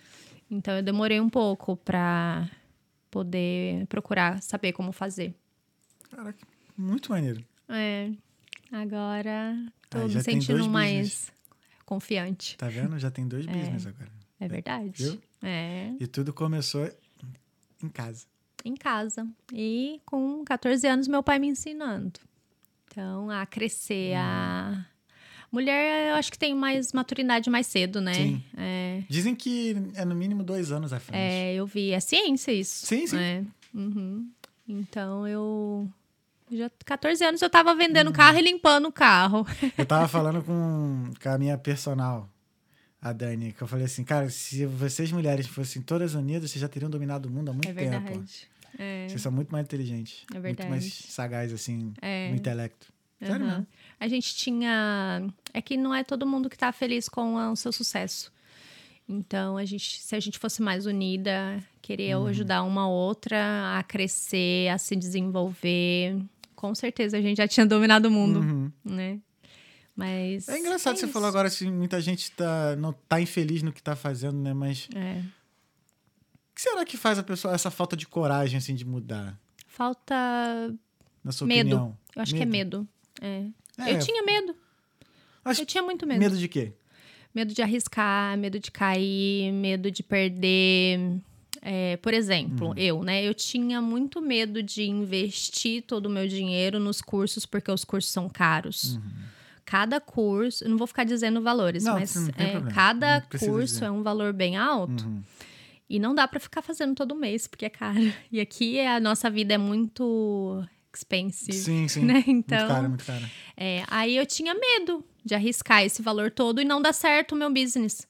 Então 0.51 0.77
eu 0.77 0.83
demorei 0.83 1.19
um 1.21 1.31
pouco 1.31 1.77
para 1.77 2.49
poder 3.11 3.87
procurar 3.87 4.43
saber 4.43 4.73
como 4.73 4.93
fazer. 4.93 5.35
Caraca, 6.11 6.47
muito 6.77 7.11
maneiro. 7.11 7.43
É. 7.69 8.11
Agora 8.71 9.57
tô 9.89 9.99
Aí 9.99 10.15
me 10.15 10.23
sentindo 10.23 10.69
mais 10.69 11.33
confiante. 11.85 12.57
Tá 12.57 12.69
vendo? 12.69 12.99
Já 12.99 13.11
tem 13.11 13.27
dois 13.27 13.47
business 13.47 13.87
agora. 13.87 14.11
É 14.41 14.49
verdade. 14.49 15.03
Viu? 15.03 15.23
É. 15.43 15.93
E 16.01 16.07
tudo 16.07 16.33
começou 16.33 16.91
em 17.83 17.89
casa. 17.89 18.27
em 18.65 18.75
casa. 18.75 19.27
E 19.53 20.01
com 20.05 20.45
14 20.45 20.87
anos, 20.87 21.09
meu 21.09 21.23
pai 21.23 21.39
me 21.39 21.49
ensinando. 21.49 22.21
Então, 22.87 23.31
a 23.31 23.47
crescer, 23.47 24.15
a. 24.17 24.87
Mulher, 25.53 26.11
eu 26.11 26.15
acho 26.15 26.33
que 26.33 26.39
tem 26.39 26.55
mais 26.55 26.93
maturidade 26.95 27.51
mais 27.51 27.67
cedo, 27.67 28.01
né? 28.01 28.15
Sim. 28.15 28.43
É, 28.57 29.03
Dizem 29.09 29.35
que 29.35 29.77
é 29.95 30.05
no 30.05 30.15
mínimo 30.15 30.43
dois 30.43 30.73
anos 30.73 30.93
à 30.93 30.99
frente. 30.99 31.21
é, 31.21 31.55
eu 31.55 31.67
vi. 31.67 31.91
É 31.91 32.01
ciência 32.01 32.51
isso. 32.53 32.87
Sim, 32.87 33.07
sim. 33.07 33.19
É. 33.19 33.45
Uhum. 33.75 34.29
Então, 34.67 35.29
eu. 35.29 35.87
Já 36.51 36.71
14 36.85 37.23
anos 37.25 37.41
eu 37.43 37.49
tava 37.51 37.75
vendendo 37.75 38.09
Uhum. 38.09 38.13
carro 38.13 38.39
e 38.39 38.43
limpando 38.43 38.87
o 38.89 38.93
carro. 38.93 39.47
Eu 39.79 39.87
tava 39.87 40.07
falando 40.09 40.43
com, 40.43 41.11
com 41.23 41.29
a 41.31 41.39
minha 41.39 41.57
personal, 41.57 42.29
a 43.01 43.11
Dani, 43.13 43.53
que 43.53 43.63
eu 43.63 43.67
falei 43.67 43.87
assim, 43.87 44.05
cara, 44.05 44.29
se 44.29 44.67
vocês 44.67 45.11
mulheres 45.11 45.47
fossem 45.47 45.81
todas 45.81 46.15
unidas, 46.15 46.51
vocês 46.51 46.61
já 46.61 46.69
teriam 46.69 46.91
dominado 46.91 47.27
o 47.27 47.33
mundo 47.33 47.49
há 47.51 47.53
muito 47.55 47.69
É 47.69 47.73
tempo. 47.73 47.91
verdade. 47.91 48.49
É. 48.79 49.07
Vocês 49.09 49.23
são 49.23 49.33
muito 49.33 49.51
mais 49.51 49.65
inteligentes. 49.65 50.25
É 50.31 50.35
Muito 50.35 50.43
verdade. 50.43 50.71
mais 50.71 50.93
sagazes, 51.09 51.55
assim, 51.55 51.95
É. 52.03 52.29
no 52.29 52.37
intelecto. 52.37 52.93
Sério 53.19 53.37
Aham. 53.37 53.49
mesmo. 53.51 53.67
A 54.03 54.09
gente 54.09 54.35
tinha. 54.35 55.23
É 55.55 55.63
que 55.63 55.77
não 55.77 55.95
é 55.95 56.03
todo 56.03 56.27
mundo 56.27 56.51
que 56.51 56.59
tá 56.59 56.73
feliz 56.73 57.09
com 57.09 57.37
o 57.37 57.55
seu 57.57 57.71
sucesso. 57.71 58.33
Então, 59.09 59.57
a 59.57 59.65
gente, 59.65 60.01
se 60.01 60.17
a 60.17 60.21
gente 60.21 60.39
fosse 60.39 60.61
mais 60.61 60.87
unida, 60.87 61.63
querer 61.81 62.17
Uhum. 62.17 62.27
ajudar 62.27 62.63
uma 62.65 62.89
outra 62.89 63.79
a 63.79 63.83
crescer, 63.83 64.69
a 64.71 64.79
se 64.79 64.97
desenvolver, 64.97 66.17
com 66.57 66.75
certeza 66.75 67.17
a 67.17 67.21
gente 67.21 67.37
já 67.37 67.47
tinha 67.47 67.65
dominado 67.67 68.07
o 68.09 68.11
mundo, 68.11 68.41
Uhum. 68.41 68.73
né? 68.85 69.21
Mas. 69.95 70.49
É 70.49 70.59
engraçado 70.59 70.97
você 70.97 71.05
isso. 71.05 71.13
falou 71.13 71.29
agora 71.29 71.47
assim, 71.49 71.71
muita 71.71 72.01
gente 72.01 72.31
tá, 72.33 72.75
não 72.77 72.93
tá 72.93 73.21
infeliz 73.21 73.63
no 73.63 73.73
que 73.73 73.83
tá 73.83 73.95
fazendo, 73.95 74.39
né? 74.39 74.53
Mas 74.55 74.89
É. 74.97 75.21
o 76.51 76.55
que 76.55 76.61
será 76.63 76.85
que 76.85 76.97
faz 76.97 77.19
a 77.19 77.23
pessoa, 77.23 77.55
essa 77.55 77.71
falta 77.71 77.97
de 77.97 78.07
coragem, 78.09 78.59
assim, 78.59 78.75
de 78.75 78.85
mudar? 78.85 79.39
Falta. 79.67 80.15
Na 81.23 81.31
sua 81.31 81.47
Medo. 81.47 81.69
opinião? 81.77 81.99
Eu 82.17 82.23
acho 82.23 82.35
que 82.35 82.43
é 82.43 82.47
medo. 82.47 82.89
É. 83.21 83.47
É, 83.89 83.95
Eu 83.95 83.99
tinha 83.99 84.23
medo. 84.23 84.55
Acho- 85.45 85.63
Eu 85.63 85.67
tinha 85.67 85.83
muito 85.83 86.07
medo. 86.07 86.21
Medo 86.21 86.37
de 86.37 86.49
quê? 86.49 86.73
Medo 87.35 87.53
de 87.55 87.63
arriscar, 87.63 88.37
medo 88.39 88.59
de 88.61 88.71
cair, 88.71 89.53
medo 89.53 89.91
de 89.91 90.03
perder. 90.03 91.01
É, 91.65 91.97
por 91.99 92.13
exemplo, 92.13 92.69
Uhum. 92.69 92.75
eu, 92.77 93.03
né? 93.03 93.23
Eu 93.27 93.33
tinha 93.35 93.81
muito 93.81 94.21
medo 94.21 94.63
de 94.63 94.83
investir 94.85 95.83
todo 95.83 96.07
o 96.07 96.11
meu 96.11 96.27
dinheiro 96.27 96.79
nos 96.81 97.01
cursos, 97.01 97.47
porque 97.47 97.71
os 97.71 97.85
cursos 97.85 98.11
são 98.13 98.29
caros. 98.29 98.99
Cada 99.65 100.01
curso, 100.01 100.69
não 100.69 100.77
vou 100.77 100.87
ficar 100.89 101.05
dizendo 101.05 101.41
valores, 101.41 101.85
Uhum. 101.85 101.93
Não, 101.93 102.01
mas 102.01 102.17
é, 102.37 102.61
cada 102.75 103.21
curso 103.23 103.61
dizer. 103.65 103.85
é 103.87 103.91
um 103.91 104.03
valor 104.03 104.33
bem 104.33 104.57
alto. 104.57 105.05
Uhum. 105.07 105.23
E 105.89 105.99
não 105.99 106.15
dá 106.15 106.27
pra 106.27 106.41
ficar 106.41 106.63
fazendo 106.63 106.95
todo 106.95 107.15
mês, 107.15 107.47
porque 107.47 107.65
é 107.67 107.71
caro. 107.71 107.99
E 108.33 108.41
aqui 108.41 108.81
a 108.81 108.99
nossa 108.99 109.31
vida 109.31 109.55
é 109.55 109.59
muito 109.59 110.65
expensive. 110.99 111.53
Sim, 111.57 111.89
sim. 111.89 112.05
Né? 112.05 112.15
Muito 112.15 112.29
Então, 112.29 112.69
cara, 112.69 112.89
muito 112.89 113.05
cara. 113.05 113.31
é, 113.57 113.85
aí 113.89 114.17
eu 114.17 114.27
tinha 114.27 114.55
medo 114.55 115.05
de 115.25 115.35
arriscar 115.35 115.83
esse 115.83 116.03
valor 116.03 116.31
todo 116.31 116.61
e 116.61 116.65
não 116.65 116.81
dar 116.83 116.93
certo 116.93 117.33
o 117.33 117.37
meu 117.37 117.53
business. 117.53 118.07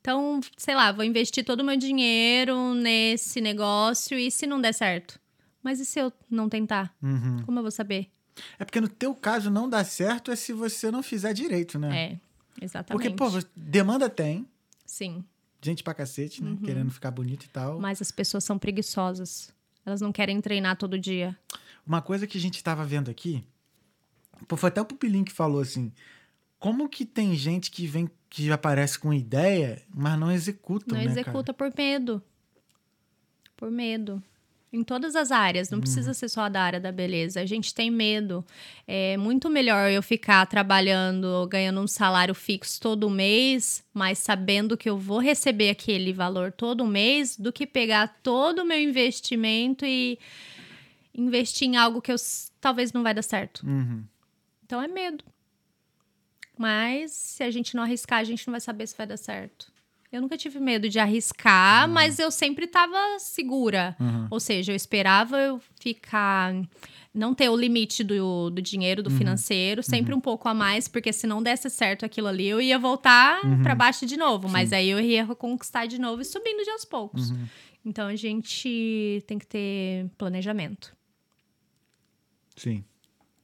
Então, 0.00 0.40
sei 0.56 0.74
lá, 0.74 0.92
vou 0.92 1.04
investir 1.04 1.44
todo 1.44 1.60
o 1.60 1.64
meu 1.64 1.76
dinheiro 1.76 2.74
nesse 2.74 3.40
negócio 3.40 4.16
e 4.18 4.30
se 4.30 4.46
não 4.46 4.60
der 4.60 4.72
certo? 4.72 5.18
Mas 5.62 5.80
e 5.80 5.84
se 5.84 5.98
eu 5.98 6.12
não 6.30 6.48
tentar? 6.48 6.94
Uhum. 7.02 7.42
Como 7.44 7.58
eu 7.58 7.62
vou 7.62 7.72
saber? 7.72 8.08
É 8.58 8.64
porque 8.64 8.80
no 8.80 8.88
teu 8.88 9.14
caso 9.14 9.50
não 9.50 9.68
dá 9.68 9.82
certo 9.82 10.30
é 10.30 10.36
se 10.36 10.52
você 10.52 10.90
não 10.92 11.02
fizer 11.02 11.32
direito, 11.32 11.76
né? 11.78 12.20
É, 12.60 12.64
exatamente. 12.64 13.16
Porque, 13.16 13.16
pô, 13.16 13.28
demanda 13.56 14.08
tem, 14.08 14.46
Sim, 14.84 15.24
gente 15.60 15.82
pra 15.82 15.92
cacete, 15.94 16.40
Uhum. 16.40 16.50
né? 16.52 16.58
Querendo 16.64 16.90
ficar 16.92 17.10
bonito 17.10 17.44
e 17.44 17.48
tal. 17.48 17.80
mas 17.80 18.00
as 18.00 18.12
pessoas 18.12 18.44
são 18.44 18.56
preguiçosas. 18.58 19.52
Elas 19.86 20.00
não 20.00 20.12
querem 20.12 20.40
treinar 20.40 20.76
todo 20.76 20.98
dia. 20.98 21.38
Uma 21.86 22.02
coisa 22.02 22.26
que 22.26 22.36
a 22.36 22.40
gente 22.40 22.62
tava 22.62 22.84
vendo 22.84 23.08
aqui, 23.08 23.44
foi 24.56 24.68
até 24.68 24.80
o 24.80 24.84
Pupilinho 24.84 25.24
que 25.24 25.32
falou 25.32 25.60
assim, 25.60 25.92
como 26.58 26.88
que 26.88 27.04
tem 27.04 27.36
gente 27.36 27.70
que 27.70 27.86
vem, 27.86 28.10
que 28.28 28.50
aparece 28.50 28.98
com 28.98 29.14
ideia, 29.14 29.80
mas 29.94 30.18
não 30.18 30.32
executa, 30.32 30.86
Não 30.92 31.00
né, 31.00 31.04
executa 31.04 31.54
por 31.54 31.72
medo. 31.76 32.20
Por 33.56 33.70
medo. 33.70 34.20
Em 34.72 34.82
todas 34.82 35.14
as 35.14 35.30
áreas, 35.30 35.70
não 35.70 35.80
precisa 35.80 36.12
ser 36.12 36.28
só 36.28 36.48
da 36.48 36.60
área 36.60 36.80
da 36.80 36.90
beleza. 36.90 37.40
A 37.40 37.46
gente 37.46 37.72
tem 37.72 37.90
medo. 37.90 38.44
É 38.86 39.16
muito 39.16 39.48
melhor 39.48 39.90
eu 39.90 40.02
ficar 40.02 40.44
trabalhando, 40.46 41.46
ganhando 41.48 41.80
um 41.80 41.86
salário 41.86 42.34
fixo 42.34 42.80
todo 42.80 43.08
mês, 43.08 43.84
mas 43.94 44.18
sabendo 44.18 44.76
que 44.76 44.90
eu 44.90 44.98
vou 44.98 45.18
receber 45.18 45.70
aquele 45.70 46.12
valor 46.12 46.52
todo 46.52 46.84
mês, 46.84 47.36
do 47.36 47.52
que 47.52 47.66
pegar 47.66 48.18
todo 48.22 48.62
o 48.62 48.64
meu 48.64 48.78
investimento 48.78 49.86
e 49.86 50.18
investir 51.14 51.68
em 51.68 51.76
algo 51.76 52.02
que 52.02 52.12
eu 52.12 52.16
talvez 52.60 52.92
não 52.92 53.02
vai 53.02 53.14
dar 53.14 53.22
certo. 53.22 53.64
Uhum. 53.66 54.04
Então 54.64 54.82
é 54.82 54.88
medo. 54.88 55.24
Mas 56.58 57.12
se 57.12 57.42
a 57.42 57.50
gente 57.50 57.76
não 57.76 57.82
arriscar, 57.82 58.18
a 58.18 58.24
gente 58.24 58.46
não 58.46 58.52
vai 58.52 58.60
saber 58.60 58.86
se 58.86 58.96
vai 58.96 59.06
dar 59.06 59.16
certo. 59.16 59.72
Eu 60.12 60.20
nunca 60.20 60.36
tive 60.36 60.60
medo 60.60 60.88
de 60.88 60.98
arriscar, 60.98 61.88
mas 61.88 62.18
eu 62.18 62.30
sempre 62.30 62.66
estava 62.66 63.18
segura. 63.18 63.96
Uhum. 63.98 64.28
Ou 64.30 64.40
seja, 64.40 64.72
eu 64.72 64.76
esperava 64.76 65.38
eu 65.38 65.60
ficar. 65.80 66.54
Não 67.12 67.34
ter 67.34 67.48
o 67.48 67.56
limite 67.56 68.04
do, 68.04 68.50
do 68.50 68.60
dinheiro, 68.60 69.02
do 69.02 69.10
financeiro, 69.10 69.82
sempre 69.82 70.14
um 70.14 70.20
pouco 70.20 70.48
a 70.50 70.54
mais, 70.54 70.86
porque 70.86 71.14
se 71.14 71.26
não 71.26 71.42
desse 71.42 71.70
certo 71.70 72.04
aquilo 72.04 72.26
ali, 72.28 72.46
eu 72.46 72.60
ia 72.60 72.78
voltar 72.78 73.40
pra 73.62 73.74
baixo 73.74 74.04
de 74.04 74.18
novo. 74.18 74.50
Mas 74.50 74.70
aí 74.70 74.90
eu 74.90 75.00
ia 75.00 75.24
reconquistar 75.24 75.86
de 75.86 75.98
novo 75.98 76.20
e 76.20 76.24
subindo 76.26 76.62
de 76.62 76.70
aos 76.70 76.84
poucos. 76.84 77.30
Uhum. 77.30 77.46
Então 77.86 78.06
a 78.06 78.16
gente 78.16 79.24
tem 79.26 79.38
que 79.38 79.46
ter 79.46 80.10
planejamento. 80.18 80.94
Sim. 82.54 82.84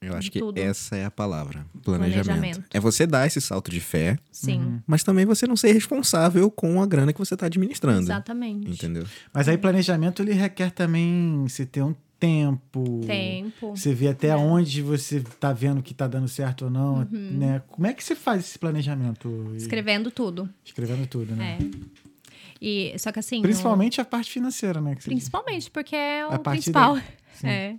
Eu 0.03 0.15
acho 0.17 0.31
que 0.31 0.39
tudo. 0.39 0.59
essa 0.59 0.97
é 0.97 1.05
a 1.05 1.11
palavra. 1.11 1.65
Planejamento. 1.85 2.25
Planejamento. 2.27 2.65
É 2.73 2.81
você 2.81 3.07
dar 3.07 3.27
esse 3.27 3.41
salto 3.41 3.71
de 3.71 3.81
fé, 3.81 4.19
Sim, 4.31 4.81
mas 4.87 5.03
também 5.05 5.25
você 5.25 5.47
não 5.47 5.57
ser 5.57 5.73
responsável 5.73 6.51
com 6.51 6.81
a 6.83 6.87
grana 6.87 7.13
que 7.13 7.19
você 7.19 7.37
tá 7.37 7.47
administrando. 7.47 8.01
exatamente. 8.03 8.71
Entendeu? 8.71 9.05
Mas 9.33 9.49
aí 9.49 9.57
planejamento 9.59 10.23
ele 10.23 10.33
requer 10.33 10.71
também 10.71 11.43
você 11.47 11.65
ter 11.67 11.83
um 11.83 11.95
tempo. 12.19 13.01
Tempo. 13.05 13.71
Você 13.77 13.93
vê 13.93 14.09
até 14.09 14.29
É. 14.29 14.37
onde 14.37 14.81
você 14.81 15.21
tá 15.41 15.53
vendo 15.53 15.83
que 15.83 15.93
tá 15.93 16.07
dando 16.07 16.29
certo 16.29 16.67
ou 16.67 16.71
não, 16.71 17.05
né? 17.11 17.61
Como 17.69 17.85
é 17.87 17.93
que 17.93 18.03
você 18.05 18.15
faz 18.15 18.45
esse 18.45 18.59
planejamento? 18.59 19.51
E- 19.53 19.57
Escrevendo 19.57 20.09
tudo. 20.11 20.49
Escrevendo 20.65 21.05
tudo, 21.09 21.35
né? 21.35 21.59
É. 21.61 22.03
E, 22.61 22.95
só 22.99 23.11
que 23.11 23.19
assim. 23.19 23.43
Principalmente 23.43 24.01
a 24.01 24.05
parte 24.05 24.31
financeira, 24.31 24.81
né? 24.81 24.95
Principalmente, 25.03 25.69
porque 25.71 25.97
é 25.97 26.25
o 26.27 26.33
A 26.33 26.39
principal. 26.39 26.97
sim. 27.35 27.49
É. 27.49 27.77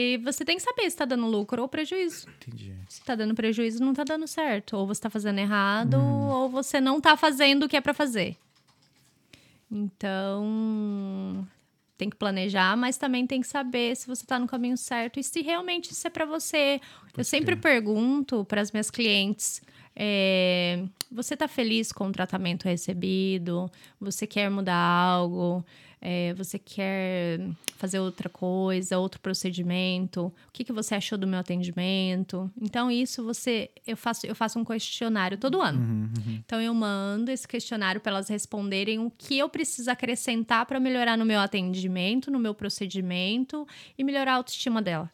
E 0.00 0.16
você 0.18 0.44
tem 0.44 0.56
que 0.56 0.62
saber 0.62 0.88
se 0.88 0.96
tá 0.96 1.04
dando 1.04 1.26
lucro 1.26 1.60
ou 1.60 1.68
prejuízo. 1.68 2.28
Entendi. 2.30 2.72
Se 2.88 3.02
tá 3.02 3.16
dando 3.16 3.34
prejuízo, 3.34 3.82
não 3.82 3.92
tá 3.92 4.04
dando 4.04 4.28
certo. 4.28 4.76
Ou 4.76 4.86
você 4.86 5.00
tá 5.00 5.10
fazendo 5.10 5.38
errado, 5.40 5.94
Uhum. 5.96 6.28
ou 6.28 6.48
você 6.48 6.80
não 6.80 7.00
tá 7.00 7.16
fazendo 7.16 7.64
o 7.64 7.68
que 7.68 7.76
é 7.76 7.80
pra 7.80 7.92
fazer. 7.92 8.36
Então, 9.70 11.46
tem 11.96 12.08
que 12.08 12.16
planejar, 12.16 12.76
mas 12.76 12.96
também 12.96 13.26
tem 13.26 13.40
que 13.40 13.46
saber 13.46 13.96
se 13.96 14.06
você 14.06 14.24
tá 14.24 14.38
no 14.38 14.46
caminho 14.46 14.76
certo 14.76 15.18
e 15.18 15.22
se 15.24 15.42
realmente 15.42 15.90
isso 15.92 16.06
é 16.06 16.10
pra 16.10 16.24
você. 16.24 16.80
Eu 17.16 17.24
sempre 17.24 17.56
pergunto 17.56 18.44
para 18.44 18.60
as 18.60 18.70
minhas 18.72 18.90
clientes. 18.90 19.60
é, 20.00 20.84
você 21.10 21.36
tá 21.36 21.48
feliz 21.48 21.90
com 21.90 22.06
o 22.08 22.12
tratamento 22.12 22.64
recebido? 22.66 23.68
Você 24.00 24.26
quer 24.28 24.48
mudar 24.48 24.76
algo? 24.76 25.64
É, 26.00 26.32
você 26.34 26.58
quer 26.58 27.40
fazer 27.76 27.98
outra 27.98 28.28
coisa, 28.28 28.98
outro 28.98 29.20
procedimento? 29.20 30.26
O 30.26 30.52
que, 30.52 30.64
que 30.64 30.72
você 30.72 30.94
achou 30.94 31.18
do 31.18 31.26
meu 31.26 31.38
atendimento? 31.38 32.50
Então, 32.60 32.90
isso 32.90 33.24
você. 33.24 33.70
Eu 33.86 33.96
faço, 33.96 34.26
eu 34.26 34.34
faço 34.34 34.58
um 34.58 34.64
questionário 34.64 35.36
todo 35.38 35.60
ano. 35.60 35.80
Uhum, 35.80 36.12
uhum. 36.16 36.40
Então, 36.44 36.60
eu 36.60 36.72
mando 36.72 37.30
esse 37.30 37.46
questionário 37.46 38.00
para 38.00 38.12
elas 38.12 38.28
responderem 38.28 38.98
o 38.98 39.10
que 39.10 39.38
eu 39.38 39.48
preciso 39.48 39.90
acrescentar 39.90 40.66
para 40.66 40.78
melhorar 40.78 41.16
no 41.16 41.24
meu 41.24 41.40
atendimento, 41.40 42.30
no 42.30 42.38
meu 42.38 42.54
procedimento 42.54 43.66
e 43.96 44.04
melhorar 44.04 44.32
a 44.32 44.36
autoestima 44.36 44.80
dela. 44.80 45.10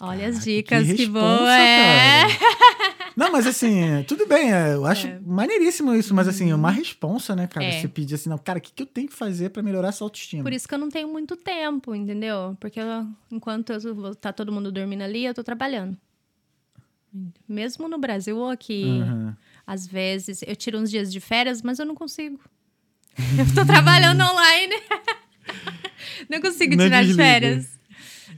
Olha 0.00 0.28
as 0.28 0.44
dicas, 0.44 0.86
que, 0.86 0.92
responsa, 0.92 1.38
boa! 1.38 1.58
É. 1.58 2.26
Não, 3.16 3.32
mas 3.32 3.46
assim, 3.46 4.02
tudo 4.06 4.26
bem, 4.26 4.52
é, 4.52 4.74
eu 4.74 4.84
acho 4.84 5.08
maneiríssimo 5.24 5.94
isso, 5.94 6.14
mas 6.14 6.28
assim, 6.28 6.50
é 6.50 6.54
uma 6.54 6.70
responsa, 6.70 7.34
né, 7.34 7.46
cara? 7.46 7.64
É. 7.64 7.80
Você 7.80 7.88
pedir 7.88 8.14
assim, 8.14 8.28
não, 8.28 8.36
cara, 8.36 8.58
o 8.58 8.62
que, 8.62 8.70
que 8.72 8.82
eu 8.82 8.86
tenho 8.86 9.08
que 9.08 9.14
fazer 9.14 9.48
pra 9.48 9.62
melhorar 9.62 9.88
essa 9.88 10.04
autoestima? 10.04 10.42
Por 10.42 10.52
isso 10.52 10.68
que 10.68 10.74
eu 10.74 10.78
não 10.78 10.90
tenho 10.90 11.08
muito 11.08 11.34
tempo, 11.34 11.94
entendeu? 11.94 12.54
Porque 12.60 12.78
eu- 12.78 13.06
enquanto 13.30 13.72
eu 13.72 14.14
tá 14.14 14.32
todo 14.34 14.52
mundo 14.52 14.70
dormindo 14.70 15.00
ali, 15.02 15.24
eu 15.24 15.32
tô 15.32 15.42
trabalhando. 15.42 15.96
Mesmo 17.48 17.88
no 17.88 17.96
Brasil 17.98 18.36
ou 18.36 18.50
aqui, 18.50 18.84
Uhum. 18.84 19.32
às 19.66 19.86
vezes, 19.86 20.42
eu 20.46 20.54
tiro 20.54 20.78
uns 20.78 20.90
dias 20.90 21.10
de 21.10 21.18
férias, 21.18 21.62
mas 21.62 21.78
eu 21.78 21.86
não 21.86 21.94
consigo. 21.94 22.38
Eu 23.38 23.54
tô 23.54 23.64
trabalhando 23.64 24.20
online. 24.30 24.74
Não 26.28 26.40
consigo 26.40 26.74
Não 26.76 26.84
tirar 26.84 27.02
de 27.02 27.08
desliga. 27.08 27.28
férias. 27.28 27.75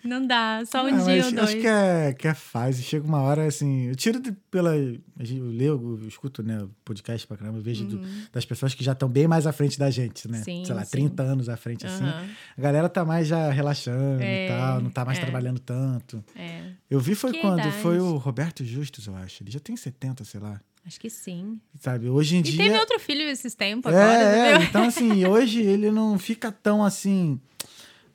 Não 0.08 0.26
dá, 0.26 0.62
só 0.66 0.84
um 0.84 0.90
Não, 0.90 1.04
dia 1.04 1.24
ou 1.26 1.30
dois. 1.32 1.38
Acho 1.50 1.56
que 1.60 1.66
é, 1.66 2.12
que 2.12 2.26
é 2.26 2.34
fase. 2.34 2.82
Chega 2.82 3.06
uma 3.06 3.20
hora, 3.20 3.46
assim. 3.46 3.88
Eu 3.88 3.94
tiro 3.94 4.20
de- 4.20 4.32
pela. 4.50 4.74
Eu 4.74 4.96
leio, 5.18 5.98
eu 6.02 6.08
escuto, 6.08 6.42
né? 6.42 6.66
Podcast 6.84 7.26
pra 7.26 7.36
caramba, 7.36 7.58
eu 7.58 7.62
vejo 7.62 7.84
do- 7.84 8.00
das 8.32 8.44
pessoas 8.44 8.74
que 8.74 8.82
já 8.82 8.92
estão 8.92 9.08
bem 9.08 9.28
mais 9.28 9.46
à 9.46 9.52
frente 9.52 9.78
da 9.78 9.90
gente, 9.90 10.26
né? 10.28 10.38
Uhum. 10.38 10.44
Sim, 10.44 10.64
Sei 10.64 10.74
lá, 10.74 10.84
sim. 10.84 10.90
30 10.90 11.22
anos 11.22 11.48
à 11.48 11.56
frente, 11.56 11.86
assim. 11.86 12.04
Aham, 12.04 12.26
A 12.56 12.60
galera 12.60 12.88
tá 12.88 13.04
mais 13.04 13.28
já 13.28 13.50
relaxando 13.50 14.22
É, 14.22 14.46
e 14.46 14.48
tal, 14.48 14.80
não 14.80 14.90
tá 14.90 15.04
mais 15.04 15.18
é. 15.18 15.20
trabalhando 15.20 15.58
tanto. 15.60 16.24
é, 16.34 16.70
Eu 16.90 16.98
vi 17.00 17.14
foi 17.14 17.32
Que 17.32 17.40
quando? 17.40 17.60
idade? 17.60 17.76
Foi 17.82 17.98
o 18.00 18.16
Roberto 18.16 18.64
Justus, 18.64 19.06
eu 19.06 19.14
acho. 19.16 19.42
Ele 19.42 19.50
já 19.50 19.60
tem 19.60 19.76
70, 19.76 20.24
sei 20.24 20.40
lá. 20.40 20.60
acho 20.86 20.98
que 20.98 21.10
sim. 21.10 21.60
Sabe? 21.78 22.08
Hoje 22.08 22.36
em 22.36 22.38
E 22.38 22.42
dia. 22.44 22.64
teve 22.64 22.78
outro 22.78 22.98
filho 22.98 23.20
esses 23.28 23.54
tempos 23.54 23.92
agora, 23.92 24.22
É, 24.22 24.22
é, 24.22 24.48
entendeu? 24.52 24.68
então 24.70 24.84
assim, 24.84 25.26
hoje 25.26 25.60
ele 25.60 25.90
não 25.90 26.18
fica 26.18 26.50
tão 26.50 26.82
assim 26.82 27.38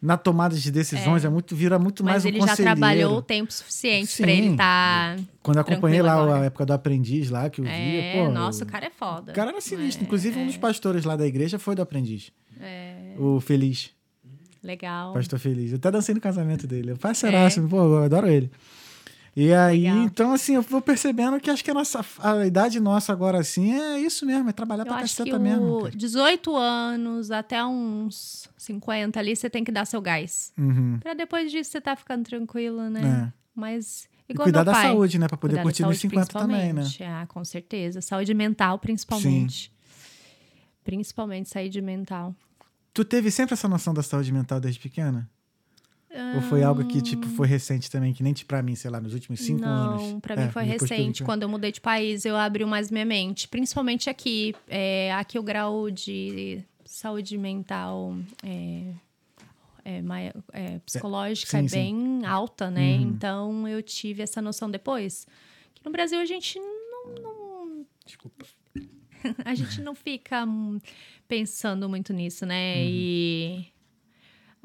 na 0.06 0.18
tomada 0.18 0.54
de 0.54 0.70
decisões, 0.70 1.24
é, 1.24 1.30
muito 1.30 1.56
vira 1.56 1.80
muito 1.80 2.04
mais 2.04 2.18
Mas 2.18 2.26
um 2.26 2.28
ele 2.28 2.40
já 2.42 2.48
conselheiro. 2.48 2.78
trabalhou 2.78 3.18
o 3.18 3.22
tempo 3.22 3.54
suficiente 3.54 4.18
pra 4.22 4.32
ele 4.32 4.52
estar. 4.52 5.18
Quando 5.42 5.58
eu 5.58 5.62
acompanhei 5.62 6.02
lá 6.02 6.14
agora. 6.14 6.42
a 6.42 6.46
época 6.46 6.66
do 6.66 6.74
aprendiz 6.74 7.30
lá 7.30 7.50
que 7.50 7.62
eu 7.62 7.66
É, 7.66 8.12
via, 8.14 8.26
pô, 8.26 8.30
nossa, 8.32 8.66
o 8.66 8.68
cara 8.68 8.86
é 8.88 8.90
foda. 8.90 9.32
o 9.32 9.36
cara 9.36 9.52
era 9.52 9.62
sinistro, 9.62 10.04
É, 10.04 10.06
inclusive 10.06 10.38
um 10.38 10.46
dos 10.46 10.58
pastores 10.58 11.06
lá 11.06 11.16
da 11.16 11.26
igreja 11.26 11.58
foi 11.58 11.74
do 11.74 11.82
aprendiz. 11.82 12.32
É, 12.60 13.16
O 13.18 13.40
Feliz, 13.40 13.92
legal. 14.62 15.14
pastor 15.14 15.40
Feliz. 15.40 15.72
Eu 15.72 15.78
até 15.78 15.90
dancei 15.90 16.14
no 16.14 16.22
casamento 16.22 16.68
dele. 16.68 16.92
Eu 16.92 16.98
parceiraço, 16.98 17.62
pô, 17.68 17.78
eu 17.78 18.04
adoro 18.04 18.28
ele. 18.28 18.52
E 19.36 19.52
aí. 19.52 19.82
Legal. 19.82 20.04
então, 20.04 20.32
assim, 20.34 20.56
eu 20.56 20.62
vou 20.62 20.80
percebendo 20.82 21.40
que 21.40 21.50
acho 21.50 21.64
que 21.64 21.72
a, 21.72 21.74
nossa, 21.74 22.06
a 22.20 22.46
idade 22.46 22.80
nossa 22.80 23.12
agora, 23.12 23.40
assim, 23.40 23.74
é 23.74 24.00
isso 24.00 24.26
mesmo, 24.26 24.50
é 24.50 24.54
trabalhar 24.54 24.84
Eu 24.84 24.88
pra 24.88 24.98
acho 24.98 25.18
caceta 25.18 25.40
mesmo. 25.40 25.84
cara. 25.84 25.96
18 25.96 26.56
anos 26.56 27.32
até 27.32 27.66
uns 27.66 28.48
50 28.58 29.20
ali, 29.20 29.36
você 29.36 29.50
tem 29.50 29.64
que 29.64 29.72
dar 29.72 29.86
seu 29.86 30.02
gás. 30.02 30.54
Uhum. 30.58 31.00
Pra 31.00 31.14
depois 31.16 31.52
disso 31.52 31.72
você 31.72 31.82
tá 31.82 31.96
ficando 31.96 32.24
tranquilo, 32.24 32.90
né? 32.90 33.30
É. 33.30 33.34
Mas 33.56 34.08
Igual 34.30 34.46
cuidar 34.46 34.60
meu 34.60 34.66
da 34.66 34.72
pai. 34.74 34.88
saúde, 34.88 35.18
né? 35.20 35.28
Pra 35.28 35.38
poder 35.38 35.54
Cuidar 35.54 35.62
da 35.62 35.64
curtir 35.64 35.82
nos 35.84 36.00
saúde, 36.00 36.16
50 36.16 36.40
também, 36.40 36.74
né? 36.74 36.84
Ah, 37.02 37.26
com 37.28 37.44
certeza. 37.44 38.02
Saúde 38.02 38.34
mental, 38.34 38.78
principalmente. 38.80 39.72
Principalmente 40.84 41.50
saúde 41.50 41.82
mental. 41.82 42.36
Tu 42.94 43.04
teve 43.04 43.32
sempre 43.32 43.54
essa 43.54 43.68
noção 43.68 43.94
da 43.94 44.04
saúde 44.04 44.32
mental 44.32 44.60
desde 44.60 44.80
pequena? 44.80 45.30
Ou 46.36 46.42
foi 46.42 46.64
algo 46.64 46.86
que, 46.86 47.02
tipo, 47.02 47.26
foi 47.30 47.48
recente 47.48 47.90
também, 47.90 48.14
que 48.14 48.22
nem 48.22 48.34
pra 48.46 48.62
mim, 48.62 48.76
sei 48.76 48.92
lá, 48.92 49.02
nos 49.02 49.14
últimos 49.14 49.40
cinco 49.40 49.62
não, 49.62 50.00
anos? 50.00 50.22
pra 50.22 50.36
mim 50.36 50.44
É, 50.44 50.50
foi 50.50 50.64
que 50.64 50.70
recente. 50.72 51.24
Quando 51.24 51.42
eu 51.44 51.50
mudei 51.50 51.72
de 51.72 51.82
país, 51.82 52.24
eu 52.24 52.36
abri 52.36 52.64
mais 52.66 52.92
minha 52.92 53.06
mente. 53.06 53.48
Principalmente 53.48 54.10
aqui. 54.10 54.54
É, 54.68 55.12
aqui 55.14 55.40
o 55.40 55.44
grau 55.44 55.90
de 55.90 56.64
saúde 56.86 57.38
mental 57.38 58.16
é, 58.44 58.94
é, 59.84 60.02
mai- 60.04 60.32
é, 60.52 60.80
psicológica 60.86 61.58
sim, 61.58 61.66
é 61.66 61.68
sim. 61.68 61.76
bem 61.76 62.26
alta, 62.26 62.70
né? 62.70 62.98
Uhum. 62.98 63.02
Então 63.02 63.68
eu 63.68 63.82
tive 63.82 64.22
essa 64.22 64.42
noção 64.42 64.70
depois. 64.70 65.26
Que 65.74 65.84
no 65.84 65.92
Brasil 65.92 66.20
a 66.20 66.26
gente 66.26 66.60
não- 66.60 67.16
não 67.22 67.86
Desculpa. 68.06 68.46
a 69.46 69.56
gente 69.56 69.82
não 69.82 69.96
fica 69.96 70.46
hum, 70.46 70.80
pensando 71.28 71.90
muito 71.90 72.14
nisso, 72.14 72.46
né? 72.46 72.76
Uhum. 72.76 72.82
E 72.86 73.73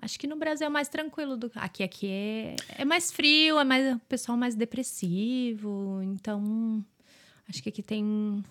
acho 0.00 0.18
que 0.18 0.26
no 0.26 0.36
Brasil 0.36 0.66
é 0.66 0.70
mais 0.70 0.88
tranquilo 0.88 1.36
do 1.36 1.50
aqui 1.54 1.82
aqui 1.82 2.06
é, 2.06 2.56
é 2.78 2.84
mais 2.84 3.10
frio, 3.12 3.58
é 3.58 3.64
mais 3.64 3.96
o 3.96 3.98
pessoal 4.08 4.36
mais 4.38 4.54
depressivo, 4.54 6.00
então 6.04 6.84
acho 7.48 7.62
que 7.62 7.68
aqui 7.68 7.82
tem 7.82 8.42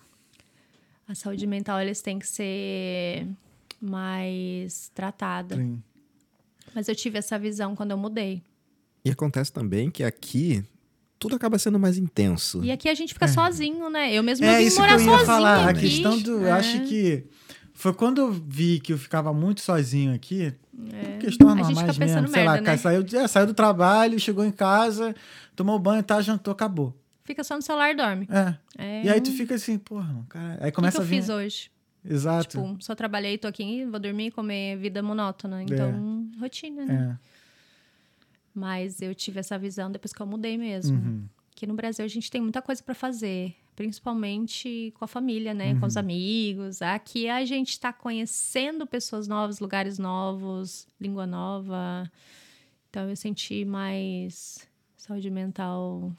a 1.08 1.14
saúde 1.14 1.46
mental 1.46 1.80
eles 1.80 2.02
têm 2.02 2.18
que 2.18 2.26
ser 2.28 3.26
mais 3.80 4.90
tratada. 4.94 5.56
Sim. 5.56 5.82
Mas 6.74 6.88
eu 6.88 6.94
tive 6.94 7.18
essa 7.18 7.38
visão 7.38 7.74
quando 7.74 7.92
eu 7.92 7.96
mudei. 7.98 8.42
E 9.04 9.10
acontece 9.10 9.52
também 9.52 9.90
que 9.90 10.04
aqui 10.04 10.62
tudo 11.18 11.34
acaba 11.34 11.58
sendo 11.58 11.78
mais 11.78 11.96
intenso. 11.96 12.62
E 12.62 12.70
aqui 12.70 12.88
a 12.88 12.94
gente 12.94 13.14
fica 13.14 13.26
sozinho, 13.26 13.88
né? 13.88 14.12
Eu 14.12 14.22
mesmo 14.22 14.44
eu 14.44 14.50
É 14.50 14.58
vim 14.58 14.64
isso 14.66 14.76
que 14.76 14.82
morar 14.82 14.92
eu 14.94 14.98
ia 15.00 15.04
sozinha 15.06 15.26
falar. 15.26 15.66
A 15.66 15.70
aqui. 15.70 15.80
questão 15.80 16.18
do. 16.18 16.30
Eu 16.32 16.46
É. 16.46 16.52
acho 16.52 16.80
que. 16.84 17.24
Foi 17.72 17.94
quando 17.94 18.18
eu 18.20 18.32
vi 18.32 18.80
que 18.80 18.92
eu 18.92 18.98
ficava 18.98 19.32
muito 19.32 19.60
sozinho 19.60 20.12
aqui. 20.14 20.52
Questões 21.20 21.50
É. 21.50 21.60
A 21.60 21.64
gente 21.64 21.74
normais 21.74 21.96
fica 21.96 22.06
pensando 22.06 22.22
mesmo. 22.22 22.28
Sei 22.34 22.44
lá, 22.44 22.52
merda, 22.52 22.64
cara, 22.64 22.76
né? 22.76 22.82
saiu, 22.82 23.22
é, 23.24 23.28
saiu 23.28 23.46
do 23.46 23.54
trabalho, 23.54 24.18
chegou 24.18 24.44
em 24.44 24.50
casa, 24.52 25.14
tomou 25.56 25.78
banho, 25.78 26.02
tá, 26.02 26.20
jantou, 26.20 26.52
acabou. 26.52 26.94
Fica 27.24 27.44
só 27.44 27.56
no 27.56 27.62
celular 27.62 27.90
e 27.90 27.96
dorme. 27.96 28.28
É. 28.30 28.54
É, 28.78 29.04
E 29.04 29.08
aí 29.10 29.20
tu 29.20 29.30
fica 29.32 29.54
assim, 29.54 29.76
porra, 29.78 30.24
cara. 30.28 30.52
Aí 30.52 30.56
o 30.56 30.58
que, 30.60 30.66
que 30.66 30.72
começa 30.72 30.98
eu 30.98 31.02
a 31.02 31.04
vir. 31.04 31.16
fiz 31.16 31.28
hoje? 31.28 31.70
Exato. 32.04 32.48
Tipo, 32.58 32.76
só 32.80 32.94
trabalhei, 32.94 33.36
tô 33.36 33.46
aqui, 33.48 33.84
vou 33.84 34.00
dormir, 34.00 34.30
comer 34.30 34.78
vida 34.78 35.02
monótona. 35.02 35.62
Então, 35.62 36.26
rotina, 36.40 36.86
né? 36.86 37.18
é. 37.22 37.28
Mas 38.54 39.02
eu 39.02 39.14
tive 39.14 39.40
essa 39.40 39.58
visão 39.58 39.90
depois 39.90 40.12
que 40.12 40.20
eu 40.20 40.26
mudei 40.26 40.56
mesmo. 40.56 40.96
Uhum. 40.96 41.24
Que 41.54 41.66
no 41.66 41.74
Brasil 41.74 42.04
a 42.04 42.08
gente 42.08 42.30
tem 42.30 42.40
muita 42.40 42.62
coisa 42.62 42.82
pra 42.82 42.94
fazer, 42.94 43.54
principalmente 43.78 44.92
com 44.98 45.04
a 45.04 45.08
família, 45.08 45.54
né? 45.54 45.74
Com 45.78 45.86
os 45.86 45.94
Uhum. 45.94 46.00
amigos. 46.00 46.82
Aqui 46.82 47.28
a 47.28 47.44
gente 47.44 47.78
tá 47.78 47.92
conhecendo 47.92 48.86
pessoas 48.86 49.28
novas, 49.28 49.60
lugares 49.60 49.98
novos, 49.98 50.86
língua 51.00 51.26
nova. 51.26 52.10
Então 52.90 53.08
eu 53.08 53.14
senti 53.16 53.64
mais 53.64 54.66
saúde 54.96 55.30
mental. 55.30 56.12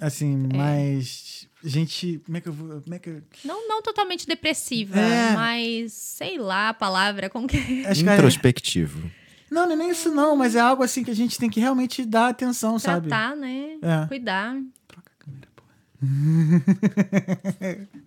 Assim, 0.00 0.48
É. 0.52 0.56
mas. 0.56 1.46
Gente. 1.62 2.20
Como 2.24 2.36
é 2.38 2.40
que 2.40 2.48
eu 2.48 2.52
vou. 2.52 2.80
Como 2.80 2.94
é 2.94 2.98
que 2.98 3.10
eu. 3.10 3.22
Não, 3.44 3.68
não 3.68 3.82
totalmente 3.82 4.26
depressiva, 4.26 4.98
É. 4.98 5.34
mas 5.34 5.92
sei 5.92 6.38
lá 6.38 6.70
a 6.70 6.74
palavra, 6.74 7.28
como 7.30 7.46
que. 7.46 7.84
Acho 7.86 8.02
que 8.02 8.08
é- 8.08 8.14
Introspectivo. 8.14 9.10
Não, 9.50 9.66
não 9.66 9.72
é 9.72 9.76
nem 9.76 9.90
isso, 9.90 10.10
não, 10.10 10.34
mas 10.34 10.56
é 10.56 10.60
algo 10.60 10.82
assim 10.82 11.04
que 11.04 11.10
a 11.10 11.14
gente 11.14 11.38
tem 11.38 11.50
que 11.50 11.60
realmente 11.60 12.06
dar 12.06 12.28
atenção, 12.28 12.78
sabe? 12.78 13.08
Tratar, 13.08 13.36
né? 13.36 13.76
É. 13.82 14.06
Cuidar. 14.08 14.56
Troca 14.88 15.12
a 15.14 15.24
câmera, 15.24 15.48
porra. 15.54 15.70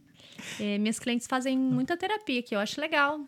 É, 0.59 0.77
minhas 0.77 0.99
clientes 0.99 1.27
fazem 1.27 1.57
muita 1.57 1.97
terapia 1.97 2.41
que 2.43 2.55
eu 2.55 2.59
acho 2.59 2.79
legal. 2.79 3.19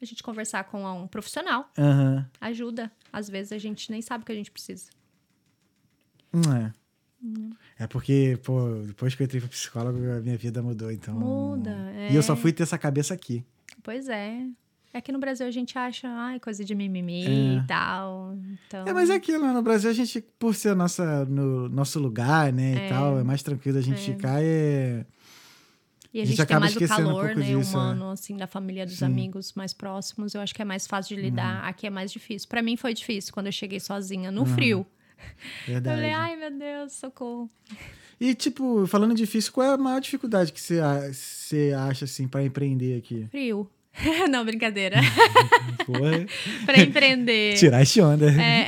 A 0.00 0.04
gente 0.04 0.22
conversar 0.22 0.64
com 0.64 0.84
um 0.84 1.06
profissional 1.06 1.70
Aham. 1.78 2.28
ajuda. 2.40 2.90
Às 3.12 3.28
vezes 3.30 3.52
a 3.52 3.58
gente 3.58 3.90
nem 3.90 4.02
sabe 4.02 4.22
o 4.22 4.26
que 4.26 4.32
a 4.32 4.34
gente 4.34 4.50
precisa. 4.50 4.90
Hum, 6.34 6.42
É. 6.52 6.72
É 7.78 7.86
porque, 7.86 8.38
pô, 8.44 8.82
depois 8.86 9.14
que 9.14 9.22
eu 9.22 9.24
entrei 9.24 9.40
pro 9.40 9.50
psicólogo, 9.50 9.98
a 9.98 10.20
minha 10.20 10.36
vida 10.36 10.62
mudou, 10.62 10.90
então. 10.90 11.14
Muda. 11.14 11.70
É. 11.94 12.12
E 12.12 12.16
eu 12.16 12.22
só 12.22 12.36
fui 12.36 12.52
ter 12.52 12.62
essa 12.62 12.78
cabeça 12.78 13.14
aqui. 13.14 13.44
Pois 13.82 14.08
é. 14.08 14.46
É 14.96 15.00
que 15.02 15.12
no 15.12 15.18
Brasil 15.18 15.46
a 15.46 15.50
gente 15.50 15.76
acha, 15.76 16.08
ai, 16.08 16.40
coisa 16.40 16.64
de 16.64 16.74
mimimi 16.74 17.26
É. 17.26 17.28
e 17.58 17.66
tal. 17.66 18.34
Então, 18.66 18.86
É, 18.86 18.92
mas 18.94 19.10
é 19.10 19.14
aquilo, 19.14 19.44
né? 19.46 19.52
no 19.52 19.60
Brasil 19.62 19.90
a 19.90 19.92
gente, 19.92 20.22
por 20.38 20.54
ser 20.54 20.74
nossa, 20.74 21.24
no 21.26 21.68
nosso 21.68 21.98
lugar, 22.00 22.50
né, 22.52 22.74
É. 22.74 22.86
e 22.86 22.88
tal, 22.88 23.18
é 23.18 23.22
mais 23.22 23.42
tranquilo 23.42 23.76
a 23.76 23.82
gente 23.82 24.00
ficar 24.00 24.42
e... 24.42 25.04
E 26.14 26.20
a 26.20 26.22
a 26.22 26.24
gente, 26.24 26.36
gente 26.38 26.46
tem 26.46 26.58
mais 26.58 26.74
o 26.74 26.82
um 26.82 26.88
calor, 26.88 27.24
pouco 27.26 27.40
né, 27.40 27.46
disso, 27.46 27.76
é. 27.76 27.78
humano, 27.78 28.10
assim, 28.10 28.36
da 28.38 28.46
família, 28.46 28.86
dos 28.86 28.96
Sim. 28.96 29.04
Amigos 29.04 29.52
mais 29.52 29.74
próximos. 29.74 30.34
Eu 30.34 30.40
acho 30.40 30.54
que 30.54 30.62
é 30.62 30.64
mais 30.64 30.86
fácil 30.86 31.14
de 31.14 31.20
lidar. 31.20 31.62
Aqui 31.62 31.86
é 31.86 31.90
mais 31.90 32.10
difícil. 32.10 32.48
Pra 32.48 32.62
mim 32.62 32.74
foi 32.74 32.94
difícil 32.94 33.34
quando 33.34 33.46
eu 33.46 33.52
cheguei 33.52 33.78
sozinha, 33.78 34.30
no 34.30 34.46
frio. 34.46 34.86
Eu 35.68 35.74
Verdade. 35.74 35.96
falei, 35.96 36.12
ai, 36.12 36.36
meu 36.36 36.50
Deus, 36.58 36.92
socorro. 36.94 37.50
E, 38.18 38.34
tipo, 38.34 38.86
falando 38.86 39.14
difícil, 39.14 39.52
qual 39.52 39.66
é 39.66 39.74
a 39.74 39.76
maior 39.76 40.00
dificuldade 40.00 40.54
que 40.54 40.60
você, 40.60 40.80
acha, 41.76 42.06
assim, 42.06 42.26
pra 42.26 42.42
empreender 42.42 42.96
aqui? 42.96 43.26
Frio. 43.26 43.68
Não, 44.30 44.44
brincadeira. 44.44 44.96
Porra, 45.86 46.26
pra 46.64 46.80
empreender. 46.82 47.56
tirar 47.58 47.82
esse 47.82 48.00
onda. 48.00 48.30
É. 48.30 48.66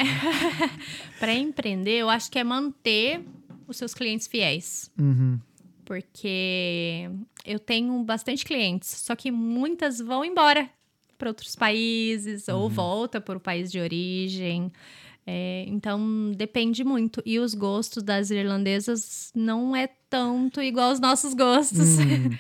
para 1.20 1.34
empreender, 1.34 1.98
eu 1.98 2.08
acho 2.10 2.30
que 2.30 2.38
é 2.38 2.44
manter 2.44 3.20
os 3.66 3.76
seus 3.76 3.94
clientes 3.94 4.26
fiéis. 4.26 4.90
Uhum. 4.98 5.38
Porque 5.84 7.08
eu 7.44 7.58
tenho 7.58 8.02
bastante 8.02 8.44
clientes, 8.44 8.88
só 8.90 9.16
que 9.16 9.30
muitas 9.30 9.98
vão 10.00 10.24
embora 10.24 10.68
para 11.16 11.28
outros 11.30 11.56
países 11.56 12.46
Uhum. 12.48 12.56
ou 12.56 12.70
volta 12.70 13.20
para 13.20 13.36
o 13.36 13.40
país 13.40 13.72
de 13.72 13.80
origem. 13.80 14.70
É, 15.26 15.64
então 15.66 16.32
depende 16.36 16.82
muito. 16.84 17.22
E 17.26 17.38
os 17.38 17.52
gostos 17.54 18.02
das 18.02 18.30
irlandesas 18.30 19.30
não 19.34 19.74
é 19.76 19.88
tanto 20.08 20.62
igual 20.62 20.88
aos 20.90 21.00
nossos 21.00 21.34
gostos. 21.34 21.98
Uhum. 21.98 22.30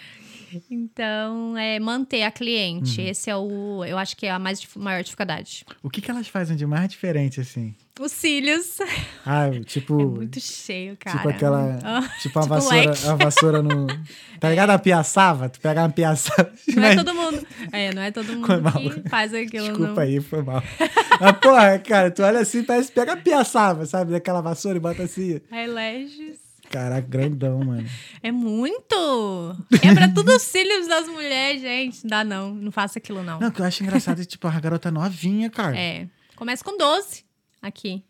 Então, 0.70 1.56
é 1.56 1.78
manter 1.78 2.22
a 2.22 2.30
cliente. 2.30 3.00
Esse 3.00 3.30
é 3.30 3.36
o, 3.36 3.84
eu 3.84 3.98
acho 3.98 4.16
que 4.16 4.26
é 4.26 4.30
a 4.30 4.38
mais 4.38 4.66
maior 4.76 5.02
dificuldade. 5.02 5.64
O 5.82 5.90
que, 5.90 6.00
que 6.00 6.10
elas 6.10 6.28
fazem 6.28 6.56
de 6.56 6.66
mais 6.66 6.88
diferente, 6.88 7.40
assim? 7.40 7.74
Os 7.98 8.12
cílios. 8.12 8.78
Ah, 9.26 9.50
tipo... 9.64 9.98
É 9.98 10.04
muito 10.04 10.40
cheio, 10.40 10.96
cara. 10.98 11.16
Tipo 11.16 11.28
aquela. 11.28 11.78
Ah, 11.82 12.02
tipo 12.20 12.38
a 12.38 12.42
tipo 12.42 12.54
vassoura, 12.54 12.90
a 12.90 13.14
vassoura 13.14 13.62
no. 13.62 13.86
Tá 14.38 14.48
ligado 14.50 14.70
a 14.70 14.78
piaçava? 14.78 15.48
Tu 15.48 15.60
pega 15.60 15.82
uma 15.82 15.90
piaçava. 15.90 16.52
Não 16.74 16.84
é 16.84 16.94
todo 17.02 17.14
mundo. 17.14 17.46
É, 17.72 17.94
não 17.94 18.02
é 18.02 18.10
todo 18.10 18.32
mundo 18.32 18.46
Foi 18.46 18.60
mal. 18.60 18.72
que 18.72 19.08
faz 19.08 19.34
aquilo. 19.34 19.68
Desculpa 19.68 19.94
não. 19.94 20.02
aí, 20.02 20.20
foi 20.20 20.42
mal. 20.42 20.62
Mas, 21.20 21.32
porra, 21.38 21.78
cara, 21.78 22.10
tu 22.10 22.22
olha 22.22 22.40
assim, 22.40 22.62
parece 22.62 22.88
que 22.88 22.94
pega 22.94 23.14
a 23.14 23.16
piaçava, 23.16 23.86
sabe? 23.86 24.12
Daquela 24.12 24.40
vassoura 24.40 24.76
e 24.76 24.80
bota 24.80 25.02
assim. 25.02 25.40
Eyelashes. 25.50 26.47
Caraca, 26.70 27.06
grandão, 27.08 27.60
mano. 27.60 27.88
É 28.22 28.30
muito! 28.30 29.56
Quebra 29.80 30.08
tudo 30.14 30.30
os 30.36 30.42
cílios 30.42 30.86
das 30.86 31.08
mulheres, 31.08 31.62
gente. 31.62 32.06
Dá 32.06 32.22
não, 32.24 32.54
não 32.54 32.70
faça 32.70 32.98
aquilo 32.98 33.22
não. 33.22 33.40
Não, 33.40 33.48
o 33.48 33.52
que 33.52 33.60
eu 33.60 33.64
acho 33.64 33.82
engraçado 33.82 34.20
é, 34.20 34.24
tipo, 34.24 34.46
a 34.46 34.60
garota 34.60 34.90
novinha, 34.90 35.48
cara. 35.50 35.78
É. 35.78 36.06
Começa 36.36 36.62
com 36.62 36.76
12 36.76 37.24
aqui. 37.62 38.04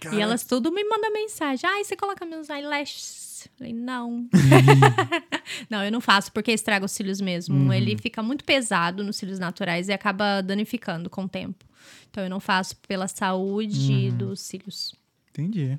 Cara, 0.00 0.14
E 0.16 0.20
elas 0.20 0.44
tudo 0.44 0.70
me 0.70 0.84
mandam 0.84 1.12
mensagem. 1.12 1.68
Ai, 1.68 1.82
você 1.84 1.96
coloca 1.96 2.24
meus 2.24 2.48
eyelashes? 2.48 3.48
Falei, 3.58 3.72
não. 3.72 4.26
não, 5.68 5.82
eu 5.84 5.90
não 5.92 6.00
faço 6.00 6.32
porque 6.32 6.52
estraga 6.52 6.84
os 6.84 6.92
cílios 6.92 7.20
mesmo. 7.20 7.54
Uhum. 7.56 7.72
Ele 7.72 7.96
fica 7.98 8.22
muito 8.22 8.44
pesado 8.44 9.02
nos 9.04 9.16
cílios 9.16 9.38
naturais 9.38 9.88
e 9.88 9.92
acaba 9.92 10.40
danificando 10.42 11.10
com 11.10 11.24
o 11.24 11.28
tempo. 11.28 11.64
Então 12.10 12.22
eu 12.24 12.30
não 12.30 12.40
faço 12.40 12.76
pela 12.88 13.08
saúde 13.08 14.08
Uhum. 14.10 14.16
dos 14.16 14.40
cílios. 14.40 14.94
Entendi. 15.30 15.76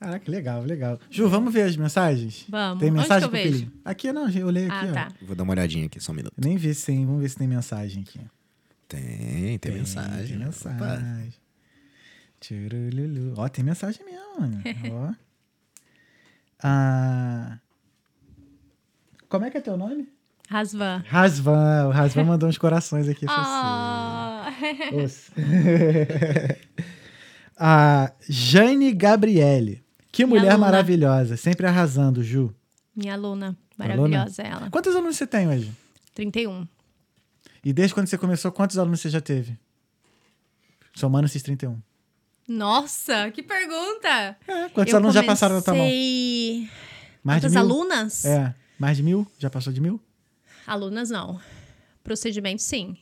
Caraca, 0.00 0.30
legal, 0.30 0.62
legal. 0.62 1.00
Ju, 1.10 1.28
vamos 1.28 1.52
ver 1.52 1.62
as 1.62 1.76
mensagens? 1.76 2.44
Vamos. 2.48 2.78
Tem 2.78 2.90
Onde 2.90 3.00
mensagem 3.00 3.28
que 3.28 3.36
eu 3.36 3.42
vejo? 3.42 3.58
Felipe? 3.58 3.80
Aqui 3.84 4.12
não, 4.12 4.28
eu 4.30 4.46
olhei 4.46 4.66
aqui, 4.66 4.86
Ah, 4.86 4.90
ó. 4.90 4.94
tá. 4.94 5.08
Vou 5.22 5.34
dar 5.34 5.42
uma 5.42 5.52
olhadinha 5.52 5.86
aqui, 5.86 5.98
só 6.00 6.12
um 6.12 6.14
minuto. 6.14 6.32
Nem 6.36 6.56
vi 6.56 6.72
se 6.74 6.86
tem. 6.86 7.04
Vamos 7.04 7.20
ver 7.22 7.28
se 7.28 7.36
tem 7.36 7.48
mensagem 7.48 8.02
aqui. 8.06 8.20
Tem, 8.86 9.58
tem, 9.58 9.72
mensagem. 9.72 10.38
Tem 10.38 10.46
Opa. 10.48 10.70
mensagem. 10.70 11.34
Tchurululu. 12.40 13.34
Ó, 13.36 13.48
tem 13.48 13.64
mensagem 13.64 14.04
mesmo, 14.04 14.40
mano. 14.40 14.62
Ó. 14.92 15.12
Ah, 16.62 17.58
como 19.28 19.44
é 19.44 19.50
que 19.50 19.58
é 19.58 19.60
teu 19.60 19.76
nome? 19.76 20.08
Rasvan. 20.48 21.02
Rasvan. 21.06 21.88
O 21.88 21.90
Rasvan 21.90 22.24
mandou 22.24 22.48
uns 22.48 22.56
corações 22.56 23.08
aqui 23.08 23.26
pra 23.26 23.34
Ah, 23.36 24.52
você. 24.92 25.32
A 27.60 28.12
Jane 28.28 28.92
Gabriele. 28.92 29.84
Que 30.18 30.26
Minha 30.26 30.40
mulher 30.40 30.50
aluna. 30.54 30.66
maravilhosa. 30.66 31.36
Sempre 31.36 31.64
arrasando, 31.68 32.24
Ju. 32.24 32.52
minha 32.96 33.14
aluna. 33.14 33.56
Maravilhosa 33.76 34.42
ela. 34.42 34.68
Quantos 34.68 34.96
alunos 34.96 35.16
você 35.16 35.24
tem 35.28 35.46
hoje? 35.48 35.72
31. 36.12 36.66
E 37.64 37.72
desde 37.72 37.94
quando 37.94 38.08
você 38.08 38.18
começou, 38.18 38.50
quantos 38.50 38.76
alunos 38.78 38.98
você 39.00 39.10
já 39.10 39.20
teve? 39.20 39.56
Somando 40.92 41.26
esses 41.26 41.40
31. 41.40 41.80
Nossa, 42.48 43.30
que 43.30 43.44
pergunta! 43.44 44.36
É, 44.48 44.68
quantos 44.70 44.92
Eu 44.92 44.98
alunos 44.98 45.14
já 45.14 45.22
passaram 45.22 45.54
na 45.54 45.62
tua 45.62 45.74
mão? 45.74 45.84
comecei- 45.84 46.68
Mais 47.22 47.40
de 47.40 47.46
Quantas 47.46 47.52
mil? 47.52 47.60
alunas? 47.60 48.24
É, 48.24 48.54
mais 48.76 48.96
de 48.96 49.02
mil? 49.04 49.24
Já 49.38 49.48
passou 49.48 49.72
de 49.72 49.80
mil? 49.80 50.00
Alunas 50.66 51.10
não. 51.10 51.40
Procedimento, 52.02 52.60
sim. 52.62 52.96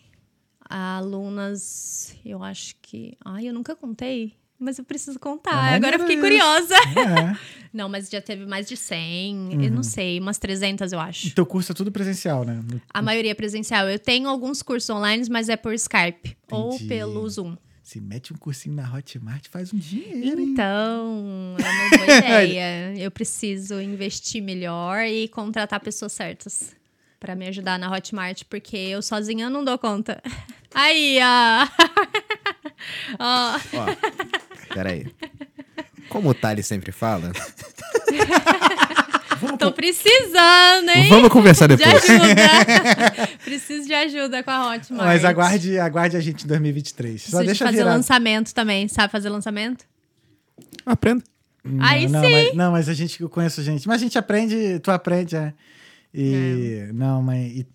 Alunas, 0.68 2.14
eu 2.26 2.42
acho 2.42 2.74
que. 2.82 3.16
Ai, 3.24 3.48
eu 3.48 3.54
nunca 3.54 3.74
contei. 3.74 4.34
Mas 4.58 4.78
eu 4.78 4.84
preciso 4.84 5.18
contar. 5.18 5.72
É 5.72 5.76
Agora 5.76 5.96
eu 5.96 6.00
fiquei 6.00 6.16
curiosa. 6.18 6.74
É. 6.74 7.36
Não, 7.72 7.90
mas 7.90 8.08
já 8.08 8.22
teve 8.22 8.46
mais 8.46 8.66
de 8.66 8.74
100. 8.74 9.36
Uhum. 9.36 9.62
Eu 9.62 9.70
não 9.70 9.82
sei, 9.82 10.18
umas 10.18 10.38
300, 10.38 10.92
eu 10.92 10.98
acho. 10.98 11.26
E 11.26 11.30
teu 11.30 11.44
curso 11.44 11.72
é 11.72 11.74
tudo 11.74 11.92
presencial, 11.92 12.42
né? 12.42 12.64
A 12.88 13.02
maioria 13.02 13.32
é 13.32 13.34
presencial. 13.34 13.86
Eu 13.86 13.98
tenho 13.98 14.30
alguns 14.30 14.62
cursos 14.62 14.88
online, 14.88 15.26
mas 15.28 15.50
é 15.50 15.56
por 15.56 15.74
Skype 15.74 16.38
ou 16.50 16.68
Entendi. 16.72 16.86
pelo 16.88 17.28
Zoom. 17.28 17.54
Se 17.82 18.00
mete 18.00 18.32
um 18.32 18.36
cursinho 18.36 18.74
na 18.74 18.90
Hotmart, 18.90 19.48
faz 19.50 19.74
um 19.74 19.76
dinheiro, 19.78 20.40
hein? 20.40 20.48
Então, 20.52 21.54
é 21.58 21.70
uma 21.70 21.98
boa 22.06 22.16
ideia. 22.18 22.94
Eu 22.96 23.10
preciso 23.10 23.78
investir 23.78 24.42
melhor 24.42 25.04
e 25.04 25.28
contratar 25.28 25.78
pessoas 25.78 26.12
certas 26.12 26.74
pra 27.20 27.34
me 27.36 27.46
ajudar 27.46 27.78
na 27.78 27.92
Hotmart, 27.94 28.44
porque 28.48 28.76
eu 28.76 29.02
sozinha 29.02 29.50
não 29.50 29.62
dou 29.62 29.76
conta. 29.76 30.22
Aí, 30.74 31.18
ó. 31.22 31.68
Ó, 33.18 33.56
Ó, 33.74 33.86
peraí. 34.76 35.06
Como 36.10 36.28
o 36.28 36.34
Thales 36.34 36.66
sempre 36.66 36.92
fala, 36.92 37.32
tô 39.58 39.72
precisando, 39.72 40.90
hein? 40.94 41.08
vamos 41.08 41.28
conversar 41.30 41.68
De 41.68 41.76
depois. 41.76 42.04
ajuda. 42.08 43.28
Preciso 43.44 43.86
de 43.86 43.94
ajuda 43.94 44.42
com 44.42 44.50
a 44.50 44.74
Hotmart. 44.74 45.06
Mas 45.06 45.24
aguarde, 45.24 45.78
aguarde 45.78 46.16
a 46.16 46.20
gente 46.20 46.44
em 46.44 46.46
2023. 46.46 47.22
Só 47.22 47.24
Preciso 47.24 47.40
de 47.40 47.46
deixa 47.46 47.64
fazer 47.64 47.78
virar. 47.78 47.90
lançamento 47.94 48.52
também. 48.54 48.86
Sabe 48.88 49.10
fazer 49.10 49.28
lançamento? 49.30 49.84
Aprenda. 50.84 51.22
Não, 51.64 51.84
Aí 51.84 52.08
não, 52.08 52.22
sim. 52.22 52.32
Mas, 52.32 52.54
não, 52.54 52.72
mas 52.72 52.88
a 52.88 52.94
gente, 52.94 53.20
eu 53.20 53.28
conheço 53.28 53.62
gente. 53.62 53.88
Mas 53.88 54.00
a 54.00 54.04
gente 54.04 54.18
aprende, 54.18 54.78
tu 54.80 54.90
aprende, 54.90 55.36
é. 55.36 55.52
E. 56.14 56.88
Não, 56.94 57.22
mas. 57.22 57.38
e- 57.56 57.66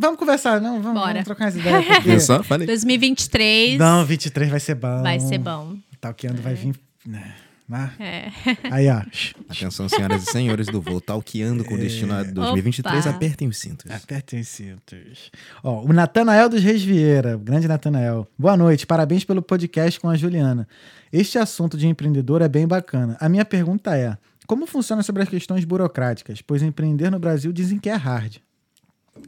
Vamos 0.00 0.16
conversar, 0.20 0.60
não? 0.60 0.80
Vamos, 0.80 1.00
Bora. 1.00 1.12
vamos 1.14 1.24
trocar 1.24 1.46
umas 1.46 1.56
ideias. 1.56 1.84
Porque... 1.84 2.10
Eu 2.12 2.20
só 2.20 2.40
falei. 2.44 2.68
2023 2.68 3.76
Não, 3.80 4.04
23 4.04 4.48
vai 4.48 4.60
ser 4.60 4.76
bom. 4.76 5.02
vai 5.02 5.18
ser 5.18 5.38
bom. 5.38 5.76
Talkeando 6.00 6.40
vai 6.42 6.54
vir. 6.54 6.74
né? 7.06 7.34
Ah, 7.70 7.90
É. 7.98 8.32
Aí, 8.72 8.88
ó. 8.88 9.02
Atenção, 9.48 9.90
senhoras 9.90 10.22
e 10.26 10.32
senhores 10.32 10.68
do 10.68 10.80
voo, 10.80 11.02
talqueando 11.02 11.62
com 11.66 11.76
destino 11.76 12.14
a 12.14 12.22
2023, 12.22 13.04
Opa. 13.04 13.14
apertem 13.14 13.46
os 13.46 13.58
cintos. 13.58 13.90
Apertem 13.90 14.40
os 14.40 14.48
cintos. 14.48 15.30
Ó, 15.62 15.82
o 15.84 15.92
Natanael 15.92 16.48
dos 16.48 16.62
Reis 16.62 16.82
Vieira, 16.82 17.36
o 17.36 17.38
grande 17.38 17.68
Natanael. 17.68 18.26
Boa 18.38 18.56
noite, 18.56 18.86
parabéns 18.86 19.22
pelo 19.22 19.42
podcast 19.42 20.00
com 20.00 20.08
a 20.08 20.16
Juliana. 20.16 20.66
Este 21.12 21.38
assunto 21.38 21.76
de 21.76 21.86
empreendedor 21.86 22.40
é 22.40 22.48
bem 22.48 22.66
bacana. 22.66 23.18
A 23.20 23.28
minha 23.28 23.44
pergunta 23.44 23.94
é: 23.94 24.16
como 24.46 24.66
funciona 24.66 25.02
sobre 25.02 25.22
as 25.22 25.28
questões 25.28 25.66
burocráticas? 25.66 26.40
Pois 26.40 26.62
empreender 26.62 27.10
no 27.10 27.18
Brasil 27.18 27.52
dizem 27.52 27.78
que 27.78 27.90
é 27.90 27.94
hard. 27.94 28.36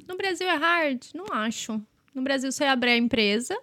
No 0.09 0.17
Brasil 0.17 0.49
é 0.49 0.57
hard? 0.57 1.03
Não 1.15 1.27
acho. 1.31 1.79
No 2.15 2.23
Brasil, 2.23 2.51
você 2.51 2.65
abre 2.65 2.91
a 2.91 2.97
empresa, 2.97 3.55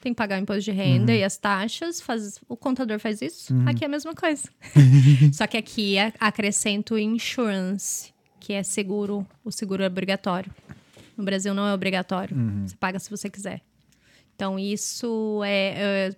tem 0.00 0.12
que 0.12 0.16
pagar 0.16 0.38
o 0.38 0.42
imposto 0.42 0.62
de 0.62 0.70
renda 0.70 1.12
e 1.14 1.22
as 1.22 1.36
taxas, 1.36 2.00
faz, 2.00 2.40
o 2.48 2.56
contador 2.56 2.98
faz 2.98 3.20
isso. 3.20 3.52
Aqui 3.68 3.84
é 3.84 3.86
a 3.86 3.90
mesma 3.90 4.14
coisa. 4.14 4.48
Só 5.32 5.46
que 5.46 5.56
aqui 5.56 5.98
a- 5.98 6.12
acrescento 6.18 6.98
insurance, 6.98 8.12
que 8.38 8.52
é 8.52 8.62
seguro, 8.62 9.26
o 9.44 9.50
seguro 9.52 9.82
é 9.82 9.86
obrigatório. 9.86 10.50
No 11.16 11.24
Brasil 11.24 11.52
não 11.52 11.66
é 11.66 11.74
obrigatório. 11.74 12.34
Você 12.66 12.76
paga 12.76 12.98
se 12.98 13.10
você 13.10 13.28
quiser. 13.28 13.60
Então, 14.34 14.58
isso 14.58 15.42
é, 15.44 16.08
é 16.08 16.16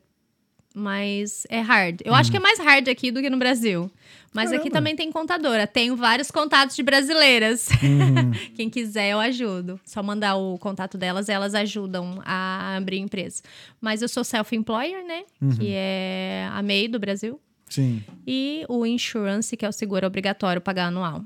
mais 0.74 1.46
é 1.48 1.60
hard. 1.60 2.00
Eu 2.04 2.14
acho 2.14 2.30
que 2.30 2.36
é 2.36 2.40
mais 2.40 2.58
hard 2.58 2.88
aqui 2.88 3.10
do 3.10 3.20
que 3.20 3.30
no 3.30 3.38
Brasil. 3.38 3.90
Mas 4.34 4.50
aqui 4.50 4.70
Caramba. 4.70 4.78
também 4.78 4.96
tem 4.96 5.12
contadora. 5.12 5.66
Tenho 5.66 5.94
vários 5.94 6.30
contatos 6.30 6.74
de 6.74 6.82
brasileiras. 6.82 7.68
Quem 8.56 8.70
quiser, 8.70 9.10
eu 9.10 9.20
ajudo. 9.20 9.78
Só 9.84 10.02
mandar 10.02 10.36
o 10.36 10.58
contato 10.58 10.96
delas, 10.96 11.28
elas 11.28 11.54
ajudam 11.54 12.22
a 12.24 12.76
abrir 12.76 12.98
empresa. 12.98 13.42
Mas 13.80 14.00
eu 14.00 14.08
sou 14.08 14.24
self-employer, 14.24 15.04
né? 15.04 15.24
Que 15.58 15.72
é 15.74 16.48
a 16.50 16.62
MEI 16.62 16.88
do 16.88 16.98
Brasil. 16.98 17.38
Sim. 17.68 18.02
E 18.26 18.64
o 18.68 18.86
insurance, 18.86 19.56
que 19.56 19.64
é 19.64 19.68
o 19.68 19.72
seguro 19.72 20.06
obrigatório 20.06 20.60
pagar 20.62 20.86
anual. 20.86 21.24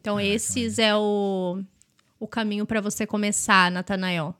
Então, 0.00 0.18
esses 0.18 0.78
é 0.78 0.94
o, 0.96 1.60
o 2.18 2.26
caminho 2.26 2.66
para 2.66 2.80
você 2.80 3.06
começar, 3.06 3.70
Natanael. 3.70 4.34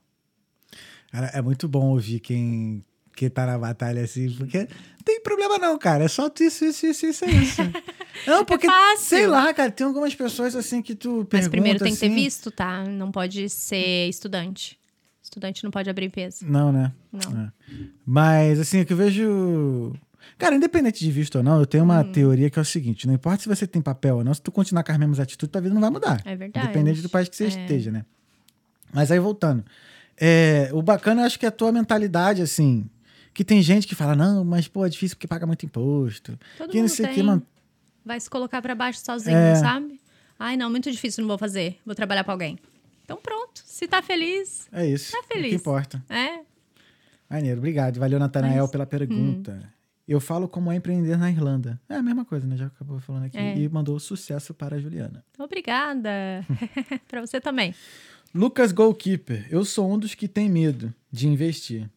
Cara, 1.12 1.26
é 1.28 1.42
muito 1.42 1.68
bom 1.68 1.90
ouvir 1.90 2.20
quem, 2.20 2.84
quem 3.14 3.28
tá 3.30 3.46
na 3.46 3.58
batalha 3.58 4.02
assim, 4.02 4.30
porque 4.36 4.58
não 4.60 5.02
tem 5.04 5.20
problema 5.20 5.58
não, 5.58 5.78
cara. 5.78 6.04
É 6.04 6.08
só 6.08 6.30
isso, 6.40 6.64
isso, 6.64 6.86
isso, 6.86 7.06
isso, 7.06 7.24
isso. 7.26 7.62
Não, 8.26 8.44
porque, 8.44 8.66
fácil. 8.66 9.06
sei 9.06 9.26
lá, 9.26 9.52
cara, 9.54 9.70
tem 9.70 9.86
algumas 9.86 10.14
pessoas 10.14 10.54
assim 10.54 10.80
que 10.82 10.94
tu 10.94 11.18
Mas 11.20 11.26
pergunta 11.28 11.50
primeiro 11.50 11.78
tem 11.78 11.92
que 11.94 11.98
ter 12.00 12.06
assim- 12.06 12.14
visto, 12.14 12.50
tá? 12.50 12.84
Não 12.84 13.10
pode 13.10 13.48
ser 13.48 14.06
estudante. 14.08 14.78
Estudante 15.22 15.64
não 15.64 15.70
pode 15.70 15.88
abrir 15.90 16.06
empresa. 16.06 16.44
Não, 16.46 16.70
né? 16.70 16.92
Não. 17.10 17.42
É. 17.46 17.52
Mas, 18.04 18.60
assim, 18.60 18.82
o 18.82 18.86
que 18.86 18.92
eu 18.92 18.96
vejo. 18.96 19.92
Cara, 20.38 20.54
independente 20.54 21.00
de 21.04 21.10
visto 21.10 21.36
ou 21.36 21.42
não, 21.42 21.58
eu 21.58 21.66
tenho 21.66 21.82
uma 21.84 22.00
Hum. 22.00 22.12
teoria 22.12 22.50
que 22.50 22.58
é 22.58 22.62
o 22.62 22.64
seguinte: 22.64 23.06
não 23.06 23.14
importa 23.14 23.42
se 23.42 23.48
você 23.48 23.66
tem 23.66 23.80
papel 23.80 24.16
ou 24.16 24.24
não, 24.24 24.34
se 24.34 24.42
tu 24.42 24.52
continuar 24.52 24.84
com 24.84 24.92
as 24.92 24.98
mesmas 24.98 25.18
atitudes, 25.18 25.50
tua 25.50 25.60
vida 25.60 25.74
não 25.74 25.80
vai 25.80 25.90
mudar. 25.90 26.20
É 26.24 26.36
verdade. 26.36 26.66
Independente 26.66 27.00
do 27.00 27.08
país 27.08 27.28
que 27.28 27.34
você 27.36 27.44
É. 27.44 27.48
esteja, 27.48 27.90
né? 27.90 28.04
Mas 28.92 29.10
aí, 29.10 29.18
voltando. 29.18 29.64
É, 30.20 30.68
o 30.72 30.82
bacana, 30.82 31.22
eu 31.22 31.26
acho 31.26 31.38
que 31.38 31.46
é 31.46 31.48
a 31.48 31.52
tua 31.52 31.72
mentalidade, 31.72 32.42
assim. 32.42 32.88
Que 33.34 33.44
tem 33.44 33.62
gente 33.62 33.86
que 33.86 33.94
fala, 33.94 34.14
não, 34.14 34.44
mas, 34.44 34.68
pô, 34.68 34.84
é 34.84 34.88
difícil 34.88 35.16
porque 35.16 35.26
paga 35.26 35.46
muito 35.46 35.64
imposto. 35.64 36.38
Todo 36.58 36.70
que 36.70 36.76
não 36.76 36.82
mundo 36.84 36.90
sei 36.94 37.04
o 37.06 37.08
tem. 37.14 37.38
que. 37.38 37.46
Vai 38.04 38.20
se 38.20 38.28
colocar 38.28 38.60
pra 38.60 38.74
baixo 38.74 39.00
sozinho, 39.04 39.36
É. 39.36 39.54
sabe? 39.54 40.00
Ai, 40.38 40.56
não, 40.56 40.68
muito 40.70 40.90
difícil, 40.90 41.22
não 41.22 41.28
vou 41.28 41.38
fazer. 41.38 41.78
Vou 41.86 41.94
trabalhar 41.94 42.24
pra 42.24 42.34
alguém. 42.34 42.58
Então 43.04 43.16
pronto. 43.16 43.62
Se 43.64 43.86
tá 43.88 44.02
feliz, 44.02 44.68
É 44.72 44.86
isso. 44.86 45.12
Tá 45.12 45.18
É 45.18 45.20
o 45.20 45.24
feliz. 45.24 45.50
que 45.50 45.56
importa. 45.56 46.02
é. 46.10 46.40
Maneiro, 47.30 47.58
obrigado. 47.58 47.98
Valeu, 47.98 48.18
Natanael, 48.18 48.62
Mas- 48.64 48.70
pela 48.70 48.84
pergunta. 48.84 49.52
Hum. 49.62 49.66
Eu 50.06 50.20
falo 50.20 50.46
como 50.48 50.70
é 50.70 50.76
empreender 50.76 51.16
na 51.16 51.30
Irlanda. 51.30 51.80
É 51.88 51.94
a 51.94 52.02
mesma 52.02 52.24
coisa, 52.24 52.46
né? 52.46 52.56
Já 52.56 52.66
acabou 52.66 53.00
falando 53.00 53.24
aqui. 53.24 53.38
É. 53.38 53.56
E 53.56 53.68
mandou 53.68 53.98
sucesso 53.98 54.52
para 54.52 54.76
a 54.76 54.78
Juliana. 54.78 55.24
Obrigada. 55.38 56.10
pra 57.08 57.20
você 57.22 57.40
também. 57.40 57.74
Lucas 58.34 58.72
Goalkeeper. 58.72 59.46
Eu 59.50 59.64
sou 59.64 59.90
um 59.90 59.98
dos 59.98 60.14
que 60.14 60.28
tem 60.28 60.50
medo 60.50 60.92
de 61.10 61.26
investir. 61.28 61.88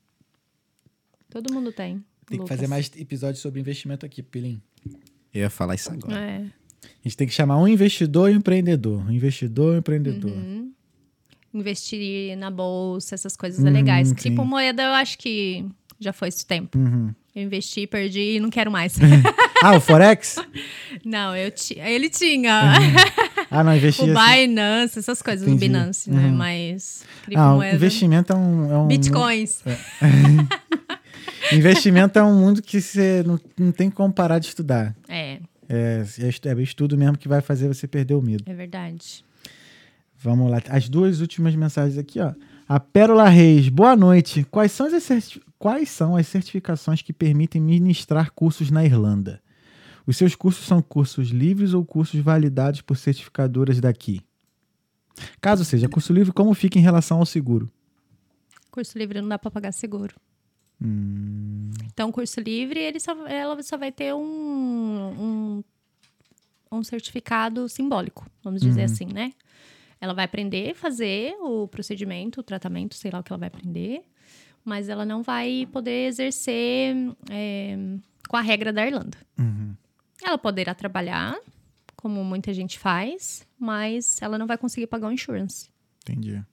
Todo 1.36 1.54
mundo 1.54 1.70
tem. 1.74 1.96
Tem 1.96 2.38
que 2.38 2.44
Lucas. 2.44 2.48
fazer 2.56 2.66
mais 2.68 2.90
episódios 2.96 3.42
sobre 3.42 3.60
investimento 3.60 4.06
aqui, 4.06 4.24
Pilim. 4.24 4.62
Eu 5.34 5.42
ia 5.42 5.50
falar 5.50 5.76
isso 5.76 5.92
agora. 5.92 6.18
É. 6.18 6.38
A 6.38 6.88
gente 7.04 7.18
tem 7.18 7.28
que 7.28 7.34
chamar 7.34 7.58
um 7.58 7.68
investidor 7.68 8.32
e 8.32 8.34
um 8.36 8.38
empreendedor. 8.38 9.06
Um 9.06 9.12
investidor 9.12 9.74
e 9.74 9.76
um 9.76 9.80
empreendedor. 9.80 10.32
Uhum. 10.32 10.72
Investir 11.54 12.38
na 12.38 12.50
bolsa, 12.50 13.16
essas 13.16 13.36
coisas 13.36 13.60
Uhum, 13.60 13.68
é 13.68 13.72
legais. 13.72 14.08
sim. 14.08 14.16
Criptomoeda, 14.16 14.84
eu 14.84 14.92
acho 14.92 15.18
que 15.18 15.66
já 16.00 16.14
foi 16.14 16.30
esse 16.30 16.46
tempo. 16.46 16.78
Uhum. 16.78 17.14
Eu 17.36 17.44
investi, 17.44 17.86
perdi 17.86 18.38
e 18.38 18.40
não 18.40 18.50
quero 18.50 18.72
mais. 18.72 18.96
Ah, 19.64 19.76
o 19.78 19.80
Forex? 19.82 20.36
não, 21.04 21.36
eu 21.36 21.50
ti... 21.50 21.80
ele 21.80 22.10
tinha. 22.10 22.74
Ah, 23.50 23.64
não, 23.64 23.74
investir 23.76 24.06
o 24.08 24.18
assim. 24.18 24.46
Binance, 24.48 25.00
essas 25.00 25.22
coisas 25.22 25.48
Entendi. 25.48 25.68
no 25.70 25.74
Binance, 25.80 26.12
né? 26.12 26.26
Uhum. 26.28 26.36
Mas 26.36 27.04
Ah, 27.36 27.56
o 27.56 27.64
investimento 27.64 28.32
é 28.34 28.36
um. 28.36 28.72
É 28.72 28.78
um 28.78 28.88
Bitcoins. 28.88 29.64
Investimento 31.54 32.18
é 32.20 32.24
um 32.24 32.40
mundo 32.40 32.62
que 32.62 32.82
você 32.82 33.24
não, 33.26 33.40
não 33.58 33.72
tem 33.72 33.90
como 33.90 34.14
parar 34.14 34.40
de 34.40 34.48
estudar. 34.48 34.96
É, 35.08 35.40
É, 35.68 36.04
é 36.20 36.50
é 36.50 36.62
estudo 36.62 36.98
mesmo 36.98 37.18
que 37.18 37.28
vai 37.28 37.42
fazer 37.42 37.68
você 37.68 37.88
perder 37.88 38.16
o 38.16 38.22
medo. 38.22 38.44
é 38.46 38.54
verdade. 38.54 39.24
Vamos 40.18 40.50
lá. 40.50 40.60
As 40.70 40.90
duas 40.90 41.22
últimas 41.22 41.56
mensagens 41.56 41.98
aqui, 41.98 42.20
ó. 42.20 42.34
A 42.68 42.80
Pérola 42.80 43.30
Reis, 43.30 43.70
boa 43.70 43.96
noite. 43.96 44.44
Quais 44.50 44.72
são, 44.72 44.88
as 44.88 45.04
certi- 45.04 45.42
Quais 45.60 45.90
são 45.90 46.16
as 46.16 46.26
certificações 46.28 47.02
que 47.02 47.14
permitem 47.14 47.62
ministrar 47.62 48.32
cursos 48.32 48.72
na 48.72 48.84
Irlanda? 48.84 49.42
Os 50.08 50.18
seus 50.18 50.36
cursos 50.36 50.66
são 50.66 50.82
cursos 50.82 51.30
livres 51.30 51.74
ou 51.74 51.86
cursos 51.86 52.20
validados 52.22 52.82
por 52.82 52.98
certificadoras 52.98 53.80
daqui? 53.80 54.22
Caso 55.40 55.64
seja 55.64 55.88
curso 55.88 56.12
livre, 56.12 56.34
como 56.34 56.54
fica 56.54 56.78
em 56.78 56.82
relação 56.82 57.18
ao 57.20 57.26
seguro? 57.26 57.72
Curso 58.72 58.98
livre 58.98 59.22
não 59.22 59.30
dá 59.30 59.38
para 59.40 59.50
pagar 59.52 59.72
seguro. 59.72 60.16
Hum, 60.82 61.72
Então, 61.86 62.12
curso 62.12 62.40
livre, 62.42 62.80
ele 62.80 63.00
só, 63.00 63.12
ela 63.28 63.62
só 63.64 63.78
vai 63.78 63.92
ter 63.92 64.14
um, 64.14 64.20
um, 64.22 65.64
um 66.72 66.84
certificado 66.84 67.68
simbólico, 67.70 68.30
vamos 68.44 68.62
dizer 68.62 68.82
Uhum. 68.82 68.86
assim, 68.86 69.06
né? 69.06 69.34
Ela 70.02 70.14
vai 70.14 70.26
aprender 70.26 70.72
a 70.72 70.76
fazer 70.76 71.36
o 71.40 71.68
procedimento, 71.68 72.42
o 72.42 72.44
tratamento, 72.44 72.96
sei 72.96 73.10
lá 73.12 73.20
o 73.20 73.24
que 73.24 73.32
ela 73.32 73.40
vai 73.40 73.48
aprender, 73.48 74.04
mas 74.64 74.90
ela 74.90 75.06
não 75.06 75.24
vai 75.24 75.68
poder 75.72 76.08
exercer 76.08 76.96
é, 77.32 77.78
com 78.28 78.36
a 78.36 78.42
regra 78.42 78.74
da 78.74 78.86
Irlanda. 78.86 79.18
uhum. 79.40 79.74
Ela 80.24 80.38
poderá 80.38 80.74
trabalhar, 80.74 81.38
como 81.96 82.24
muita 82.24 82.54
gente 82.54 82.80
faz, 82.80 83.48
mas 83.60 84.20
ela 84.22 84.38
não 84.38 84.48
vai 84.48 84.58
conseguir 84.58 84.88
pagar 84.88 85.08
o 85.08 85.12
insurance. 85.12 85.70
Entendi. 86.02 86.44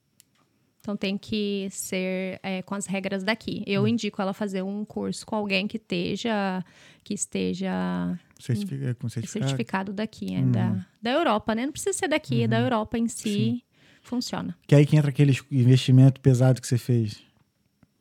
Então 0.82 0.96
tem 0.96 1.16
que 1.16 1.68
ser 1.70 2.40
é, 2.42 2.60
com 2.60 2.74
as 2.74 2.86
regras 2.86 3.22
daqui. 3.22 3.62
Eu 3.68 3.86
indico 3.86 4.20
ela 4.20 4.34
fazer 4.34 4.62
um 4.62 4.84
curso 4.84 5.24
com 5.24 5.36
alguém 5.36 5.68
que 5.68 5.76
esteja 5.76 6.64
que 7.04 7.14
esteja 7.14 8.18
Certifica, 8.38 8.94
com 8.94 9.08
certificado. 9.08 9.48
certificado 9.48 9.92
daqui, 9.92 10.34
é, 10.34 10.42
da, 10.42 10.84
da 11.00 11.10
Europa, 11.12 11.54
né? 11.54 11.64
Não 11.66 11.72
precisa 11.72 11.92
ser 11.92 12.08
daqui, 12.08 12.42
é 12.42 12.48
da 12.48 12.58
Europa 12.58 12.98
em 12.98 13.06
si. 13.06 13.62
Funciona. 14.02 14.56
Que 14.66 14.74
aí 14.74 14.84
que 14.84 14.96
entra 14.96 15.10
aquele 15.10 15.38
investimento 15.52 16.20
pesado 16.20 16.60
que 16.60 16.66
você 16.66 16.76
fez. 16.76 17.22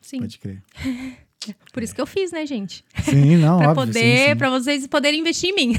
Sim. 0.01 0.19
Pode 0.19 0.39
crer. 0.39 0.63
Por 1.71 1.81
isso 1.81 1.93
que 1.93 2.01
eu 2.01 2.07
fiz, 2.07 2.31
né, 2.31 2.45
gente? 2.45 2.83
Sim, 3.03 3.37
não, 3.37 3.57
Pra 3.61 3.71
óbvio. 3.71 3.85
sim, 3.85 3.99
poder, 3.99 4.29
sim. 4.29 4.35
para 4.35 4.49
vocês 4.49 4.87
poderem 4.87 5.19
investir 5.19 5.51
em 5.51 5.55
mim. 5.55 5.75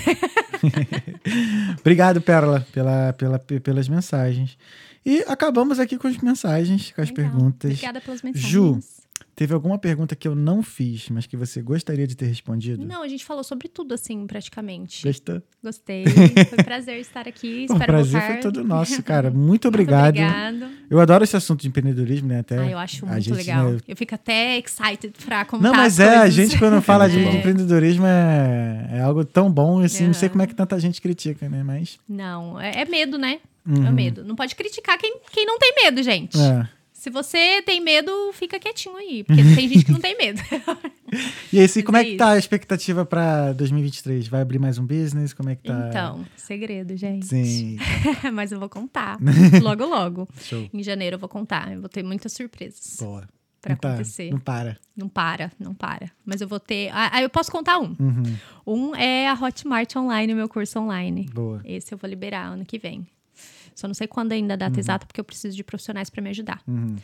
Obrigado, 1.81 2.21
Pérola, 2.21 2.67
pela, 2.73 3.13
pela, 3.13 3.39
pelas 3.39 3.89
mensagens. 3.89 4.57
E 5.05 5.25
acabamos 5.27 5.81
aqui 5.81 5.99
com 5.99 6.07
as 6.09 6.17
mensagens, 6.19 6.93
com 6.93 7.01
as 7.01 7.11
Legal. 7.11 7.25
perguntas. 7.31 7.71
Obrigada 7.73 8.01
pelas 8.01 8.23
mensagens. 8.23 8.51
Ju, 8.51 8.79
Teve 9.43 9.55
alguma 9.55 9.77
pergunta 9.77 10.15
que 10.15 10.29
eu 10.29 10.37
não 10.37 10.63
fiz, 10.63 11.09
mas 11.09 11.27
que 11.27 11.37
você 11.37 11.61
gostaria 11.61 12.07
de 12.07 12.15
ter 12.15 12.27
respondido? 12.27 12.87
Não, 12.87 13.03
a 13.03 13.09
gente 13.09 13.25
falou 13.25 13.43
sobre 13.43 13.67
tudo, 13.67 13.93
assim, 13.93 14.25
praticamente. 14.25 15.05
Gostou? 15.05 15.43
Gostei. 15.61 16.05
Foi 16.07 16.59
um 16.61 16.65
prazer 16.65 17.01
estar 17.01 17.27
aqui. 17.27 17.67
O 17.69 17.73
Espero 17.73 17.85
prazer 17.93 18.21
voltar. 18.21 18.27
foi 18.35 18.41
todo 18.41 18.63
nosso, 18.65 19.03
cara. 19.03 19.31
Muito 19.35 19.67
obrigado. 19.67 20.15
Muito 20.17 20.33
obrigado. 20.33 20.73
Eu 20.89 21.01
adoro 21.01 21.25
esse 21.25 21.37
assunto 21.37 21.63
de 21.63 21.67
empreendedorismo, 21.69 22.29
né? 22.29 22.39
Até 22.39 22.57
Ah, 22.57 22.71
eu 22.71 22.79
acho 22.79 23.05
muito 23.05 23.21
gente, 23.21 23.35
legal. 23.35 23.73
né, 23.73 23.79
Eu 23.89 23.97
fico 23.97 24.15
até 24.15 24.59
excited 24.61 25.13
pra 25.25 25.45
contar 25.45 25.65
Não, 25.65 25.75
mas 25.75 25.99
as 25.99 26.07
é, 26.07 26.17
a 26.19 26.29
gente 26.31 26.57
quando 26.57 26.81
fala 26.81 27.09
de 27.09 27.19
É. 27.19 27.35
empreendedorismo 27.37 28.07
é, 28.07 28.91
é 28.93 29.01
algo 29.01 29.25
tão 29.25 29.51
bom, 29.51 29.81
assim, 29.81 30.07
não 30.07 30.15
sei 30.15 30.29
como 30.29 30.43
é 30.43 30.47
que 30.47 30.55
tanta 30.55 30.79
gente 30.79 31.01
critica, 31.03 31.49
né? 31.49 31.65
Mas. 31.65 31.99
Não, 32.09 32.61
é, 32.61 32.83
é 32.83 32.85
medo, 32.85 33.19
né? 33.19 33.41
É 33.67 33.71
Uhum. 33.71 33.89
o 33.89 33.93
medo. 33.93 34.25
Não 34.25 34.37
pode 34.37 34.55
criticar 34.55 34.97
quem, 34.99 35.17
quem 35.33 35.45
não 35.47 35.59
tem 35.59 35.73
medo, 35.85 36.01
gente. 36.01 36.39
É. 36.39 36.69
Se 37.03 37.11
você 37.11 37.61
tem 37.63 37.81
medo, 37.81 38.13
fica 38.33 38.61
quietinho 38.61 38.95
aí. 38.95 39.25
Porque 39.25 39.43
tem 39.57 39.69
gente 39.69 39.85
que 39.85 39.91
não 39.91 39.99
tem 39.99 40.17
medo. 40.17 40.41
E 41.53 41.59
aí, 41.59 41.67
assim, 41.67 41.83
como 41.83 41.99
é 41.99 42.01
Mas 42.01 42.09
que 42.09 42.15
é 42.15 42.17
tá 42.17 42.31
a 42.31 42.39
expectativa 42.39 43.05
pra 43.05 43.53
2023? 43.53 44.29
Vai 44.29 44.41
abrir 44.41 44.59
mais 44.59 44.79
um 44.79 44.87
business? 44.87 45.35
Como 45.35 45.51
é 45.51 45.57
que 45.57 45.65
tá? 45.65 45.89
Então, 45.91 46.25
segredo, 46.37 46.97
gente. 46.97 47.27
Sim. 47.27 47.77
Mas 48.33 48.51
eu 48.51 48.59
vou 48.59 48.69
contar. 48.71 49.19
Logo, 49.61 49.85
logo. 49.85 50.27
Show. 50.41 50.71
Em 50.73 50.83
janeiro 50.83 51.17
eu 51.17 51.19
vou 51.19 51.29
contar. 51.29 51.71
Eu 51.71 51.81
vou 51.81 51.89
ter 51.91 52.03
muitas 52.03 52.33
surpresas. 52.33 52.97
Boa. 52.99 53.29
Pra 53.61 53.73
não 53.73 53.77
tá- 53.77 53.89
acontecer. 53.93 54.31
não 54.31 54.39
para. 54.39 54.79
Não 54.97 55.09
para, 55.09 55.53
não 55.61 55.75
para. 55.75 56.11
Mas 56.25 56.41
eu 56.41 56.49
vou 56.49 56.59
ter. 56.59 56.89
Ah, 56.95 57.11
ah, 57.13 57.21
eu 57.21 57.29
posso 57.29 57.53
contar 57.53 57.79
um. 57.79 57.95
Uhum. 58.01 58.37
Um 58.67 58.95
é 58.97 59.29
a 59.29 59.35
Hotmart 59.35 59.95
Online, 59.97 60.33
o 60.33 60.37
meu 60.37 60.49
curso 60.49 60.81
online. 60.81 61.29
Boa. 61.35 61.61
Esse 61.63 61.93
eu 61.93 61.99
vou 61.99 62.09
liberar 62.09 62.47
ano 62.47 62.65
que 62.65 62.79
vem. 62.79 63.07
Só 63.75 63.87
não 63.87 63.95
sei 63.95 64.07
quando 64.07 64.33
ainda 64.33 64.55
a 64.55 64.57
data 64.57 64.79
exata, 64.79 65.07
porque 65.07 65.21
eu 65.21 65.25
preciso 65.25 65.57
de 65.57 65.65
profissionais 65.65 66.09
para 66.11 66.23
me 66.23 66.31
ajudar. 66.31 66.61
Uhum. 66.67 66.97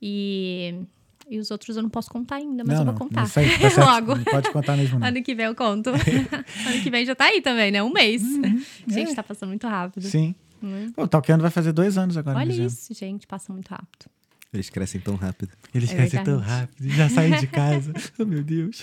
E, 0.00 0.74
e 1.28 1.38
os 1.38 1.50
outros 1.50 1.76
eu 1.76 1.82
não 1.82 1.90
posso 1.90 2.10
contar 2.10 2.36
ainda, 2.36 2.62
mas 2.64 2.74
não, 2.74 2.80
eu 2.80 2.84
vou 2.84 2.92
não. 2.94 2.98
contar. 2.98 3.24
Isso 3.24 3.38
aí, 3.40 3.48
tá. 3.58 3.84
Logo. 3.94 4.14
Não 4.16 4.24
pode 4.24 4.50
contar 4.52 4.76
mesmo, 4.76 4.98
não. 4.98 5.06
Ano 5.06 5.22
que 5.22 5.34
vem 5.34 5.46
eu 5.46 5.54
conto. 5.54 5.90
ano 5.90 6.82
que 6.82 6.90
vem 6.90 7.04
já 7.04 7.14
tá 7.14 7.24
aí 7.26 7.40
também, 7.40 7.70
né? 7.70 7.82
Um 7.82 7.92
mês. 7.92 8.22
Gente, 8.86 9.10
É. 9.12 9.14
tá 9.14 9.22
passando 9.22 9.48
muito 9.50 9.66
rápido. 9.66 10.04
Sim. 10.06 10.34
Hum. 10.62 10.90
Pô, 10.94 11.04
o 11.04 11.08
Talkando 11.08 11.42
vai 11.42 11.50
fazer 11.50 11.72
dois 11.72 11.96
anos 11.96 12.16
agora, 12.16 12.36
Olha 12.38 12.52
isso, 12.52 12.92
gente, 12.92 13.28
passa 13.28 13.52
muito 13.52 13.68
rápido. 13.68 14.06
Eles 14.52 14.68
crescem 14.70 15.00
tão 15.00 15.14
rápido. 15.14 15.50
Eles 15.72 15.90
É 15.90 15.94
crescem 15.94 16.24
tão 16.24 16.38
verdade. 16.38 16.60
rápido, 16.62 16.88
já 16.88 17.08
saem 17.10 17.36
de 17.38 17.46
casa. 17.46 17.92
oh, 18.18 18.24
meu 18.24 18.42
Deus. 18.42 18.82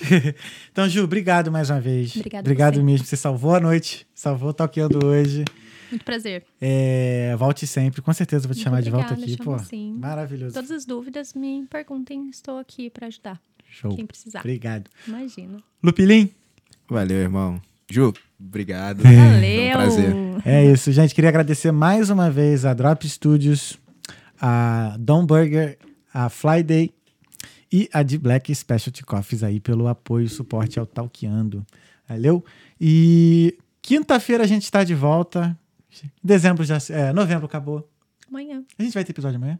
então, 0.72 0.88
Ju, 0.88 1.04
obrigado 1.04 1.52
mais 1.52 1.70
uma 1.70 1.82
vez. 1.82 2.16
Obrigada 2.16 2.40
a 2.40 2.48
obrigado 2.48 2.76
você. 2.76 2.84
mesmo. 2.84 3.06
Você 3.06 3.18
salvou 3.18 3.56
a 3.56 3.60
noite, 3.60 4.08
salvou 4.14 4.50
o 4.52 4.54
Talkando 4.54 5.06
hoje. 5.06 5.44
Muito 5.91 6.03
prazer. 6.06 6.44
É, 6.60 7.36
volte 7.38 7.66
sempre, 7.68 8.02
com 8.02 8.14
certeza 8.14 8.48
vou 8.48 8.56
te 8.56 8.62
chamar 8.62 8.82
de 8.82 8.90
volta 8.90 9.14
obrigada, 9.14 9.34
aqui. 9.34 9.44
chamo 9.44 9.57
Pô, 9.57 9.64
sim. 9.64 9.94
maravilhoso. 9.99 10.53
Todas 10.53 10.72
as 10.72 10.86
dúvidas, 10.86 11.34
me 11.34 11.66
perguntem. 11.70 12.30
Estou 12.30 12.57
aqui 12.57 12.90
para 12.90 13.07
ajudar. 13.07 13.41
Show. 13.70 13.95
Quem 13.95 14.06
precisar. 14.06 14.40
Obrigado. 14.40 14.90
Imagina. 15.07 15.57
Lupilim? 15.84 16.30
Valeu, 16.90 17.18
irmão. 17.18 17.62
Ju, 17.90 18.14
obrigado. 18.40 19.06
É. 19.06 19.34
Valeu! 19.34 19.70
um 19.70 19.72
prazer. 19.72 20.16
É 20.45 20.66
isso, 20.72 20.91
gente. 20.91 21.14
Queria 21.14 21.30
agradecer 21.30 21.72
mais 21.72 22.10
uma 22.10 22.30
vez 22.30 22.66
a 22.66 22.74
Drop 22.74 23.07
Studios, 23.07 23.78
a 24.40 24.95
Dom 24.99 25.26
Burger, 25.26 25.78
a 26.14 26.30
Flyday 26.30 26.94
e 27.72 27.90
a 27.91 28.02
de 28.03 28.18
Black 28.18 28.53
Specialty 28.53 29.03
Coffees 29.03 29.44
aí 29.44 29.60
pelo 29.60 29.88
apoio 29.88 30.26
e 30.26 30.30
suporte 30.30 30.80
ao 30.80 30.86
Talkeando. 30.86 31.66
Valeu? 32.07 32.44
E 32.80 33.57
quinta-feira 33.82 34.44
a 34.44 34.48
gente 34.48 34.64
está 34.64 34.84
de 34.84 34.95
volta. 34.95 35.57
Dezembro 36.24 36.64
já. 36.64 36.78
É, 36.90 37.14
novembro 37.14 37.46
acabou. 37.46 37.90
Amanhã. 38.28 38.64
A 38.78 38.84
gente 38.84 38.94
vai 38.94 39.04
ter 39.04 39.12
episódio 39.12 39.38
amanhã? 39.38 39.60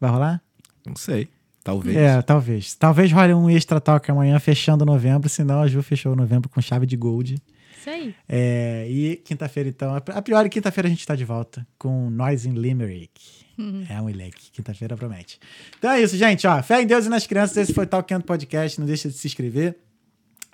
Vai 0.00 0.10
rolar? 0.10 0.42
Não 0.86 0.96
sei. 0.96 1.28
Talvez. 1.64 1.96
É, 1.96 2.22
talvez. 2.22 2.74
Talvez 2.74 3.10
role 3.10 3.34
um 3.34 3.50
extra 3.50 3.80
talk 3.80 4.08
amanhã, 4.10 4.38
fechando 4.38 4.84
novembro, 4.84 5.28
senão 5.28 5.62
a 5.62 5.66
Ju 5.66 5.82
fechou 5.82 6.14
novembro 6.14 6.48
com 6.48 6.60
chave 6.60 6.86
de 6.86 6.96
gold. 6.96 7.42
Isso 7.78 7.90
aí. 7.90 8.14
É, 8.28 8.86
e 8.88 9.16
quinta-feira, 9.16 9.68
então, 9.68 9.94
a 9.94 9.96
a 9.96 10.22
priori, 10.22 10.48
quinta-feira 10.48 10.86
a 10.86 10.90
gente 10.90 11.00
está 11.00 11.16
de 11.16 11.24
volta 11.24 11.66
com 11.78 12.08
Noise 12.10 12.48
in 12.48 12.54
Limerick. 12.54 13.46
É 13.88 14.00
um 14.00 14.04
moleque. 14.04 14.50
Quinta-feira 14.52 14.96
promete. 14.96 15.40
Então 15.78 15.90
é 15.90 16.02
isso, 16.02 16.16
gente. 16.16 16.46
Ó, 16.46 16.62
fé 16.62 16.82
em 16.82 16.86
Deus 16.86 17.06
e 17.06 17.08
nas 17.08 17.26
crianças. 17.26 17.56
Esse 17.56 17.72
foi 17.72 17.84
o 17.84 17.86
Talkando 17.86 18.24
Podcast. 18.24 18.78
Não 18.78 18.86
deixa 18.86 19.08
de 19.08 19.14
se 19.14 19.26
inscrever 19.26 19.78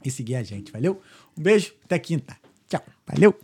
e 0.05 0.11
seguir 0.11 0.37
a 0.37 0.43
gente. 0.43 0.71
Valeu? 0.71 1.01
Um 1.37 1.43
beijo. 1.43 1.75
Até 1.85 1.99
quinta. 1.99 2.37
Tchau. 2.69 2.83
Valeu. 3.07 3.37